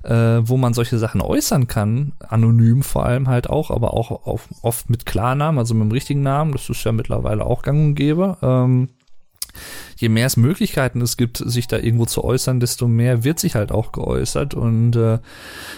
[0.03, 0.13] äh,
[0.43, 4.91] wo man solche Sachen äußern kann, anonym vor allem halt auch, aber auch auf, oft
[4.91, 8.37] mit Klarnamen, also mit dem richtigen Namen, das ist ja mittlerweile auch gang und gäbe.
[8.43, 8.91] Ähm,
[9.97, 13.55] je mehr es Möglichkeiten es gibt, sich da irgendwo zu äußern, desto mehr wird sich
[13.55, 14.55] halt auch geäußert.
[14.55, 15.19] Und äh,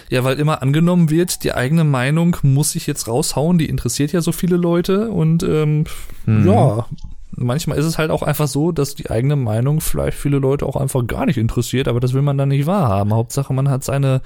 [0.09, 4.21] ja, weil immer angenommen wird, die eigene Meinung muss ich jetzt raushauen, die interessiert ja
[4.21, 5.09] so viele Leute.
[5.09, 5.85] Und ähm,
[6.25, 6.47] mhm.
[6.47, 6.85] ja,
[7.31, 10.75] manchmal ist es halt auch einfach so, dass die eigene Meinung vielleicht viele Leute auch
[10.75, 13.13] einfach gar nicht interessiert, aber das will man dann nicht wahrhaben.
[13.13, 14.21] Hauptsache, man hat seine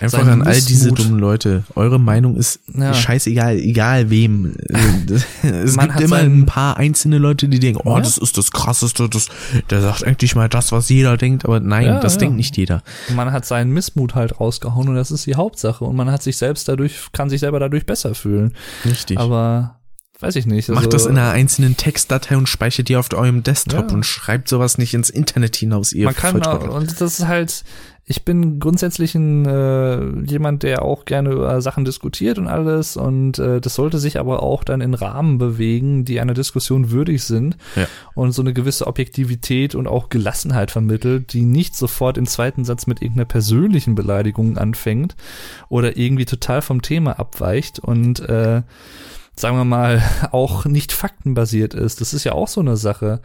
[0.00, 1.64] Einfach an all diese dummen Leute.
[1.74, 2.92] Eure Meinung ist ja.
[2.92, 4.54] scheißegal, egal wem.
[5.42, 8.00] es Man gibt immer ein paar einzelne Leute, die denken, oh, ja.
[8.00, 9.28] das ist das krasseste, das,
[9.70, 12.82] der sagt eigentlich mal das, was jeder denkt, aber nein, ja, das denkt nicht jeder.
[13.14, 16.36] Man hat seinen Missmut halt rausgehauen und das ist die Hauptsache und man hat sich
[16.36, 18.54] selbst dadurch, kann sich selber dadurch besser fühlen.
[18.84, 19.18] Richtig.
[19.18, 19.78] Aber
[20.20, 20.68] weiß ich nicht.
[20.68, 23.94] Also, Macht das in einer einzelnen Textdatei und speichert die auf eurem Desktop ja.
[23.94, 27.64] und schreibt sowas nicht ins Internet hinaus, ihr Man kann, auch, und das ist halt,
[28.06, 33.38] ich bin grundsätzlich ein, äh, jemand, der auch gerne über Sachen diskutiert und alles und
[33.38, 37.56] äh, das sollte sich aber auch dann in Rahmen bewegen, die einer Diskussion würdig sind
[37.76, 37.86] ja.
[38.14, 42.86] und so eine gewisse Objektivität und auch Gelassenheit vermittelt, die nicht sofort im zweiten Satz
[42.86, 45.16] mit irgendeiner persönlichen Beleidigung anfängt
[45.70, 48.62] oder irgendwie total vom Thema abweicht und äh,
[49.36, 52.00] sagen wir mal, auch nicht faktenbasiert ist.
[52.00, 53.20] Das ist ja auch so eine Sache.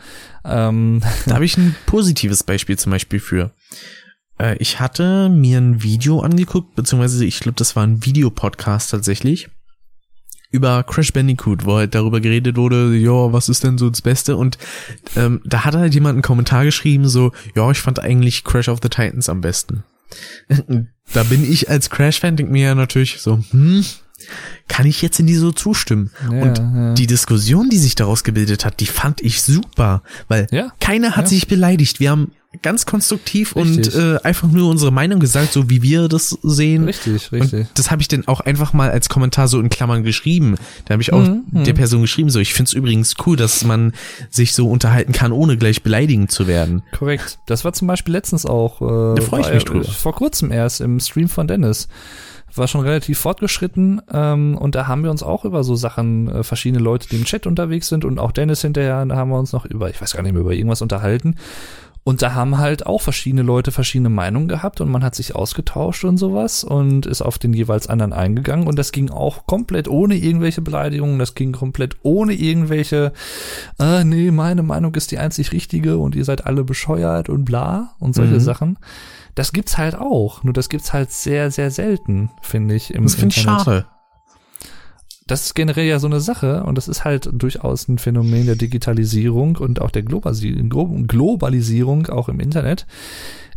[0.45, 3.51] Ähm, da habe ich ein positives Beispiel zum Beispiel für.
[4.40, 9.49] Äh, ich hatte mir ein Video angeguckt, beziehungsweise ich glaube, das war ein Videopodcast tatsächlich
[10.52, 14.36] über Crash Bandicoot, wo halt darüber geredet wurde, ja, was ist denn so das Beste?
[14.36, 14.57] Und
[15.16, 18.80] ähm, da hat halt jemand einen Kommentar geschrieben, so, ja, ich fand eigentlich Crash of
[18.82, 19.84] the Titans am besten.
[21.14, 23.86] da bin ich als Crash-Fan, denk mir ja natürlich so, hm,
[24.68, 26.10] kann ich jetzt in die so zustimmen.
[26.32, 26.94] Ja, und ja.
[26.95, 31.30] die Diskussion, die sich daraus gebildet hat, die fand ich super, weil Ja, keiner hat
[31.30, 31.99] sich beleidigt.
[31.99, 32.32] Wir haben
[32.63, 33.95] ganz konstruktiv Richtig.
[33.95, 36.85] und äh, einfach nur unsere Meinung gesagt, so wie wir das sehen.
[36.85, 37.59] Richtig, richtig.
[37.61, 40.55] Und das habe ich dann auch einfach mal als Kommentar so in Klammern geschrieben.
[40.85, 43.93] Da habe ich auch Mhm, der Person geschrieben, so ich find's übrigens cool, dass man
[44.31, 46.81] sich so unterhalten kann, ohne gleich beleidigend zu werden.
[46.97, 47.38] Korrekt.
[47.45, 48.81] Das war zum Beispiel letztens auch.
[48.81, 49.84] Äh, Da freu ich mich drüber.
[49.85, 51.88] Vor kurzem erst im Stream von Dennis.
[52.55, 56.43] War schon relativ fortgeschritten ähm, und da haben wir uns auch über so Sachen, äh,
[56.43, 59.53] verschiedene Leute, die im Chat unterwegs sind und auch Dennis hinterher, da haben wir uns
[59.53, 61.35] noch über, ich weiß gar nicht mehr, über irgendwas unterhalten.
[62.10, 66.03] Und da haben halt auch verschiedene Leute verschiedene Meinungen gehabt und man hat sich ausgetauscht
[66.06, 70.15] und sowas und ist auf den jeweils anderen eingegangen und das ging auch komplett ohne
[70.15, 73.14] irgendwelche Beleidigungen, das ging komplett ohne irgendwelche,
[73.80, 77.91] äh, nee, meine Meinung ist die einzig richtige und ihr seid alle bescheuert und bla
[77.99, 78.40] und solche Mhm.
[78.40, 78.80] Sachen.
[79.36, 82.91] Das gibt's halt auch, nur das gibt's halt sehr, sehr selten, finde ich.
[82.91, 83.86] Im Das finde ich schade.
[85.30, 88.56] Das ist generell ja so eine Sache und das ist halt durchaus ein Phänomen der
[88.56, 92.85] Digitalisierung und auch der Globalisierung auch im Internet,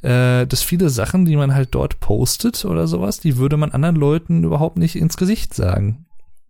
[0.03, 3.97] äh, dass viele Sachen, die man halt dort postet oder sowas, die würde man anderen
[3.97, 6.07] Leuten überhaupt nicht ins Gesicht sagen.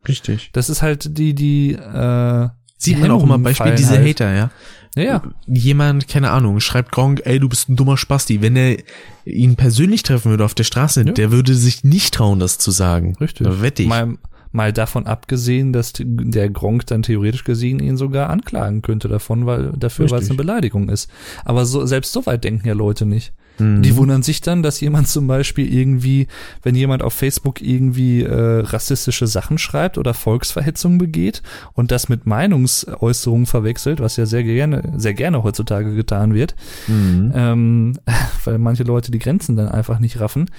[0.09, 0.51] Richtig.
[0.53, 4.21] Das ist halt die, die, äh, Sieht man auch immer Hemmungen Beispiel diese halt.
[4.21, 4.51] Hater, ja.
[4.97, 5.23] Ja, ja.
[5.47, 8.43] Jemand, keine Ahnung, schreibt Gronk, ey, du bist ein dummer Spasti.
[8.43, 8.77] Wenn er
[9.25, 11.13] ihn persönlich treffen würde auf der Straße, Ja.
[11.13, 13.17] der würde sich nicht trauen, das zu sagen.
[13.21, 13.47] Richtig.
[13.47, 13.89] Da wette ich.
[13.89, 14.19] Mal,
[14.53, 19.73] mal davon abgesehen, dass der Gronk dann theoretisch gesehen ihn sogar anklagen könnte davon, weil
[19.73, 21.11] dafür, weil es eine Beleidigung ist.
[21.45, 23.33] Aber so, selbst so weit denken ja Leute nicht.
[23.59, 23.83] Mhm.
[23.83, 26.27] Die wundern sich dann, dass jemand zum Beispiel irgendwie,
[26.63, 31.43] wenn jemand auf Facebook irgendwie äh, rassistische Sachen schreibt oder Volksverhetzung begeht
[31.75, 36.55] und das mit Meinungsäußerungen verwechselt, was ja sehr gerne, sehr gerne heutzutage getan wird,
[36.89, 37.33] Mhm.
[37.35, 37.99] ähm,
[38.45, 40.51] weil manche Leute die Grenzen dann einfach nicht raffen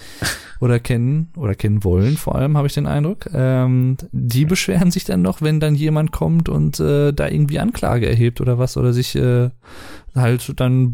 [0.60, 3.30] oder kennen oder kennen wollen, vor allem habe ich den Eindruck.
[3.34, 8.08] Ähm, die beschweren sich dann noch, wenn dann jemand kommt und äh, da irgendwie Anklage
[8.08, 9.50] erhebt oder was oder sich äh,
[10.16, 10.92] halt dann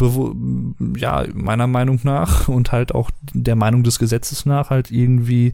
[0.98, 5.54] ja meiner Meinung nach und halt auch der Meinung des Gesetzes nach halt irgendwie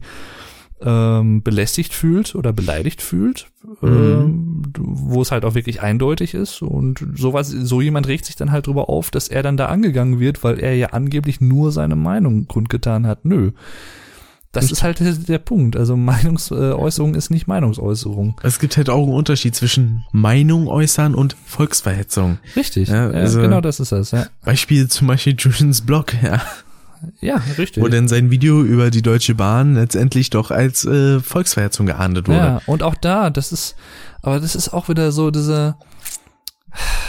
[0.80, 3.50] ähm, belästigt fühlt oder beleidigt fühlt,
[3.82, 8.52] ähm, wo es halt auch wirklich eindeutig ist und sowas, so jemand regt sich dann
[8.52, 11.96] halt drüber auf, dass er dann da angegangen wird, weil er ja angeblich nur seine
[11.96, 13.24] Meinung kundgetan hat.
[13.24, 13.52] Nö.
[14.56, 15.76] Das ist halt der, Punkt.
[15.76, 18.40] Also Meinungsäußerung ist nicht Meinungsäußerung.
[18.42, 22.38] Es gibt halt auch einen Unterschied zwischen Meinung äußern und Volksverhetzung.
[22.56, 22.88] Richtig.
[22.88, 24.26] Ja, also- genau das ist das, ja.
[24.44, 26.40] Beispiel zum Beispiel Julians Blog, ja,
[27.20, 27.82] Ja, richtig.
[27.82, 32.38] wo denn sein Video über die Deutsche Bahn letztendlich doch als äh, Volksverhetzung geahndet wurde.
[32.38, 33.76] Ja, und auch da, das ist,
[34.22, 35.76] aber das ist auch wieder so diese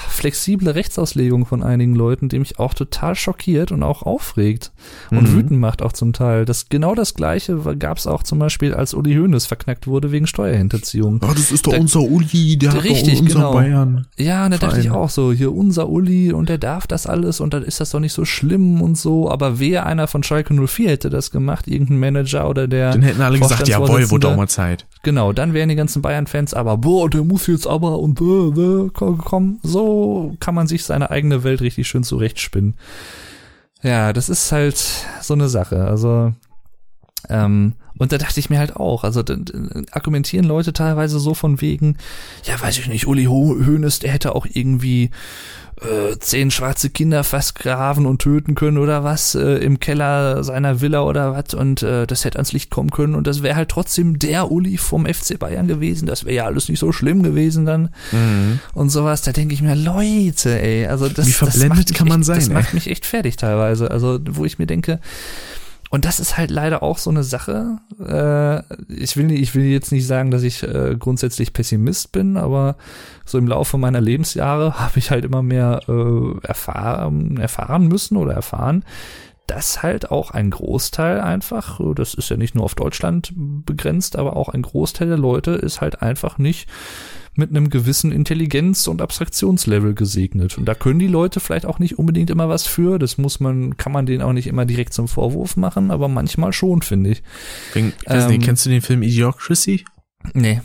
[0.10, 4.72] flexible Rechtsauslegung von einigen Leuten, die mich auch total schockiert und auch aufregt
[5.12, 5.34] und Mhm.
[5.36, 6.46] wütend macht auch zum Teil.
[6.46, 10.26] Das genau das gleiche gab es auch zum Beispiel, als Uli Hoeneß verknackt wurde wegen
[10.28, 11.22] Steuerhinterziehung.
[11.24, 13.54] Oh, das ist doch Da- unser Uli, der Richtig, hat unser genau.
[13.54, 14.08] Bayern.
[14.18, 17.40] Ja, und da dachte ich auch so, hier unser Uli und der darf das alles
[17.40, 20.54] und dann ist das doch nicht so schlimm und so, aber wer einer von Schalke
[20.54, 24.36] 04 hätte das gemacht, irgendein Manager oder der Dann hätten alle gesagt, jawohl, wurde auch
[24.36, 24.86] mal Zeit.
[25.04, 28.90] Genau, dann wären die ganzen Bayern-Fans aber, boah, der muss jetzt aber und äh, äh,
[28.94, 29.60] komm, komm.
[29.64, 32.76] So kann man sich seine eigene Welt richtig schön zurechtspinnen.
[33.84, 34.84] Ja, das ist halt
[35.22, 35.86] so eine Sache.
[35.86, 36.34] Also,
[37.30, 39.24] ähm, und da dachte ich mir halt auch, also
[39.92, 41.98] argumentieren Leute teilweise so von wegen,
[42.44, 45.12] ja, weiß ich nicht, Uli Ho Hoeneß, der hätte auch irgendwie
[45.82, 51.02] äh, zehn schwarze Kinder vergraben und töten können oder was äh, im Keller seiner Villa
[51.04, 54.18] oder was und äh, das hätte ans Licht kommen können und das wäre halt trotzdem
[54.18, 57.90] der Uli vom FC Bayern gewesen, das wäre ja alles nicht so schlimm gewesen dann
[58.74, 62.08] und sowas, da denke ich mir, Leute, ey, also das, Wie das verblendet mich kann
[62.08, 62.54] man echt, sein, Das ey?
[62.54, 65.00] macht mich echt fertig teilweise, also wo ich mir denke,
[65.90, 67.78] und das ist halt leider auch so eine Sache.
[68.00, 72.76] Äh, ich will, ich will jetzt nicht sagen, dass ich äh, grundsätzlich Pessimist bin, aber
[73.26, 78.34] so im Laufe meiner Lebensjahre habe ich halt immer mehr äh, erfahren, erfahren müssen oder
[78.34, 78.84] erfahren,
[79.48, 84.36] dass halt auch ein Großteil einfach, das ist ja nicht nur auf Deutschland begrenzt, aber
[84.36, 86.68] auch ein Großteil der Leute ist halt einfach nicht
[87.38, 90.58] mit einem gewissen Intelligenz- und Abstraktionslevel gesegnet.
[90.58, 92.98] Und da können die Leute vielleicht auch nicht unbedingt immer was für.
[93.00, 96.52] Das muss man, kann man denen auch nicht immer direkt zum Vorwurf machen, aber manchmal
[96.54, 97.24] schon, finde ich.
[97.74, 99.86] Weiß Ähm, nicht, kennst du den Film Idiocracy?
[100.34, 100.62] Nee.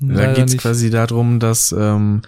[0.00, 0.62] Da geht's nicht.
[0.62, 2.22] quasi darum, dass ähm,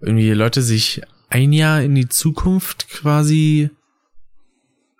[0.00, 3.70] irgendwie Leute sich ein Jahr in die Zukunft quasi,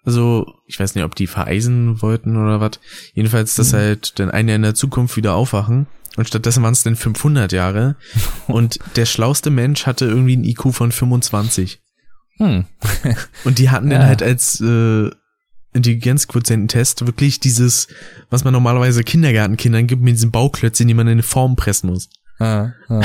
[0.05, 2.81] also ich weiß nicht, ob die vereisen wollten oder was.
[3.15, 3.77] Jedenfalls, dass Mhm.
[3.77, 5.87] halt dann ein Jahr in der Zukunft wieder aufwachen.
[6.17, 7.97] Und stattdessen waren es dann 500 Jahre.
[8.47, 11.81] Und der schlauste Mensch hatte irgendwie ein IQ von 25.
[12.39, 12.65] Hm.
[13.45, 13.99] Und die hatten Ja.
[13.99, 15.11] dann halt als, äh,
[15.75, 17.89] Intelligenzquotiententest wirklich dieses,
[18.31, 22.09] was man normalerweise Kindergartenkindern gibt, mit diesen Bauklötzen, die man in eine Form pressen muss.
[22.39, 23.03] Ah, ah.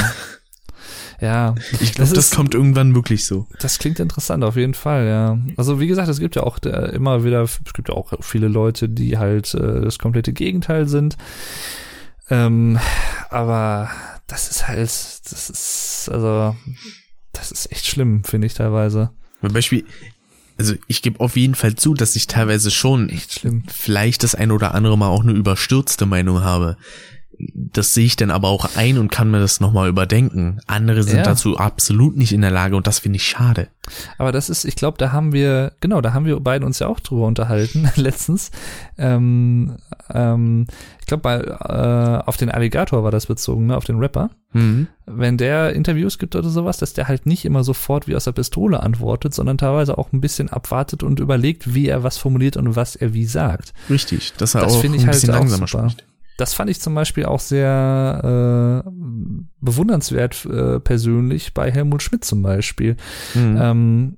[1.22, 3.46] Ja, ich glaube, das, das, kommt irgendwann wirklich so.
[3.60, 5.38] Das klingt interessant, auf jeden Fall, ja.
[5.58, 8.48] Also wie gesagt, es gibt ja auch äh, immer wieder, es gibt ja auch viele
[8.48, 11.18] Leute, die halt äh, das komplette Gegenteil sind.
[12.30, 12.80] Ähm,
[13.30, 13.90] aber
[14.28, 16.56] das ist halt, das ist, also,
[17.34, 19.12] das ist echt schlimm, finde ich teilweise.
[19.42, 19.86] Zum Beispiel,
[20.58, 23.64] also ich gebe auf jeden Fall zu, dass ich teilweise schon echt schlimm.
[23.74, 26.78] vielleicht das ein oder andere Mal auch eine überstürzte Meinung habe
[27.54, 30.60] das sehe ich dann aber auch ein und kann mir das nochmal überdenken.
[30.68, 31.24] Andere sind ja.
[31.24, 33.70] dazu absolut nicht in der Lage und das finde ich schade.
[34.18, 36.88] Aber das ist, ich glaube, da haben wir, genau, da haben wir beiden uns ja
[36.88, 38.52] auch drüber unterhalten letztens.
[38.98, 39.78] Ähm,
[40.10, 40.68] ähm,
[41.00, 44.30] ich glaube, bei äh, auf den Alligator war das bezogen, ne, auf den Rapper.
[44.52, 44.88] Mhm.
[45.06, 48.34] Wenn der Interviews gibt oder sowas, dass der halt nicht immer sofort wie aus der
[48.34, 52.76] Pistole antwortet, sondern teilweise auch ein bisschen abwartet und überlegt, wie er was formuliert und
[52.76, 53.74] was er wie sagt.
[53.90, 56.04] Richtig, dass er das auch ein ich bisschen halt langsamer spricht.
[56.40, 58.90] Das fand ich zum Beispiel auch sehr äh,
[59.60, 62.96] bewundernswert äh, persönlich bei Helmut Schmidt zum Beispiel.
[63.34, 63.58] Mhm.
[63.60, 64.18] Ähm,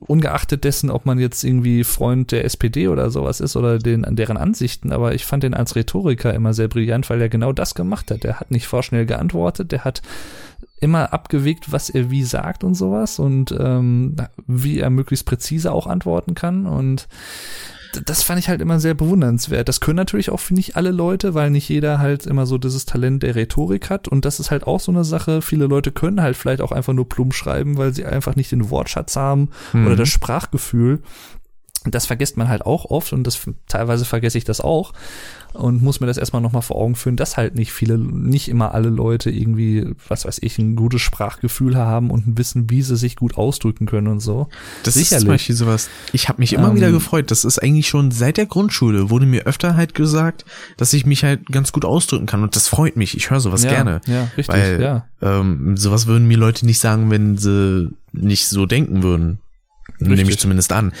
[0.00, 4.36] ungeachtet dessen, ob man jetzt irgendwie Freund der SPD oder sowas ist oder den, deren
[4.36, 8.10] Ansichten, aber ich fand den als Rhetoriker immer sehr brillant, weil er genau das gemacht
[8.10, 8.24] hat.
[8.24, 10.02] Der hat nicht vorschnell geantwortet, der hat
[10.80, 14.16] immer abgewegt, was er wie sagt und sowas und ähm,
[14.48, 17.06] wie er möglichst präzise auch antworten kann und
[18.04, 19.68] das fand ich halt immer sehr bewundernswert.
[19.68, 23.22] Das können natürlich auch nicht alle Leute, weil nicht jeder halt immer so dieses Talent
[23.22, 24.08] der Rhetorik hat.
[24.08, 25.42] Und das ist halt auch so eine Sache.
[25.42, 28.70] Viele Leute können halt vielleicht auch einfach nur plump schreiben, weil sie einfach nicht den
[28.70, 29.86] Wortschatz haben mhm.
[29.86, 31.00] oder das Sprachgefühl.
[31.84, 34.92] Das vergisst man halt auch oft und das teilweise vergesse ich das auch
[35.54, 38.74] und muss mir das erstmal nochmal vor Augen führen, dass halt nicht viele, nicht immer
[38.74, 43.16] alle Leute irgendwie, was weiß ich, ein gutes Sprachgefühl haben und wissen, wie sie sich
[43.16, 44.48] gut ausdrücken können und so.
[44.82, 45.12] Das Sicherlich.
[45.12, 45.90] ist zum Beispiel sowas.
[46.12, 47.30] Ich habe mich immer ähm, wieder gefreut.
[47.30, 50.44] Das ist eigentlich schon seit der Grundschule, wurde mir öfter halt gesagt,
[50.76, 53.16] dass ich mich halt ganz gut ausdrücken kann und das freut mich.
[53.16, 54.00] Ich höre sowas ja, gerne.
[54.06, 55.06] Ja, richtig, weil, ja.
[55.20, 59.38] Ähm, sowas würden mir Leute nicht sagen, wenn sie nicht so denken würden.
[60.00, 60.16] Richtig.
[60.16, 60.92] Nehme ich zumindest an.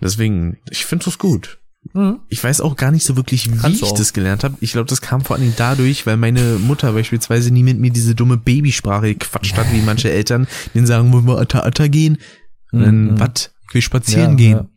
[0.00, 1.58] Deswegen, ich finde das gut.
[1.92, 2.20] Mhm.
[2.28, 4.56] Ich weiß auch gar nicht so wirklich, wie Kannst ich das gelernt habe.
[4.60, 7.90] Ich glaube, das kam vor allen Dingen dadurch, weil meine Mutter beispielsweise nie mit mir
[7.90, 12.18] diese dumme Babysprache gequatscht hat, wie manche Eltern, denen sagen, wollen wir Atta Atta gehen?
[12.72, 13.20] Und dann, mhm.
[13.20, 13.52] was?
[13.72, 14.56] Will spazieren ja, gehen.
[14.56, 14.68] Ja.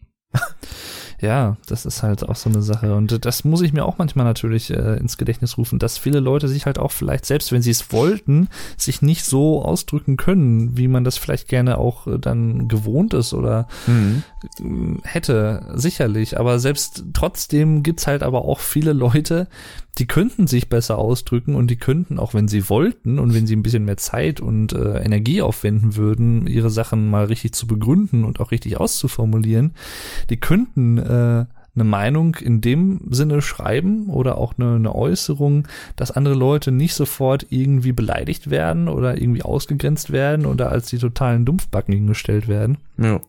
[1.22, 2.96] Ja, das ist halt auch so eine Sache.
[2.96, 6.48] Und das muss ich mir auch manchmal natürlich äh, ins Gedächtnis rufen, dass viele Leute
[6.48, 10.88] sich halt auch vielleicht, selbst wenn sie es wollten, sich nicht so ausdrücken können, wie
[10.88, 14.24] man das vielleicht gerne auch äh, dann gewohnt ist oder mhm.
[15.04, 16.40] hätte, sicherlich.
[16.40, 19.48] Aber selbst trotzdem gibt's halt aber auch viele Leute,
[20.00, 23.56] die könnten sich besser ausdrücken und die könnten, auch wenn sie wollten und wenn sie
[23.56, 28.24] ein bisschen mehr Zeit und äh, Energie aufwenden würden, ihre Sachen mal richtig zu begründen
[28.24, 29.74] und auch richtig auszuformulieren,
[30.30, 31.46] die könnten äh,
[31.76, 36.94] eine Meinung in dem Sinne schreiben oder auch eine, eine Äußerung, dass andere Leute nicht
[36.94, 42.78] sofort irgendwie beleidigt werden oder irgendwie ausgegrenzt werden oder als die totalen Dumpfbacken hingestellt werden.
[42.98, 43.20] Ja.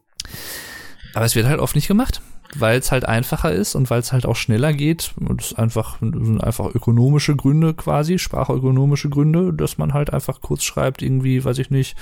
[1.14, 2.22] Aber es wird halt oft nicht gemacht
[2.56, 5.12] weil es halt einfacher ist und weil es halt auch schneller geht.
[5.20, 10.64] Und es einfach, sind einfach ökonomische Gründe quasi, sprachökonomische Gründe, dass man halt einfach kurz
[10.64, 11.96] schreibt, irgendwie, weiß ich nicht,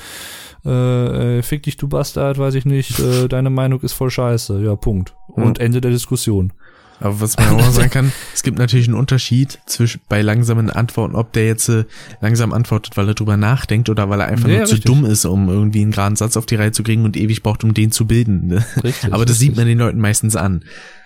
[0.64, 4.62] äh, äh, fick dich, du Bastard, weiß ich nicht, äh, deine Meinung ist voll scheiße.
[4.62, 5.14] Ja, Punkt.
[5.28, 5.64] Und mhm.
[5.64, 6.52] Ende der Diskussion.
[7.00, 11.14] Aber was man auch sagen kann, es gibt natürlich einen Unterschied zwischen bei langsamen Antworten,
[11.14, 11.84] ob der jetzt äh,
[12.20, 14.82] langsam antwortet, weil er drüber nachdenkt oder weil er einfach ja, nur richtig.
[14.82, 17.42] zu dumm ist, um irgendwie einen geraden Satz auf die Reihe zu kriegen und ewig
[17.42, 18.46] braucht, um den zu bilden.
[18.46, 18.64] Ne?
[18.82, 19.48] Richtig, Aber das richtig.
[19.48, 20.64] sieht man den Leuten meistens an.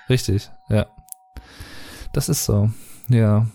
[0.08, 0.86] Richtig, ja.
[2.12, 2.70] Das ist so,
[3.08, 3.46] ja.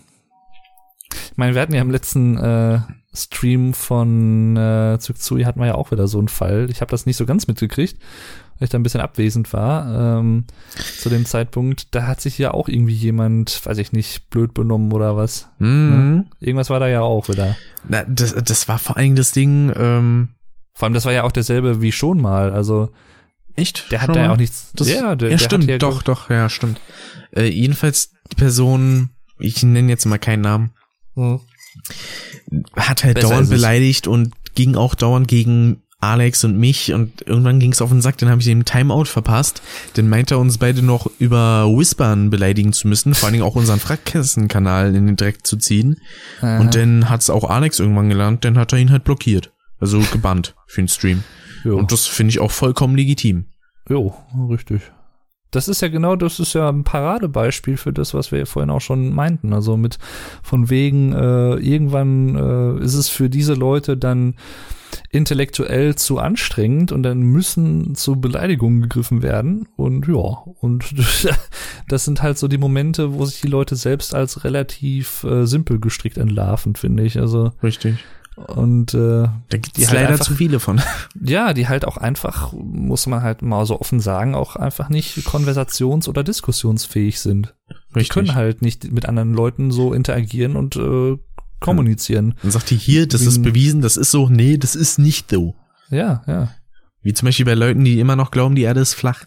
[1.12, 2.80] Ich meine, wir hatten ja im letzten äh,
[3.14, 6.68] Stream von äh, Zugzui hatten wir ja auch wieder so einen Fall.
[6.70, 7.98] Ich habe das nicht so ganz mitgekriegt
[8.58, 10.44] weil ich da ein bisschen abwesend war ähm,
[10.98, 14.92] zu dem Zeitpunkt, da hat sich ja auch irgendwie jemand, weiß ich nicht, blöd benommen
[14.92, 15.48] oder was.
[15.58, 15.68] Mhm.
[15.68, 16.26] Ne?
[16.40, 17.56] Irgendwas war da ja auch wieder.
[17.88, 20.30] Na, das, das war vor allem das Ding, ähm
[20.74, 22.90] Vor allem, das war ja auch derselbe wie schon mal, also
[23.58, 23.90] Echt?
[23.90, 24.70] Der hat da ja auch nichts.
[24.74, 26.80] Das, ja, der, ja der stimmt, ja doch, doch, ja, stimmt.
[27.34, 30.70] Äh, jedenfalls die Person, ich nenne jetzt mal keinen Namen,
[31.14, 31.40] hm.
[32.76, 37.58] hat halt Besser dauernd beleidigt und ging auch dauernd gegen Alex und mich und irgendwann
[37.58, 39.62] ging es auf den Sack, dann habe ich dem Timeout verpasst.
[39.94, 43.56] Dann meinte er uns beide noch über Whispern beleidigen zu müssen, vor allen Dingen auch
[43.56, 45.96] unseren Frackessen-Kanal in den Dreck zu ziehen.
[46.40, 46.60] Aha.
[46.60, 49.52] Und dann hat's auch Alex irgendwann gelernt, dann hat er ihn halt blockiert.
[49.80, 51.24] Also gebannt für den Stream.
[51.64, 51.76] Jo.
[51.76, 53.46] Und das finde ich auch vollkommen legitim.
[53.88, 54.14] Jo,
[54.50, 54.82] richtig.
[55.50, 58.82] Das ist ja genau, das ist ja ein Paradebeispiel für das, was wir vorhin auch
[58.82, 59.52] schon meinten.
[59.52, 59.98] Also mit
[60.42, 64.34] von wegen, äh, irgendwann äh, ist es für diese Leute dann
[65.10, 69.68] intellektuell zu anstrengend und dann müssen zu Beleidigungen gegriffen werden.
[69.76, 70.14] Und ja,
[70.60, 70.84] und
[71.88, 75.80] das sind halt so die Momente, wo sich die Leute selbst als relativ äh, simpel
[75.80, 77.18] gestrickt entlarven, finde ich.
[77.18, 77.96] Also Richtig.
[78.36, 78.98] und äh,
[79.48, 80.80] Da gibt es halt leider einfach- zu viele von.
[81.22, 85.18] ja, die halt auch einfach, muss man halt mal so offen sagen, auch einfach nicht
[85.26, 87.54] konversations- oder diskussionsfähig sind.
[87.96, 91.16] Die können halt nicht mit anderen Leuten so interagieren und äh,
[91.60, 92.34] kommunizieren.
[92.42, 94.28] Dann sagt die hier, das ist bewiesen, das ist so.
[94.28, 95.54] Nee, das ist nicht so.
[95.90, 96.50] Ja, ja.
[97.02, 99.24] Wie zum Beispiel bei Leuten, die immer noch glauben, die Erde ist flach.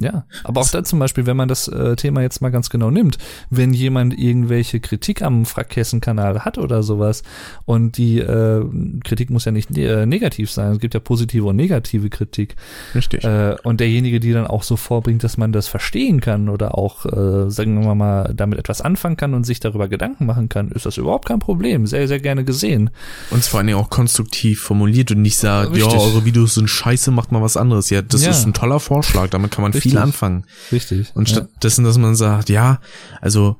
[0.00, 2.90] Ja, aber auch da zum Beispiel, wenn man das äh, Thema jetzt mal ganz genau
[2.90, 3.18] nimmt,
[3.50, 7.22] wenn jemand irgendwelche Kritik am Frackhessen-Kanal hat oder sowas
[7.66, 8.64] und die äh,
[9.04, 12.56] Kritik muss ja nicht äh, negativ sein, es gibt ja positive und negative Kritik
[12.94, 13.24] Richtig.
[13.24, 17.04] äh, und derjenige, die dann auch so vorbringt, dass man das verstehen kann oder auch,
[17.06, 20.86] äh, sagen wir mal, damit etwas anfangen kann und sich darüber Gedanken machen kann, ist
[20.86, 22.90] das überhaupt kein Problem, sehr, sehr gerne gesehen.
[23.30, 27.10] Und vor allen Dingen auch konstruktiv formuliert und nicht sagt, ja, eure Videos sind scheiße,
[27.10, 27.90] macht mal was anderes.
[27.90, 28.30] Ja, das Ja.
[28.30, 29.89] ist ein toller Vorschlag, damit kann man Richtig.
[29.89, 30.44] viel anfangen.
[30.72, 31.10] Richtig.
[31.14, 32.80] Und stattdessen, dass man sagt, ja,
[33.20, 33.56] also,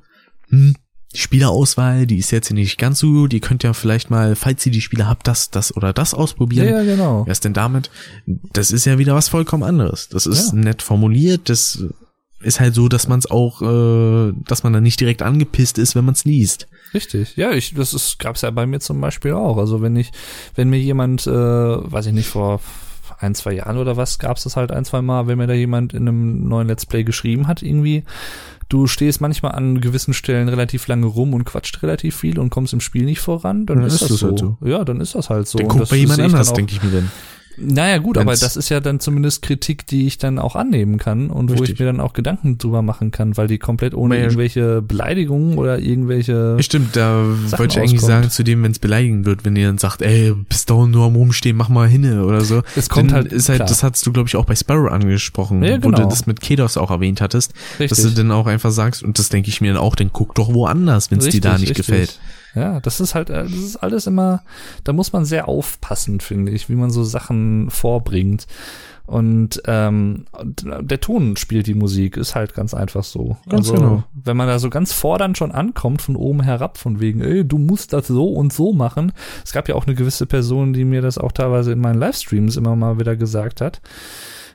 [0.48, 0.74] hm,
[1.14, 3.32] die Spielerauswahl, die ist jetzt nicht ganz so gut.
[3.32, 6.68] Ihr könnt ja vielleicht mal, falls ihr die Spiele habt, das, das oder das ausprobieren.
[6.68, 7.26] ja, ja, genau.
[7.26, 7.90] Was denn damit?
[8.26, 10.08] Das ist ja wieder was vollkommen anderes.
[10.08, 10.58] Das ist Ja.
[10.60, 11.48] nett formuliert.
[11.48, 11.82] Das
[12.42, 15.96] ist halt so, dass man es auch, äh, dass man dann nicht direkt angepisst ist,
[15.96, 16.68] wenn man es liest.
[16.94, 19.58] Richtig, ja, ich, das ist, gab's ja bei mir zum Beispiel auch.
[19.58, 20.12] Also wenn ich,
[20.54, 22.60] wenn mir jemand, äh, weiß ich nicht, vor
[23.20, 25.92] ein, zwei Jahren oder was, gab's das halt ein, zwei Mal, wenn mir da jemand
[25.92, 28.04] in einem neuen Let's Play geschrieben hat, irgendwie,
[28.68, 32.72] du stehst manchmal an gewissen Stellen relativ lange rum und quatscht relativ viel und kommst
[32.72, 34.26] im Spiel nicht voran, dann Dann ist, ist das das so.
[34.28, 34.56] halt so.
[34.64, 35.58] Ja, dann ist das halt so.
[35.58, 37.10] Der Und guckt bei jemand dann anders, denke ich mir dann.
[37.56, 41.28] Naja, gut, aber das ist ja dann zumindest Kritik, die ich dann auch annehmen kann
[41.28, 41.80] und wo ich Richtig.
[41.80, 45.78] mir dann auch Gedanken drüber machen kann, weil die komplett ohne Weil- irgendwelche Beleidigungen oder
[45.78, 48.00] irgendwelche Ja, Stimmt, da Sachen wollte ich eigentlich auskommt.
[48.22, 51.04] sagen, zu dem, wenn es beleidigend wird, wenn ihr dann sagt, ey, bist dauernd nur
[51.06, 52.62] am Rumstehen, mach mal hinne oder so.
[52.76, 53.68] Es kommt halt- ist halt, klar.
[53.68, 56.08] das hast du, glaube ich, auch bei Sparrow angesprochen, Ja, wo du genau.
[56.08, 57.88] das mit Kedos auch erwähnt hattest, Richtig.
[57.90, 60.34] dass du dann auch einfach sagst, und das denke ich mir dann auch, dann guck
[60.34, 61.86] doch woanders, wenn es dir da Richtig, nicht richtig.
[61.86, 62.20] gefällt.
[62.54, 64.42] Ja, das ist halt, äh, das ist alles immer,
[64.84, 68.46] da muss man sehr aufpassen, finde ich, wie man so Sachen vorbringt.
[69.10, 73.36] Und ähm, der Ton spielt die Musik, ist halt ganz einfach so.
[73.48, 74.04] Ganz genau.
[74.12, 77.58] Wenn man da so ganz fordernd schon ankommt, von oben herab, von wegen, ey, du
[77.58, 79.10] musst das so und so machen.
[79.44, 82.56] Es gab ja auch eine gewisse Person, die mir das auch teilweise in meinen Livestreams
[82.56, 83.80] immer mal wieder gesagt hat.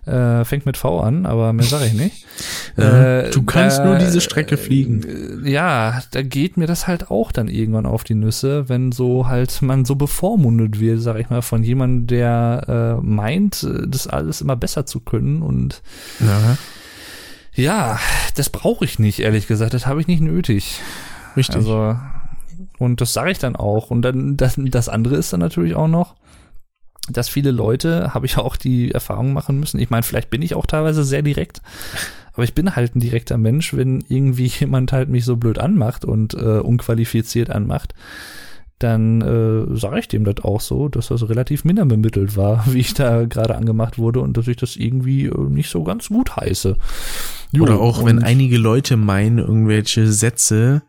[0.06, 2.26] Äh, fängt mit V an, aber mehr sage ich nicht.
[2.78, 5.46] Äh, du kannst da- nur diese Strecke fliegen.
[5.46, 9.28] äh, Ja, da geht mir das halt auch dann irgendwann auf die Nüsse, wenn so
[9.30, 14.42] halt man so bevormundet wird, sag ich mal, von jemandem, der äh, meint, das alles
[14.42, 15.82] immer besser zu können und
[16.20, 16.58] Ja,
[17.54, 18.00] ja,
[18.36, 20.82] das brauche ich nicht, ehrlich gesagt, das habe ich nicht nötig.
[21.38, 21.56] richtig.
[21.56, 21.98] Also
[22.78, 25.88] und das sage ich dann auch und dann das, das andere ist dann natürlich auch
[25.88, 26.16] noch
[27.10, 29.80] dass viele Leute, habe ich auch die Erfahrung machen müssen.
[29.80, 31.62] Ich meine, vielleicht bin ich auch teilweise sehr direkt,
[32.34, 36.06] aber ich bin halt ein direkter Mensch, wenn irgendwie jemand halt mich so blöd anmacht
[36.06, 37.94] und äh, unqualifiziert anmacht,
[38.80, 42.80] dann äh, sage ich dem das auch so, dass das relativ minder bemittelt war, wie
[42.80, 46.36] ich da gerade angemacht wurde und dass ich das irgendwie äh, nicht so ganz gut
[46.36, 46.76] heiße.
[47.52, 50.84] Jo, Oder auch, wenn einige Leute meinen, irgendwelche Sätze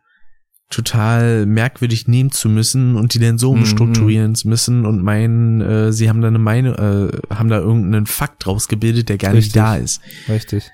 [0.71, 3.61] total merkwürdig nehmen zu müssen und die dann so Mhm.
[3.61, 8.07] umstrukturieren zu müssen und meinen, äh, sie haben da eine Meinung, äh, haben da irgendeinen
[8.07, 9.55] Fakt rausgebildet, der gar Richtig.
[9.55, 10.01] nicht da ist.
[10.29, 10.71] Richtig.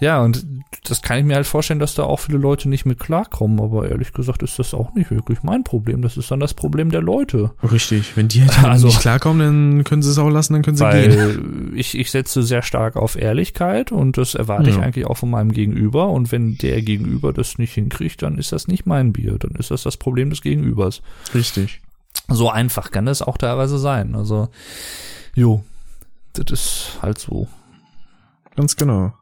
[0.00, 0.46] Ja, und
[0.84, 3.88] das kann ich mir halt vorstellen, dass da auch viele Leute nicht mit klarkommen, aber
[3.88, 6.02] ehrlich gesagt ist das auch nicht wirklich mein Problem.
[6.02, 7.50] Das ist dann das Problem der Leute.
[7.68, 8.16] Richtig.
[8.16, 9.40] Wenn die halt Also- nicht klarkommen,
[9.76, 11.16] dann können sie es auch lassen, dann können sie gehen.
[11.18, 14.82] Weil ich, ich setze sehr stark auf Ehrlichkeit und das erwarte ich Ja.
[14.82, 16.08] eigentlich auch von meinem Gegenüber.
[16.10, 19.36] Und wenn der Gegenüber das nicht hinkriegt, dann ist das nicht mein Bier.
[19.38, 21.02] Dann ist das das Problem des Gegenübers.
[21.34, 21.80] Richtig.
[22.28, 24.14] So einfach kann das auch teilweise sein.
[24.14, 24.48] Also,
[25.34, 25.64] jo,
[26.34, 27.48] das ist halt so.
[28.54, 29.12] Ganz genau.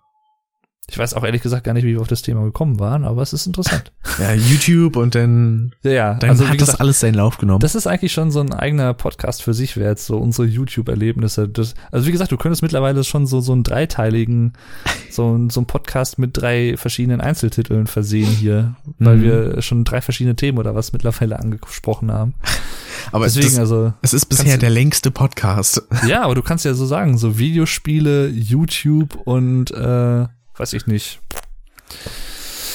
[0.89, 3.21] Ich weiß auch ehrlich gesagt gar nicht, wie wir auf das Thema gekommen waren, aber
[3.23, 3.93] es ist interessant.
[4.21, 7.59] Ja, YouTube und dann, Ja, dann also hat das gesagt, alles seinen Lauf genommen.
[7.61, 11.49] Das ist eigentlich schon so ein eigener Podcast für sich wert, so unsere YouTube-Erlebnisse.
[11.49, 14.53] Das, also wie gesagt, du könntest mittlerweile schon so, so einen dreiteiligen,
[15.11, 19.23] so, so einen Podcast mit drei verschiedenen Einzeltiteln versehen hier, weil Mhm.
[19.23, 22.35] wir schon drei verschiedene Themen oder was mittlerweile angesprochen haben.
[23.13, 25.83] Aber Deswegen, das, also, es ist bisher der längste Podcast.
[26.09, 30.27] ja, aber du kannst ja so sagen, so Videospiele, YouTube und, äh,
[30.59, 31.21] weiß ich nicht.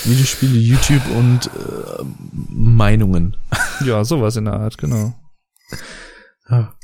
[0.06, 2.04] Videospiele, YouTube und äh,
[2.50, 3.38] Meinungen.
[3.84, 5.16] Ja, sowas in der Art, genau.
[6.48, 6.76] Ja.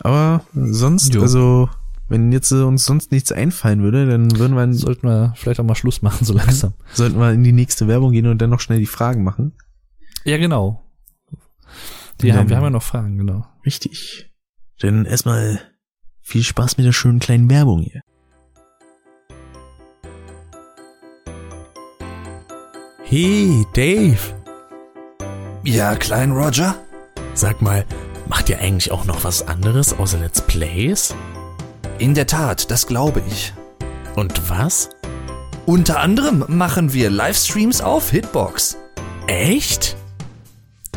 [0.00, 1.22] Aber sonst, Jo.
[1.22, 1.68] also
[2.08, 5.64] Wenn jetzt äh, uns sonst nichts einfallen würde, dann würden wir, Sollten wir vielleicht auch
[5.64, 6.74] mal Schluss machen, so langsam.
[6.92, 9.52] sollten wir in die nächste Werbung gehen und dann noch schnell die Fragen machen.
[10.24, 10.82] Ja, genau.
[12.20, 13.46] Die haben, wir haben ja noch Fragen, genau.
[13.64, 14.32] Richtig.
[14.80, 15.60] Dann erstmal
[16.22, 18.00] viel Spaß mit der schönen kleinen Werbung hier.
[23.08, 24.18] Hey, Dave.
[25.62, 26.74] Ja, Klein Roger?
[27.34, 27.84] Sag mal,
[28.28, 31.14] macht ihr eigentlich auch noch was anderes außer Let's Plays?
[32.00, 33.52] In der Tat, das glaube ich.
[34.16, 34.90] Und was?
[35.66, 38.76] Unter anderem machen wir Livestreams auf Hitbox.
[39.28, 39.96] Echt?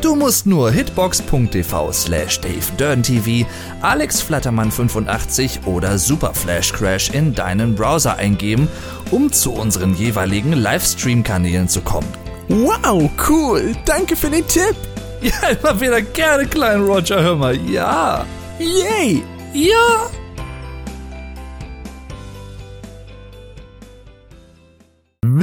[0.02, 3.46] Du musst nur hitbox.tv slash davedurntv,
[3.82, 8.70] Alex Flattermann 85 oder Super Flash Crash in deinen Browser eingeben,
[9.12, 12.08] um zu unseren jeweiligen Livestream-Kanälen zu kommen.
[12.48, 13.74] Wow, cool.
[13.86, 14.76] Danke für den Tipp.
[15.22, 18.26] Ja, immer wieder gerne, Klein Roger, hör mal, ja.
[18.58, 19.22] Yay.
[19.54, 20.10] Ja.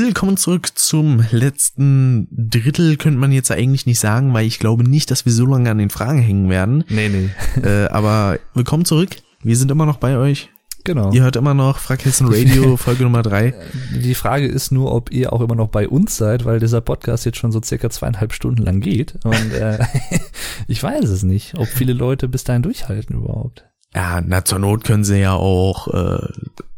[0.07, 5.11] Willkommen zurück zum letzten Drittel, könnte man jetzt eigentlich nicht sagen, weil ich glaube nicht,
[5.11, 6.85] dass wir so lange an den Fragen hängen werden.
[6.89, 7.31] Nee, nee.
[7.61, 9.17] äh, aber willkommen zurück.
[9.43, 10.49] Wir sind immer noch bei euch.
[10.85, 11.11] Genau.
[11.11, 13.53] Ihr hört immer noch Frag Hessen Radio, Folge Nummer drei.
[13.97, 17.27] Die Frage ist nur, ob ihr auch immer noch bei uns seid, weil dieser Podcast
[17.27, 19.19] jetzt schon so circa zweieinhalb Stunden lang geht.
[19.25, 19.81] Und äh,
[20.69, 23.65] ich weiß es nicht, ob viele Leute bis dahin durchhalten überhaupt.
[23.97, 26.29] Ja, na zur Not können sie ja auch äh,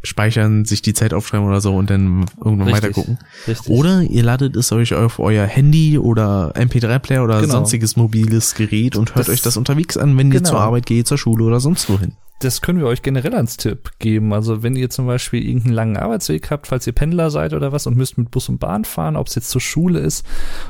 [0.05, 2.85] speichern, sich die Zeit aufschreiben oder so und dann irgendwann Richtig.
[2.85, 3.19] weitergucken.
[3.49, 3.69] Richtig.
[3.73, 7.55] Oder ihr ladet es euch auf euer Handy oder MP3-Player oder Genau.
[7.55, 10.51] sonstiges mobiles Gerät und hört Das- euch das unterwegs an, wenn ihr Genau.
[10.51, 12.13] zur Arbeit geht, zur Schule oder sonst wohin.
[12.41, 14.33] Das können wir euch generell als Tipp geben.
[14.33, 17.89] Also wenn ihr zum Beispiel irgendeinen langen Arbeitsweg habt, falls ihr Pendler seid oder was
[17.89, 20.25] und müsst mit Bus und Bahn fahren, ob es jetzt zur Schule ist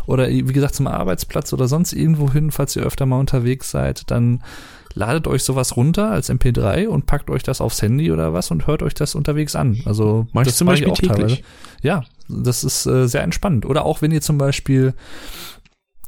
[0.06, 4.10] oder wie gesagt zum Arbeitsplatz oder sonst irgendwo hin, falls ihr öfter mal unterwegs seid,
[4.10, 4.40] dann
[4.94, 8.66] ladet euch sowas runter als MP3 und packt euch das aufs Handy oder was und
[8.66, 9.80] hört euch das unterwegs an.
[9.84, 11.44] Also Mach das zum Beispiel täglich.
[11.82, 13.66] Ja, das ist äh, sehr entspannt.
[13.66, 14.94] Oder auch wenn ihr zum Beispiel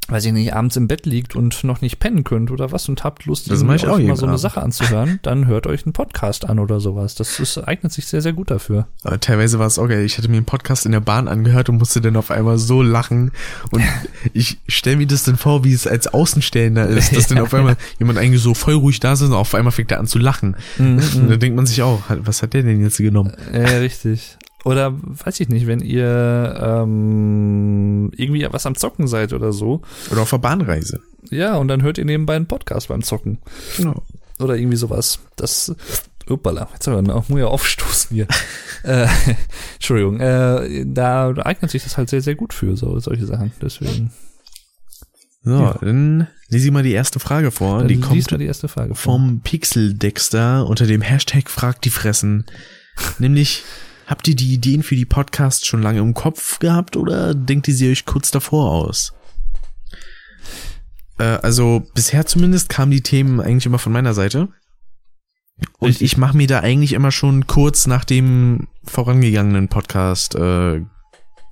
[0.07, 3.03] weiß ich nicht, abends im Bett liegt und noch nicht pennen könnt oder was und
[3.03, 4.39] habt Lust, Das euch mal so eine Abend.
[4.39, 7.15] Sache anzuhören, dann hört euch einen Podcast an oder sowas.
[7.15, 8.87] Das ist, eignet sich sehr, sehr gut dafür.
[9.03, 10.03] Aber teilweise war es auch geil.
[10.03, 12.81] Ich hatte mir einen Podcast in der Bahn angehört und musste dann auf einmal so
[12.81, 13.31] lachen.
[13.71, 13.83] Und
[14.33, 17.77] ich stelle mir das dann vor, wie es als Außenstehender ist, dass dann auf einmal
[17.99, 20.55] jemand eigentlich so voll ruhig da ist und auf einmal fängt er an zu lachen.
[20.77, 23.33] Und dann denkt man sich auch, was hat der denn jetzt genommen?
[23.53, 24.37] Ja, richtig.
[24.63, 29.81] Oder weiß ich nicht, wenn ihr ähm, irgendwie was am Zocken seid oder so.
[30.11, 31.01] Oder auf der Bahnreise.
[31.29, 33.39] Ja, und dann hört ihr nebenbei einen Podcast beim Zocken.
[33.77, 34.03] Genau.
[34.39, 35.19] Oder irgendwie sowas.
[35.35, 35.73] Das.
[36.29, 38.27] Uppala, jetzt haben wir noch, muss ja aufstoßen hier.
[38.83, 39.07] äh,
[39.73, 43.51] Entschuldigung, äh, da eignet sich das halt sehr, sehr gut für so, solche Sachen.
[43.61, 44.11] Deswegen.
[45.43, 45.77] So, Ja.
[45.81, 47.79] dann lese ich mal die erste Frage vor.
[47.79, 49.13] Dann die kommt mal die erste Frage vor.
[49.15, 52.45] vom Pixel Dexter unter dem Hashtag Frag die Fressen.
[53.17, 53.63] Nämlich,
[54.11, 57.73] habt ihr die Ideen für die Podcasts schon lange im Kopf gehabt oder denkt ihr
[57.73, 59.13] sie euch kurz davor aus?
[61.17, 64.49] Äh, also bisher zumindest kamen die Themen eigentlich immer von meiner Seite.
[65.79, 66.11] Und Richtig.
[66.11, 70.81] ich mache mir da eigentlich immer schon kurz nach dem vorangegangenen Podcast, äh,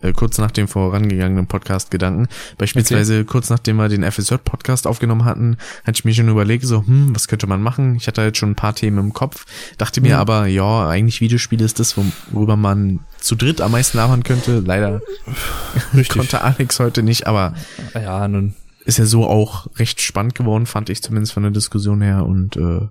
[0.01, 2.27] äh, kurz nach dem vorangegangenen Podcast Gedanken.
[2.57, 7.13] Beispielsweise kurz nachdem wir den FSJ-Podcast aufgenommen hatten, hatte ich mir schon überlegt, so, hm,
[7.15, 7.95] was könnte man machen?
[7.95, 9.45] Ich hatte halt schon ein paar Themen im Kopf,
[9.77, 10.21] dachte mir Mhm.
[10.21, 11.95] aber, ja, eigentlich Videospiele ist das,
[12.31, 14.59] worüber man zu dritt am meisten labern könnte.
[14.59, 15.01] Leider
[15.93, 16.17] Richtig.
[16.17, 17.53] konnte Alex heute nicht, aber
[17.93, 18.53] Ja, nun,
[18.85, 22.55] ist ja so auch recht spannend geworden, fand ich zumindest von der Diskussion her und
[22.57, 22.87] äh,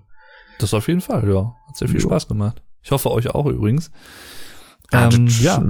[0.58, 1.54] das auf jeden Fall, ja.
[1.68, 2.08] Hat sehr viel Jo.
[2.08, 2.62] Spaß gemacht.
[2.82, 3.90] Ich hoffe euch auch übrigens.
[4.92, 5.62] ja, Ähm, ja,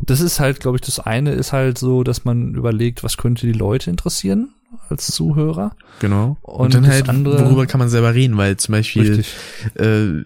[0.00, 3.46] das ist halt, glaube ich, das eine ist halt so, dass man überlegt, was könnte
[3.46, 4.50] die Leute interessieren
[4.90, 5.74] als Zuhörer.
[6.00, 6.36] Genau.
[6.42, 9.34] Und, Und dann halt, andere- worüber kann man selber reden, weil zum Beispiel Richtig.
[9.76, 10.22] äh,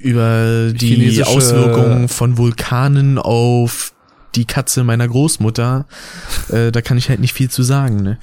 [0.00, 3.92] über die Auswirkungen von Vulkanen auf
[4.34, 5.86] die Katze meiner Großmutter,
[6.50, 8.18] äh, da kann ich halt nicht viel zu sagen, ne?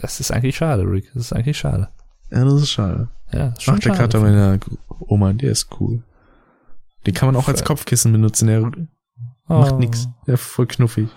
[0.00, 1.10] Das ist eigentlich schade, Rick.
[1.14, 1.88] Das ist eigentlich schade.
[2.30, 3.08] Ja, das ist schade.
[3.32, 3.92] Ja, das ist Ach, der.
[3.92, 4.58] Kater meiner
[5.00, 6.02] Oma, der ist cool.
[7.06, 7.64] Den kann man auch als.
[7.64, 8.70] Kopfkissen benutzen, der
[9.60, 10.08] macht Oh, nix.
[10.26, 11.08] Der ist voll knuffig.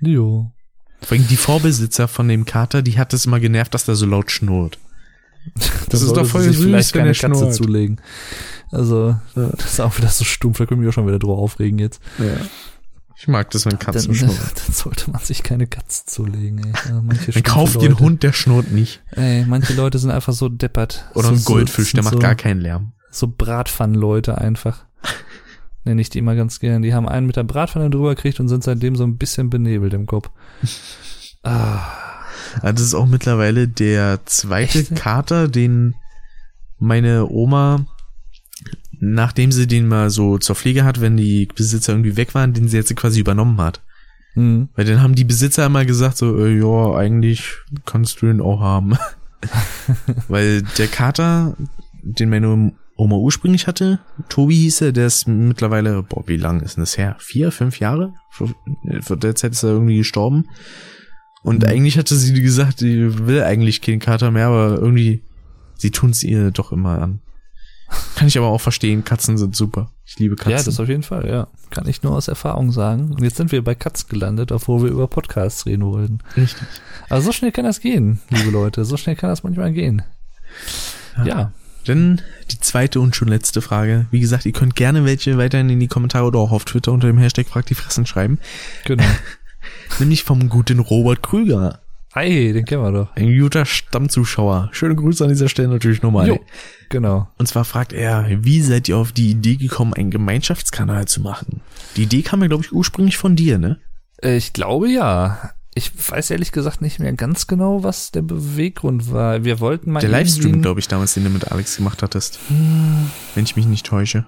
[0.00, 0.50] Jo.
[1.02, 4.06] Vor allem die Vorbesitzer von dem Kater, die hat es immer genervt, dass der so
[4.06, 4.78] laut schnurrt.
[5.88, 7.54] Das ist sollte doch voll süß, vielleicht wenn keine Katze schnurrt.
[7.54, 8.00] zulegen.
[8.72, 11.78] Also, das ist auch wieder so stumpf, da können wir auch schon wieder drüber aufregen
[11.78, 12.00] jetzt.
[12.18, 12.34] Ja.
[13.18, 14.36] Ich mag das, wenn Katzen Dann, schnurren.
[14.66, 16.72] dann sollte man sich keine Katze zulegen, ey.
[16.88, 19.02] Ja, manche Dann kauft den Hund, der schnurrt nicht.
[19.12, 21.08] Ey, manche Leute sind einfach so deppert.
[21.14, 22.92] Oder so, ein Goldfisch, der so, macht gar keinen Lärm.
[23.10, 24.84] So Bratpfannenleute einfach.
[25.86, 26.82] Nenne ich die immer ganz gern.
[26.82, 29.94] Die haben einen mit der Bratpfanne drüber gekriegt und sind seitdem so ein bisschen benebelt
[29.94, 30.30] im Kopf.
[31.42, 31.78] Ah,
[32.60, 34.96] Ja, das ist auch mittlerweile der zweite Echt?
[34.96, 35.94] Kater, den
[36.80, 37.86] meine Oma
[39.00, 42.68] nachdem sie den mal so zur Pflege hat, wenn die Besitzer irgendwie weg waren, den
[42.68, 43.82] sie jetzt quasi übernommen hat.
[44.34, 44.68] Mhm.
[44.74, 48.60] Weil dann haben die Besitzer immer gesagt so, äh, ja, eigentlich kannst du den auch
[48.60, 48.96] haben.
[50.28, 51.56] Weil der Kater,
[52.02, 56.76] den meine Oma ursprünglich hatte, Tobi hieß er, der ist mittlerweile, boah, wie lang ist
[56.76, 57.16] denn das her?
[57.18, 58.14] Vier, fünf Jahre?
[58.30, 58.50] Vor,
[59.02, 60.46] vor der Zeit ist er irgendwie gestorben.
[61.42, 61.68] Und Mhm.
[61.68, 65.22] eigentlich hatte sie gesagt, die will eigentlich keinen Kater mehr, aber irgendwie,
[65.76, 67.20] sie tun es ihr doch immer an.
[68.16, 69.92] Kann ich aber auch verstehen, Katzen sind super.
[70.04, 70.50] Ich liebe Katzen.
[70.52, 71.46] Ja, das auf jeden Fall, ja.
[71.70, 73.12] Kann ich nur aus Erfahrung sagen.
[73.12, 76.18] Und jetzt sind wir bei Katz gelandet, obwohl wir über Podcasts reden wollten.
[76.36, 76.66] Richtig.
[77.10, 78.84] Aber so schnell kann das gehen, liebe Leute.
[78.84, 80.02] So schnell kann das manchmal gehen.
[81.24, 81.52] Ja.
[81.86, 84.06] Dann die zweite und schon letzte Frage.
[84.10, 87.06] Wie gesagt, ihr könnt gerne welche weiterhin in die Kommentare oder auch auf Twitter unter
[87.06, 88.38] dem Hashtag Frag die Fressen schreiben.
[88.84, 89.04] Genau.
[89.98, 91.80] Nämlich vom guten Robert Krüger.
[92.12, 93.14] Ei, den kennen wir doch.
[93.14, 94.70] Ein guter Stammzuschauer.
[94.72, 96.28] Schöne Grüße an dieser Stelle natürlich nochmal.
[96.28, 96.40] Jo.
[96.88, 97.28] Genau.
[97.36, 101.60] Und zwar fragt er, wie seid ihr auf die Idee gekommen, einen Gemeinschaftskanal zu machen?
[101.96, 103.78] Die Idee kam ja, glaube ich, ursprünglich von dir, ne?
[104.22, 105.50] Äh, Ich glaube ja.
[105.78, 109.44] Ich weiß ehrlich gesagt nicht mehr ganz genau, was der Beweggrund war.
[109.44, 112.38] Wir wollten mal Der Livestream, glaube ich, damals, den du mit Alex gemacht hattest.
[113.34, 114.24] Wenn ich mich nicht täusche.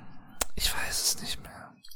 [0.57, 0.98] Ich weiß.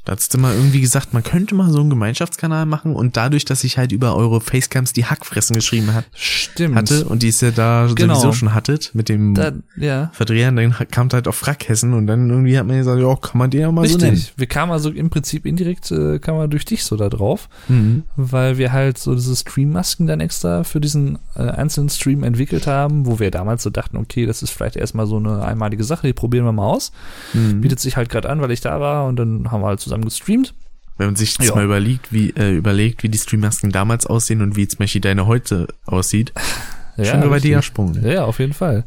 [0.05, 3.45] Da hast du mal irgendwie gesagt, man könnte mal so einen Gemeinschaftskanal machen und dadurch,
[3.45, 6.75] dass ich halt über eure Facecams die Hackfressen geschrieben hat, Stimmt.
[6.75, 8.15] hatte und die es ja da Genau.
[8.15, 10.11] sowieso schon hattet mit dem Da, ja.
[10.13, 13.51] Verdreher, dann kam halt auf Frackhessen und dann irgendwie hat man gesagt, ja, kann man
[13.51, 14.13] den ja mal so nennen.
[14.17, 14.33] Richtig.
[14.37, 18.03] Wir kamen also im Prinzip indirekt, äh, kam man durch dich so da drauf, Mhm.
[18.17, 23.07] weil wir halt so diese Stream-Masken dann extra für diesen äh, einzelnen Stream entwickelt haben,
[23.07, 26.13] wo wir damals so dachten, okay, das ist vielleicht erstmal so eine einmalige Sache, die
[26.13, 26.91] probieren wir mal aus.
[27.35, 27.61] Mhm.
[27.61, 29.92] Bietet sich halt gerade an, weil ich da war und dann haben wir halt zusammen
[30.01, 30.55] gestreamt.
[30.99, 31.55] Wenn man sich das Ja.
[31.55, 35.27] mal überlegt, wie, äh, überlegt, wie die Streammasken damals aussehen und wie zum Beispiel deine
[35.27, 36.33] heute aussieht,
[37.03, 37.93] schon über die Sprung.
[37.93, 38.03] Ne?
[38.09, 38.85] Ja, ja, auf jeden Fall.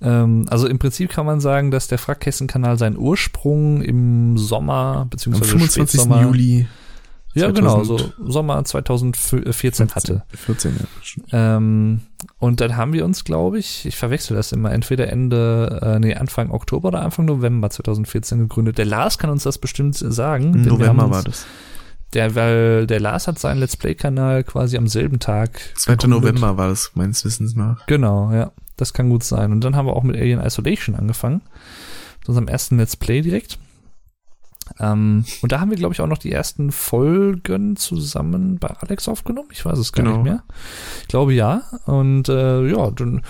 [0.00, 5.08] Ähm, also im Prinzip kann man sagen, dass der Frackkästen-Kanal seinen Ursprung im Sommer Am
[5.10, 6.00] beziehungsweise 25.
[6.00, 6.66] Spätsommer, Juli
[7.34, 10.22] ja genau, 2000 so Sommer 2014 hatte.
[10.34, 10.76] 14,
[11.32, 11.56] ja.
[11.56, 12.00] Ähm,
[12.38, 16.14] und dann haben wir uns, glaube ich, ich verwechsel das immer, entweder Ende, äh, nee,
[16.14, 18.78] Anfang Oktober oder Anfang November 2014 gegründet.
[18.78, 20.62] Der Lars kann uns das bestimmt sagen.
[20.62, 21.46] November war das.
[22.12, 25.60] Der, weil der Lars hat seinen Let's Play-Kanal quasi am selben Tag.
[25.76, 25.94] 2.
[25.94, 26.20] gegründet.
[26.20, 27.86] November war das, meines Wissens nach.
[27.86, 28.52] Genau, ja.
[28.76, 29.52] Das kann gut sein.
[29.52, 31.40] Und dann haben wir auch mit Alien Isolation angefangen.
[32.20, 33.58] Mit unserem ersten Let's Play direkt.
[34.78, 39.08] Ähm, und da haben wir, glaube ich, auch noch die ersten Folgen zusammen bei Alex
[39.08, 39.48] aufgenommen.
[39.52, 40.16] Ich weiß es gar Genau.
[40.18, 40.42] nicht mehr.
[41.02, 41.62] Ich glaube ja.
[41.86, 43.22] Und äh, ja, dann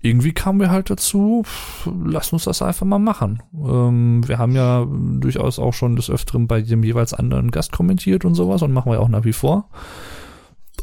[0.00, 1.44] irgendwie kamen wir halt dazu,
[2.04, 3.42] lass uns das einfach mal machen.
[3.54, 8.24] Ähm, wir haben ja durchaus auch schon des Öfteren bei dem jeweils anderen Gast kommentiert
[8.24, 9.68] und sowas und machen wir auch nach wie vor.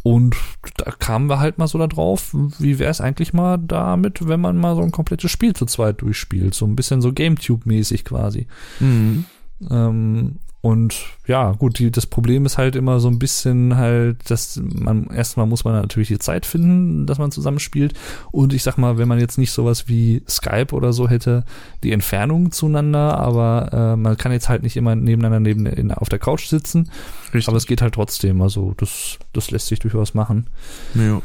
[0.04, 0.36] Und
[0.78, 4.40] da kamen wir halt mal so da drauf, wie wäre es eigentlich mal damit, wenn
[4.40, 6.54] man mal so ein komplettes Spiel zu zweit durchspielt.
[6.54, 8.48] So ein bisschen so GameTube-mäßig quasi.
[8.80, 9.26] Mhm.
[9.70, 10.96] Ähm, und
[11.28, 15.46] ja, gut, die, das Problem ist halt immer so ein bisschen halt, dass man, erstmal
[15.46, 17.94] muss man natürlich die Zeit finden, dass man zusammenspielt.
[18.32, 21.46] Und ich sag mal, wenn man jetzt nicht sowas wie Skype oder so hätte,
[21.84, 26.10] die Entfernung zueinander, aber äh, man kann jetzt halt nicht immer nebeneinander neben, in, auf
[26.10, 26.92] der Couch sitzen.
[27.34, 27.48] Richtig.
[27.48, 30.48] Aber es geht halt trotzdem, also das, das lässt sich durchaus machen.
[30.96, 31.22] ja.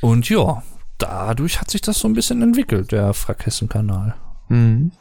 [0.00, 0.62] Und ja,
[0.98, 4.14] dadurch hat sich das so ein bisschen entwickelt, der Frackhessen-Kanal.
[4.50, 4.92] Mhm.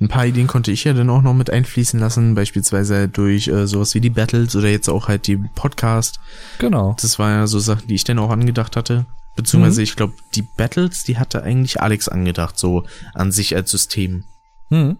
[0.00, 3.66] Ein paar Ideen konnte ich ja dann auch noch mit einfließen lassen, beispielsweise durch äh,
[3.66, 6.20] sowas wie die Battles oder jetzt auch halt die Podcast.
[6.58, 6.94] Genau.
[7.00, 9.06] Das war ja so Sachen, die ich dann auch angedacht hatte.
[9.34, 9.84] Beziehungsweise Mhm.
[9.84, 14.24] ich glaube, die Battles, die hatte eigentlich Alex angedacht, so an sich als System.
[14.70, 14.98] Hm.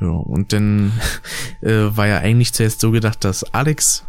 [0.00, 0.92] Ja, und dann
[1.60, 4.04] äh, war ja eigentlich zuerst so gedacht, dass Alex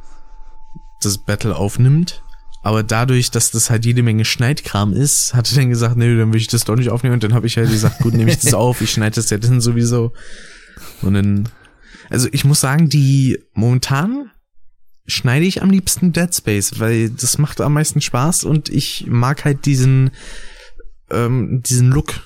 [1.02, 2.22] das Battle aufnimmt.
[2.66, 6.34] Aber dadurch, dass das halt jede Menge Schneidkram ist, hat er dann gesagt, nee, dann
[6.34, 7.14] will ich das doch nicht aufnehmen.
[7.14, 9.38] Und dann habe ich halt gesagt, gut, nehme ich das auf, ich schneide das ja
[9.38, 10.14] dann sowieso.
[11.04, 11.48] Und dann,
[12.10, 14.32] also ich muss sagen, die momentan
[15.06, 19.46] schneide ich am liebsten Dead Space, weil das macht am meisten Spaß und ich mag
[19.46, 20.10] halt diesen,
[21.12, 22.20] ähm, diesen Look.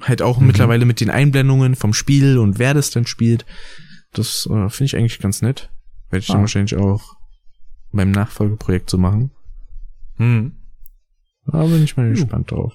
[0.00, 0.46] Halt auch Mhm.
[0.46, 3.44] mittlerweile mit den Einblendungen vom Spiel und wer das denn spielt.
[4.14, 5.68] Das äh, finde ich eigentlich ganz nett.
[6.08, 6.40] Werde ich dann Ah.
[6.40, 7.14] wahrscheinlich auch
[7.94, 9.30] beim Nachfolgeprojekt so machen.
[10.16, 10.52] Hm.
[11.46, 12.14] Da bin ich mal Jo.
[12.14, 12.74] gespannt drauf.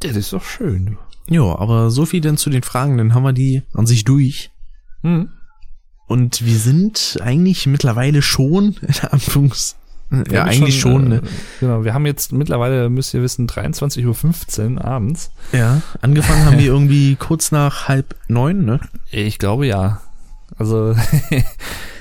[0.00, 0.96] Das ist doch schön.
[1.28, 4.50] Ja, aber so viel dann zu den Fragen, dann haben wir die an sich durch.
[5.02, 5.30] Hm.
[6.06, 9.76] Und wir sind eigentlich mittlerweile schon, in Anführungs...
[10.30, 11.22] Ja, eigentlich schon, äh, ne?
[11.60, 15.30] Genau, wir haben jetzt mittlerweile, müsst ihr wissen, 23.15 Uhr abends.
[15.52, 18.80] Ja, angefangen haben wir irgendwie kurz nach halb neun, ne?
[19.10, 20.00] Ich glaube ja.
[20.56, 20.96] Also,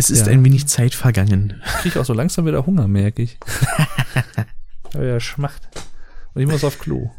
[0.00, 0.32] Es ist Ja.
[0.32, 1.60] ein wenig Zeit vergangen.
[1.66, 3.38] ich kriege auch so langsam wieder Hunger, merke ich.
[4.94, 5.68] Aber ja, schmacht.
[6.34, 7.10] Und ich muss auf Klo.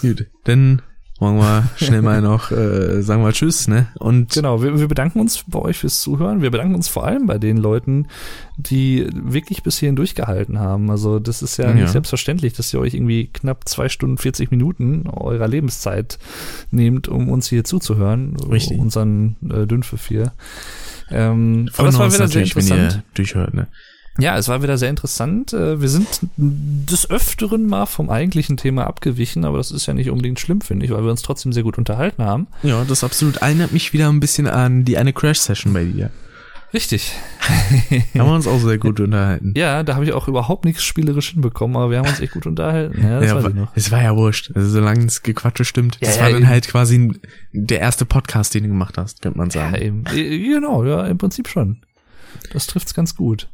[0.00, 0.82] Gut, dann
[1.20, 3.86] Wollen wir schnell mal noch äh, sagen wir Tschüss, ne?
[3.98, 6.42] Und Genau, wir, wir bedanken uns bei euch fürs Zuhören.
[6.42, 8.08] Wir bedanken uns vor allem bei den Leuten,
[8.56, 10.90] die wirklich bis hierhin durchgehalten haben.
[10.90, 11.74] Also das ist ja, Ja.
[11.74, 16.18] nicht selbstverständlich, dass ihr euch irgendwie knapp zwei Stunden 40 Minuten eurer Lebenszeit
[16.72, 18.36] nehmt, um uns hier zuzuhören.
[18.50, 18.78] Richtig.
[18.80, 20.32] Unseren äh, Dünnpfiff hier.
[21.10, 22.94] Ähm, aber das war wieder sehr natürlich, wenn interessant.
[22.96, 23.68] ihr durchhört, ne?
[24.18, 25.52] Ja, es war wieder sehr interessant.
[25.52, 30.10] Äh, Wir sind des Öfteren mal vom eigentlichen Thema abgewichen, aber das ist ja nicht
[30.10, 32.46] unbedingt schlimm, finde ich, weil wir uns trotzdem sehr gut unterhalten haben.
[32.62, 36.10] Ja, das absolut erinnert mich wieder ein bisschen an die eine Crash-Session bei dir.
[36.72, 37.12] Richtig.
[38.14, 39.54] Da haben wir uns auch sehr gut unterhalten.
[39.56, 42.46] Ja, da habe ich auch überhaupt nichts spielerisch hinbekommen, aber wir haben uns echt gut
[42.46, 43.00] unterhalten.
[43.00, 43.72] Ja, das Ja, weiß ich noch.
[43.76, 44.50] es war ja wurscht.
[44.56, 45.98] Also solange das Gequatsche stimmt.
[46.00, 46.48] Ja, das ja, war dann eben.
[46.48, 47.12] halt quasi
[47.52, 49.74] der erste Podcast, den du gemacht hast, könnte man Ja, sagen.
[49.76, 50.04] eben.
[50.14, 51.78] Äh, Genau, ja, im Prinzip schon.
[52.52, 53.48] Das trifft's ganz gut.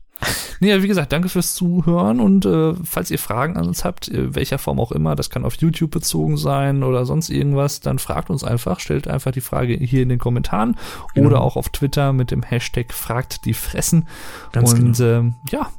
[0.60, 4.08] Nee, ja, wie gesagt, danke fürs Zuhören und äh, falls ihr Fragen an uns habt,
[4.08, 7.99] äh, welcher Form auch immer, das kann auf YouTube bezogen sein oder sonst irgendwas, dann
[7.99, 10.76] fragt uns einfach, stellt einfach die Frage hier in den Kommentaren
[11.15, 11.28] Genau.
[11.28, 14.07] oder auch auf Twitter mit dem Hashtag fragt die Fressen.
[14.52, 14.86] Ganz genau.
[14.89, 15.70] und ähm, ja,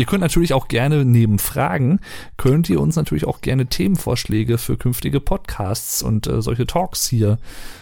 [0.00, 2.00] ihr könnt natürlich auch gerne neben Fragen,
[2.38, 7.38] könnt ihr uns natürlich auch gerne Themenvorschläge für künftige Podcasts und äh, solche Talks hier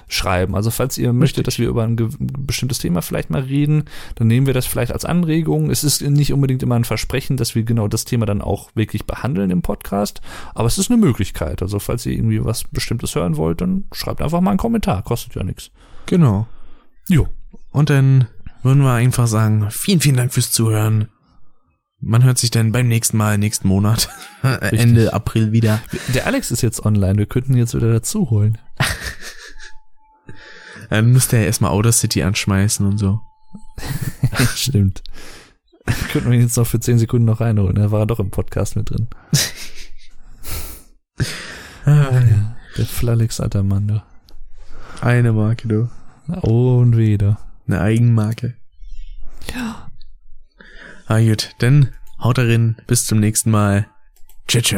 [0.09, 0.57] schreiben.
[0.57, 3.85] Also falls ihr möchtet, dass wir über ein bestimmtes Thema vielleicht mal reden,
[4.17, 5.71] dann nehmen wir das vielleicht als Anregung.
[5.71, 9.07] Es ist nicht unbedingt immer ein Versprechen, dass wir genau das Thema dann auch wirklich
[9.07, 10.21] behandeln im Podcast,
[10.57, 11.63] aber es ist eine Möglichkeit.
[11.63, 15.37] Also falls ihr irgendwie was Bestimmtes hören wollt, dann schreibt einfach mal einen Kommentar, kostet
[15.37, 15.71] ja nichts.
[16.07, 16.49] Genau.
[17.09, 17.29] Jo.
[17.71, 18.27] Und dann
[18.65, 21.09] würden wir einfach sagen, vielen, vielen Dank fürs Zuhören.
[22.01, 24.09] Man hört sich dann beim nächsten Mal, nächsten Monat,
[24.61, 25.81] Ende April wieder.
[26.15, 28.59] Der Alex ist jetzt online, wir könnten ihn jetzt wieder dazu holen.
[30.91, 33.21] Dann müsste er erstmal Outer City anschmeißen und so.
[34.55, 35.03] Stimmt.
[36.13, 38.31] Könnten wir ihn jetzt noch für 10 Sekunden noch reinholen, da war er doch im
[38.31, 39.09] Podcast mit drin.
[41.85, 44.03] Ja, der Flalix, alter Mann, du.
[45.01, 45.91] Eine Marke, du.
[46.43, 47.39] Und wieder.
[47.67, 48.55] Eine Eigenmarke.
[49.55, 49.88] Ja.
[51.09, 51.55] Ah, gut.
[51.59, 52.77] Dann haut darin.
[52.87, 53.87] Bis zum nächsten Mal.
[54.47, 54.75] Tschüss.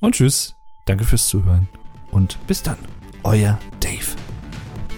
[0.00, 0.54] Und tschüss.
[0.86, 1.68] Danke fürs Zuhören.
[2.10, 2.76] Und bis dann.
[3.22, 4.16] Euer Dave.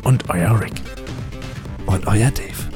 [0.05, 0.81] Und euer Rick.
[1.87, 2.69] Und euer Dave.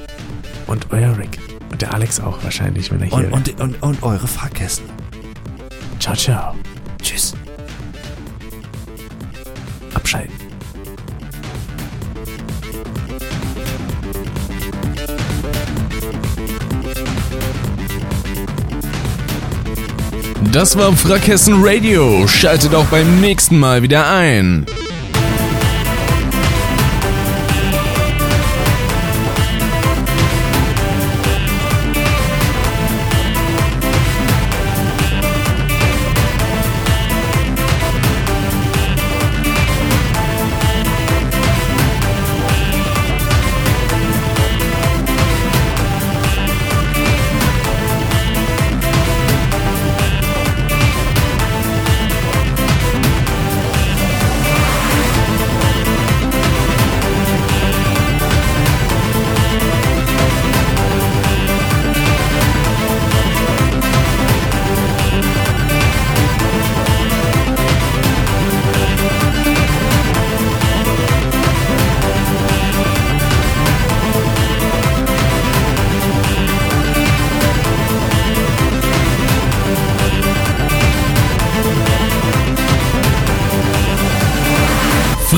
[0.67, 1.39] Und euer Rick.
[1.70, 4.89] Und der Alex auch wahrscheinlich, wenn er hier Und, und, und, und eure Fahrkästen.
[5.99, 6.55] Ciao, ciao.
[7.01, 7.34] Tschüss.
[9.94, 10.41] Abschalten.
[20.52, 22.28] Das war Frackhessen Radio.
[22.28, 24.66] Schaltet auch beim nächsten Mal wieder ein.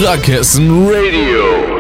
[0.05, 1.74] Frackhessen Radio.